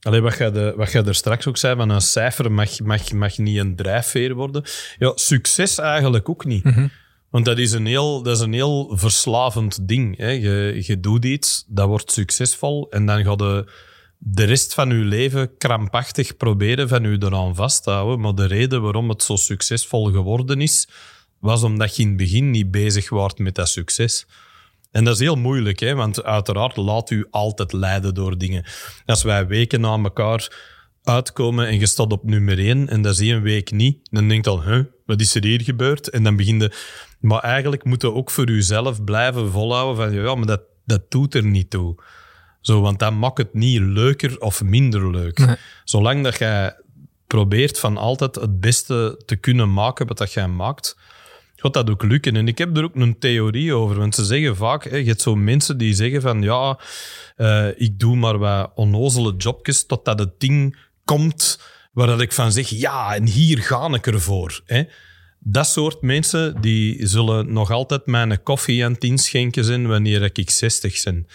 Allee, 0.00 0.20
wat 0.20 0.36
jij 0.36 0.50
de- 0.50 0.72
wat 0.76 0.92
jij 0.92 1.04
er 1.04 1.14
straks 1.14 1.46
ook 1.46 1.56
zei, 1.56 1.76
van 1.76 1.88
een 1.88 2.00
cijfer 2.00 2.52
mag, 2.52 2.80
mag, 2.80 3.12
mag 3.12 3.38
niet 3.38 3.58
een 3.58 3.76
drijfveer 3.76 4.34
worden. 4.34 4.62
Ja, 4.98 5.12
succes 5.14 5.78
eigenlijk 5.78 6.28
ook 6.28 6.44
niet. 6.44 6.64
Want 7.34 7.46
dat 7.46 7.58
is 7.58 7.72
een 7.72 7.86
heel, 7.86 8.22
dat 8.22 8.36
is 8.36 8.42
een 8.42 8.52
heel 8.52 8.92
verslavend 8.96 9.88
ding. 9.88 10.16
Hè. 10.16 10.30
Je, 10.30 10.82
je 10.86 11.00
doet 11.00 11.24
iets, 11.24 11.64
dat 11.68 11.86
wordt 11.86 12.12
succesvol 12.12 12.86
en 12.90 13.06
dan 13.06 13.24
ga 13.24 13.30
je 13.30 13.66
de 14.18 14.44
rest 14.44 14.74
van 14.74 14.88
je 14.88 14.94
leven 14.94 15.56
krampachtig 15.56 16.36
proberen 16.36 16.88
van 16.88 17.02
je 17.02 17.16
eraan 17.20 17.54
vast 17.54 17.82
te 17.82 17.90
houden. 17.90 18.20
Maar 18.20 18.34
de 18.34 18.46
reden 18.46 18.82
waarom 18.82 19.08
het 19.08 19.22
zo 19.22 19.36
succesvol 19.36 20.10
geworden 20.10 20.60
is, 20.60 20.88
was 21.38 21.62
omdat 21.62 21.96
je 21.96 22.02
in 22.02 22.08
het 22.08 22.16
begin 22.16 22.50
niet 22.50 22.70
bezig 22.70 23.08
was 23.08 23.34
met 23.36 23.54
dat 23.54 23.68
succes. 23.68 24.26
En 24.90 25.04
dat 25.04 25.14
is 25.14 25.20
heel 25.20 25.36
moeilijk, 25.36 25.80
hè? 25.80 25.94
want 25.94 26.22
uiteraard 26.22 26.76
laat 26.76 27.10
u 27.10 27.26
altijd 27.30 27.72
leiden 27.72 28.14
door 28.14 28.38
dingen. 28.38 28.64
Als 29.06 29.22
wij 29.22 29.46
weken 29.46 29.80
na 29.80 29.98
elkaar 29.98 30.48
uitkomen 31.02 31.66
en 31.66 31.78
je 31.78 31.86
staat 31.86 32.12
op 32.12 32.24
nummer 32.24 32.58
één 32.58 32.88
en 32.88 33.02
dat 33.02 33.12
is 33.20 33.28
één 33.28 33.42
week 33.42 33.70
niet, 33.70 33.98
dan 34.10 34.28
denk 34.28 34.44
je 34.44 34.50
al, 34.50 34.62
huh, 34.62 34.84
wat 35.06 35.20
is 35.20 35.34
er 35.34 35.44
hier 35.44 35.62
gebeurd? 35.62 36.10
En 36.10 36.22
dan 36.22 36.36
begin 36.36 36.60
je... 36.60 36.72
Maar 37.24 37.40
eigenlijk 37.40 37.84
moet 37.84 38.02
je 38.02 38.12
ook 38.12 38.30
voor 38.30 38.50
jezelf 38.50 39.04
blijven 39.04 39.50
volhouden 39.50 39.96
van, 39.96 40.22
ja, 40.22 40.34
maar 40.34 40.46
dat, 40.46 40.62
dat 40.84 41.10
doet 41.10 41.34
er 41.34 41.44
niet 41.44 41.70
toe. 41.70 42.02
Zo, 42.60 42.80
want 42.80 42.98
dat 42.98 43.12
maakt 43.12 43.38
het 43.38 43.54
niet 43.54 43.80
leuker 43.80 44.40
of 44.40 44.62
minder 44.62 45.10
leuk. 45.10 45.38
Nee. 45.38 45.56
Zolang 45.84 46.24
dat 46.24 46.38
jij 46.38 46.76
probeert 47.26 47.78
van 47.78 47.96
altijd 47.96 48.34
het 48.34 48.60
beste 48.60 49.22
te 49.26 49.36
kunnen 49.36 49.72
maken 49.72 50.06
wat 50.06 50.18
dat 50.18 50.32
jij 50.32 50.48
maakt, 50.48 50.96
gaat 51.56 51.72
dat 51.72 51.90
ook 51.90 52.02
lukken. 52.02 52.36
En 52.36 52.48
ik 52.48 52.58
heb 52.58 52.76
er 52.76 52.84
ook 52.84 52.94
een 52.94 53.18
theorie 53.18 53.74
over. 53.74 53.96
Want 53.96 54.14
ze 54.14 54.24
zeggen 54.24 54.56
vaak, 54.56 54.84
hè, 54.84 54.96
je 54.96 55.04
hebt 55.06 55.22
zo 55.22 55.36
mensen 55.36 55.78
die 55.78 55.94
zeggen 55.94 56.22
van 56.22 56.42
ja, 56.42 56.78
eh, 57.36 57.68
ik 57.76 57.98
doe 57.98 58.16
maar 58.16 58.38
wat 58.38 58.70
onnozele 58.74 59.34
jobjes 59.36 59.86
totdat 59.86 60.18
het 60.18 60.40
ding 60.40 60.76
komt 61.04 61.60
waar 61.92 62.06
dat 62.06 62.20
ik 62.20 62.32
van 62.32 62.52
zeg, 62.52 62.68
ja, 62.68 63.14
en 63.14 63.26
hier 63.26 63.58
ga 63.58 63.88
ik 63.94 64.06
ervoor. 64.06 64.60
Hè. 64.66 64.82
Dat 65.46 65.66
soort 65.66 66.02
mensen 66.02 66.60
die 66.60 67.06
zullen 67.06 67.52
nog 67.52 67.70
altijd 67.70 68.06
mijn 68.06 68.42
koffie 68.42 68.84
aan 68.84 68.92
het 68.92 69.04
inschenken 69.04 69.64
zijn 69.64 69.86
wanneer 69.86 70.22
ik 70.34 70.50
60 70.50 71.02
ben. 71.02 71.26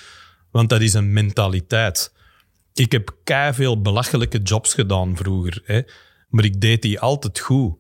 Want 0.52 0.70
dat 0.70 0.82
is 0.82 0.94
een 0.94 1.14
mentaliteit. 1.14 2.14
Ik 2.74 2.92
heb 2.92 3.16
veel 3.54 3.82
belachelijke 3.82 4.38
jobs 4.38 4.74
gedaan 4.74 5.18
vroeger. 5.18 5.62
Hè. 5.66 5.82
Maar 6.30 6.46
ik 6.46 6.62
deed 6.62 6.82
die 6.82 7.00
altijd 7.00 7.40
goed. 7.40 7.78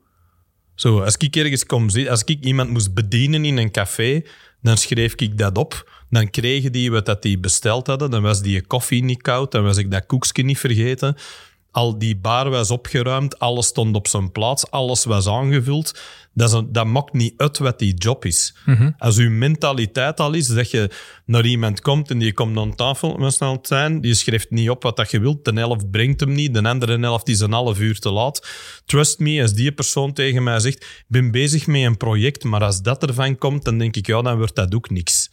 Zo, 0.75 1.01
als 1.01 1.17
ik 1.17 1.65
kom 1.65 1.89
als 2.07 2.23
ik 2.23 2.43
iemand 2.45 2.69
moest 2.69 2.93
bedienen 2.93 3.45
in 3.45 3.57
een 3.57 3.71
café, 3.71 4.21
dan 4.61 4.77
schreef 4.77 5.13
ik 5.13 5.37
dat 5.37 5.57
op. 5.57 5.91
Dan 6.09 6.29
kregen 6.29 6.71
die 6.71 6.91
wat 6.91 7.05
dat 7.05 7.21
die 7.21 7.39
besteld 7.39 7.87
hadden. 7.87 8.11
Dan 8.11 8.21
was 8.21 8.41
die 8.41 8.65
koffie 8.65 9.03
niet 9.03 9.21
koud. 9.21 9.51
Dan 9.51 9.63
was 9.63 9.77
ik 9.77 9.91
dat 9.91 10.05
koekje 10.05 10.43
niet 10.43 10.59
vergeten. 10.59 11.15
Al 11.71 11.97
die 11.99 12.17
bar 12.17 12.49
was 12.49 12.71
opgeruimd. 12.71 13.39
Alles 13.39 13.65
stond 13.67 13.95
op 13.95 14.07
zijn 14.07 14.31
plaats. 14.31 14.71
Alles 14.71 15.05
was 15.05 15.27
aangevuld. 15.27 15.99
Dat, 16.33 16.49
is 16.49 16.55
een- 16.55 16.71
dat 16.71 16.85
maakt 16.85 17.13
niet 17.13 17.33
uit 17.37 17.57
wat 17.57 17.79
die 17.79 17.93
job 17.93 18.25
is. 18.25 18.55
Als 18.97 19.17
uw 19.17 19.29
mentaliteit 19.29 20.19
al 20.19 20.33
is 20.33 20.47
dat 20.47 20.71
je 20.71 20.89
naar 21.25 21.45
iemand 21.45 21.81
komt 21.81 22.09
en 22.11 22.17
die 22.17 22.33
komt 22.33 22.57
aan 22.57 22.75
tafel, 22.75 23.31
zal 23.31 23.51
het 23.55 23.67
zijn? 23.67 24.01
Die 24.01 24.13
schrijft 24.13 24.49
niet 24.49 24.69
op 24.69 24.83
wat 24.83 24.95
dat 24.97 25.11
je 25.11 25.19
wilt. 25.19 25.45
De 25.45 25.51
helft 25.53 25.91
brengt 25.91 26.19
hem 26.19 26.31
niet. 26.31 26.53
De 26.53 26.63
andere 26.63 26.99
helft 26.99 27.27
is 27.27 27.39
een 27.39 27.51
half 27.53 27.79
uur 27.79 27.99
te 27.99 28.11
laat. 28.11 28.47
Trust 28.85 29.19
me, 29.19 29.41
als 29.41 29.53
die 29.53 29.71
persoon 29.71 30.13
tegen 30.13 30.43
mij 30.43 30.59
zegt, 30.59 30.77
ik 30.83 31.05
ben 31.07 31.31
bezig 31.31 31.67
met 31.67 31.81
een 31.81 31.97
project, 31.97 32.43
maar 32.43 32.63
als 32.63 32.81
dat 32.81 33.03
ervan 33.03 33.37
komt, 33.37 33.63
dan 33.63 33.77
denk 33.77 33.95
ik, 33.95 34.07
ja, 34.07 34.21
dan 34.21 34.37
wordt 34.37 34.55
dat 34.55 34.75
ook 34.75 34.89
niks. 34.89 35.29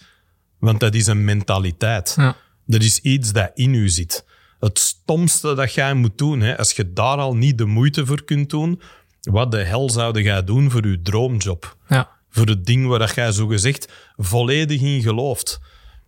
Want 0.59 0.81
dat 0.81 0.95
is 0.95 1.07
een 1.07 1.25
mentaliteit. 1.25 2.15
Ja. 2.17 2.37
Er 2.69 2.83
is 2.83 2.99
iets 2.99 3.33
dat 3.33 3.51
in 3.55 3.75
u 3.75 3.89
zit. 3.89 4.25
Het 4.61 4.79
stomste 4.79 5.55
dat 5.55 5.73
jij 5.73 5.95
moet 5.95 6.19
doen, 6.19 6.41
hè, 6.41 6.59
als 6.59 6.73
je 6.73 6.93
daar 6.93 7.17
al 7.17 7.37
niet 7.37 7.59
de 7.59 7.65
moeite 7.65 8.07
voor 8.07 8.25
kunt 8.25 8.51
doen, 8.51 8.81
wat 9.21 9.51
de 9.51 9.63
hel 9.63 9.91
zou 9.91 10.23
jij 10.23 10.45
doen 10.45 10.71
voor 10.71 10.87
je 10.87 11.03
droomjob? 11.03 11.77
Ja. 11.89 12.11
Voor 12.31 12.47
het 12.47 12.67
ding 12.67 12.87
waar 12.87 12.99
dat 12.99 13.15
jij 13.15 13.33
zogezegd 13.33 13.93
volledig 14.17 14.81
in 14.81 15.03
gelooft. 15.03 15.61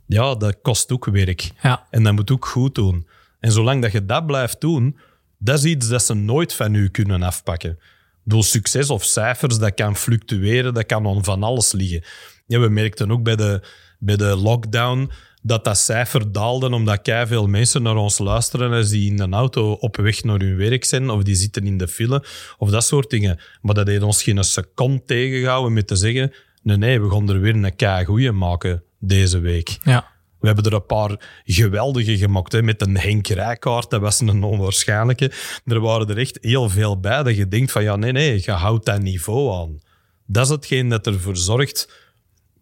Ja, 0.07 0.35
dat 0.35 0.59
kost 0.63 0.93
ook 0.93 1.05
werk. 1.05 1.51
Ja. 1.63 1.87
En 1.91 2.03
dat 2.03 2.13
moet 2.13 2.31
ook 2.31 2.47
goed 2.47 2.75
doen. 2.75 3.07
En 3.41 3.53
zolang 3.53 3.83
dat 3.83 3.93
je 3.93 4.05
dat 4.05 4.27
blijft 4.27 4.61
doen, 4.61 4.99
dat 5.39 5.59
is 5.59 5.65
iets 5.65 5.89
dat 5.89 6.03
ze 6.03 6.15
nooit 6.15 6.55
van 6.55 6.75
u 6.75 6.89
kunnen 6.89 7.23
afpakken. 7.23 7.79
Door 8.25 8.45
succes 8.45 8.91
of 8.91 9.05
cijfers, 9.05 9.59
dat 9.59 9.75
kan 9.75 9.97
fluctueren, 9.97 10.75
dat 10.75 10.87
kan 10.87 11.07
aan 11.07 11.25
van 11.25 11.43
alles 11.43 11.73
liggen. 11.73 12.05
Ja, 12.47 12.59
we 12.59 12.69
merkten 12.69 13.11
ook 13.11 13.23
bij 13.23 13.37
de, 13.37 13.63
bij 13.99 14.17
de 14.17 14.37
lockdown 14.37 15.11
dat 15.49 15.65
dat 15.65 15.79
cijfer 15.79 16.33
daalde 16.33 16.71
omdat 16.71 17.11
veel 17.27 17.47
mensen 17.47 17.83
naar 17.83 17.97
ons 17.97 18.19
luisteren 18.19 18.73
als 18.73 18.89
die 18.89 19.11
in 19.11 19.21
een 19.21 19.35
auto 19.35 19.73
op 19.73 19.97
weg 19.97 20.23
naar 20.23 20.39
hun 20.39 20.57
werk 20.57 20.85
zijn 20.85 21.11
of 21.11 21.23
die 21.23 21.35
zitten 21.35 21.67
in 21.67 21.79
de 21.79 21.89
file 21.89 22.25
of 22.59 22.71
dat 22.71 22.85
soort 22.85 23.11
dingen. 23.11 23.41
Maar 23.63 23.75
dat 23.75 23.87
heeft 23.87 24.03
ons 24.03 24.23
geen 24.23 24.45
seconde 24.45 25.03
tegengehouden 25.05 25.73
met 25.73 25.87
te 25.87 25.97
zeggen 25.97 26.33
nee, 26.63 26.77
nee, 26.77 27.01
we 27.01 27.11
gaan 27.11 27.29
er 27.29 27.41
weer 27.41 27.55
een 27.55 27.77
kei 27.77 28.05
goeie 28.05 28.33
maken 28.33 28.83
deze 28.99 29.39
week. 29.39 29.79
Ja. 29.83 30.17
We 30.41 30.47
hebben 30.47 30.65
er 30.65 30.73
een 30.73 30.87
paar 30.87 31.43
geweldige 31.45 32.19
gemaakt. 32.19 32.53
Hè, 32.53 32.63
met 32.63 32.83
een 32.83 32.99
Henk 32.99 33.27
Rijkaard, 33.27 33.91
dat 33.91 34.01
was 34.01 34.21
een 34.21 34.43
onwaarschijnlijke. 34.43 35.33
Er 35.65 35.81
waren 35.81 36.09
er 36.09 36.19
echt 36.19 36.39
heel 36.41 36.69
veel 36.69 37.01
bij 37.01 37.23
dat 37.23 37.37
je 37.37 37.49
denkt 37.49 37.73
van 37.73 37.83
ja, 37.83 37.97
nee, 37.97 38.13
nee, 38.13 38.41
je 38.45 38.51
houdt 38.51 38.87
dat 38.87 39.03
niveau 39.03 39.61
aan. 39.61 39.81
Dat 40.27 40.45
is 40.45 40.51
hetgeen 40.51 40.89
dat 40.89 41.07
ervoor 41.07 41.37
zorgt 41.37 41.89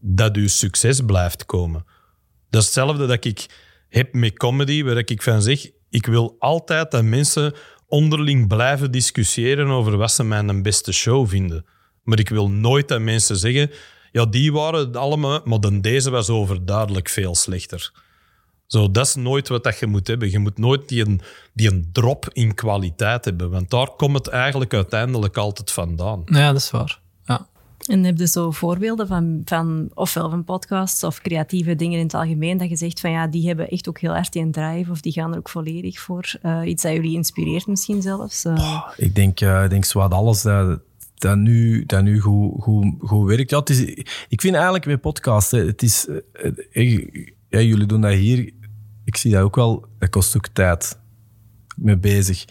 dat 0.00 0.36
je 0.36 0.48
succes 0.48 1.00
blijft 1.00 1.46
komen. 1.46 1.84
Dat 2.56 2.64
hetzelfde 2.64 3.06
dat 3.06 3.24
ik 3.24 3.46
heb 3.88 4.14
met 4.14 4.36
comedy, 4.36 4.84
waar 4.84 4.96
ik 4.96 5.22
van 5.22 5.42
zeg, 5.42 5.70
ik 5.90 6.06
wil 6.06 6.36
altijd 6.38 6.90
dat 6.90 7.04
mensen 7.04 7.54
onderling 7.86 8.48
blijven 8.48 8.90
discussiëren 8.90 9.68
over 9.68 9.96
wat 9.96 10.12
ze 10.12 10.24
mijn 10.24 10.62
beste 10.62 10.92
show 10.92 11.28
vinden. 11.28 11.66
Maar 12.02 12.18
ik 12.18 12.28
wil 12.28 12.50
nooit 12.50 12.88
dat 12.88 13.00
mensen 13.00 13.36
zeggen, 13.36 13.70
ja, 14.12 14.26
die 14.26 14.52
waren 14.52 14.94
allemaal, 14.94 15.40
maar 15.44 15.60
dan 15.60 15.80
deze 15.80 16.10
was 16.10 16.28
overduidelijk 16.28 17.08
veel 17.08 17.34
slechter. 17.34 17.92
Zo, 18.66 18.90
dat 18.90 19.06
is 19.06 19.14
nooit 19.14 19.48
wat 19.48 19.64
dat 19.64 19.78
je 19.78 19.86
moet 19.86 20.06
hebben. 20.06 20.30
Je 20.30 20.38
moet 20.38 20.58
nooit 20.58 20.88
die 20.88 21.06
een, 21.06 21.20
die 21.54 21.70
een 21.70 21.88
drop 21.92 22.28
in 22.32 22.54
kwaliteit 22.54 23.24
hebben, 23.24 23.50
want 23.50 23.70
daar 23.70 23.90
komt 23.96 24.16
het 24.16 24.28
eigenlijk 24.28 24.74
uiteindelijk 24.74 25.36
altijd 25.36 25.72
vandaan. 25.72 26.22
Ja, 26.24 26.52
dat 26.52 26.60
is 26.60 26.70
waar. 26.70 27.00
En 27.86 28.04
heb 28.04 28.18
je 28.18 28.26
zo 28.26 28.50
voorbeelden 28.50 29.06
van, 29.06 29.40
van 29.44 29.90
ofwel 29.94 30.30
van 30.30 30.44
podcasts 30.44 31.04
of 31.04 31.20
creatieve 31.20 31.74
dingen 31.74 31.98
in 31.98 32.04
het 32.04 32.14
algemeen, 32.14 32.58
dat 32.58 32.68
je 32.68 32.76
zegt 32.76 33.00
van 33.00 33.10
ja, 33.10 33.26
die 33.26 33.46
hebben 33.46 33.68
echt 33.68 33.88
ook 33.88 33.98
heel 33.98 34.16
erg 34.16 34.28
die 34.28 34.50
drive 34.50 34.90
of 34.90 35.00
die 35.00 35.12
gaan 35.12 35.32
er 35.32 35.38
ook 35.38 35.48
volledig 35.48 36.00
voor. 36.00 36.32
Uh, 36.42 36.60
iets 36.64 36.82
dat 36.82 36.92
jullie 36.92 37.14
inspireert 37.14 37.66
misschien 37.66 38.02
zelfs? 38.02 38.44
Uh. 38.44 38.86
ik 38.96 39.14
denk, 39.14 39.40
uh, 39.40 39.68
denk 39.68 39.84
zowat 39.84 40.12
alles 40.12 40.42
dat, 40.42 40.80
dat 41.14 41.36
nu, 41.36 41.86
dat 41.86 42.02
nu 42.02 42.20
goed, 42.20 42.62
goed, 42.62 42.94
goed 42.98 43.28
werkt. 43.28 43.50
Ja, 43.50 43.58
het 43.58 43.70
is, 43.70 43.80
ik 44.28 44.40
vind 44.40 44.54
eigenlijk 44.54 44.84
bij 44.84 44.98
podcasts, 44.98 45.50
het 45.50 45.82
is, 45.82 46.08
ja, 47.48 47.60
jullie 47.60 47.86
doen 47.86 48.00
dat 48.00 48.12
hier, 48.12 48.52
ik 49.04 49.16
zie 49.16 49.32
dat 49.32 49.42
ook 49.42 49.56
wel, 49.56 49.84
dat 49.98 50.10
kost 50.10 50.36
ook 50.36 50.48
tijd 50.48 50.98
mee 51.76 51.98
bezig. 51.98 52.44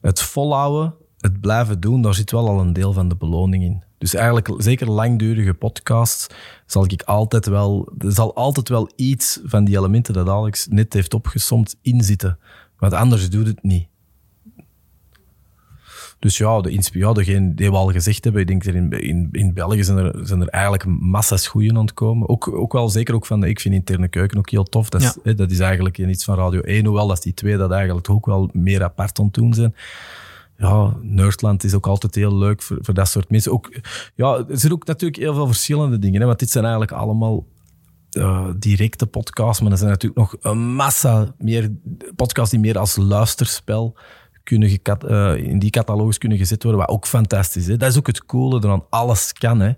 Het 0.00 0.20
volhouden, 0.20 0.94
het 1.18 1.40
blijven 1.40 1.80
doen, 1.80 2.02
daar 2.02 2.14
zit 2.14 2.30
wel 2.30 2.48
al 2.48 2.60
een 2.60 2.72
deel 2.72 2.92
van 2.92 3.08
de 3.08 3.16
beloning 3.16 3.62
in. 3.62 3.88
Dus 4.00 4.14
eigenlijk, 4.14 4.62
zeker 4.62 4.90
langdurige 4.90 5.54
podcasts, 5.54 6.26
zal 6.66 6.84
ik 6.84 7.02
altijd 7.02 7.46
wel, 7.46 7.92
er 7.98 8.12
zal 8.12 8.34
altijd 8.34 8.68
wel 8.68 8.90
iets 8.96 9.40
van 9.44 9.64
die 9.64 9.76
elementen 9.76 10.14
dat 10.14 10.28
Alex 10.28 10.66
net 10.70 10.92
heeft 10.92 11.14
opgesomd 11.14 11.76
inzitten. 11.82 12.38
Want 12.78 12.92
anders 12.92 13.30
doet 13.30 13.46
het 13.46 13.62
niet. 13.62 13.88
Dus 16.18 16.38
ja, 16.38 16.60
de, 16.60 16.88
ja 16.92 17.12
degene 17.12 17.54
die 17.54 17.70
we 17.70 17.76
al 17.76 17.92
gezegd 17.92 18.24
hebben, 18.24 18.42
ik 18.42 18.48
denk 18.48 18.64
dat 18.64 18.74
in, 18.74 18.90
in, 18.90 19.28
in 19.32 19.54
België 19.54 19.84
zijn 19.84 19.98
er, 19.98 20.26
zijn 20.26 20.40
er 20.40 20.48
eigenlijk 20.48 20.84
massa's 20.86 21.46
goeien 21.46 21.76
ontkomen. 21.76 22.28
Ook, 22.28 22.48
ook 22.48 22.72
wel 22.72 22.88
zeker 22.88 23.14
ook 23.14 23.26
van, 23.26 23.40
de, 23.40 23.48
ik 23.48 23.60
vind 23.60 23.74
interne 23.74 24.08
keuken 24.08 24.38
ook 24.38 24.50
heel 24.50 24.64
tof. 24.64 24.88
Dat 24.88 25.00
is, 25.00 25.16
hè, 25.22 25.34
dat 25.34 25.50
is 25.50 25.58
eigenlijk 25.58 25.98
iets 25.98 26.24
van 26.24 26.36
Radio 26.36 26.60
1, 26.60 26.84
hoewel 26.84 27.06
dat 27.06 27.22
die 27.22 27.34
twee 27.34 27.56
dat 27.56 27.70
eigenlijk 27.70 28.10
ook 28.10 28.26
wel 28.26 28.50
meer 28.52 28.82
apart 28.82 29.18
aan 29.18 29.28
doen 29.30 29.54
zijn 29.54 29.74
ja, 30.60 30.96
Nerdland 31.00 31.64
is 31.64 31.74
ook 31.74 31.86
altijd 31.86 32.14
heel 32.14 32.36
leuk 32.36 32.62
voor, 32.62 32.94
dat 32.94 33.08
soort 33.08 33.30
mensen. 33.30 33.52
Ook, 33.52 33.74
ja, 34.14 34.44
er 34.48 34.58
zijn 34.58 34.72
ook 34.72 34.86
natuurlijk 34.86 35.22
heel 35.22 35.34
veel 35.34 35.46
verschillende 35.46 35.98
dingen, 35.98 36.20
hè, 36.20 36.26
want 36.26 36.38
dit 36.38 36.50
zijn 36.50 36.64
eigenlijk 36.64 36.92
allemaal 36.92 37.46
uh, 38.12 38.48
directe 38.56 39.06
podcasts, 39.06 39.62
maar 39.62 39.72
er 39.72 39.78
zijn 39.78 39.90
natuurlijk 39.90 40.20
nog 40.20 40.36
een 40.40 40.58
massa 40.58 41.34
meer 41.38 41.70
podcasts 42.16 42.50
die 42.50 42.60
meer 42.60 42.78
als 42.78 42.96
luisterspel 42.96 43.96
kunnen 44.50 44.78
uh, 45.08 45.36
in 45.36 45.58
die 45.58 45.70
catalogus 45.70 46.18
kunnen 46.18 46.38
gezet 46.38 46.62
worden, 46.62 46.80
wat 46.80 46.90
ook 46.90 47.06
fantastisch 47.06 47.68
is. 47.68 47.78
Dat 47.78 47.90
is 47.90 47.98
ook 47.98 48.06
het 48.06 48.24
coole 48.24 48.60
eraan. 48.64 48.84
Alles 48.90 49.32
kan. 49.32 49.62
Ik 49.62 49.76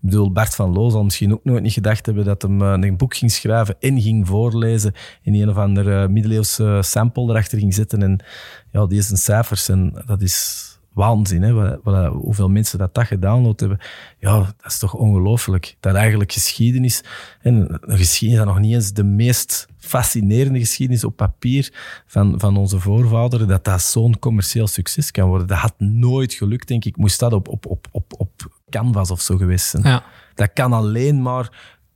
bedoel, 0.00 0.32
Bart 0.32 0.54
van 0.54 0.72
Loo 0.72 0.90
zal 0.90 1.04
misschien 1.04 1.32
ook 1.32 1.44
nooit 1.44 1.62
niet 1.62 1.72
gedacht 1.72 2.06
hebben 2.06 2.24
dat 2.24 2.42
hem 2.42 2.62
uh, 2.62 2.74
een 2.80 2.96
boek 2.96 3.16
ging 3.16 3.30
schrijven 3.30 3.76
en 3.80 4.00
ging 4.00 4.26
voorlezen 4.26 4.92
in 5.22 5.34
een 5.34 5.48
of 5.48 5.56
andere 5.56 6.02
uh, 6.02 6.08
middeleeuwse 6.08 6.78
sample 6.80 7.22
erachter 7.22 7.58
ging 7.58 7.74
zetten. 7.74 8.02
En 8.02 8.24
ja, 8.72 8.86
die 8.86 8.98
is 8.98 9.10
een 9.10 9.16
cijfers 9.16 9.68
en 9.68 10.02
dat 10.06 10.22
is 10.22 10.68
waanzin, 10.92 11.42
hè, 11.42 11.52
wat, 11.52 11.78
wat, 11.82 12.12
hoeveel 12.12 12.48
mensen 12.48 12.78
dat, 12.78 12.94
dat 12.94 13.06
gedownload 13.06 13.60
hebben. 13.60 13.78
Ja, 14.18 14.36
dat 14.38 14.72
is 14.72 14.78
toch 14.78 14.94
ongelooflijk. 14.94 15.76
Dat 15.80 15.94
eigenlijk 15.94 16.32
geschiedenis, 16.32 17.02
en 17.40 17.78
een 17.80 17.98
geschiedenis 17.98 18.44
dat 18.44 18.54
nog 18.54 18.62
niet 18.62 18.74
eens 18.74 18.92
de 18.92 19.04
meest 19.04 19.66
fascinerende 19.78 20.58
geschiedenis 20.58 21.04
op 21.04 21.16
papier 21.16 21.72
van, 22.06 22.40
van 22.40 22.56
onze 22.56 22.78
voorvaderen, 22.80 23.48
dat 23.48 23.64
dat 23.64 23.82
zo'n 23.82 24.18
commercieel 24.18 24.66
succes 24.66 25.10
kan 25.10 25.28
worden. 25.28 25.46
Dat 25.46 25.58
had 25.58 25.74
nooit 25.78 26.32
gelukt, 26.32 26.68
denk 26.68 26.84
ik. 26.84 26.96
Moest 26.96 27.18
dat 27.18 27.32
op, 27.32 27.48
op, 27.48 27.66
op, 27.66 27.86
op, 27.90 28.12
op 28.16 28.60
canvas 28.70 29.10
of 29.10 29.20
zo 29.20 29.36
geweest 29.36 29.66
zijn. 29.66 29.82
Ja. 29.82 30.04
Dat 30.34 30.52
kan 30.52 30.72
alleen 30.72 31.22
maar 31.22 31.50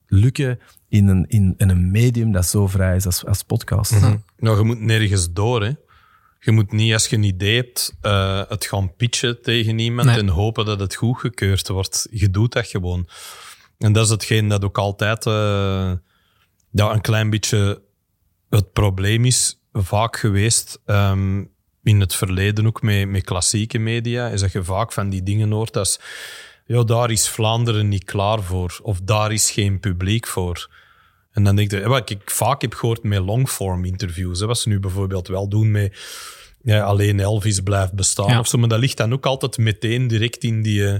lukken 0.07 0.59
in 0.89 1.09
een, 1.09 1.25
in, 1.29 1.55
in 1.57 1.69
een 1.69 1.91
medium 1.91 2.33
dat 2.33 2.47
zo 2.47 2.67
vrij 2.67 2.97
is 2.97 3.07
als, 3.07 3.27
als 3.27 3.43
podcast. 3.43 3.93
Mm 3.93 3.99
-hmm. 3.99 4.25
Nou, 4.39 4.59
je 4.59 4.65
moet 4.65 4.81
nergens 4.81 5.33
door, 5.33 5.65
hè. 5.65 5.73
Je 6.47 6.53
moet 6.53 6.73
niet, 6.73 6.93
als 6.93 7.07
je 7.07 7.17
een 7.17 7.23
idee 7.23 7.57
hebt, 7.57 7.97
uh, 8.03 8.43
het 8.49 8.65
gaan 8.65 8.95
pitchen 8.97 9.43
tegen 9.43 9.79
iemand 9.79 10.09
nee. 10.09 10.19
en 10.19 10.29
hopen 10.29 10.65
dat 10.65 10.81
het 10.81 10.95
goedgekeurd 10.95 11.69
wordt. 11.69 12.07
Je 12.11 12.31
doet 12.31 12.53
dat 12.53 12.67
gewoon. 12.67 13.09
En 13.79 13.93
dat 13.93 14.05
is 14.05 14.11
hetgeen 14.11 14.49
dat 14.49 14.65
ook 14.65 14.79
altijd 14.79 15.27
uh, 15.27 15.33
ja, 16.71 16.93
een 16.93 17.01
klein 17.01 17.31
beetje 17.31 17.83
het 18.51 18.73
probleem 18.73 19.25
is, 19.25 19.61
vaak 19.73 20.17
geweest 20.17 20.81
um, 20.87 21.51
in 21.83 22.01
het 22.01 22.15
verleden 22.15 22.67
ook 22.67 22.83
met, 22.83 23.09
met 23.09 23.25
klassieke 23.25 23.79
media, 23.79 24.29
is 24.29 24.41
dat 24.41 24.53
je 24.53 24.65
vaak 24.65 24.93
van 24.93 25.09
die 25.09 25.23
dingen 25.23 25.51
hoort 25.51 25.77
als 25.77 26.01
ja, 26.67 26.83
daar 26.83 27.11
is 27.11 27.29
Vlaanderen 27.29 27.89
niet 27.89 28.05
klaar 28.05 28.43
voor, 28.43 28.79
of 28.83 29.01
daar 29.01 29.33
is 29.33 29.51
geen 29.51 29.81
publiek 29.81 30.27
voor. 30.27 30.71
En 31.31 31.45
dan 31.45 31.57
denk 31.57 31.71
je, 31.71 31.89
wat 31.89 32.11
ik 32.11 32.31
vaak 32.31 32.61
heb 32.61 32.75
gehoord 32.75 33.03
met 33.03 33.19
longform 33.19 33.85
interviews, 33.85 34.41
hè, 34.41 34.47
wat 34.47 34.59
ze 34.59 34.69
nu 34.69 34.81
bijvoorbeeld 34.81 35.29
wel 35.29 35.49
doen 35.49 35.71
met 35.71 35.97
ja, 36.67 36.83
alleen 36.83 37.21
Elvis 37.21 37.61
blijft 37.61 37.93
bestaan 37.93 38.29
Ja. 38.29 38.39
of 38.39 38.47
zo, 38.47 38.59
maar 38.59 38.69
dat 38.69 38.79
ligt 38.79 38.97
dan 38.97 39.13
ook 39.13 39.27
altijd 39.27 39.59
meteen 39.59 40.09
direct 40.09 40.45
in 40.45 40.63
die, 40.63 40.89
eh, 40.89 40.99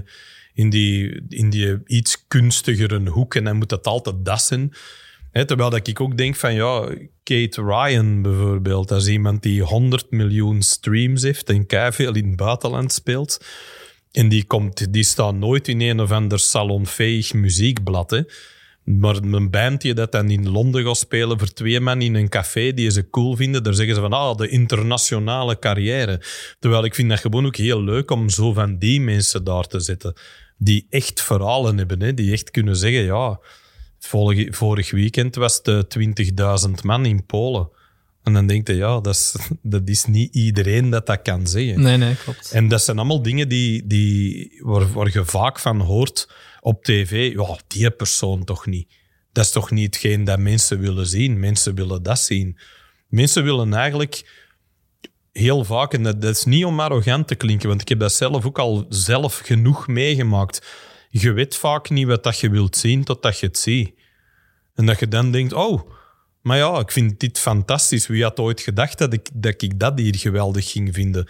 in 0.53 0.69
die, 0.69 1.21
in 1.29 1.49
die 1.49 1.77
iets 1.85 2.25
kunstigere 2.27 3.09
hoek 3.09 3.35
en 3.35 3.43
dan 3.43 3.57
moet 3.57 3.69
dat 3.69 3.87
altijd 3.87 4.15
dat 4.25 4.41
zijn. 4.41 4.73
Hè, 5.31 5.45
terwijl 5.45 5.69
dat 5.69 5.87
ik 5.87 6.01
ook 6.01 6.17
denk 6.17 6.35
van, 6.35 6.53
ja, 6.53 6.93
Kate 7.23 7.61
Ryan 7.61 8.21
bijvoorbeeld, 8.21 8.87
dat 8.87 9.01
is 9.01 9.07
iemand 9.07 9.43
die 9.43 9.61
100 9.61 10.11
miljoen 10.11 10.61
streams 10.61 11.21
heeft 11.21 11.49
en 11.49 11.93
veel 11.93 12.15
in 12.15 12.27
het 12.27 12.35
buitenland 12.35 12.93
speelt. 12.93 13.45
En 14.11 14.29
die, 14.29 14.43
komt, 14.43 14.93
die 14.93 15.03
staat 15.03 15.35
nooit 15.35 15.67
in 15.67 15.81
een 15.81 15.99
of 15.99 16.11
ander 16.11 16.39
salonfähig 16.39 17.33
muziekblad. 17.33 18.09
Hè. 18.09 18.21
Maar 18.95 19.15
een 19.15 19.49
band 19.49 19.81
die 19.81 19.93
dat 19.93 20.11
dan 20.11 20.29
in 20.29 20.49
Londen 20.49 20.85
gaat 20.85 20.97
spelen 20.97 21.39
voor 21.39 21.53
twee 21.53 21.79
man 21.79 22.01
in 22.01 22.15
een 22.15 22.29
café 22.29 22.73
die 22.73 22.91
ze 22.91 23.09
cool 23.09 23.35
vinden, 23.35 23.63
daar 23.63 23.73
zeggen 23.73 23.95
ze 23.95 24.01
van, 24.01 24.13
ah, 24.13 24.37
de 24.37 24.49
internationale 24.49 25.59
carrière. 25.59 26.21
Terwijl 26.59 26.85
ik 26.85 26.95
vind 26.95 27.09
dat 27.09 27.19
gewoon 27.19 27.45
ook 27.45 27.55
heel 27.55 27.83
leuk 27.83 28.11
om 28.11 28.29
zo 28.29 28.53
van 28.53 28.77
die 28.77 29.01
mensen 29.01 29.43
daar 29.43 29.67
te 29.67 29.79
zetten. 29.79 30.13
Die 30.57 30.87
echt 30.89 31.21
verhalen 31.21 31.77
hebben, 31.77 32.01
hè. 32.01 32.13
die 32.13 32.31
echt 32.31 32.51
kunnen 32.51 32.75
zeggen, 32.75 33.03
ja, 33.03 33.39
vorig, 33.99 34.55
vorig 34.55 34.91
weekend 34.91 35.35
was 35.35 35.59
het 35.63 35.97
20.000 36.67 36.71
man 36.83 37.05
in 37.05 37.25
Polen. 37.25 37.69
En 38.27 38.33
dan 38.33 38.47
denk 38.47 38.67
je, 38.67 38.75
ja, 38.75 38.99
dat 38.99 39.15
is, 39.15 39.35
dat 39.61 39.81
is 39.85 40.05
niet 40.05 40.35
iedereen 40.35 40.89
dat 40.89 41.05
dat 41.05 41.21
kan 41.21 41.47
zeggen. 41.47 41.81
Nee, 41.81 41.97
nee, 41.97 42.15
klopt. 42.15 42.51
En 42.51 42.67
dat 42.67 42.83
zijn 42.83 42.97
allemaal 42.97 43.21
dingen 43.21 43.49
die, 43.49 43.87
die, 43.87 44.51
waar, 44.63 44.91
waar 44.91 45.09
je 45.13 45.25
vaak 45.25 45.59
van 45.59 45.79
hoort 45.79 46.29
op 46.61 46.83
tv. 46.83 47.33
Ja, 47.33 47.57
die 47.67 47.91
persoon 47.91 48.43
toch 48.43 48.65
niet. 48.65 48.93
Dat 49.31 49.45
is 49.45 49.51
toch 49.51 49.71
niet 49.71 49.85
hetgeen 49.85 50.23
dat 50.23 50.39
mensen 50.39 50.79
willen 50.79 51.07
zien. 51.07 51.39
Mensen 51.39 51.75
willen 51.75 52.03
dat 52.03 52.19
zien. 52.19 52.59
Mensen 53.07 53.43
willen 53.43 53.73
eigenlijk 53.73 54.45
heel 55.31 55.63
vaak, 55.63 55.93
en 55.93 56.03
dat, 56.03 56.21
dat 56.21 56.35
is 56.35 56.45
niet 56.45 56.65
om 56.65 56.79
arrogant 56.79 57.27
te 57.27 57.35
klinken, 57.35 57.67
want 57.67 57.81
ik 57.81 57.89
heb 57.89 57.99
dat 57.99 58.13
zelf 58.13 58.45
ook 58.45 58.59
al 58.59 58.85
zelf 58.89 59.37
genoeg 59.37 59.87
meegemaakt. 59.87 60.67
Je 61.09 61.31
weet 61.31 61.55
vaak 61.55 61.89
niet 61.89 62.07
wat 62.07 62.23
dat 62.23 62.39
je 62.39 62.49
wilt 62.49 62.77
zien 62.77 63.03
totdat 63.03 63.39
je 63.39 63.45
het 63.45 63.57
ziet. 63.57 63.91
En 64.75 64.85
dat 64.85 64.99
je 64.99 65.07
dan 65.07 65.31
denkt, 65.31 65.53
oh, 65.53 65.91
maar 66.41 66.57
ja, 66.57 66.79
ik 66.79 66.91
vind 66.91 67.19
dit 67.19 67.39
fantastisch. 67.39 68.07
Wie 68.07 68.23
had 68.23 68.39
ooit 68.39 68.61
gedacht 68.61 68.97
dat 68.97 69.13
ik 69.13 69.29
dat, 69.33 69.61
ik 69.61 69.79
dat 69.79 69.99
hier 69.99 70.15
geweldig 70.15 70.71
ging 70.71 70.93
vinden? 70.93 71.27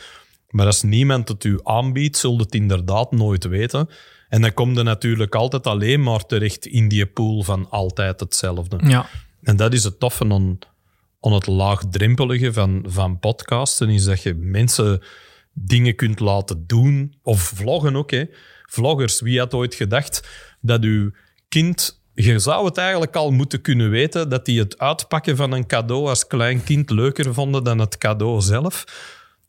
Maar 0.50 0.66
als 0.66 0.84
niemand 0.84 1.28
het 1.28 1.44
u 1.44 1.60
aanbiedt, 1.64 2.18
zult 2.18 2.40
het 2.40 2.56
inderdaad 2.56 3.12
nooit 3.12 3.44
weten. 3.44 3.90
En 4.30 4.42
dan 4.42 4.54
komt 4.54 4.78
er 4.78 4.84
natuurlijk 4.84 5.36
altijd 5.36 5.68
alleen 5.68 6.04
maar 6.04 6.26
terecht 6.26 6.66
in 6.66 6.88
die 6.88 7.06
pool 7.06 7.44
van 7.44 7.70
altijd 7.70 8.20
hetzelfde. 8.20 8.78
Ja. 8.88 9.10
En 9.42 9.56
dat 9.56 9.74
is 9.74 9.84
het 9.84 10.00
toffe 10.00 10.24
aan, 10.24 10.58
aan 11.20 11.34
het 11.34 11.48
laagdrempelige 11.48 12.54
van, 12.54 12.86
van 12.88 13.20
podcasten, 13.20 13.90
is 13.90 14.04
dat 14.04 14.24
je 14.24 14.34
mensen 14.34 15.02
dingen 15.54 15.96
kunt 15.96 16.20
laten 16.20 16.64
doen. 16.68 17.16
Of 17.22 17.42
vloggen 17.42 17.96
ook, 17.96 18.12
hè. 18.12 18.26
Vloggers, 18.66 19.22
wie 19.22 19.40
had 19.40 19.54
ooit 19.54 19.76
gedacht 19.76 20.28
dat 20.62 20.84
uw 20.84 21.12
kind... 21.48 22.06
Je 22.20 22.40
zou 22.40 22.66
het 22.66 22.78
eigenlijk 22.78 23.16
al 23.16 23.32
moeten 23.32 23.62
kunnen 23.62 23.90
weten 23.90 24.30
dat 24.30 24.46
die 24.46 24.60
het 24.60 24.80
uitpakken 24.80 25.36
van 25.36 25.52
een 25.52 25.68
cadeau 25.68 26.08
als 26.08 26.28
klein 26.28 26.64
kind 26.64 26.90
leuker 26.90 27.34
vonden 27.34 27.64
dan 27.64 27.80
het 27.80 27.98
cadeau 27.98 28.42
zelf. 28.42 28.84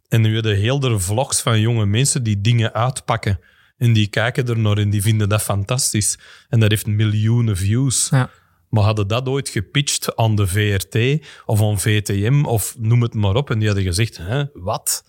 En 0.09 0.21
nu 0.21 0.35
hebben 0.35 0.57
heel 0.57 0.81
de 0.81 0.99
vlogs 0.99 1.41
van 1.41 1.61
jonge 1.61 1.87
mensen 1.87 2.23
die 2.23 2.41
dingen 2.41 2.75
uitpakken. 2.75 3.41
En 3.79 3.93
die 3.93 4.07
kijken 4.07 4.49
er 4.49 4.59
naar 4.59 4.79
en 4.79 4.91
die 4.91 5.03
vinden 5.03 5.29
dat 5.29 5.43
fantastisch. 5.43 6.19
En 6.49 6.61
dat 6.61 6.71
heeft 6.71 6.87
miljoenen 6.87 7.57
views. 7.57 8.09
Ja. 8.11 8.31
Maar 8.69 8.85
hadden 8.85 9.09
dat 9.09 9.29
ooit 9.29 9.49
gepitcht 9.49 10.17
aan 10.17 10.35
de 10.35 10.47
VRT 10.47 11.27
of 11.47 11.63
aan 11.63 11.81
VTM 11.81 12.45
of 12.45 12.75
noem 12.79 13.03
het 13.03 13.15
maar 13.15 13.35
op. 13.35 13.51
En 13.51 13.59
die 13.59 13.67
hadden 13.67 13.87
gezegd, 13.87 14.17
hè, 14.17 14.45
wat? 14.53 15.05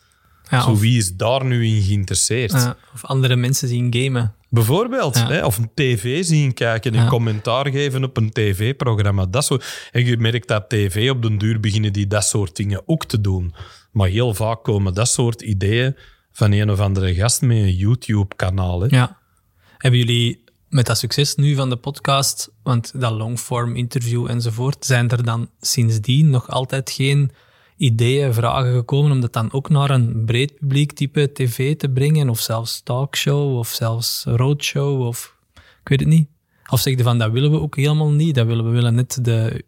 Ja, 0.50 0.62
Zo, 0.62 0.70
of, 0.72 0.80
wie 0.80 0.98
is 0.98 1.16
daar 1.16 1.46
nu 1.46 1.66
in 1.66 1.82
geïnteresseerd? 1.82 2.52
ja, 2.52 2.78
of 2.94 3.06
andere 3.06 3.36
mensen 3.36 3.68
zien 3.68 3.94
gamen. 3.96 4.34
Bijvoorbeeld. 4.50 5.16
Ja. 5.16 5.28
Hè, 5.28 5.46
of 5.46 5.58
een 5.58 5.72
tv 5.74 6.24
zien 6.24 6.54
kijken 6.54 6.94
en 6.96 7.04
Ja. 7.04 7.08
commentaar 7.10 7.70
geven 7.70 8.04
op 8.04 8.18
een 8.18 8.30
tv-programma. 8.32 9.26
Dat 9.26 9.46
zo. 9.46 9.58
En 9.92 10.06
je 10.06 10.18
merkt 10.18 10.48
dat 10.48 10.70
tv 10.70 11.10
op 11.12 11.22
den 11.22 11.38
duur 11.38 11.60
beginnen 11.60 11.94
die 11.94 12.08
dat 12.08 12.24
soort 12.24 12.56
dingen 12.56 12.82
ook 12.86 13.06
te 13.06 13.22
doen. 13.22 13.54
Maar 13.92 14.08
heel 14.08 14.34
vaak 14.34 14.64
komen 14.64 14.94
dat 14.94 15.08
soort 15.10 15.42
ideeën 15.42 15.96
van 16.32 16.52
een 16.52 16.72
of 16.72 16.80
andere 16.80 17.14
gast 17.16 17.42
met 17.42 17.58
een 17.58 17.76
YouTube-kanaal. 17.76 18.82
hè. 18.82 18.88
Ja. 18.90 19.18
Hebben 19.78 20.00
jullie 20.00 20.44
met 20.70 20.86
dat 20.86 20.98
succes 20.98 21.36
nu 21.36 21.56
van 21.56 21.70
de 21.70 21.76
podcast, 21.78 22.52
want 22.64 22.92
dat 22.96 23.12
longform 23.12 23.76
interview 23.76 24.30
enzovoort, 24.30 24.86
zijn 24.86 25.10
er 25.10 25.24
dan 25.24 25.50
sindsdien 25.62 26.30
nog 26.30 26.50
altijd 26.50 26.92
geen 26.92 27.32
ideeën, 27.80 28.34
vragen 28.34 28.74
gekomen 28.74 29.12
om 29.12 29.22
dat 29.22 29.34
dan 29.34 29.52
ook 29.52 29.70
naar 29.70 29.90
een 29.90 30.26
breed 30.26 30.56
publiek 30.56 30.92
type 30.92 31.32
tv 31.32 31.78
te 31.78 31.90
brengen, 31.90 32.30
of 32.30 32.40
zelfs 32.40 32.82
talkshow, 32.82 33.58
of 33.58 33.68
zelfs 33.68 34.24
roadshow, 34.28 35.02
of 35.02 35.36
ik 35.56 35.90
weet 35.90 36.00
het 36.00 36.10
niet. 36.10 36.30
Of 36.70 36.80
zeg 36.80 36.98
je 36.98 37.04
van, 37.04 37.18
dat 37.18 37.32
willen 37.32 37.52
we 37.52 37.60
ook 37.60 37.76
helemaal 37.76 38.12
niet, 38.12 38.36
dat 38.36 38.46
willen 38.46 38.66
we 38.66 38.72
willen 38.72 38.96
net 38.96 39.20
de, 39.22 39.66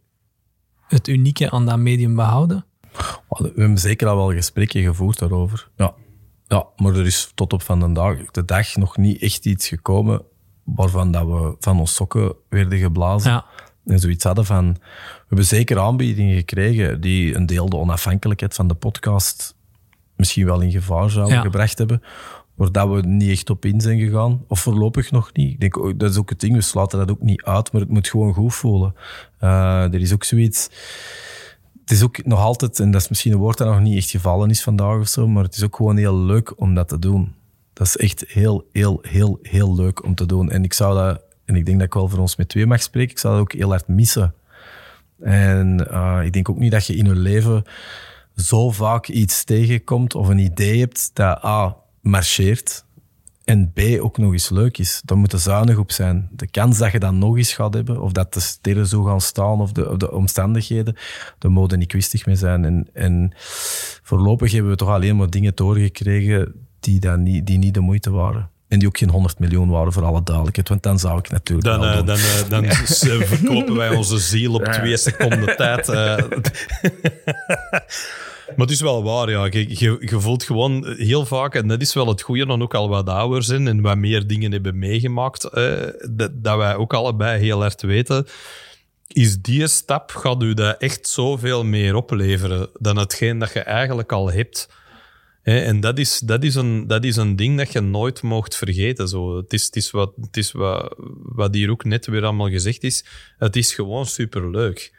het 0.87 1.07
unieke 1.07 1.51
aan 1.51 1.65
dat 1.65 1.77
medium 1.77 2.15
behouden? 2.15 2.65
We 3.27 3.51
hebben 3.55 3.77
zeker 3.77 4.07
al 4.07 4.15
wel 4.15 4.31
gesprekken 4.31 4.83
gevoerd 4.83 5.19
daarover. 5.19 5.69
Ja. 5.75 5.93
ja, 6.47 6.65
maar 6.75 6.95
er 6.95 7.05
is 7.05 7.31
tot 7.35 7.53
op 7.53 7.61
van 7.61 7.79
de 7.79 7.91
dag, 7.91 8.31
de 8.31 8.45
dag 8.45 8.75
nog 8.75 8.97
niet 8.97 9.21
echt 9.21 9.45
iets 9.45 9.67
gekomen 9.67 10.21
waarvan 10.63 11.11
dat 11.11 11.25
we 11.25 11.55
van 11.59 11.79
ons 11.79 11.95
sokken 11.95 12.35
werden 12.49 12.79
geblazen. 12.79 13.31
Ja. 13.31 13.45
En 13.85 13.99
zoiets 13.99 14.23
hadden 14.23 14.45
van... 14.45 14.73
We 14.73 15.25
hebben 15.27 15.45
zeker 15.45 15.79
aanbiedingen 15.79 16.35
gekregen 16.35 17.01
die 17.01 17.35
een 17.35 17.45
deel 17.45 17.69
de 17.69 17.77
onafhankelijkheid 17.77 18.53
van 18.55 18.67
de 18.67 18.73
podcast 18.73 19.55
misschien 20.15 20.45
wel 20.45 20.61
in 20.61 20.71
gevaar 20.71 21.09
zouden 21.09 21.35
Ja. 21.35 21.41
gebracht 21.41 21.77
hebben. 21.77 22.01
Waar 22.55 22.71
dat 22.71 22.89
we 22.89 23.01
niet 23.07 23.29
echt 23.29 23.49
op 23.49 23.65
in 23.65 23.81
zijn 23.81 23.99
gegaan. 23.99 24.43
Of 24.47 24.59
voorlopig 24.59 25.11
nog 25.11 25.29
niet. 25.33 25.51
Ik 25.53 25.59
denk, 25.59 25.77
ook- 25.77 25.99
dat 25.99 26.09
is 26.11 26.17
ook 26.17 26.29
het 26.29 26.39
ding, 26.39 26.53
we 26.55 26.61
sluiten 26.61 26.99
dat 26.99 27.11
ook 27.11 27.21
niet 27.21 27.43
uit, 27.43 27.71
maar 27.71 27.81
het 27.81 27.89
moet 27.89 28.07
gewoon 28.09 28.33
goed 28.33 28.53
voelen. 28.55 28.95
Eh, 29.39 29.83
er 29.93 30.01
is 30.01 30.13
ook 30.13 30.23
zoiets... 30.23 30.69
Het 31.81 31.91
is 31.91 32.03
ook 32.03 32.25
nog 32.25 32.39
altijd, 32.39 32.79
en 32.79 32.91
dat 32.91 33.01
is 33.01 33.09
misschien 33.09 33.31
een 33.31 33.37
woord 33.37 33.57
dat 33.57 33.67
nog 33.67 33.79
niet 33.79 33.97
echt 33.97 34.09
gevallen 34.09 34.49
is 34.49 34.63
vandaag 34.63 34.99
of 34.99 35.07
zo, 35.07 35.27
maar 35.27 35.43
het 35.43 35.55
is 35.55 35.63
ook 35.63 35.75
gewoon 35.75 35.97
heel 35.97 36.17
leuk 36.17 36.59
om 36.59 36.73
dat 36.73 36.87
te 36.87 36.99
doen. 36.99 37.33
Dat 37.73 37.87
is 37.87 37.97
echt 37.97 38.23
heel, 38.27 38.67
heel, 38.71 38.99
heel, 39.01 39.39
heel 39.41 39.75
leuk 39.75 40.03
om 40.03 40.15
te 40.15 40.25
doen. 40.25 40.49
En 40.51 40.63
ik 40.63 40.73
zou 40.73 40.95
dat, 40.95 41.21
en 41.51 41.57
ik 41.57 41.65
denk 41.65 41.77
dat 41.77 41.87
ik 41.87 41.93
wel 41.93 42.07
voor 42.07 42.19
ons 42.19 42.35
met 42.35 42.49
twee 42.49 42.65
mag 42.65 42.81
spreken, 42.81 43.11
ik 43.11 43.19
zou 43.19 43.33
dat 43.33 43.43
ook 43.43 43.53
heel 43.53 43.69
hard 43.69 43.87
missen. 43.87 44.33
En 45.19 45.89
eh, 45.91 46.19
ik 46.23 46.33
denk 46.33 46.49
ook 46.49 46.59
niet 46.59 46.71
dat 46.71 46.85
je 46.85 46.95
in 46.95 47.05
je 47.05 47.15
leven 47.15 47.63
zo 48.35 48.71
vaak 48.71 49.07
iets 49.07 49.43
tegenkomt 49.43 50.15
of 50.15 50.27
een 50.27 50.39
idee 50.39 50.79
hebt 50.79 51.11
dat 51.13 51.43
A, 51.43 51.75
marcheert 52.01 52.85
en 53.43 53.71
B, 53.73 53.79
ook 53.99 54.17
nog 54.17 54.31
eens 54.31 54.49
leuk 54.49 54.77
is. 54.77 55.01
Dan 55.05 55.17
moet 55.17 55.33
er 55.33 55.39
zuinig 55.39 55.77
op 55.77 55.91
zijn. 55.91 56.29
De 56.31 56.47
kans 56.47 56.77
dat 56.77 56.91
je 56.91 56.99
dat 56.99 57.13
nog 57.13 57.37
eens 57.37 57.53
gaat 57.53 57.73
hebben, 57.73 58.01
of 58.01 58.11
dat 58.11 58.33
de 58.33 58.39
sterren 58.39 58.87
zo 58.87 59.03
gaan 59.03 59.21
staan, 59.21 59.61
of 59.61 59.71
de, 59.71 59.97
de 59.97 60.11
omstandigheden, 60.11 60.95
daar 61.37 61.51
moeten 61.51 61.79
niet 61.79 61.87
kwistig 61.87 62.25
mee 62.25 62.35
zijn. 62.35 62.65
En, 62.65 62.87
en 62.93 63.31
voorlopig 64.03 64.51
hebben 64.51 64.71
we 64.71 64.77
toch 64.77 64.89
alleen 64.89 65.15
maar 65.15 65.29
dingen 65.29 65.55
doorgekregen 65.55 66.67
die, 66.79 66.99
dan 66.99 67.23
die 67.23 67.57
niet 67.57 67.73
de 67.73 67.79
moeite 67.79 68.11
waren. 68.11 68.50
En 68.71 68.79
die 68.79 68.87
ook 68.87 68.97
geen 68.97 69.09
100 69.09 69.39
miljoen 69.39 69.69
waren, 69.69 69.93
voor 69.93 70.03
alle 70.05 70.23
duidelijkheid. 70.23 70.69
Want 70.69 70.83
dan 70.83 70.99
zou 70.99 71.17
ik 71.17 71.29
natuurlijk 71.29 71.67
Dan, 71.67 71.79
wel 71.79 71.89
eh, 71.89 71.95
doen. 71.95 72.05
dan, 72.05 72.15
eh, 72.17 72.49
dan 72.49 72.63
eh, 72.63 73.27
verkopen 73.27 73.75
wij 73.75 73.89
onze 73.95 74.17
ziel 74.19 74.53
op 74.53 74.63
twee 74.63 74.97
seconden 74.97 75.55
tijd. 75.63 75.87
maar 78.55 78.65
het 78.65 78.71
is 78.71 78.81
wel 78.81 79.03
waar, 79.03 79.29
ja. 79.29 79.45
Je, 79.45 79.79
je, 79.79 79.97
je 79.99 80.19
voelt 80.19 80.43
gewoon 80.43 80.95
heel 80.97 81.25
vaak, 81.25 81.55
en 81.55 81.67
dat 81.67 81.81
is 81.81 81.93
wel 81.93 82.07
het 82.07 82.21
goede, 82.21 82.45
dan 82.45 82.61
ook 82.61 82.73
al 82.73 82.89
wat 82.89 83.09
ouder 83.09 83.43
zijn 83.43 83.67
en 83.67 83.81
wat 83.81 83.97
meer 83.97 84.27
dingen 84.27 84.51
hebben 84.51 84.79
meegemaakt, 84.79 85.43
eh, 85.43 85.73
dat, 86.09 86.31
dat 86.43 86.57
wij 86.57 86.75
ook 86.75 86.93
allebei 86.93 87.39
heel 87.39 87.59
hard 87.61 87.81
weten, 87.81 88.27
is 89.07 89.41
die 89.41 89.67
stap 89.67 90.11
gaat 90.11 90.43
u 90.43 90.53
dat 90.53 90.77
echt 90.77 91.07
zoveel 91.07 91.63
meer 91.65 91.95
opleveren 91.95 92.69
dan 92.79 92.97
hetgeen 92.97 93.39
dat 93.39 93.53
je 93.53 93.59
eigenlijk 93.59 94.11
al 94.11 94.31
hebt. 94.31 94.69
En 95.43 95.79
dat 95.79 95.99
is, 95.99 96.19
dat, 96.19 96.43
is 96.43 96.55
een, 96.55 96.87
dat 96.87 97.03
is 97.03 97.15
een 97.15 97.35
ding 97.35 97.57
dat 97.57 97.71
je 97.71 97.79
nooit 97.79 98.21
mocht 98.21 98.55
vergeten. 98.55 99.07
Zo. 99.07 99.37
Het 99.37 99.53
is, 99.53 99.65
het 99.65 99.75
is, 99.75 99.91
wat, 99.91 100.13
het 100.21 100.37
is 100.37 100.51
wat, 100.51 100.95
wat 101.21 101.53
hier 101.53 101.69
ook 101.69 101.83
net 101.83 102.05
weer 102.05 102.23
allemaal 102.23 102.49
gezegd 102.49 102.83
is. 102.83 103.05
Het 103.37 103.55
is 103.55 103.73
gewoon 103.73 104.05
superleuk. 104.05 104.93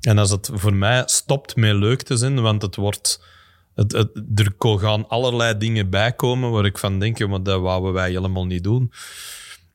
En 0.00 0.18
als 0.18 0.30
het 0.30 0.50
voor 0.52 0.74
mij 0.74 1.02
stopt 1.06 1.56
met 1.56 1.74
leuk 1.74 2.02
te 2.02 2.16
zijn, 2.16 2.40
want 2.40 2.62
het 2.62 2.76
wordt... 2.76 3.22
Het, 3.74 3.92
er 4.34 4.54
gaan 4.58 5.08
allerlei 5.08 5.58
dingen 5.58 5.90
bijkomen 5.90 6.50
waar 6.50 6.64
ik 6.64 6.78
van 6.78 6.98
denk, 6.98 7.26
maar 7.26 7.42
dat 7.42 7.60
wouden 7.60 7.92
wij 7.92 8.10
helemaal 8.10 8.46
niet 8.46 8.64
doen. 8.64 8.92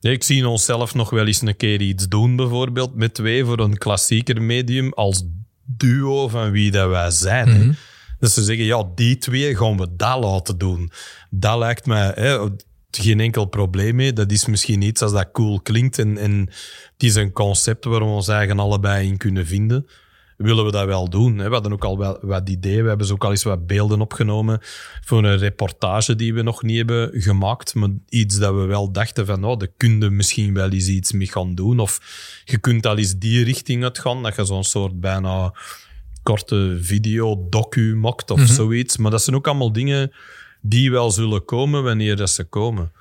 Ik 0.02 0.24
zie 0.24 0.48
onszelf 0.48 0.94
nog 0.94 1.10
wel 1.10 1.28
eens 1.28 1.42
een 1.42 1.56
keer 1.56 1.82
iets 1.82 2.08
doen, 2.08 2.36
bijvoorbeeld 2.36 2.96
met 2.96 3.14
twee 3.14 3.46
voor 3.46 3.60
een 3.60 3.78
klassieker 3.78 4.42
medium 4.42 4.94
als 4.94 5.24
duo 5.66 6.28
van 6.28 6.52
wie 6.52 6.72
dat 6.72 6.90
wij 6.90 7.12
zijn. 7.12 7.48
hè. 7.48 7.70
Dat 8.20 8.32
ze 8.32 8.44
zeggen, 8.44 8.66
ja, 8.66 8.90
die 8.96 9.18
twee 9.18 9.56
gaan 9.56 9.78
we 9.78 9.88
dat 9.96 10.24
laten 10.24 10.58
doen. 10.58 10.92
Dat 11.30 11.58
lijkt 11.58 11.86
mij 11.86 12.12
hè, 12.16 12.48
geen 12.92 13.20
enkel 13.20 13.46
probleem 13.46 13.96
mee. 13.96 14.14
Dat 14.14 14.32
is 14.32 14.46
misschien 14.46 14.82
iets 14.82 15.02
als 15.02 15.12
dat 15.12 15.32
cool 15.32 15.62
klinkt 15.62 16.00
en, 16.00 16.18
en 16.18 16.40
het 16.94 17.04
is 17.04 17.16
een 17.16 17.32
concept 17.32 17.86
waar 17.86 18.00
we 18.00 18.06
ons 18.06 18.28
eigen 18.28 18.60
allebei 18.60 19.08
in 19.08 19.18
kunnen 19.18 19.46
vinden. 19.46 19.88
Willen 20.38 20.66
we 20.66 20.72
dat 20.72 20.86
wel 20.86 21.10
doen? 21.10 21.38
We 21.38 21.50
hadden 21.50 21.74
ook 21.74 21.84
al 21.84 21.98
wel 21.98 22.18
wat 22.22 22.50
ideeën. 22.50 22.82
We 22.82 22.90
hebben 22.90 23.08
zo 23.08 23.14
ook 23.14 23.24
al 23.24 23.30
eens 23.30 23.44
wat 23.44 23.68
beelden 23.68 24.02
opgenomen 24.02 24.60
voor 25.06 25.24
een 25.24 25.38
reportage 25.38 26.16
die 26.16 26.34
we 26.34 26.42
nog 26.42 26.64
niet 26.64 26.78
hebben 26.78 27.22
gemaakt. 27.22 27.76
Maar 27.76 27.90
iets 28.10 28.38
dat 28.38 28.54
we 28.54 28.66
wel 28.66 28.92
dachten 28.92 29.26
van, 29.26 29.44
oh, 29.44 29.58
daar 29.58 29.72
kun 29.78 30.16
misschien 30.16 30.54
wel 30.54 30.70
eens 30.70 30.88
iets 30.88 31.12
mee 31.12 31.28
gaan 31.28 31.56
doen. 31.56 31.80
Of 31.80 32.00
je 32.46 32.58
kunt 32.58 32.86
al 32.86 32.98
eens 32.98 33.18
die 33.18 33.44
richting 33.44 33.84
uitgaan. 33.84 34.24
Dat 34.24 34.36
je 34.36 34.46
zo'n 34.46 34.64
soort 34.64 35.00
bijna 35.00 35.54
korte 36.30 36.78
video, 36.82 37.48
docu 37.50 37.96
mokt 37.96 38.32
of 38.32 38.42
zoiets. 38.42 38.98
Maar 38.98 39.12
dat 39.12 39.24
zijn 39.24 39.36
ook 39.36 39.48
allemaal 39.48 39.72
dingen 39.72 40.12
die 40.62 40.92
wel 40.92 41.12
zullen 41.12 41.46
komen 41.46 41.84
wanneer 41.84 42.16
dat 42.16 42.30
ze 42.30 42.44
komen. 42.44 42.92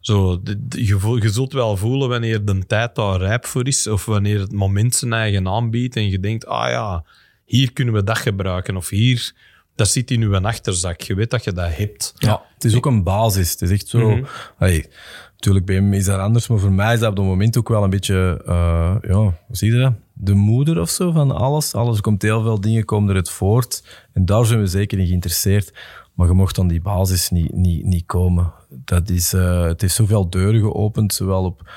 Zo, 0.00 0.40
je, 0.68 1.18
je 1.20 1.30
zult 1.30 1.52
wel 1.52 1.76
voelen 1.76 2.08
wanneer 2.08 2.44
de 2.44 2.66
tijd 2.66 2.94
daar 2.94 3.18
rijp 3.18 3.46
voor 3.46 3.66
is, 3.66 3.86
of 3.86 4.04
wanneer 4.04 4.40
het 4.40 4.52
moment 4.52 4.94
zijn 4.94 5.12
eigen 5.12 5.48
aanbiedt 5.48 5.96
en 5.96 6.08
je 6.08 6.20
denkt, 6.20 6.46
ah 6.46 6.70
ja, 6.70 7.04
hier 7.44 7.72
kunnen 7.72 7.94
we 7.94 8.04
dat 8.04 8.18
gebruiken, 8.18 8.76
of 8.76 8.88
hier, 8.88 9.32
dat 9.74 9.88
zit 9.88 10.10
in 10.10 10.22
uw 10.22 10.36
achterzak. 10.36 11.00
Je 11.00 11.14
weet 11.14 11.30
dat 11.30 11.44
je 11.44 11.52
dat 11.52 11.76
hebt. 11.76 12.14
Ja, 12.16 12.42
het 12.54 12.64
is 12.64 12.74
ook 12.74 12.86
een 12.86 13.02
basis. 13.02 13.50
Het 13.50 13.62
is 13.62 13.70
echt 13.70 13.88
zo. 13.88 14.26
Allee, 14.58 14.86
natuurlijk, 15.38 15.66
bij 15.66 15.74
hem 15.74 15.92
is 15.92 16.04
dat 16.04 16.18
anders, 16.18 16.48
maar 16.48 16.58
voor 16.58 16.72
mij 16.72 16.94
is 16.94 17.00
dat 17.00 17.10
op 17.10 17.16
dat 17.16 17.24
moment 17.24 17.58
ook 17.58 17.68
wel 17.68 17.84
een 17.84 17.90
beetje, 17.90 18.42
eh, 18.46 18.94
ja, 19.00 19.16
hoe 19.16 19.34
zie 19.50 19.72
je 19.72 19.80
dat? 19.80 19.92
De 20.12 20.34
moeder 20.34 20.80
of 20.80 20.90
zo 20.90 21.10
van 21.10 21.30
alles. 21.30 21.74
Alles 21.74 22.00
komt 22.00 22.22
heel 22.22 22.42
veel 22.42 22.60
dingen 22.60 22.84
komen 22.84 23.10
eruit 23.10 23.30
voort. 23.30 23.84
En 24.12 24.24
daar 24.24 24.44
zijn 24.44 24.60
we 24.60 24.66
zeker 24.66 24.98
in 24.98 25.06
geïnteresseerd. 25.06 25.72
Maar 26.14 26.26
je 26.26 26.32
mocht 26.32 26.58
aan 26.58 26.68
die 26.68 26.80
basis 26.80 27.30
niet, 27.30 27.52
niet, 27.52 27.84
niet 27.84 28.06
komen. 28.06 28.52
Dat 28.68 29.08
is, 29.08 29.32
eh, 29.32 29.62
het 29.62 29.80
heeft 29.80 29.94
zoveel 29.94 30.30
deuren 30.30 30.60
geopend, 30.60 31.14
zowel 31.14 31.44
op, 31.44 31.70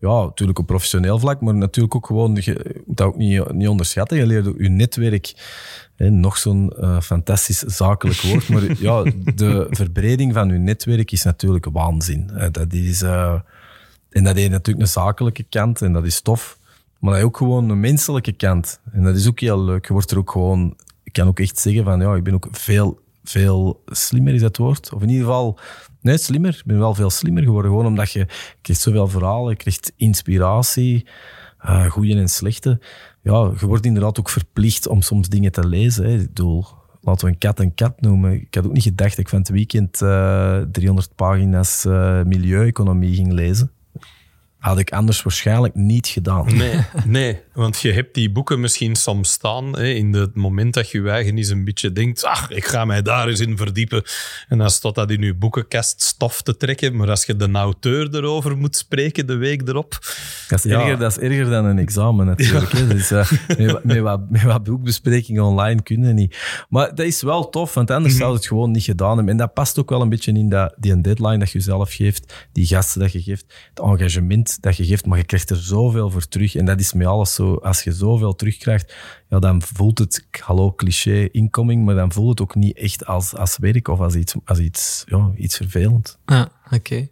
ja, 0.00 0.22
natuurlijk 0.22 0.58
op 0.58 0.66
professioneel 0.66 1.18
vlak, 1.18 1.40
maar 1.40 1.54
natuurlijk 1.54 1.94
ook 1.94 2.06
gewoon, 2.06 2.34
je 2.40 2.82
moet 2.86 2.96
dat 2.96 3.06
ook 3.06 3.16
niet, 3.16 3.52
niet 3.52 3.68
onderschatten. 3.68 4.18
Je 4.18 4.26
leert 4.26 4.44
je 4.58 4.68
netwerk, 4.68 5.34
nog 5.98 6.38
zo'n 6.38 6.70
eh, 6.70 7.00
fantastisch 7.00 7.58
zakelijk 7.58 8.20
woord, 8.20 8.48
maar 8.48 8.62
ja, 8.80 9.02
de 9.34 9.66
verbreding 9.70 10.34
van 10.34 10.48
je 10.48 10.58
netwerk 10.58 11.12
is 11.12 11.22
natuurlijk 11.22 11.66
waanzin. 11.72 12.30
Eh, 12.30 12.48
dat 12.50 12.72
is, 12.72 13.02
eh, 13.02 13.40
en 14.10 14.24
dat 14.24 14.36
heeft 14.36 14.50
natuurlijk 14.50 14.86
een 14.86 14.92
zakelijke 14.92 15.42
kant 15.42 15.82
en 15.82 15.92
dat 15.92 16.04
is 16.04 16.20
tof, 16.20 16.58
maar 16.98 17.10
dat 17.10 17.20
heeft 17.20 17.24
ook 17.24 17.36
gewoon 17.36 17.68
een 17.68 17.80
menselijke 17.80 18.32
kant. 18.32 18.80
En 18.92 19.02
dat 19.02 19.16
is 19.16 19.28
ook 19.28 19.40
heel 19.40 19.64
leuk. 19.64 19.86
Je 19.86 19.92
wordt 19.92 20.10
er 20.10 20.18
ook 20.18 20.30
gewoon, 20.30 20.76
ik 21.02 21.12
kan 21.12 21.28
ook 21.28 21.40
echt 21.40 21.58
zeggen 21.58 21.84
van, 21.84 22.00
ja, 22.00 22.14
ik 22.14 22.24
ben 22.24 22.34
ook 22.34 22.48
veel 22.50 22.98
veel 23.28 23.82
slimmer, 23.86 24.34
is 24.34 24.40
dat 24.40 24.56
woord? 24.56 24.92
Of 24.92 25.02
in 25.02 25.08
ieder 25.08 25.24
geval, 25.24 25.58
nee, 26.00 26.18
slimmer. 26.18 26.54
Ik 26.54 26.64
ben 26.64 26.78
wel 26.78 26.94
veel 26.94 27.10
slimmer 27.10 27.42
geworden. 27.42 27.70
Gewoon 27.70 27.86
omdat 27.86 28.12
je 28.12 28.26
krijgt 28.62 28.82
zoveel 28.82 29.08
verhalen, 29.08 29.50
je 29.50 29.56
krijgt 29.56 29.92
inspiratie, 29.96 31.06
uh, 31.64 31.90
goede 31.90 32.14
en 32.14 32.28
slechte. 32.28 32.80
Ja, 33.28 33.52
je 33.58 33.66
wordt 33.66 33.86
inderdaad 33.86 34.18
ook 34.18 34.28
verplicht 34.28 34.86
om 34.86 35.02
soms 35.02 35.28
dingen 35.28 35.52
te 35.52 35.66
lezen. 35.66 36.04
Hè. 36.04 36.18
Ik 36.18 36.26
bedoel, 36.26 36.64
laten 37.00 37.26
we 37.26 37.32
een 37.32 37.38
kat 37.38 37.58
een 37.58 37.74
kat 37.74 38.00
noemen. 38.00 38.32
Ik 38.32 38.54
had 38.54 38.66
ook 38.66 38.72
niet 38.72 38.82
gedacht 38.82 39.10
dat 39.10 39.18
ik 39.18 39.28
van 39.28 39.38
het 39.38 39.48
weekend 39.48 40.00
uh, 40.00 40.60
300 40.72 41.14
pagina's 41.14 41.84
uh, 41.84 42.22
milieueconomie 42.22 43.14
ging 43.14 43.32
lezen 43.32 43.70
had 44.68 44.78
ik 44.78 44.92
anders 44.92 45.22
waarschijnlijk 45.22 45.74
niet 45.74 46.06
gedaan. 46.06 46.56
Nee, 46.56 46.84
nee, 47.04 47.40
want 47.52 47.80
je 47.80 47.92
hebt 47.92 48.14
die 48.14 48.30
boeken 48.30 48.60
misschien 48.60 48.96
soms 48.96 49.30
staan 49.30 49.78
hè, 49.78 49.86
in 49.86 50.12
het 50.12 50.34
moment 50.34 50.74
dat 50.74 50.90
je 50.90 51.02
je 51.02 51.10
eigen 51.10 51.36
eens 51.36 51.48
een 51.48 51.64
beetje 51.64 51.92
denkt, 51.92 52.24
ach, 52.24 52.50
ik 52.50 52.64
ga 52.64 52.84
mij 52.84 53.02
daar 53.02 53.28
eens 53.28 53.40
in 53.40 53.56
verdiepen. 53.56 54.02
En 54.48 54.58
dan 54.58 54.70
staat 54.70 54.94
dat 54.94 55.10
in 55.10 55.22
je 55.22 55.34
boekenkast 55.34 56.02
stof 56.02 56.42
te 56.42 56.56
trekken. 56.56 56.96
Maar 56.96 57.10
als 57.10 57.24
je 57.24 57.36
de 57.36 57.50
auteur 57.52 58.14
erover 58.14 58.56
moet 58.56 58.76
spreken 58.76 59.26
de 59.26 59.36
week 59.36 59.68
erop... 59.68 59.98
Dat 60.48 60.64
is, 60.64 60.70
erger, 60.70 60.98
dat 60.98 61.10
is 61.10 61.18
erger 61.18 61.50
dan 61.50 61.64
een 61.64 61.78
examen 61.78 62.26
natuurlijk. 62.26 62.72
Ja. 62.72 62.84
Dus, 62.84 63.12
uh, 63.12 63.30
met, 63.48 63.84
met, 63.84 63.98
wat, 63.98 64.30
met 64.30 64.42
wat 64.42 64.62
boekbesprekingen 64.62 65.42
online 65.42 65.82
kunnen 65.82 66.14
niet. 66.14 66.36
Maar 66.68 66.94
dat 66.94 67.06
is 67.06 67.22
wel 67.22 67.48
tof, 67.48 67.74
want 67.74 67.90
anders 67.90 68.14
mhm. 68.14 68.22
zou 68.22 68.34
het 68.34 68.46
gewoon 68.46 68.70
niet 68.70 68.84
gedaan 68.84 69.16
hebben. 69.16 69.28
En 69.28 69.36
dat 69.36 69.54
past 69.54 69.78
ook 69.78 69.90
wel 69.90 70.00
een 70.00 70.08
beetje 70.08 70.32
in 70.32 70.48
dat, 70.48 70.74
die 70.78 71.00
deadline 71.00 71.38
dat 71.38 71.50
je 71.50 71.60
zelf 71.60 71.92
geeft, 71.92 72.48
die 72.52 72.66
gasten 72.66 73.00
dat 73.00 73.12
je 73.12 73.22
geeft, 73.22 73.44
het 73.68 73.80
engagement 73.84 74.57
dat 74.60 74.76
je 74.76 74.84
geeft, 74.84 75.06
maar 75.06 75.18
je 75.18 75.24
krijgt 75.24 75.50
er 75.50 75.56
zoveel 75.56 76.10
voor 76.10 76.28
terug. 76.28 76.54
En 76.54 76.64
dat 76.64 76.80
is 76.80 76.92
met 76.92 77.06
alles 77.06 77.34
zo. 77.34 77.54
Als 77.54 77.82
je 77.82 77.92
zoveel 77.92 78.34
terugkrijgt, 78.34 78.94
ja, 79.28 79.38
dan 79.38 79.62
voelt 79.62 79.98
het, 79.98 80.26
hallo 80.40 80.72
cliché, 80.72 81.28
incoming, 81.32 81.84
maar 81.84 81.94
dan 81.94 82.12
voelt 82.12 82.28
het 82.28 82.40
ook 82.40 82.54
niet 82.54 82.76
echt 82.76 83.06
als, 83.06 83.34
als 83.36 83.58
werk 83.58 83.88
of 83.88 84.00
als 84.00 84.14
iets, 84.14 84.34
als 84.44 84.58
iets, 84.58 85.04
ja, 85.06 85.30
iets 85.36 85.56
vervelend. 85.56 86.18
Ja, 86.26 86.48
oké. 86.70 87.08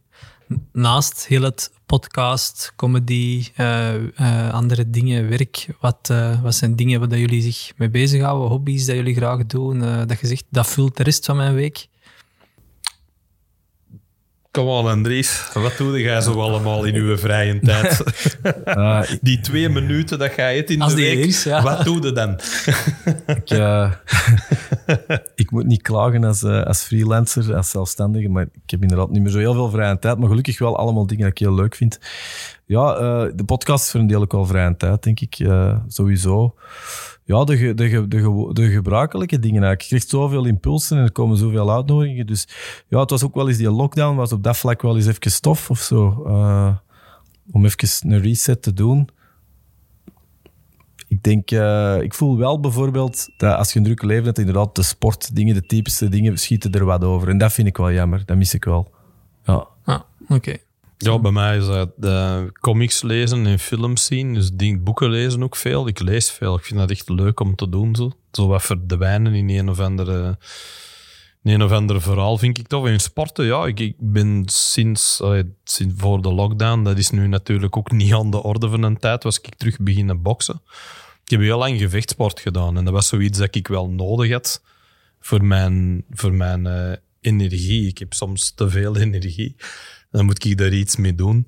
Naast 0.73 1.27
heel 1.27 1.43
het 1.43 1.73
podcast, 1.87 2.73
comedy, 2.77 3.47
uh, 3.57 3.95
uh, 3.95 4.53
andere 4.53 4.91
dingen, 4.91 5.29
werk, 5.29 5.67
wat, 5.81 6.09
uh, 6.11 6.43
wat 6.43 6.55
zijn 6.55 6.77
dingen 6.77 7.01
waar 7.01 7.19
jullie 7.19 7.43
zich 7.43 7.73
mee 7.77 7.91
bezighouden, 7.91 8.49
hobby's 8.49 8.87
dat 8.87 8.97
jullie 8.97 9.15
graag 9.15 9.47
doen, 9.47 9.79
dat 10.07 10.21
je 10.21 10.27
zegt, 10.27 10.45
dat 10.51 10.67
vult 10.67 10.97
de 10.97 11.03
rest 11.03 11.25
van 11.25 11.37
mijn 11.37 11.55
week? 11.55 11.89
Kom 14.57 14.69
on, 14.69 14.87
Andries. 14.87 15.49
Wat 15.53 15.77
doe 15.77 16.01
jij 16.01 16.21
zo 16.21 16.41
allemaal 16.41 16.85
in 16.85 16.95
uw 16.95 17.17
vrije 17.17 17.61
tijd? 17.61 18.03
Uh, 18.67 19.03
die 19.21 19.41
twee 19.41 19.69
minuten 19.69 20.19
dat 20.19 20.35
jij 20.37 20.57
het 20.57 20.71
in 20.71 20.79
de 20.79 20.95
week, 20.95 21.25
is, 21.25 21.43
ja. 21.43 21.63
wat 21.63 21.85
doe 21.85 22.03
je 22.03 22.13
dan? 22.13 22.41
ik, 23.27 23.51
uh, 23.51 23.91
ik 25.35 25.51
moet 25.51 25.67
niet 25.67 25.83
klagen 25.83 26.25
als, 26.25 26.43
uh, 26.43 26.63
als 26.63 26.83
freelancer, 26.83 27.57
als 27.57 27.71
zelfstandige, 27.71 28.29
maar 28.29 28.43
ik 28.43 28.71
heb 28.71 28.83
inderdaad 28.83 29.11
niet 29.11 29.23
meer 29.23 29.31
zo 29.31 29.39
heel 29.39 29.55
veel 29.55 29.71
vrije 29.71 29.99
tijd, 29.99 30.19
maar 30.19 30.29
gelukkig 30.29 30.59
wel 30.59 30.77
allemaal 30.77 31.07
dingen 31.07 31.23
die 31.23 31.33
ik 31.33 31.39
heel 31.39 31.55
leuk 31.55 31.75
vind. 31.75 32.01
Ja, 32.65 32.95
de 33.35 33.45
podcast 33.47 33.91
verdeel 33.91 34.23
ik 34.23 34.33
wel 34.33 34.47
vrije 34.47 34.77
tijd, 34.77 35.03
denk 35.03 35.21
ik, 35.21 35.49
sowieso 35.89 36.55
ja, 37.27 37.45
de, 37.45 37.75
de, 37.75 38.09
de, 38.09 38.51
de, 38.53 38.71
gebruikelijke 38.71 39.39
dingen. 39.39 39.63
Eigenlijk. 39.63 39.83
Je 39.83 39.89
krijgt 39.89 40.09
zoveel 40.09 40.45
impulsen 40.45 40.97
en 40.97 41.05
er 41.05 41.13
komen 41.13 41.37
zoveel 41.37 41.73
uitnodigingen. 41.73 42.27
Dus 42.27 42.49
ja, 42.89 43.01
het 43.01 43.11
was 43.11 43.25
ook 43.25 43.35
wel 43.35 43.49
eens 43.49 43.57
die 43.57 43.71
lockdown, 43.71 44.17
was 44.17 44.33
op 44.33 44.43
dat 44.43 44.57
vlak 44.57 44.83
wel 44.83 44.97
eens 44.97 45.07
even 45.07 45.31
stof 45.31 45.71
of 45.71 45.79
zo. 45.79 46.09
Om 47.53 47.65
even 47.65 48.13
een 48.13 48.21
reset 48.21 48.63
te 48.63 48.73
doen. 48.73 49.09
Ik 51.17 51.23
denk, 51.23 51.51
uh, 51.51 52.03
ik 52.03 52.15
voel 52.15 52.37
wel 52.37 52.61
bijvoorbeeld 52.61 53.29
dat 53.37 53.57
als 53.57 53.73
je 53.73 53.79
een 53.79 53.85
drukke 53.85 54.07
leven 54.07 54.25
hebt, 54.25 54.39
inderdaad 54.39 54.75
de 54.75 54.83
sportdingen, 54.83 55.55
de 55.55 55.67
typische 55.67 56.09
dingen, 56.09 56.39
schieten 56.39 56.73
er 56.73 56.85
wat 56.85 57.05
over. 57.05 57.29
En 57.29 57.39
dat 57.39 57.53
vind 57.53 57.69
ik 57.69 57.77
wel 57.77 57.93
jammer. 57.93 58.23
Dat 58.25 58.37
mis 58.37 58.55
ik 58.55 58.65
wel. 58.65 58.95
Ja. 59.45 59.67
Ah, 59.85 60.01
oké. 60.29 60.57
Ja, 60.97 61.19
bij 61.19 61.31
mij 61.31 61.57
is 61.57 61.67
dat 61.67 61.91
de 61.97 62.51
comics 62.61 63.03
lezen 63.03 63.47
en 63.47 63.59
films 63.59 64.05
zien. 64.05 64.35
Dus 64.35 64.51
die 64.53 64.79
boeken 64.79 65.11
lezen 65.11 65.43
ook 65.43 65.57
veel. 65.57 65.87
Ik 65.89 66.01
lees 66.01 66.31
veel. 66.31 66.57
Ik 66.57 66.65
vind 66.65 66.81
dat 66.81 66.91
echt 66.91 67.09
leuk 67.09 67.41
om 67.41 67.55
te 67.55 67.69
doen. 67.69 67.97
Zo, 67.97 68.11
zo 68.33 68.47
wat 68.47 68.63
verdwijnen 68.63 69.35
in 69.35 69.49
een 69.49 69.69
of 69.69 69.81
andere, 69.81 70.39
in 71.43 71.53
een 71.53 71.63
of 71.63 71.73
andere 71.73 72.01
verhaal 72.01 72.39
vind 72.39 72.59
ik 72.59 72.67
tof. 72.67 72.87
In 72.87 73.01
sporten, 73.01 73.45
ja, 73.45 73.67
ik, 73.67 73.81
ik 73.81 73.95
ben 73.99 74.43
sinds, 74.47 75.23
sinds 75.65 75.95
voor 75.97 76.23
de 76.23 76.33
lockdown, 76.33 76.83
dat 76.83 76.99
is 76.99 77.11
nu 77.11 77.27
natuurlijk 77.27 77.77
ook 77.77 77.91
niet 77.91 78.15
aan 78.15 78.31
de 78.31 78.43
orde 78.43 78.69
van 78.69 78.83
een 78.83 78.99
tijd, 78.99 79.23
was 79.23 79.41
ik 79.41 79.55
terug 79.55 79.77
beginnen 79.79 80.23
boksen. 80.23 80.61
Ik 81.27 81.33
heb 81.33 81.41
heel 81.41 81.59
lang 81.59 81.79
gevechtsport 81.79 82.41
gedaan 82.41 82.77
en 82.77 82.85
dat 82.85 82.93
was 82.93 83.09
zoiets 83.09 83.39
dat 83.39 83.55
ik 83.55 83.69
wel 83.69 83.89
nodig 83.89 84.33
had 84.33 84.63
voor 85.21 85.45
mijn, 85.45 86.05
voor 86.11 86.35
mijn 86.35 86.67
uh, 86.67 86.93
energie. 87.21 87.89
Ik 87.89 87.99
heb 87.99 88.13
soms 88.13 88.51
te 88.51 88.71
veel 88.71 88.97
energie 89.07 89.57
dan 90.11 90.25
moet 90.25 90.45
ik 90.45 90.59
daar 90.59 90.73
iets 90.73 90.97
mee 90.97 91.15
doen. 91.15 91.47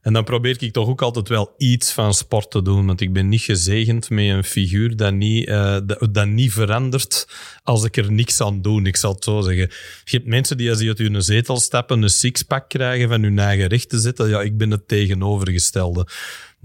En 0.00 0.12
dan 0.12 0.24
probeer 0.24 0.62
ik 0.62 0.72
toch 0.72 0.88
ook 0.88 1.02
altijd 1.02 1.28
wel 1.28 1.54
iets 1.58 1.92
van 1.92 2.14
sport 2.14 2.50
te 2.50 2.62
doen. 2.62 2.86
Want 2.86 3.00
ik 3.00 3.12
ben 3.12 3.28
niet 3.28 3.40
gezegend 3.40 4.10
met 4.10 4.24
een 4.24 4.44
figuur 4.44 4.96
dat 4.96 5.12
niet, 5.12 5.48
uh, 5.48 5.78
dat, 5.84 6.08
dat, 6.14 6.26
niet 6.26 6.52
verandert 6.52 7.28
als 7.62 7.84
ik 7.84 7.96
er 7.96 8.12
niks 8.12 8.40
aan 8.40 8.62
doe. 8.62 8.82
Ik 8.82 8.96
zal 8.96 9.12
het 9.12 9.24
zo 9.24 9.40
zeggen. 9.40 9.70
Je 10.04 10.16
hebt 10.16 10.26
mensen 10.26 10.56
die 10.56 10.70
als 10.70 10.78
die 10.78 10.88
uit 10.88 10.98
hun 10.98 11.22
zetel 11.22 11.60
stappen 11.60 12.02
een 12.02 12.10
sixpack 12.10 12.68
krijgen 12.68 13.08
van 13.08 13.22
hun 13.22 13.38
eigen 13.38 13.66
recht 13.66 13.88
te. 13.88 14.26
Ja, 14.28 14.42
ik 14.42 14.56
ben 14.56 14.70
het 14.70 14.88
tegenovergestelde. 14.88 16.06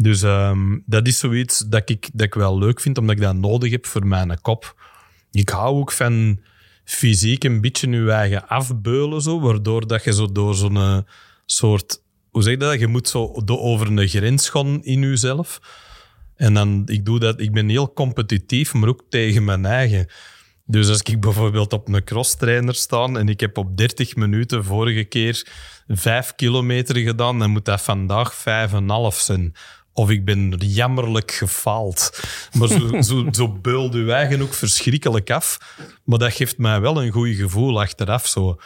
Dus 0.01 0.21
um, 0.21 0.83
dat 0.85 1.07
is 1.07 1.19
zoiets 1.19 1.59
dat 1.59 1.89
ik, 1.89 2.09
dat 2.13 2.25
ik 2.25 2.33
wel 2.33 2.57
leuk 2.57 2.79
vind, 2.79 2.97
omdat 2.97 3.15
ik 3.15 3.21
dat 3.21 3.35
nodig 3.35 3.71
heb 3.71 3.85
voor 3.85 4.07
mijn 4.07 4.41
kop. 4.41 4.75
Ik 5.31 5.49
hou 5.49 5.75
ook 5.79 5.91
van 5.91 6.39
fysiek 6.83 7.43
een 7.43 7.61
beetje 7.61 7.89
je 7.89 8.11
eigen 8.11 8.47
afbeulen, 8.47 9.21
zo, 9.21 9.39
waardoor 9.39 9.87
dat 9.87 10.03
je 10.03 10.13
zo 10.13 10.31
door 10.31 10.55
zo'n 10.55 11.05
soort, 11.45 12.03
hoe 12.29 12.43
zeg 12.43 12.53
je 12.53 12.59
dat? 12.59 12.79
Je 12.79 12.87
moet 12.87 13.07
zo 13.07 13.33
over 13.45 13.87
een 13.87 14.07
grens 14.07 14.49
gaan 14.49 14.83
in 14.83 15.01
jezelf. 15.01 15.59
En 16.35 16.53
dan, 16.53 16.83
ik 16.85 17.05
doe 17.05 17.19
dat, 17.19 17.39
ik 17.39 17.51
ben 17.51 17.69
heel 17.69 17.93
competitief, 17.93 18.73
maar 18.73 18.89
ook 18.89 19.03
tegen 19.09 19.43
mijn 19.43 19.65
eigen. 19.65 20.07
Dus 20.65 20.89
als 20.89 21.01
ik 21.01 21.19
bijvoorbeeld 21.19 21.73
op 21.73 21.87
een 21.87 22.03
crosstrainer 22.03 22.75
sta 22.75 23.03
en 23.05 23.29
ik 23.29 23.39
heb 23.39 23.57
op 23.57 23.77
30 23.77 24.15
minuten 24.15 24.63
vorige 24.63 25.03
keer 25.03 25.47
5 25.87 26.35
kilometer 26.35 26.95
gedaan, 26.97 27.39
dan 27.39 27.49
moet 27.49 27.65
dat 27.65 27.81
vandaag 27.81 28.33
5,5 28.33 29.17
zijn. 29.17 29.53
Of 29.93 30.09
ik 30.09 30.25
ben 30.25 30.53
jammerlijk 30.57 31.31
gefaald. 31.31 32.19
Maar 32.57 32.67
zo, 32.67 32.91
zo, 33.01 33.27
zo 33.31 33.47
beult 33.47 33.93
je 33.93 34.11
eigen 34.11 34.41
ook 34.41 34.53
verschrikkelijk 34.53 35.31
af. 35.31 35.57
Maar 36.03 36.19
dat 36.19 36.33
geeft 36.33 36.57
mij 36.57 36.81
wel 36.81 37.03
een 37.03 37.11
goed 37.11 37.35
gevoel 37.35 37.81
achteraf. 37.81 38.27
Zo. 38.27 38.59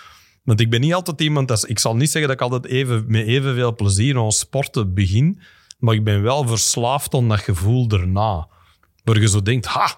Want 0.43 0.59
ik 0.59 0.69
ben 0.69 0.81
niet 0.81 0.93
altijd 0.93 1.21
iemand... 1.21 1.47
Dat, 1.47 1.69
ik 1.69 1.79
zal 1.79 1.95
niet 1.95 2.11
zeggen 2.11 2.29
dat 2.29 2.41
ik 2.41 2.51
altijd 2.51 2.73
even, 2.73 3.03
met 3.07 3.27
evenveel 3.27 3.75
plezier 3.75 4.17
aan 4.17 4.31
sporten 4.31 4.93
begin. 4.93 5.39
Maar 5.79 5.95
ik 5.95 6.03
ben 6.03 6.21
wel 6.21 6.47
verslaafd 6.47 7.13
aan 7.13 7.29
dat 7.29 7.39
gevoel 7.39 7.89
erna. 7.89 8.47
Waar 9.03 9.19
je 9.19 9.27
zo 9.27 9.41
denkt, 9.41 9.65
ha, 9.65 9.97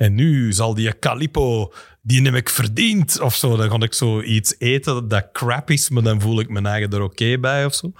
en 0.00 0.14
nu 0.14 0.52
zal 0.52 0.74
die 0.74 0.98
Calipo, 0.98 1.72
die 2.02 2.22
heb 2.22 2.34
ik 2.34 2.48
verdiend. 2.48 3.20
Of 3.20 3.34
zo. 3.34 3.56
Dan 3.56 3.70
ga 3.70 3.76
ik 3.78 3.94
zo 3.94 4.22
iets 4.22 4.54
eten 4.58 5.08
dat 5.08 5.28
crap 5.32 5.70
is, 5.70 5.88
maar 5.88 6.02
dan 6.02 6.20
voel 6.20 6.40
ik 6.40 6.48
mijn 6.48 6.66
eigen 6.66 6.90
er 6.90 7.02
oké 7.02 7.38
bij 7.38 7.64
of 7.64 7.74
zo. 7.74 7.92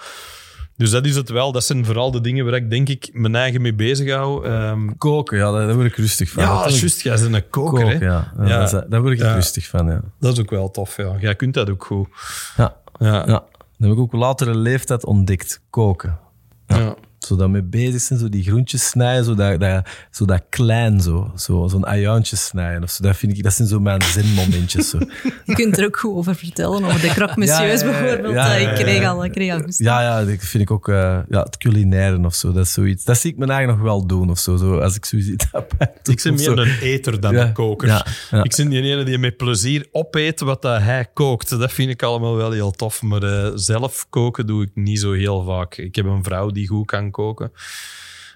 Dus 0.80 0.90
dat 0.90 1.06
is 1.06 1.16
het 1.16 1.28
wel. 1.28 1.52
Dat 1.52 1.64
zijn 1.64 1.84
vooral 1.84 2.10
de 2.10 2.20
dingen 2.20 2.44
waar 2.44 2.54
ik 2.54 2.70
denk 2.70 2.88
ik 2.88 3.10
mijn 3.12 3.34
eigen 3.34 3.62
mee 3.62 3.74
bezig 3.74 4.10
hou. 4.12 4.48
Um, 4.48 4.98
koken, 4.98 5.38
ja, 5.38 5.50
daar 5.52 5.74
word 5.74 5.86
ik 5.86 5.96
rustig 5.96 6.30
van. 6.30 6.42
Ja, 6.42 6.68
juist. 6.68 7.00
Jij 7.00 7.20
bent 7.20 7.34
een 7.34 7.48
koker, 7.50 7.82
Koken, 7.82 8.00
ja. 8.00 8.32
ja. 8.44 8.84
Daar 8.88 9.00
word 9.00 9.12
ik 9.12 9.20
rustig 9.20 9.66
van, 9.66 9.86
ja. 9.86 10.00
Dat 10.18 10.32
is 10.32 10.40
ook 10.40 10.50
wel 10.50 10.70
tof, 10.70 10.96
ja. 10.96 11.16
Jij 11.18 11.34
kunt 11.34 11.54
dat 11.54 11.70
ook 11.70 11.84
goed. 11.84 12.08
Ja. 12.56 12.76
Ja. 12.98 13.14
ja. 13.14 13.24
Dat 13.24 13.88
heb 13.88 13.90
ik 13.90 13.98
ook 13.98 14.12
later 14.12 14.48
een 14.48 14.58
leeftijd 14.58 15.04
ontdekt. 15.04 15.60
Koken. 15.70 16.18
ja 16.66 16.94
zo 17.26 17.36
dat 17.36 17.48
mee 17.48 17.62
bezig 17.62 18.00
zijn, 18.00 18.18
zo 18.18 18.28
die 18.28 18.42
groentjes 18.42 18.88
snijden, 18.88 19.24
zo 19.24 19.34
dat, 19.34 19.60
dat, 19.60 19.88
zo 20.10 20.24
dat 20.24 20.42
klein, 20.48 21.00
zo, 21.00 21.32
zo, 21.36 21.68
zo'n 21.68 21.86
ajuintje 21.86 22.36
snijden. 22.36 22.82
Of 22.82 22.90
zo. 22.90 23.02
Dat, 23.02 23.16
vind 23.16 23.36
ik, 23.36 23.42
dat 23.42 23.52
zijn 23.52 23.68
zo 23.68 23.80
mijn 23.80 24.02
zinmomentjes. 24.02 24.88
Zo. 24.88 24.98
Je 25.44 25.54
kunt 25.54 25.78
er 25.78 25.84
ook 25.84 25.96
goed 25.96 26.14
over 26.14 26.34
vertellen, 26.34 26.84
over 26.84 27.00
de 27.00 27.08
croque 27.16 27.38
monsieurs 27.38 27.82
bijvoorbeeld. 27.82 28.34
Ja, 28.34 28.54
ik 28.54 28.74
kreeg 28.74 29.04
al, 29.04 29.24
ik 29.24 29.32
kreeg 29.32 29.52
al 29.52 29.62
Ja, 29.76 30.02
ja, 30.02 30.24
dat 30.24 30.36
vind 30.38 30.62
ik 30.62 30.70
ook, 30.70 30.88
uh, 30.88 31.18
ja, 31.28 31.42
het 31.42 31.56
culinaire 31.56 32.24
of 32.24 32.34
zo, 32.34 32.52
dat 32.52 32.66
is 32.66 32.72
zoiets. 32.72 33.04
Dat 33.04 33.18
zie 33.18 33.32
ik 33.32 33.38
me 33.38 33.46
eigenlijk 33.46 33.78
nog 33.78 33.88
wel 33.88 34.06
doen 34.06 34.30
of 34.30 34.38
zo, 34.38 34.56
zo 34.56 34.78
als 34.78 34.96
ik 34.96 35.04
zoiets 35.04 35.46
heb. 35.52 35.72
Ik 36.02 36.22
ben 36.22 36.34
meer 36.34 36.58
een 36.58 36.78
eter 36.80 37.20
dan 37.20 37.34
een 37.34 37.52
koker. 37.52 38.04
Ik 38.42 38.56
ben 38.56 38.68
die 38.68 38.82
ene 38.82 39.04
die 39.04 39.18
met 39.18 39.36
plezier 39.36 39.88
opeet 39.92 40.40
wat 40.40 40.62
dat 40.62 40.80
hij 40.80 41.06
kookt. 41.14 41.58
Dat 41.58 41.72
vind 41.72 41.90
ik 41.90 42.02
allemaal 42.02 42.36
wel 42.36 42.50
heel 42.50 42.70
tof, 42.70 43.02
maar 43.02 43.22
uh, 43.22 43.50
zelf 43.54 44.06
koken 44.10 44.46
doe 44.46 44.62
ik 44.62 44.70
niet 44.74 45.00
zo 45.00 45.12
heel 45.12 45.44
vaak. 45.44 45.76
Ik 45.76 45.94
heb 45.94 46.04
een 46.04 46.24
vrouw 46.24 46.50
die 46.50 46.68
goed 46.68 46.86
kan 46.86 47.10
koken. 47.10 47.19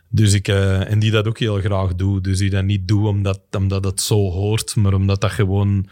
Dus 0.08 0.32
ik, 0.32 0.48
uh, 0.48 0.90
en 0.90 0.98
die 0.98 1.10
dat 1.10 1.26
ook 1.26 1.38
heel 1.38 1.60
graag 1.60 1.94
doet. 1.94 2.24
Dus 2.24 2.38
die 2.38 2.50
dat 2.50 2.64
niet 2.64 2.88
doet 2.88 3.06
omdat, 3.06 3.40
omdat 3.50 3.84
het 3.84 4.00
zo 4.00 4.30
hoort, 4.30 4.76
maar 4.76 4.94
omdat 4.94 5.20
dat 5.20 5.32
gewoon 5.32 5.88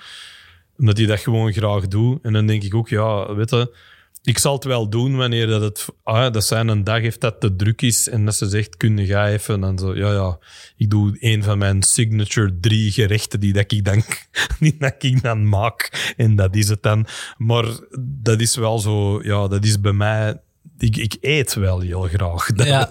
omdat 0.78 0.96
hij 0.96 1.06
dat 1.06 1.20
gewoon 1.20 1.52
graag 1.52 1.88
doet. 1.88 2.18
En 2.22 2.32
dan 2.32 2.46
denk 2.46 2.62
ik 2.62 2.74
ook, 2.74 2.88
ja, 2.88 3.34
weet 3.34 3.50
je, 3.50 3.76
ik 4.22 4.38
zal 4.38 4.54
het 4.54 4.64
wel 4.64 4.88
doen 4.88 5.16
wanneer 5.16 5.46
dat 5.46 5.60
het... 5.60 5.88
Ah, 6.02 6.32
dat 6.32 6.44
zijn 6.44 6.68
een 6.68 6.84
dag 6.84 7.00
heeft 7.00 7.20
dat 7.20 7.40
te 7.40 7.56
druk 7.56 7.82
is 7.82 8.08
en 8.08 8.24
dat 8.24 8.34
ze 8.34 8.48
zegt, 8.48 8.76
kun 8.76 9.06
ga 9.06 9.28
even? 9.28 9.64
En 9.64 9.78
zo, 9.78 9.96
ja, 9.96 10.12
ja, 10.12 10.38
ik 10.76 10.90
doe 10.90 11.16
een 11.20 11.42
van 11.42 11.58
mijn 11.58 11.82
signature 11.82 12.58
drie 12.60 12.90
gerechten 12.90 13.40
die, 13.40 13.52
dat 13.52 13.72
ik, 13.72 13.84
dan, 13.84 14.02
die 14.60 14.76
dat 14.78 14.94
ik 14.98 15.22
dan 15.22 15.48
maak. 15.48 16.12
En 16.16 16.36
dat 16.36 16.56
is 16.56 16.68
het 16.68 16.82
dan. 16.82 17.06
Maar 17.38 17.64
dat 17.98 18.40
is 18.40 18.56
wel 18.56 18.78
zo... 18.78 19.22
Ja, 19.22 19.48
dat 19.48 19.64
is 19.64 19.80
bij 19.80 19.92
mij 19.92 20.40
ik, 20.78 20.96
ik 20.96 21.16
eet 21.20 21.54
wel 21.54 21.80
heel 21.80 22.02
graag. 22.02 22.46
Ja. 22.64 22.90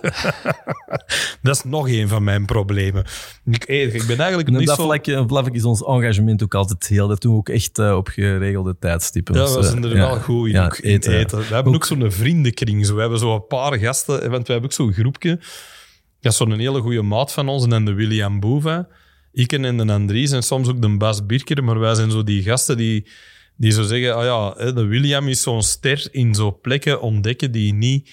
dat 1.42 1.56
is 1.56 1.64
nog 1.64 1.90
een 1.90 2.08
van 2.08 2.24
mijn 2.24 2.46
problemen. 2.46 3.06
Ik, 3.46 3.68
eet, 3.68 3.94
ik 3.94 4.06
ben 4.08 4.18
eigenlijk 4.18 4.50
En 4.50 4.56
niet 4.56 4.68
dat 4.68 4.76
zo... 4.76 4.84
vlak, 4.84 5.08
op 5.08 5.30
dat 5.30 5.30
vlak 5.30 5.54
is 5.54 5.64
ons 5.64 5.84
engagement 5.84 6.44
ook 6.44 6.56
altijd 6.56 6.88
heel. 6.88 7.08
Dat 7.08 7.22
doen 7.22 7.32
we 7.32 7.38
ook 7.38 7.50
echt 7.50 7.80
eh, 7.80 7.96
op 7.96 8.08
geregelde 8.08 8.76
tijdstippen. 8.80 9.36
Ja, 9.36 9.56
we 9.56 9.64
zijn 9.64 9.84
eh, 9.84 9.90
er 9.90 9.98
ja. 9.98 10.08
wel 10.08 10.20
goed 10.20 10.48
in, 10.48 10.54
Ja, 10.54 10.66
ook 10.66 10.78
in 10.78 11.00
eten. 11.00 11.38
We 11.38 11.54
hebben 11.54 11.74
ook, 11.74 11.86
zo'n 11.86 12.12
vriendenkring. 12.12 12.86
Zo. 12.86 12.96
We 12.96 13.02
hebben 13.02 13.20
zo 13.20 13.36
een 13.36 13.48
paar 13.48 13.78
gasten, 13.78 14.30
want 14.30 14.48
we 14.48 14.52
hebben 14.52 14.70
ook 14.70 14.76
zo'n 14.76 14.94
groepje. 14.94 15.40
Dat 16.20 16.32
is 16.32 16.38
zo'n 16.38 16.60
hele 16.60 16.82
goede 16.82 17.02
maat 17.02 17.34
van 17.34 17.48
ons, 17.48 17.66
en 17.66 17.86
de 17.86 17.94
William 17.94 18.40
Boeva. 18.40 18.88
Ik 19.34 19.52
en 19.52 19.78
de 19.78 19.94
Andries 19.94 20.32
en 20.32 20.44
soms 20.44 20.68
ook 20.68 20.82
de 20.82 20.98
Bas 20.98 21.26
Birker. 21.26 21.64
Maar 21.64 21.80
wij 21.80 21.96
zijn 21.96 22.12
zo 22.12 22.24
die 22.24 22.44
gasten 22.44 22.78
die, 22.78 23.08
die 23.62 23.72
zo 23.72 23.84
zeggen: 23.84 24.16
ah 24.16 24.24
ja, 24.24 24.72
de 24.72 24.86
William 24.86 25.28
is 25.28 25.42
zo'n 25.42 25.62
ster 25.64 26.08
in 26.12 26.36
zo'n 26.36 26.60
plekken 26.62 27.02
ontdekken 27.02 27.52
die 27.52 27.74
niet. 27.74 28.10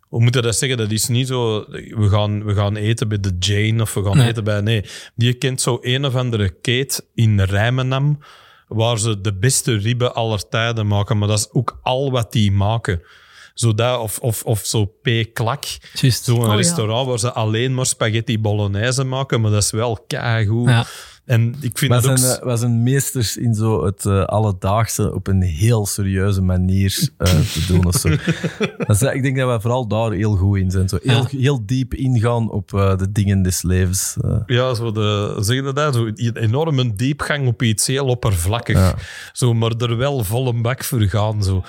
Hoe 0.00 0.20
moet 0.22 0.34
je 0.34 0.40
dat 0.42 0.56
zeggen? 0.56 0.78
Dat 0.78 0.90
is 0.90 1.08
niet 1.08 1.26
zo. 1.26 1.64
We 1.70 2.08
gaan, 2.08 2.44
we 2.44 2.54
gaan 2.54 2.76
eten 2.76 3.08
bij 3.08 3.20
de 3.20 3.36
Jane 3.38 3.82
of 3.82 3.94
we 3.94 4.04
gaan 4.04 4.16
Nee. 4.16 4.28
eten 4.28 4.44
bij. 4.44 4.60
Nee, 4.60 4.84
die 5.14 5.34
kent 5.34 5.60
zo 5.60 5.78
een 5.80 6.04
of 6.04 6.14
andere 6.14 6.50
kate 6.50 7.04
in 7.14 7.40
Rijmenam. 7.40 8.18
Waar 8.68 8.98
ze 8.98 9.20
de 9.20 9.34
beste 9.34 9.76
ribben 9.76 10.14
aller 10.14 10.48
tijden 10.48 10.86
maken. 10.86 11.18
Maar 11.18 11.28
dat 11.28 11.38
is 11.38 11.50
ook 11.52 11.78
al 11.82 12.10
wat 12.10 12.32
die 12.32 12.52
maken. 12.52 13.02
Zo 13.54 13.74
dat, 13.74 14.00
of, 14.00 14.18
of, 14.18 14.42
of 14.44 14.64
zo 14.64 14.84
P-klak. 14.84 15.64
Juist. 15.92 16.24
Zo'n 16.24 16.40
ja. 16.46 16.54
restaurant 16.54 17.08
waar 17.08 17.18
ze 17.18 17.32
alleen 17.32 17.74
maar 17.74 17.86
spaghetti 17.86 18.38
bolognese 18.38 19.04
maken. 19.04 19.40
Maar 19.40 19.50
dat 19.50 19.62
is 19.62 19.70
wel 19.70 20.04
keigoed. 20.06 20.68
Ja. 20.68 20.86
En 21.24 21.54
ik 21.60 21.78
vind 21.78 21.90
Wij 21.92 22.00
dat 22.00 22.10
ook... 22.10 22.18
zijn, 22.18 22.38
eh, 22.40 22.44
wij 22.44 22.56
zijn 22.56 22.82
meesters 22.82 23.36
in 23.36 23.54
zo 23.54 23.84
het 23.84 24.06
eh, 24.06 24.24
alledaagse 24.24 25.14
op 25.14 25.26
een 25.26 25.42
heel 25.42 25.86
serieuze 25.86 26.42
manier 26.42 27.08
eh, 27.18 27.26
te 27.40 27.64
doen. 27.68 27.86
Of 27.86 27.94
zo. 27.94 28.08
Dat 28.86 29.02
is- 29.02 29.12
ik 29.12 29.22
denk 29.22 29.36
dat 29.36 29.46
wij 29.46 29.60
vooral 29.60 29.86
daar 29.86 30.10
heel 30.12 30.36
goed 30.36 30.58
in 30.58 30.70
zijn. 30.70 30.88
Zo 30.88 30.98
heel, 31.02 31.26
Ja. 31.30 31.38
heel 31.38 31.66
diep 31.66 31.94
ingaan 31.94 32.50
op 32.50 32.74
eh, 32.74 32.96
de 32.96 33.12
dingen 33.12 33.42
des 33.42 33.62
levens. 33.62 34.16
Ja, 34.46 34.74
zo 34.74 34.92
de, 34.92 35.36
zeg 35.40 35.56
je 35.64 35.72
dat? 35.72 35.94
Zo 35.94 36.04
een 36.06 36.36
enorme 36.36 36.94
diepgang 36.94 37.46
op 37.46 37.62
iets 37.62 37.86
heel 37.86 38.06
oppervlakkig. 38.06 38.76
Ja. 38.76 38.94
Zo, 39.32 39.54
maar 39.54 39.72
er 39.78 39.96
wel 39.96 40.24
vol 40.24 40.48
een 40.48 40.62
bak 40.62 40.84
voor 40.84 41.00
gaan. 41.02 41.42
Zo. 41.42 41.62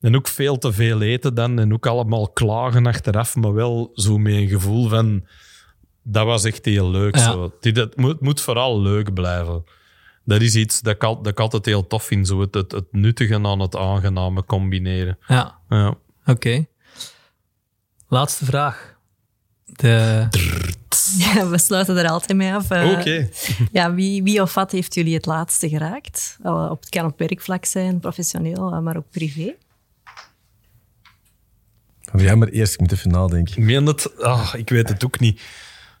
En 0.00 0.16
ook 0.16 0.28
veel 0.28 0.58
te 0.58 0.72
veel 0.72 1.00
eten 1.02 1.34
dan. 1.34 1.58
En 1.58 1.72
ook 1.72 1.86
allemaal 1.86 2.28
klagen 2.28 2.86
achteraf. 2.86 3.34
Maar 3.36 3.52
wel 3.54 3.90
zo 3.94 4.18
met 4.18 4.32
een 4.34 4.48
gevoel 4.48 4.88
van... 4.88 5.24
Dat 6.06 6.26
was 6.26 6.44
echt 6.44 6.64
heel 6.64 6.90
leuk. 6.90 7.16
Ja. 7.16 7.22
Zo. 7.32 7.52
Dit, 7.60 7.76
het 7.76 7.96
moet, 7.96 8.20
moet 8.20 8.40
vooral 8.40 8.80
leuk 8.80 9.14
blijven. 9.14 9.64
Dat 10.24 10.40
is 10.40 10.54
iets 10.54 10.80
dat 10.80 10.94
ik, 10.94 11.04
al- 11.04 11.16
dat 11.22 11.32
ik 11.32 11.40
altijd 11.40 11.64
heel 11.64 11.86
tof 11.86 12.04
vind. 12.04 12.26
Zo 12.26 12.40
het, 12.40 12.54
het, 12.54 12.72
het 12.72 12.92
nuttige 12.92 13.34
aan 13.46 13.60
het 13.60 13.76
aangename 13.76 14.44
combineren. 14.44 15.18
Ja, 15.28 15.58
Ja. 15.68 15.94
oké. 16.26 16.66
Laatste 18.08 18.44
vraag. 18.44 18.94
De... 19.64 20.26
Ja, 21.18 21.48
we 21.48 21.58
sluiten 21.58 21.96
er 21.96 22.08
altijd 22.08 22.38
mee 22.38 22.52
af. 22.54 22.70
Eh, 22.70 22.90
Oké. 22.98 23.28
Ja, 23.72 23.94
wie, 23.94 24.22
wie 24.22 24.42
of 24.42 24.54
wat 24.54 24.70
heeft 24.70 24.94
jullie 24.94 25.14
het 25.14 25.26
laatste 25.26 25.68
geraakt? 25.68 26.38
Eh, 26.42 26.68
op, 26.70 26.80
het 26.80 26.88
kan 26.88 27.04
op 27.04 27.18
werkvlak 27.18 27.64
zijn, 27.64 28.00
professioneel, 28.00 28.72
eh, 28.72 28.78
maar 28.78 28.96
ook 28.96 29.10
privé. 29.10 29.54
Ja, 32.16 32.34
maar 32.34 32.48
eerst, 32.48 32.72
ik 32.74 32.80
moet 32.80 32.92
even 32.92 33.10
nadenken. 33.10 33.56
Ik 33.56 33.64
meen 33.64 33.86
het? 33.86 34.18
Ah, 34.22 34.54
ik 34.56 34.68
weet 34.68 34.88
het 34.88 35.04
ook 35.04 35.20
niet. 35.20 35.40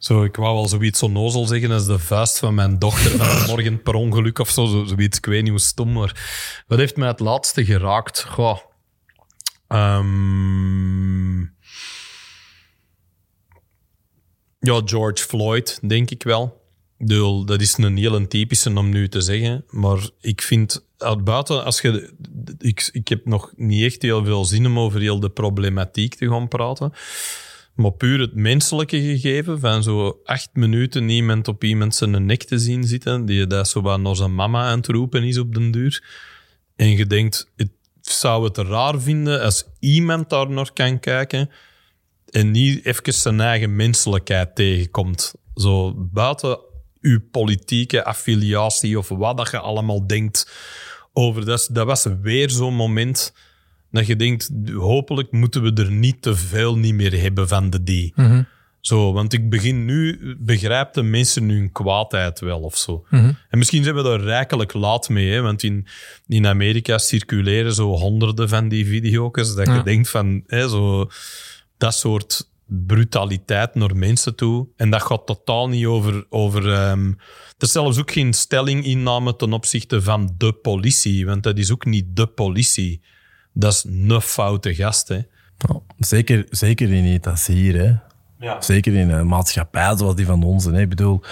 Zo, 0.04 0.24
ik 0.24 0.36
wou 0.36 0.54
wel 0.54 0.68
zoiets 0.68 0.98
zo 0.98 1.08
nozel 1.08 1.46
zeggen 1.46 1.70
als 1.70 1.86
de 1.86 1.98
vuist 1.98 2.38
van 2.38 2.54
mijn 2.54 2.78
dochter 2.78 3.10
van 3.10 3.46
morgen 3.50 3.82
per 3.82 3.94
ongeluk 3.94 4.38
of 4.38 4.50
zo. 4.50 4.66
zo 4.66 4.84
zoiets, 4.84 5.18
ik 5.18 5.26
weet 5.26 5.42
niet 5.42 5.50
hoe 5.50 5.60
stom, 5.60 5.92
maar... 5.92 6.64
Wat 6.66 6.78
heeft 6.78 6.96
mij 6.96 7.08
het 7.08 7.20
laatste 7.20 7.64
geraakt? 7.64 8.24
Goh. 8.24 8.58
Ehm, 9.68 11.40
ja, 14.58 14.82
George 14.84 15.24
Floyd, 15.24 15.78
denk 15.88 16.10
ik 16.10 16.22
wel. 16.22 16.62
Dat 17.44 17.60
is 17.60 17.76
een 17.76 17.96
heel 17.96 18.26
typische 18.26 18.74
om 18.74 18.88
nu 18.88 19.08
te 19.08 19.20
zeggen. 19.20 19.64
Maar 19.68 20.08
ik 20.20 20.42
vind, 20.42 20.86
uit 20.98 21.24
buiten, 21.24 21.64
als 21.64 21.80
je... 21.80 22.14
Ik, 22.58 22.88
ik 22.92 23.08
heb 23.08 23.26
nog 23.26 23.52
niet 23.56 23.82
echt 23.82 24.02
heel 24.02 24.24
veel 24.24 24.44
zin 24.44 24.66
om 24.66 24.78
over 24.78 25.00
heel 25.00 25.20
de 25.20 25.30
problematiek 25.30 26.14
te 26.14 26.28
gaan 26.28 26.48
praten. 26.48 26.92
Maar 27.74 27.92
puur 27.92 28.20
het 28.20 28.34
menselijke 28.34 29.00
gegeven, 29.00 29.60
van 29.60 29.82
zo 29.82 30.20
acht 30.24 30.50
minuten 30.52 31.08
iemand 31.08 31.48
op 31.48 31.64
iemand 31.64 31.94
zijn 31.94 32.26
nek 32.26 32.42
te 32.42 32.58
zien 32.58 32.84
zitten, 32.84 33.24
die 33.24 33.46
dat 33.46 33.68
zo 33.68 33.80
wat 33.80 34.00
naar 34.00 34.16
zijn 34.16 34.34
mama 34.34 34.64
aan 34.64 34.78
het 34.78 34.86
roepen 34.86 35.22
is 35.22 35.38
op 35.38 35.54
den 35.54 35.70
duur. 35.70 36.04
En 36.76 36.96
je 36.96 37.06
denkt, 37.06 37.50
het 37.56 37.70
zou 38.00 38.44
het 38.44 38.58
raar 38.58 39.00
vinden 39.00 39.42
als 39.42 39.64
iemand 39.78 40.30
daar 40.30 40.50
naar 40.50 40.72
kan 40.72 41.00
kijken 41.00 41.50
en 42.30 42.50
niet 42.50 42.84
even 42.84 43.14
zijn 43.14 43.40
eigen 43.40 43.76
menselijkheid 43.76 44.54
tegenkomt. 44.54 45.34
Zo 45.54 45.94
buiten 45.96 46.58
uw 47.00 47.20
politieke 47.30 48.04
affiliatie 48.04 48.98
of 48.98 49.08
wat 49.08 49.36
dat 49.36 49.50
je 49.50 49.58
allemaal 49.58 50.06
denkt 50.06 50.50
over 51.12 51.44
dat. 51.44 51.68
Dat 51.72 51.86
was 51.86 52.06
weer 52.22 52.50
zo'n 52.50 52.74
moment 52.74 53.34
dat 53.94 54.06
je 54.06 54.16
denkt, 54.16 54.50
hopelijk 54.74 55.32
moeten 55.32 55.62
we 55.62 55.72
er 55.82 55.90
niet 55.90 56.22
te 56.22 56.36
veel 56.36 56.78
niet 56.78 56.94
meer 56.94 57.20
hebben 57.20 57.48
van 57.48 57.70
de 57.70 57.82
die. 57.82 58.14
Zo, 58.80 59.12
want 59.12 59.32
ik 59.32 59.50
begin 59.50 59.84
nu, 59.84 60.18
begrijp 60.38 60.92
de 60.92 61.02
mensen 61.02 61.48
hun 61.48 61.72
kwaadheid 61.72 62.40
wel 62.40 62.60
of 62.60 62.76
zo. 62.76 63.04
En 63.10 63.58
misschien 63.58 63.82
zijn 63.82 63.94
we 63.94 64.02
daar 64.02 64.20
rijkelijk 64.20 64.72
laat 64.72 65.08
mee, 65.08 65.30
hè, 65.30 65.40
want 65.40 65.62
in, 65.62 65.86
in 66.26 66.46
Amerika 66.46 66.98
circuleren 66.98 67.74
zo 67.74 67.88
honderden 67.90 68.48
van 68.48 68.68
die 68.68 68.86
video's 68.86 69.54
dat 69.54 69.66
Ja. 69.66 69.74
je 69.74 69.82
denkt 69.82 70.10
van, 70.10 70.42
hè, 70.46 70.68
zo, 70.68 71.10
dat 71.78 71.94
soort 71.94 72.52
brutaliteit 72.66 73.74
naar 73.74 73.96
mensen 73.96 74.34
toe. 74.36 74.68
En 74.76 74.90
dat 74.90 75.02
gaat 75.02 75.26
totaal 75.26 75.68
niet 75.68 75.86
over... 75.86 76.26
over 76.28 76.72
ehm, 76.72 77.06
er 77.56 77.70
is 77.70 77.72
zelfs 77.72 77.98
ook 77.98 78.12
geen 78.12 78.32
stelling 78.32 78.84
inname 78.84 79.36
ten 79.36 79.52
opzichte 79.52 80.02
van 80.02 80.34
de 80.38 80.52
politie, 80.52 81.26
want 81.26 81.42
dat 81.42 81.58
is 81.58 81.72
ook 81.72 81.84
niet 81.84 82.04
de 82.08 82.26
politie. 82.26 83.00
Dat 83.54 83.72
is 83.72 83.84
een 83.84 84.20
foute 84.20 84.74
gast, 84.74 85.08
hè. 85.08 85.20
Ja, 85.56 85.80
zeker, 85.98 86.46
zeker 86.50 86.92
in 86.92 87.04
iets 87.04 87.46
hier, 87.46 87.76
hè. 87.82 87.94
Ja. 88.38 88.60
Zeker 88.60 88.94
in 88.94 89.10
een 89.10 89.26
maatschappij 89.26 89.96
zoals 89.96 90.14
die 90.14 90.26
van 90.26 90.42
ons. 90.42 90.64
Hè. 90.64 90.80
Ik 90.80 90.88
bedoel, 90.88 91.22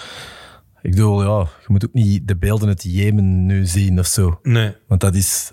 ik 0.82 0.90
bedoel 0.90 1.22
ja, 1.22 1.48
je 1.60 1.66
moet 1.66 1.84
ook 1.84 1.92
niet 1.92 2.28
de 2.28 2.36
beelden 2.36 2.68
uit 2.68 2.82
Jemen 2.82 3.46
nu 3.46 3.66
zien 3.66 3.98
of 3.98 4.06
zo. 4.06 4.38
Nee. 4.42 4.74
Want 4.86 5.00
dat 5.00 5.14
is 5.14 5.52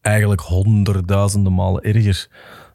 eigenlijk 0.00 0.40
honderdduizenden 0.40 1.54
malen 1.54 1.82
erger. 1.82 2.28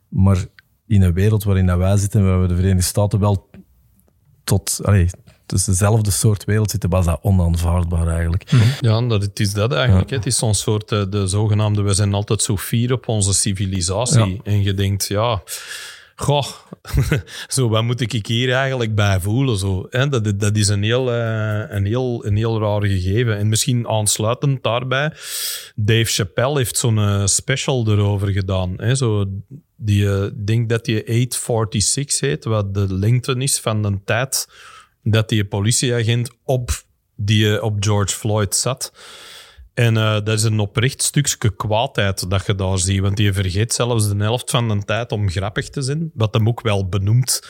Maar 0.07 0.45
in 0.87 1.01
een 1.01 1.13
wereld 1.13 1.43
waarin 1.43 1.65
dat 1.65 1.77
wij 1.77 1.97
zitten, 1.97 2.25
waar 2.25 2.41
we 2.41 2.47
de 2.47 2.55
Verenigde 2.55 2.81
Staten 2.81 3.19
wel 3.19 3.49
tot... 4.43 4.79
Allee, 4.83 5.09
dus 5.49 5.63
dezelfde 5.63 6.11
soort 6.11 6.45
wereld 6.45 6.71
zitten, 6.71 6.89
was 6.89 7.05
dat 7.05 7.19
onaanvaardbaar 7.21 8.07
eigenlijk. 8.07 8.51
Ja, 8.81 9.01
dat, 9.01 9.21
het 9.21 9.39
is 9.39 9.53
dat 9.53 9.73
eigenlijk. 9.73 10.09
hè. 10.09 10.15
Het 10.15 10.25
is 10.25 10.37
zo'n 10.37 10.53
soort, 10.53 10.91
eh, 10.91 11.03
de 11.09 11.27
zogenaamde, 11.27 11.81
we 11.81 11.93
zijn 11.93 12.13
altijd 12.13 12.41
zo 12.41 12.57
fier 12.57 12.93
op 12.93 13.07
onze 13.07 13.33
civilisatie. 13.33 14.33
Ja. 14.33 14.37
En 14.43 14.63
je 14.63 14.73
denkt, 14.73 15.07
ja, 15.07 15.41
goh, 16.15 16.45
zo, 17.47 17.69
wat 17.69 17.83
moet 17.83 18.01
ik 18.01 18.25
hier 18.25 18.53
eigenlijk 18.53 18.95
bij 18.95 19.19
voelen? 19.19 19.57
Zo, 19.57 19.87
hè? 19.89 20.09
Dat, 20.09 20.39
dat 20.39 20.55
is 20.55 20.67
een 20.67 20.83
heel, 20.83 21.13
eh, 21.13 21.75
een, 21.75 21.85
heel, 21.85 22.25
een 22.25 22.35
heel 22.35 22.59
raar 22.59 22.85
gegeven. 22.85 23.37
En 23.37 23.49
misschien 23.49 23.87
aansluitend 23.87 24.63
daarbij, 24.63 25.11
Dave 25.75 26.11
Chappelle 26.11 26.57
heeft 26.57 26.77
zo'n 26.77 26.97
eh, 26.97 27.25
special 27.25 27.87
erover 27.87 28.27
gedaan. 28.27 28.73
Hè? 28.77 28.95
Zo, 28.95 29.25
die, 29.75 30.25
ik 30.25 30.47
denk 30.47 30.69
dat 30.69 30.85
die 30.85 31.01
846 31.01 32.19
heet, 32.19 32.43
wat 32.43 32.73
de 32.73 32.93
lengte 32.93 33.35
is 33.35 33.59
van 33.59 33.81
de 33.81 33.99
tijd 34.05 34.47
dat 35.11 35.29
die 35.29 35.45
politieagent 35.45 36.29
op, 36.43 36.83
die, 37.15 37.55
eh, 37.55 37.63
op 37.63 37.75
George 37.79 38.15
Floyd 38.15 38.55
zat. 38.55 38.91
En 39.73 39.97
eh, 39.97 40.13
dat 40.13 40.27
is 40.27 40.43
een 40.43 40.59
oprecht 40.59 41.01
stukje 41.03 41.55
kwaadheid 41.55 42.29
dat 42.29 42.45
je 42.45 42.55
daar 42.55 42.77
ziet. 42.77 42.99
Want 42.99 43.17
die 43.17 43.33
vergeet 43.33 43.73
zelfs 43.73 44.09
de 44.09 44.23
helft 44.23 44.49
van 44.49 44.67
de 44.67 44.83
tijd 44.85 45.11
om 45.11 45.29
grappig 45.29 45.69
te 45.69 45.81
zijn. 45.81 46.11
Wat 46.13 46.33
hem 46.33 46.47
ook 46.47 46.61
wel 46.61 46.89
benoemt. 46.89 47.41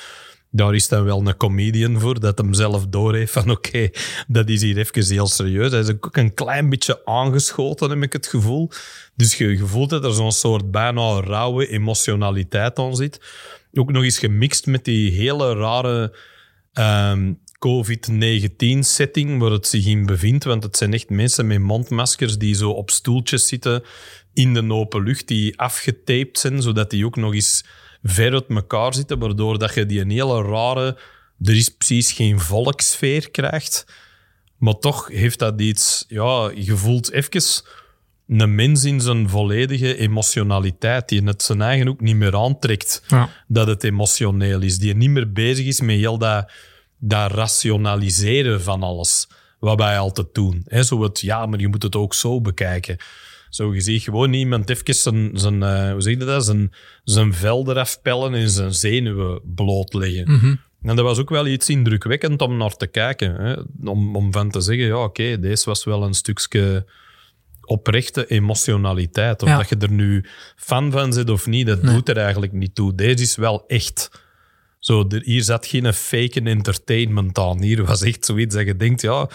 Daar 0.51 0.75
is 0.75 0.87
dan 0.87 1.03
wel 1.03 1.27
een 1.27 1.37
comedian 1.37 1.99
voor, 1.99 2.19
dat 2.19 2.37
hem 2.37 2.53
zelf 2.53 2.87
doorheeft 2.87 3.31
van 3.31 3.49
oké, 3.49 3.89
dat 4.27 4.49
is 4.49 4.61
hier 4.61 4.77
even 4.77 5.13
heel 5.13 5.27
serieus. 5.27 5.71
Hij 5.71 5.79
is 5.79 5.89
ook 5.89 6.17
een 6.17 6.33
klein 6.33 6.69
beetje 6.69 7.05
aangeschoten, 7.05 7.89
heb 7.89 8.03
ik 8.03 8.13
het 8.13 8.27
gevoel. 8.27 8.71
Dus 9.15 9.35
je, 9.35 9.47
je 9.47 9.65
voelt 9.65 9.89
dat 9.89 10.03
er 10.03 10.13
zo'n 10.13 10.31
soort 10.31 10.71
bijna 10.71 11.19
rauwe 11.19 11.67
emotionaliteit 11.67 12.79
aan 12.79 12.95
zit. 12.95 13.21
Ook 13.73 13.91
nog 13.91 14.03
eens 14.03 14.19
gemixt 14.19 14.65
met 14.65 14.85
die 14.85 15.11
hele 15.11 15.53
rare 15.53 16.15
ehm, 16.73 17.33
COVID-19-setting 17.59 19.39
waar 19.39 19.51
het 19.51 19.67
zich 19.67 19.85
in 19.85 20.05
bevindt. 20.05 20.43
Want 20.43 20.63
het 20.63 20.77
zijn 20.77 20.93
echt 20.93 21.09
mensen 21.09 21.47
met 21.47 21.59
mondmaskers 21.59 22.37
die 22.37 22.55
zo 22.55 22.69
op 22.69 22.89
stoeltjes 22.89 23.47
zitten 23.47 23.83
in 24.33 24.53
de 24.53 24.73
open 24.73 25.03
lucht, 25.03 25.27
die 25.27 25.59
afgetaped 25.59 26.39
zijn, 26.39 26.61
zodat 26.61 26.89
die 26.89 27.05
ook 27.05 27.15
nog 27.15 27.33
eens 27.33 27.63
ver 28.03 28.33
uit 28.33 28.47
elkaar 28.47 28.93
zitten, 28.93 29.19
waardoor 29.19 29.59
dat 29.59 29.73
je 29.73 29.85
die 29.85 30.01
een 30.01 30.09
hele 30.09 30.41
rare, 30.41 30.97
er 31.41 31.55
is 31.55 31.69
precies 31.69 32.11
geen 32.11 32.39
volksfeer 32.39 33.31
krijgt. 33.31 33.85
Maar 34.57 34.77
toch 34.77 35.07
heeft 35.07 35.39
dat 35.39 35.61
iets, 35.61 36.05
ja, 36.07 36.51
je 36.55 36.75
voelt 36.75 37.11
even 37.11 37.63
een 38.27 38.55
mens 38.55 38.83
in 38.83 39.01
zijn 39.01 39.29
volledige 39.29 39.97
emotionaliteit, 39.97 41.09
die 41.09 41.23
het 41.23 41.43
zijn 41.43 41.61
eigen 41.61 41.87
ook 41.87 42.01
niet 42.01 42.15
meer 42.15 42.35
aantrekt 42.35 43.03
Ja. 43.07 43.29
dat 43.47 43.67
het 43.67 43.83
emotioneel 43.83 44.61
is, 44.61 44.77
die 44.77 44.95
niet 44.95 45.09
meer 45.09 45.31
bezig 45.31 45.65
is 45.65 45.81
met 45.81 45.95
heel 45.95 46.17
dat, 46.17 46.51
dat 46.99 47.31
rationaliseren 47.31 48.61
van 48.61 48.83
alles, 48.83 49.27
wat 49.59 49.77
wij 49.79 49.97
altijd 49.99 50.27
doen. 50.33 50.61
Hè, 50.65 50.83
zo 50.83 51.03
het, 51.03 51.19
ja, 51.19 51.45
maar 51.45 51.59
je 51.59 51.67
moet 51.67 51.83
het 51.83 51.95
ook 51.95 52.13
zo 52.13 52.41
bekijken. 52.41 52.97
Zo, 53.49 53.73
je 53.73 53.81
ziet 53.81 54.03
gewoon 54.03 54.33
iemand 54.33 54.69
even 54.69 54.95
zijn, 54.95 55.29
zijn, 55.33 55.63
eh, 55.63 55.91
hoe 55.91 56.01
zeg 56.01 56.13
je 56.17 56.25
dat, 56.25 56.45
zijn, 56.45 56.73
zijn 57.03 57.33
vel 57.33 57.69
eraf 57.69 58.01
pellen 58.01 58.33
en 58.33 58.49
zijn 58.49 58.73
zenuwen 58.73 59.41
blootleggen. 59.55 60.25
En 60.81 60.95
dat 60.95 61.05
was 61.05 61.17
ook 61.19 61.29
wel 61.29 61.47
iets 61.47 61.69
indrukwekkend 61.69 62.41
om 62.41 62.57
naar 62.57 62.75
te 62.75 62.87
kijken. 62.87 63.35
Hè? 63.35 63.55
Om, 63.89 64.15
om 64.15 64.31
van 64.31 64.49
te 64.51 64.61
zeggen, 64.61 64.85
ja, 64.85 65.03
oké, 65.03 65.39
deze 65.39 65.65
was 65.65 65.83
wel 65.83 66.03
een 66.03 66.13
stukje 66.13 66.85
oprechte 67.65 68.27
emotionaliteit. 68.27 69.41
Of 69.43 69.49
Ja. 69.49 69.57
dat 69.57 69.69
je 69.69 69.75
er 69.77 69.91
nu 69.91 70.25
fan 70.55 70.91
van 70.91 71.13
zit 71.13 71.29
of 71.29 71.47
niet, 71.47 71.67
dat 71.67 71.83
doet 71.83 72.09
er 72.09 72.17
eigenlijk 72.17 72.51
niet 72.51 72.75
toe. 72.75 72.95
Deze 72.95 73.23
is 73.23 73.35
wel 73.35 73.63
echt. 73.67 74.09
Zo, 74.79 75.05
er- 75.09 75.21
hier 75.23 75.43
zat 75.43 75.65
geen 75.65 75.93
fake 75.93 76.41
entertainment 76.41 77.37
aan. 77.37 77.61
Hier 77.61 77.85
was 77.85 78.01
echt 78.01 78.25
zoiets 78.25 78.55
dat 78.55 78.65
je 78.65 78.75
denkt, 78.75 79.01
ja, 79.01 79.29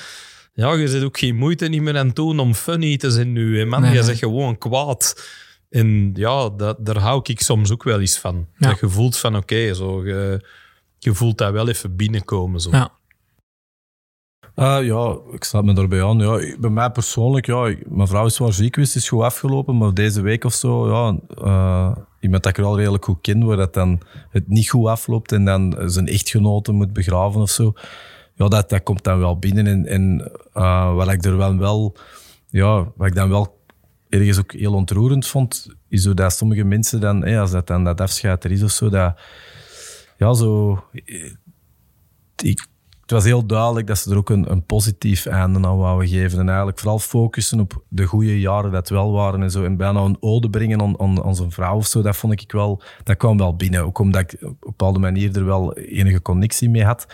ja 0.55 0.73
je 0.73 0.89
zit 0.89 1.03
ook 1.03 1.19
geen 1.19 1.37
moeite 1.37 1.67
niet 1.69 1.83
meer 1.83 1.99
aan 1.99 2.07
het 2.07 2.17
doen 2.17 2.39
om 2.39 2.55
funny 2.55 2.97
te 2.97 3.11
zijn 3.11 3.33
nu. 3.33 3.59
Hè, 3.59 3.65
man, 3.65 3.81
Nee, 3.83 3.95
je 3.95 4.03
zegt 4.03 4.19
gewoon 4.19 4.59
kwaad. 4.59 5.29
En 5.71 6.11
ja, 6.15 6.49
dat, 6.49 6.77
daar 6.87 6.99
hou 6.99 7.21
ik 7.23 7.41
soms 7.41 7.71
ook 7.71 7.83
wel 7.83 8.01
eens 8.01 8.19
van. 8.19 8.47
Ja. 8.59 8.69
Dat 8.69 8.81
je 8.81 8.89
voelt 8.89 9.17
van, 9.17 9.37
oké, 9.37 9.75
zo, 9.75 10.07
je, 10.07 10.45
je 10.99 11.15
voelt 11.15 11.39
dat 11.39 11.53
wel 11.53 11.69
even 11.69 11.97
binnenkomen. 11.97 12.61
Zo. 12.61 12.71
Ja. 12.71 12.93
Ah, 14.55 14.85
ja, 14.85 15.19
ik 15.33 15.45
sluit 15.45 15.65
me 15.65 15.73
daarbij 15.73 16.05
aan. 16.05 16.19
Ja, 16.19 16.57
bij 16.59 16.71
mij 16.71 16.91
persoonlijk, 16.91 17.47
ja, 17.47 17.75
mijn 17.89 18.09
vrouw 18.09 18.27
is 18.27 18.35
zwaar 18.35 18.53
ziek 18.53 18.75
geweest, 18.75 18.97
is 18.97 19.09
goed 19.09 19.23
afgelopen, 19.23 19.77
maar 19.79 19.95
deze 19.95 20.21
week 20.21 20.45
of 20.45 20.53
zo, 20.55 20.89
ja, 20.89 21.19
eh, 21.45 21.97
iemand 22.21 22.43
dat 22.43 22.59
ik 22.59 22.65
al 22.65 22.77
redelijk 22.77 23.05
goed 23.05 23.21
ken, 23.21 23.45
waar 23.45 23.57
dat 23.57 23.75
dan 23.75 24.01
het 24.31 24.49
niet 24.49 24.69
goed 24.69 24.87
afloopt 24.87 25.33
en 25.33 25.45
dan 25.45 25.77
zijn 25.85 26.07
echtgenote 26.07 26.73
moet 26.73 26.93
begraven 26.93 27.41
of 27.41 27.51
zo, 27.51 27.73
ja, 28.35 28.49
dat, 28.49 28.71
dat 28.71 28.83
komt 28.83 29.05
dan 29.05 29.19
wel 29.19 29.39
binnen. 29.39 29.67
En, 29.67 29.87
en 29.87 30.33
eh, 30.53 30.95
wat 30.95 31.13
ik 31.13 31.25
er 31.25 31.37
wel, 31.37 31.57
wel, 31.59 31.97
ja, 32.49 32.93
wat 32.97 33.07
ik 33.07 33.15
dan 33.15 33.29
wel 33.29 33.63
ergens 34.09 34.39
ook 34.39 34.53
heel 34.53 34.75
ontroerend 34.75 35.27
vond, 35.27 35.75
is 35.89 36.03
dat 36.03 36.33
sommige 36.33 36.65
mensen 36.65 37.01
dan, 37.01 37.25
als 37.25 37.51
dat 37.51 37.67
dan 37.67 37.85
dat 37.85 38.01
afscheid 38.01 38.45
er 38.45 38.51
is 38.51 38.63
of 38.63 38.71
zo, 38.71 38.89
dat, 38.89 39.21
ja, 40.19 40.35
zo, 40.35 40.79
eh, 40.93 41.33
het 43.05 43.13
was 43.13 43.25
heel 43.25 43.47
duidelijk 43.47 43.87
dat 43.87 43.99
ze 43.99 44.11
er 44.11 44.17
ook 44.17 44.31
een, 44.31 44.51
een 44.51 44.65
positief 44.65 45.27
einde 45.27 45.69
aan 45.69 45.77
wouden 45.77 46.09
geven. 46.09 46.39
En 46.39 46.49
eigenlijk 46.49 46.79
vooral 46.79 46.99
focussen 46.99 47.61
op 47.61 47.85
de 47.89 48.05
goede 48.05 48.41
jaren 48.41 48.73
dat 48.73 48.89
wel 48.89 49.13
waren 49.13 49.43
en 49.43 49.51
zo. 49.51 49.65
En 49.65 49.77
bijna 49.77 50.01
een 50.01 50.17
ode 50.21 50.51
brengen 50.51 50.81
aan, 50.81 51.25
aan, 51.25 51.35
zijn 51.35 51.51
vrouw 51.51 51.77
of 51.77 51.87
zo. 51.87 52.03
Dat 52.03 52.17
vond 52.17 52.41
ik 52.41 52.53
wel, 52.53 52.83
dat 53.03 53.17
kwam 53.17 53.39
wel 53.39 53.57
binnen. 53.57 53.85
Ook 53.85 53.99
omdat 53.99 54.21
ik 54.21 54.43
op 54.43 54.49
een 54.49 54.57
bepaalde 54.61 54.99
manier 54.99 55.37
er 55.37 55.45
wel 55.45 55.77
enige 55.77 56.23
connectie 56.23 56.71
mee 56.71 56.85
had. 56.85 57.07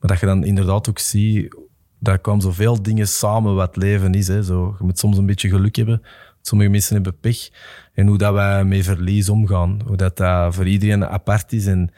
Maar 0.00 0.10
dat 0.10 0.20
je 0.20 0.26
dan 0.26 0.44
inderdaad 0.44 0.88
ook 0.88 0.98
ziet, 0.98 1.56
daar 1.98 2.18
kwam 2.18 2.40
zoveel 2.40 2.82
dingen 2.82 3.08
samen 3.08 3.54
wat 3.54 3.76
leven 3.76 4.14
is. 4.14 4.28
Hè. 4.28 4.42
Zo, 4.42 4.74
je 4.78 4.84
moet 4.84 4.98
soms 4.98 5.16
een 5.16 5.26
beetje 5.26 5.48
geluk 5.48 5.76
hebben. 5.76 6.02
Sommige 6.40 6.70
mensen 6.70 6.94
hebben 6.94 7.18
pech. 7.20 7.50
En 7.94 8.06
hoe 8.06 8.18
dat 8.18 8.32
wij 8.32 8.64
met 8.64 8.84
verlies 8.84 9.28
omgaan. 9.28 9.80
Hoe 9.86 9.96
dat, 9.96 10.16
dat 10.16 10.54
voor 10.54 10.66
iedereen 10.66 11.06
apart 11.06 11.52
is. 11.52 11.66
En 11.66 11.92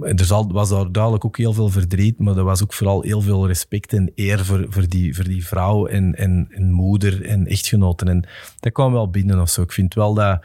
er 0.00 0.46
was 0.52 0.68
daar 0.68 0.92
duidelijk 0.92 1.24
ook 1.24 1.36
heel 1.36 1.52
veel 1.52 1.68
verdriet, 1.68 2.18
maar 2.18 2.36
er 2.36 2.44
was 2.44 2.62
ook 2.62 2.72
vooral 2.72 3.02
heel 3.02 3.20
veel 3.20 3.46
respect 3.46 3.92
en 3.92 4.12
eer 4.14 4.44
voor, 4.44 4.66
voor, 4.68 4.88
die, 4.88 5.14
voor 5.14 5.24
die 5.24 5.46
vrouw 5.46 5.86
en, 5.86 6.14
en, 6.14 6.46
en 6.50 6.70
moeder 6.70 7.24
en 7.24 7.46
echtgenoten. 7.46 8.08
En 8.08 8.24
dat 8.60 8.72
kwam 8.72 8.92
wel 8.92 9.10
binnen 9.10 9.40
of 9.40 9.50
zo. 9.50 9.62
Ik 9.62 9.72
vind 9.72 9.94
wel 9.94 10.14
dat... 10.14 10.44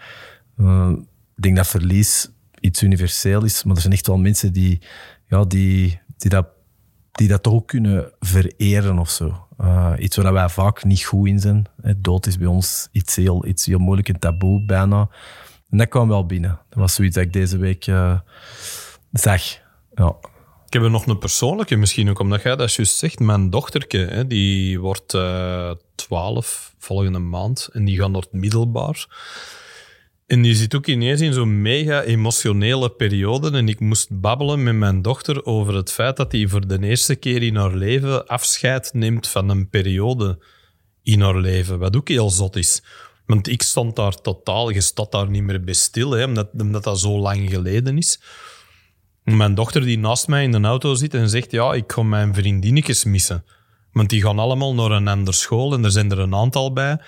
eh, 0.57 0.90
ik 1.36 1.44
denk 1.44 1.56
dat 1.56 1.68
verlies 1.68 2.30
iets 2.60 2.84
universeel 2.84 3.44
is, 3.44 3.64
maar 3.64 3.76
er 3.76 3.82
zijn 3.82 3.94
echt 3.94 4.07
wel 4.07 4.18
mensen 4.18 4.53
die, 4.53 4.82
ja, 5.28 5.44
die, 5.44 5.99
die, 6.18 6.30
dat, 6.30 6.48
die 7.11 7.28
dat 7.28 7.44
toch 7.44 7.53
ook 7.53 7.68
kunnen 7.68 8.11
vereren 8.19 8.99
of 8.99 9.10
zo. 9.10 9.48
Eh, 9.57 9.94
iets 9.99 10.15
waar 10.15 10.34
wij 10.34 10.49
vaak 10.49 10.84
niet 10.84 11.03
goed 11.03 11.28
in 11.28 11.40
zijn. 11.40 11.65
Hè, 11.82 12.02
Dood 12.02 12.26
is 12.26 12.38
bij 12.38 12.48
ons 12.48 12.88
iets 12.91 13.15
heel, 13.15 13.45
iets 13.45 13.65
heel 13.65 13.80
moeilijk, 13.80 14.07
een 14.07 14.19
taboe 14.19 14.65
bijna. 14.65 15.10
En 15.69 15.78
dat 15.78 15.88
kwam 15.88 16.07
wel 16.07 16.26
binnen. 16.26 16.60
Dat 16.69 16.80
was 16.80 16.94
zoiets 16.94 17.15
dat 17.15 17.24
ik 17.24 17.34
deze 17.34 17.57
week 17.57 17.88
eh, 17.88 18.19
zag. 19.18 19.41
Ja. 19.95 20.15
Ik 20.65 20.73
heb 20.73 20.81
er 20.81 20.89
nog 20.89 21.06
een 21.06 21.18
persoonlijke 21.18 21.76
misschien 21.76 22.10
ook, 22.10 22.19
omdat 22.19 22.41
jij 22.41 22.56
dat 22.56 22.73
juist 22.73 22.98
zegt. 22.98 23.19
Mijn 23.19 23.49
dochterke, 23.49 23.98
hè, 23.98 24.27
die 24.27 24.80
wordt 24.80 25.14
eh 25.14 25.72
12 25.95 26.76
volgende 26.80 27.19
maand 27.19 27.69
en 27.72 27.85
die 27.85 27.98
gaat 27.98 28.11
naar 28.11 28.22
het 28.22 28.31
middelbaar. 28.31 29.07
En 30.26 30.41
die 30.41 30.56
zit 30.56 30.76
ook 30.76 30.88
ineens 30.88 31.22
in 31.22 31.34
zo'n 31.34 31.61
mega 31.61 32.03
emotionele 32.03 32.89
periode. 32.89 33.52
En 33.52 33.69
ik 33.69 33.80
moest 33.80 34.19
babbelen 34.19 34.64
met 34.64 34.76
mijn 34.76 35.02
dochter 35.02 35.45
over 35.45 35.76
het 35.76 35.91
feit 35.91 36.18
dat 36.18 36.31
hij 36.31 36.48
voor 36.48 36.68
de 36.68 36.80
eerste 36.80 37.15
keer 37.15 37.44
in 37.44 37.56
haar 37.56 37.76
leven 37.76 38.27
afscheid 38.27 38.94
neemt 38.94 39.27
van 39.27 39.49
een 39.49 39.69
periode 39.69 40.39
in 41.03 41.22
haar 41.22 41.38
leven. 41.38 41.80
Wat 41.80 41.95
ook 41.95 42.07
heel 42.07 42.30
zot 42.30 42.56
is. 42.56 42.84
Want 43.26 43.48
ik 43.48 43.61
stond 43.61 43.95
daar 43.95 44.22
totaal, 44.22 44.69
je 44.69 44.81
staat 44.81 45.11
daar 45.11 45.30
niet 45.30 45.44
meer 45.44 45.64
bij 45.64 45.73
stil, 45.73 46.11
hè, 46.11 46.23
omdat, 46.23 46.49
omdat 46.57 46.84
dat 46.84 46.99
zo 46.99 47.18
lang 47.19 47.49
geleden 47.49 47.98
is. 47.98 48.19
Mijn 49.36 49.56
dochter 49.56 49.82
die 49.82 49.98
naast 49.98 50.28
mij 50.28 50.44
in 50.44 50.52
de 50.52 50.62
auto 50.62 50.94
zit 50.94 51.14
en 51.14 51.30
zegt, 51.30 51.52
ja, 51.52 51.74
ik 51.74 51.91
ga 51.91 52.02
mijn 52.04 52.34
vriendinnetjes 52.34 53.04
missen. 53.04 53.44
Want 53.91 54.10
die 54.10 54.22
gaan 54.22 54.40
allemaal 54.40 54.74
naar 54.74 54.91
een 54.91 55.08
andere 55.08 55.38
school 55.38 55.74
en 55.74 55.84
er 55.84 55.91
zijn 55.91 56.12
er 56.12 56.20
een 56.20 56.36
aantal 56.36 56.74
bij 56.74 56.99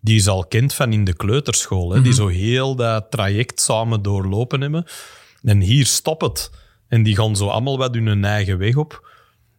die 0.00 0.20
ze 0.20 0.30
al 0.30 0.46
kent 0.46 0.74
van 0.74 0.92
in 0.92 1.04
de 1.04 1.16
kleuterschool. 1.16 1.92
Hè, 1.92 2.02
Die 2.02 2.12
zo 2.12 2.26
heel 2.26 2.76
dat 2.76 3.10
traject 3.10 3.60
samen 3.60 4.02
doorlopen 4.02 4.60
hebben. 4.60 4.84
En 5.42 5.60
hier 5.60 5.86
stopt 5.86 6.22
het. 6.22 6.50
En 6.88 7.02
die 7.02 7.16
gaan 7.16 7.36
zo 7.36 7.48
allemaal 7.48 7.78
wat 7.78 7.94
hun 7.94 8.24
eigen 8.24 8.58
weg 8.58 8.76
op. 8.76 9.10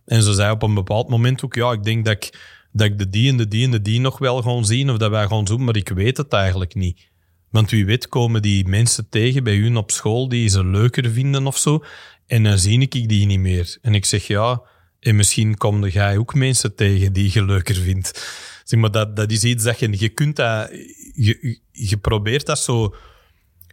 En 0.06 0.22
ze 0.24 0.34
zei 0.34 0.52
op 0.52 0.64
een 0.64 0.74
bepaald 0.74 1.10
moment 1.10 1.44
ook, 1.44 1.56
ja, 1.56 1.72
ik 1.72 1.84
denk 1.84 2.06
dat 2.06 2.14
ik, 2.14 2.40
dat 2.72 2.88
ik 2.88 2.98
de 2.98 3.10
die 3.10 3.30
en 3.30 3.38
de 3.38 3.48
die 3.48 3.66
en 3.66 3.72
de 3.72 3.82
die 3.82 4.00
nog 4.00 4.18
wel 4.18 4.42
gaan 4.42 4.66
zien, 4.66 4.90
of 4.90 4.98
dat 4.98 5.10
wij 5.10 5.28
gaan 5.28 5.48
zoeken, 5.48 5.66
maar 5.66 5.76
ik 5.76 5.90
weet 5.90 6.18
het 6.18 6.34
eigenlijk 6.34 6.76
niet. 6.76 7.10
Want 7.50 7.72
wie 7.72 7.86
weet 7.86 8.10
komen 8.10 8.42
die 8.42 8.68
mensen 8.68 9.10
tegen 9.10 9.44
bij 9.44 9.56
u 9.56 9.76
op 9.76 9.92
school 9.92 10.30
die 10.30 10.50
ze 10.50 10.66
leuker 10.66 11.12
vinden 11.12 11.48
of 11.48 11.58
zo, 11.58 11.84
en 12.28 12.44
dan 12.44 12.58
zie 12.58 12.80
ik 12.80 12.92
die 12.92 13.26
niet 13.26 13.40
meer. 13.40 13.78
En 13.82 13.94
ik 13.94 14.06
zeg, 14.06 14.28
ja, 14.28 14.62
en 15.00 15.16
misschien 15.16 15.58
kom 15.58 15.86
jij 15.88 16.18
ook 16.18 16.34
mensen 16.34 16.76
tegen 16.76 17.14
die 17.14 17.30
je 17.34 17.46
leuker 17.46 17.76
vindt. 17.76 18.28
Zeg 18.64 18.80
maar, 18.80 18.92
dat, 18.92 19.16
dat 19.16 19.32
is 19.32 19.44
iets 19.44 19.64
dat 19.64 19.80
je, 19.80 20.00
je 20.00 20.10
kunt 20.10 20.36
dat, 20.36 20.70
je, 21.14 21.60
je 21.72 21.98
probeert 21.98 22.46
dat 22.46 22.60
zo 22.60 22.96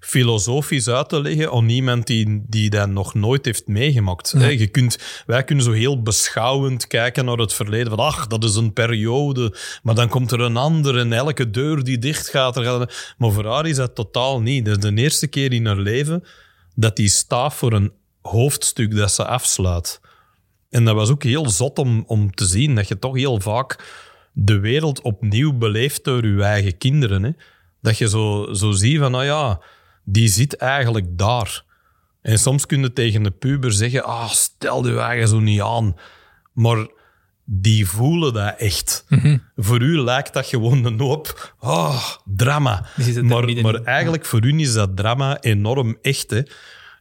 filosofisch 0.04 0.88
uit 0.88 1.08
te 1.08 1.20
leggen 1.20 1.50
aan 1.50 1.68
iemand 1.68 2.06
die, 2.06 2.42
die 2.46 2.70
dat 2.70 2.88
nog 2.88 3.14
nooit 3.14 3.44
heeft 3.44 3.66
meegemaakt. 3.66 4.32
Hè? 4.32 4.48
Je 4.48 4.66
kunt, 4.66 4.98
wij 5.26 5.44
kunnen 5.44 5.64
zo 5.64 5.72
heel 5.72 6.02
beschouwend 6.02 6.86
kijken 6.86 7.24
naar 7.24 7.36
het 7.36 7.52
verleden. 7.52 7.88
Van, 7.88 7.98
ach, 7.98 8.26
dat 8.26 8.44
is 8.44 8.54
een 8.54 8.72
periode, 8.72 9.56
maar 9.82 9.94
dan 9.94 10.08
komt 10.08 10.30
er 10.32 10.40
een 10.40 10.56
ander 10.56 10.98
en 10.98 11.12
elke 11.12 11.50
deur 11.50 11.84
die 11.84 11.98
dicht 11.98 12.28
gaat. 12.28 12.56
Er 12.56 12.64
gaat 12.64 13.14
maar 13.18 13.32
voor 13.32 13.46
haar 13.46 13.66
is 13.66 13.76
dat 13.76 13.94
totaal 13.94 14.40
niet. 14.40 14.64
Dat 14.64 14.84
is 14.84 14.90
de 14.90 15.02
eerste 15.02 15.26
keer 15.26 15.52
in 15.52 15.66
haar 15.66 15.78
leven 15.78 16.24
dat 16.74 16.96
die 16.96 17.08
staat 17.08 17.54
voor 17.54 17.72
een 17.72 17.92
hoofdstuk 18.22 18.96
dat 18.96 19.12
ze 19.12 19.24
afsluit. 19.24 20.00
En 20.70 20.84
dat 20.84 20.94
was 20.94 21.10
ook 21.10 21.22
heel 21.22 21.50
zot 21.50 21.78
om, 21.78 22.04
om 22.06 22.34
te 22.34 22.44
zien, 22.44 22.74
dat 22.74 22.88
je 22.88 22.98
toch 22.98 23.16
heel 23.16 23.40
vaak 23.40 23.84
de 24.32 24.58
wereld 24.58 25.00
opnieuw 25.00 25.52
beleeft 25.52 26.04
door 26.04 26.26
je 26.26 26.42
eigen 26.42 26.78
kinderen. 26.78 27.22
Hè? 27.22 27.30
Dat 27.80 27.98
je 27.98 28.08
zo, 28.08 28.48
zo 28.52 28.70
ziet 28.70 28.98
van, 28.98 29.10
nou 29.10 29.24
ja, 29.24 29.60
die 30.04 30.28
zit 30.28 30.56
eigenlijk 30.56 31.18
daar. 31.18 31.64
En 32.22 32.38
soms 32.38 32.66
kun 32.66 32.80
je 32.80 32.92
tegen 32.92 33.22
de 33.22 33.30
puber 33.30 33.72
zeggen, 33.72 34.04
ah, 34.04 34.28
stel 34.28 34.86
je 34.86 34.98
eigen 34.98 35.28
zo 35.28 35.40
niet 35.40 35.60
aan. 35.60 35.96
Maar 36.52 36.86
die 37.44 37.86
voelen 37.86 38.32
dat 38.32 38.54
echt. 38.56 39.04
Voor 39.56 39.82
u 39.82 39.98
lijkt 39.98 40.32
dat 40.32 40.46
gewoon 40.46 40.84
een 40.84 41.00
hoop 41.00 41.54
ah, 41.58 42.04
drama. 42.24 42.86
Maar, 43.22 43.62
maar 43.62 43.74
eigenlijk 43.74 44.24
voor 44.24 44.44
u 44.44 44.60
is 44.60 44.72
dat 44.72 44.96
drama 44.96 45.40
enorm 45.40 45.98
echt. 46.02 46.30
Hè? 46.30 46.42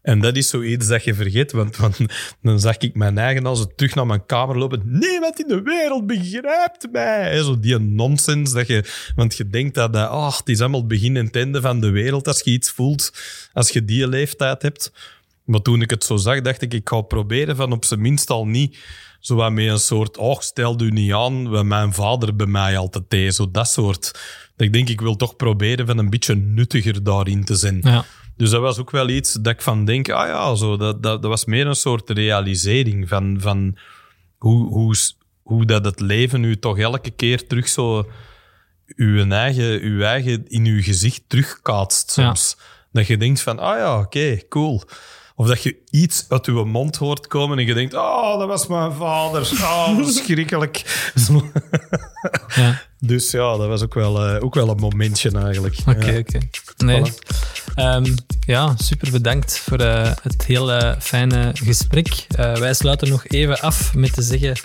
En 0.04 0.20
dat 0.20 0.38
is 0.38 0.50
zoiets 0.50 0.88
dat 0.88 1.04
je 1.04 1.14
vergeet. 1.14 1.52
Want, 1.52 1.78
want 1.78 1.98
dan 2.42 2.60
zag 2.60 2.78
ik 2.78 2.96
mijn 2.96 3.18
eigen 3.18 3.46
als 3.46 3.60
het 3.60 3.78
terug 3.78 3.96
naar 3.96 4.06
mijn 4.06 4.26
kamer 4.26 4.58
lopen. 4.58 4.82
Niemand 4.86 5.40
in 5.40 5.48
de 5.48 5.62
wereld 5.62 6.08
begrijpt 6.08 6.88
mij. 6.92 7.38
Zo 7.38 7.60
die 7.60 7.80
nonsens. 7.80 8.54
Dat 8.54 8.68
je, 8.68 8.84
want 9.16 9.38
je 9.38 9.48
denkt 9.48 9.76
dat, 9.76 9.94
dat 9.94 10.10
ah, 10.10 10.38
het 10.38 10.50
is 10.50 10.60
allemaal 10.60 10.80
het 10.80 10.88
begin 10.88 11.18
en 11.18 11.26
het 11.26 11.36
einde 11.36 11.62
van 11.62 11.80
de 11.80 11.90
wereld 11.90 12.28
als 12.28 12.42
je 12.42 12.52
iets 12.52 12.72
voelt. 12.72 13.14
Als 13.54 13.70
je 13.70 13.86
die 13.86 14.08
leeftijd 14.08 14.62
hebt. 14.62 14.92
Maar 15.44 15.62
toen 15.62 15.82
ik 15.82 15.90
het 15.90 16.04
zo 16.04 16.16
zag, 16.16 16.42
dacht 16.42 16.62
ik, 16.62 16.74
ik 16.74 16.90
ga 16.90 17.02
proberen 17.02 17.56
van 17.56 17.72
op 17.72 17.86
zijn 17.86 18.02
minst 18.02 18.30
al 18.30 18.48
niet 18.48 18.78
zo 19.20 19.36
wat 19.36 19.52
met 19.52 19.68
een 19.68 19.80
soort, 19.80 20.18
oh, 20.18 20.40
stel 20.40 20.82
u 20.82 20.90
niet 20.90 21.14
aan, 21.14 21.68
mijn 21.68 21.94
vader 21.94 22.36
bij 22.36 22.46
mij 22.46 22.78
altijd 22.78 23.04
deed. 23.08 23.36
Zo 23.36 23.52
dat 23.52 23.68
soort. 23.68 24.12
Dat 24.56 24.68
ik 24.68 24.74
denk, 24.74 24.90
ik 24.90 25.02
wil 25.02 25.16
toch 25.16 25.36
proberen 25.36 25.86
van 25.86 25.98
een 25.98 26.10
beetje 26.10 26.36
nuttiger 26.36 27.04
daarin 27.04 27.44
te 27.44 27.56
zijn. 27.56 27.80
Ja. 27.82 28.06
Dus 28.38 28.50
dat 28.50 28.62
was 28.62 28.80
ook 28.80 28.92
wel 28.92 29.10
iets 29.10 29.34
dat 29.34 29.54
ik 29.54 29.62
van 29.62 29.86
denk, 29.86 30.10
ah 30.10 30.28
ja, 30.28 30.56
zo, 30.56 30.78
dat, 30.78 31.04
dat, 31.04 31.22
dat 31.22 31.32
was 31.32 31.46
meer 31.46 31.68
een 31.68 31.76
soort 31.76 32.10
realisering 32.10 33.08
van, 33.08 33.38
van 33.40 33.78
hoe, 34.38 34.68
hoe, 34.68 34.96
hoe 35.42 35.66
dat 35.66 35.86
het 35.86 36.00
leven 36.00 36.44
u 36.44 36.60
toch 36.60 36.80
elke 36.80 37.12
keer 37.12 37.48
terug 37.48 37.68
zo 37.68 38.10
uw 38.96 39.30
eigen, 39.30 39.82
uw 39.82 40.02
eigen 40.02 40.48
in 40.48 40.66
uw 40.66 40.82
gezicht 40.82 41.24
terugkaatst 41.28 42.12
soms. 42.12 42.58
Dat 42.92 43.08
je 43.08 43.18
denkt 43.18 43.42
van, 43.42 43.60
ah 43.60 43.78
ja, 43.78 44.00
oké, 44.00 44.48
cool. 44.50 44.84
Of 45.36 45.48
dat 45.48 45.64
je 45.64 45.83
iets 45.94 46.26
uit 46.30 46.46
je 46.46 46.52
mond 46.52 46.96
hoort 46.96 47.28
komen 47.28 47.58
en 47.58 47.66
je 47.66 47.74
denkt, 47.74 47.94
oh, 47.94 48.40
dat 48.40 48.48
was 48.48 48.68
mijn 48.68 48.92
vader. 48.92 49.42
Oh, 49.62 49.96
verschrikkelijk. 50.04 51.12
Ja. 52.56 52.82
Dus 53.00 53.32
ja, 53.32 53.58
dat 53.58 53.68
was 53.68 53.82
ook 53.84 53.94
wel, 53.94 54.26
eh, 54.28 54.44
ook 54.44 54.54
wel 54.56 54.70
een 54.70 54.78
momentje 54.80 55.32
eigenlijk. 55.32 55.76
Oké, 55.88 56.12
Ja. 56.12 56.18
oké. 56.18 56.38
Nee. 56.78 57.12
Voilà. 57.12 57.16
Ehm, 57.76 58.06
ja, 58.46 58.74
super 58.78 59.12
bedankt 59.12 59.58
voor 59.60 59.78
eh, 59.78 60.12
het 60.22 60.46
heel 60.46 60.72
eh, 60.72 60.96
fijne 61.00 61.52
gesprek. 61.54 62.26
Eh, 62.36 62.56
wij 62.56 62.74
sluiten 62.74 63.10
nog 63.10 63.28
even 63.28 63.60
af 63.60 63.94
met 63.96 64.14
te 64.14 64.22
zeggen 64.22 64.56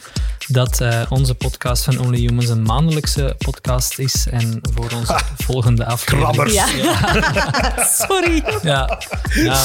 dat 0.49 0.81
eh, 0.81 1.03
onze 1.09 1.35
podcast 1.35 1.85
van 1.85 1.99
Only 1.99 2.19
Humans 2.19 2.49
een 2.49 2.63
maandelijkse 2.63 3.35
podcast 3.39 3.99
is. 3.99 4.27
En 4.31 4.61
voor 4.75 4.91
onze 4.97 5.19
volgende 5.39 5.85
aflevering... 5.87 6.33
krabbers. 6.33 6.55
Ja. 6.55 7.85
Sorry. 8.07 8.43
Ja, 8.63 9.01
ja, 9.35 9.65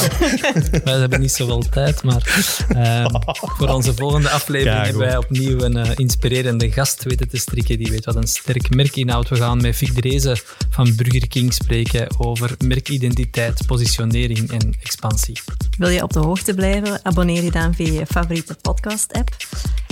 wij 0.84 0.98
hebben 0.98 1.20
niet 1.20 1.32
zoveel 1.32 1.53
tijd, 1.60 2.02
maar 2.02 2.44
ehm, 2.68 3.06
voor 3.58 3.68
onze 3.68 3.94
volgende 3.94 4.30
aflevering 4.30 4.76
Ja, 4.76 4.84
hebben 4.84 5.02
wij 5.02 5.16
opnieuw 5.16 5.60
een 5.60 5.76
eh, 5.76 5.90
inspirerende 5.94 6.70
gast 6.70 7.04
weten 7.04 7.28
te 7.28 7.36
strikken 7.36 7.78
die 7.78 7.90
weet 7.90 8.04
wat 8.04 8.16
een 8.16 8.26
sterk 8.26 8.74
merk 8.74 8.96
inhoudt. 8.96 9.28
We 9.28 9.36
gaan 9.36 9.60
met 9.60 9.76
Vic 9.76 9.92
Drezen 9.92 10.38
van 10.70 10.94
Burger 10.96 11.28
King 11.28 11.52
spreken 11.52 12.18
over 12.18 12.54
merkidentiteit, 12.64 13.66
positionering 13.66 14.50
en 14.50 14.74
expansie. 14.82 15.38
Wil 15.78 15.88
je 15.88 16.02
op 16.02 16.12
de 16.12 16.18
hoogte 16.18 16.54
blijven? 16.54 17.00
Abonneer 17.02 17.42
je 17.42 17.50
dan 17.50 17.74
via 17.74 17.92
je 17.92 18.06
favoriete 18.06 18.56
podcast-app. 18.60 19.28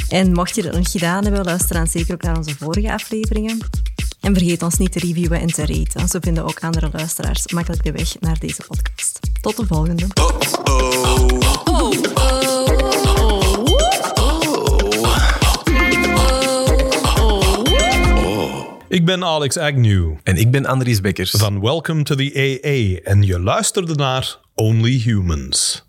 En 0.09 0.33
mocht 0.33 0.55
je 0.55 0.63
dat 0.63 0.75
nog 0.75 0.91
gedaan 0.91 1.23
hebben, 1.25 1.45
luister 1.45 1.77
dan 1.77 1.87
zeker 1.87 2.15
ook 2.15 2.23
naar 2.23 2.37
onze 2.37 2.57
vorige 2.57 2.93
afleveringen. 2.93 3.59
En 4.23 4.35
vergeet 4.35 4.63
ons 4.63 4.79
niet 4.79 4.93
te 4.93 4.99
reviewen 4.99 5.41
en 5.41 5.47
te 5.47 5.67
raten. 5.67 6.09
Zo 6.09 6.19
vinden 6.21 6.45
ook 6.45 6.61
andere 6.61 6.89
luisteraars 6.93 7.53
makkelijk 7.53 7.85
de 7.85 7.93
weg 7.93 8.21
naar 8.21 8.39
deze 8.39 8.63
podcast. 8.67 9.21
Tot 9.41 9.57
de 9.57 9.67
volgende. 9.67 10.07
Ik 18.89 19.05
ben 19.05 19.25
Alex 19.25 19.57
Agnew 19.57 20.15
En 20.23 20.37
ik 20.37 20.51
ben 20.51 20.67
Andries 20.67 21.01
Bekkers. 21.01 21.31
van 21.31 21.61
Welcome 21.61 22.03
to 22.03 22.15
the 22.15 22.33
AA 22.35 23.11
en 23.11 23.23
je 23.23 23.41
luisterde 23.41 23.95
naar 23.95 24.39
Only 24.55 24.99
Humans. 24.99 25.85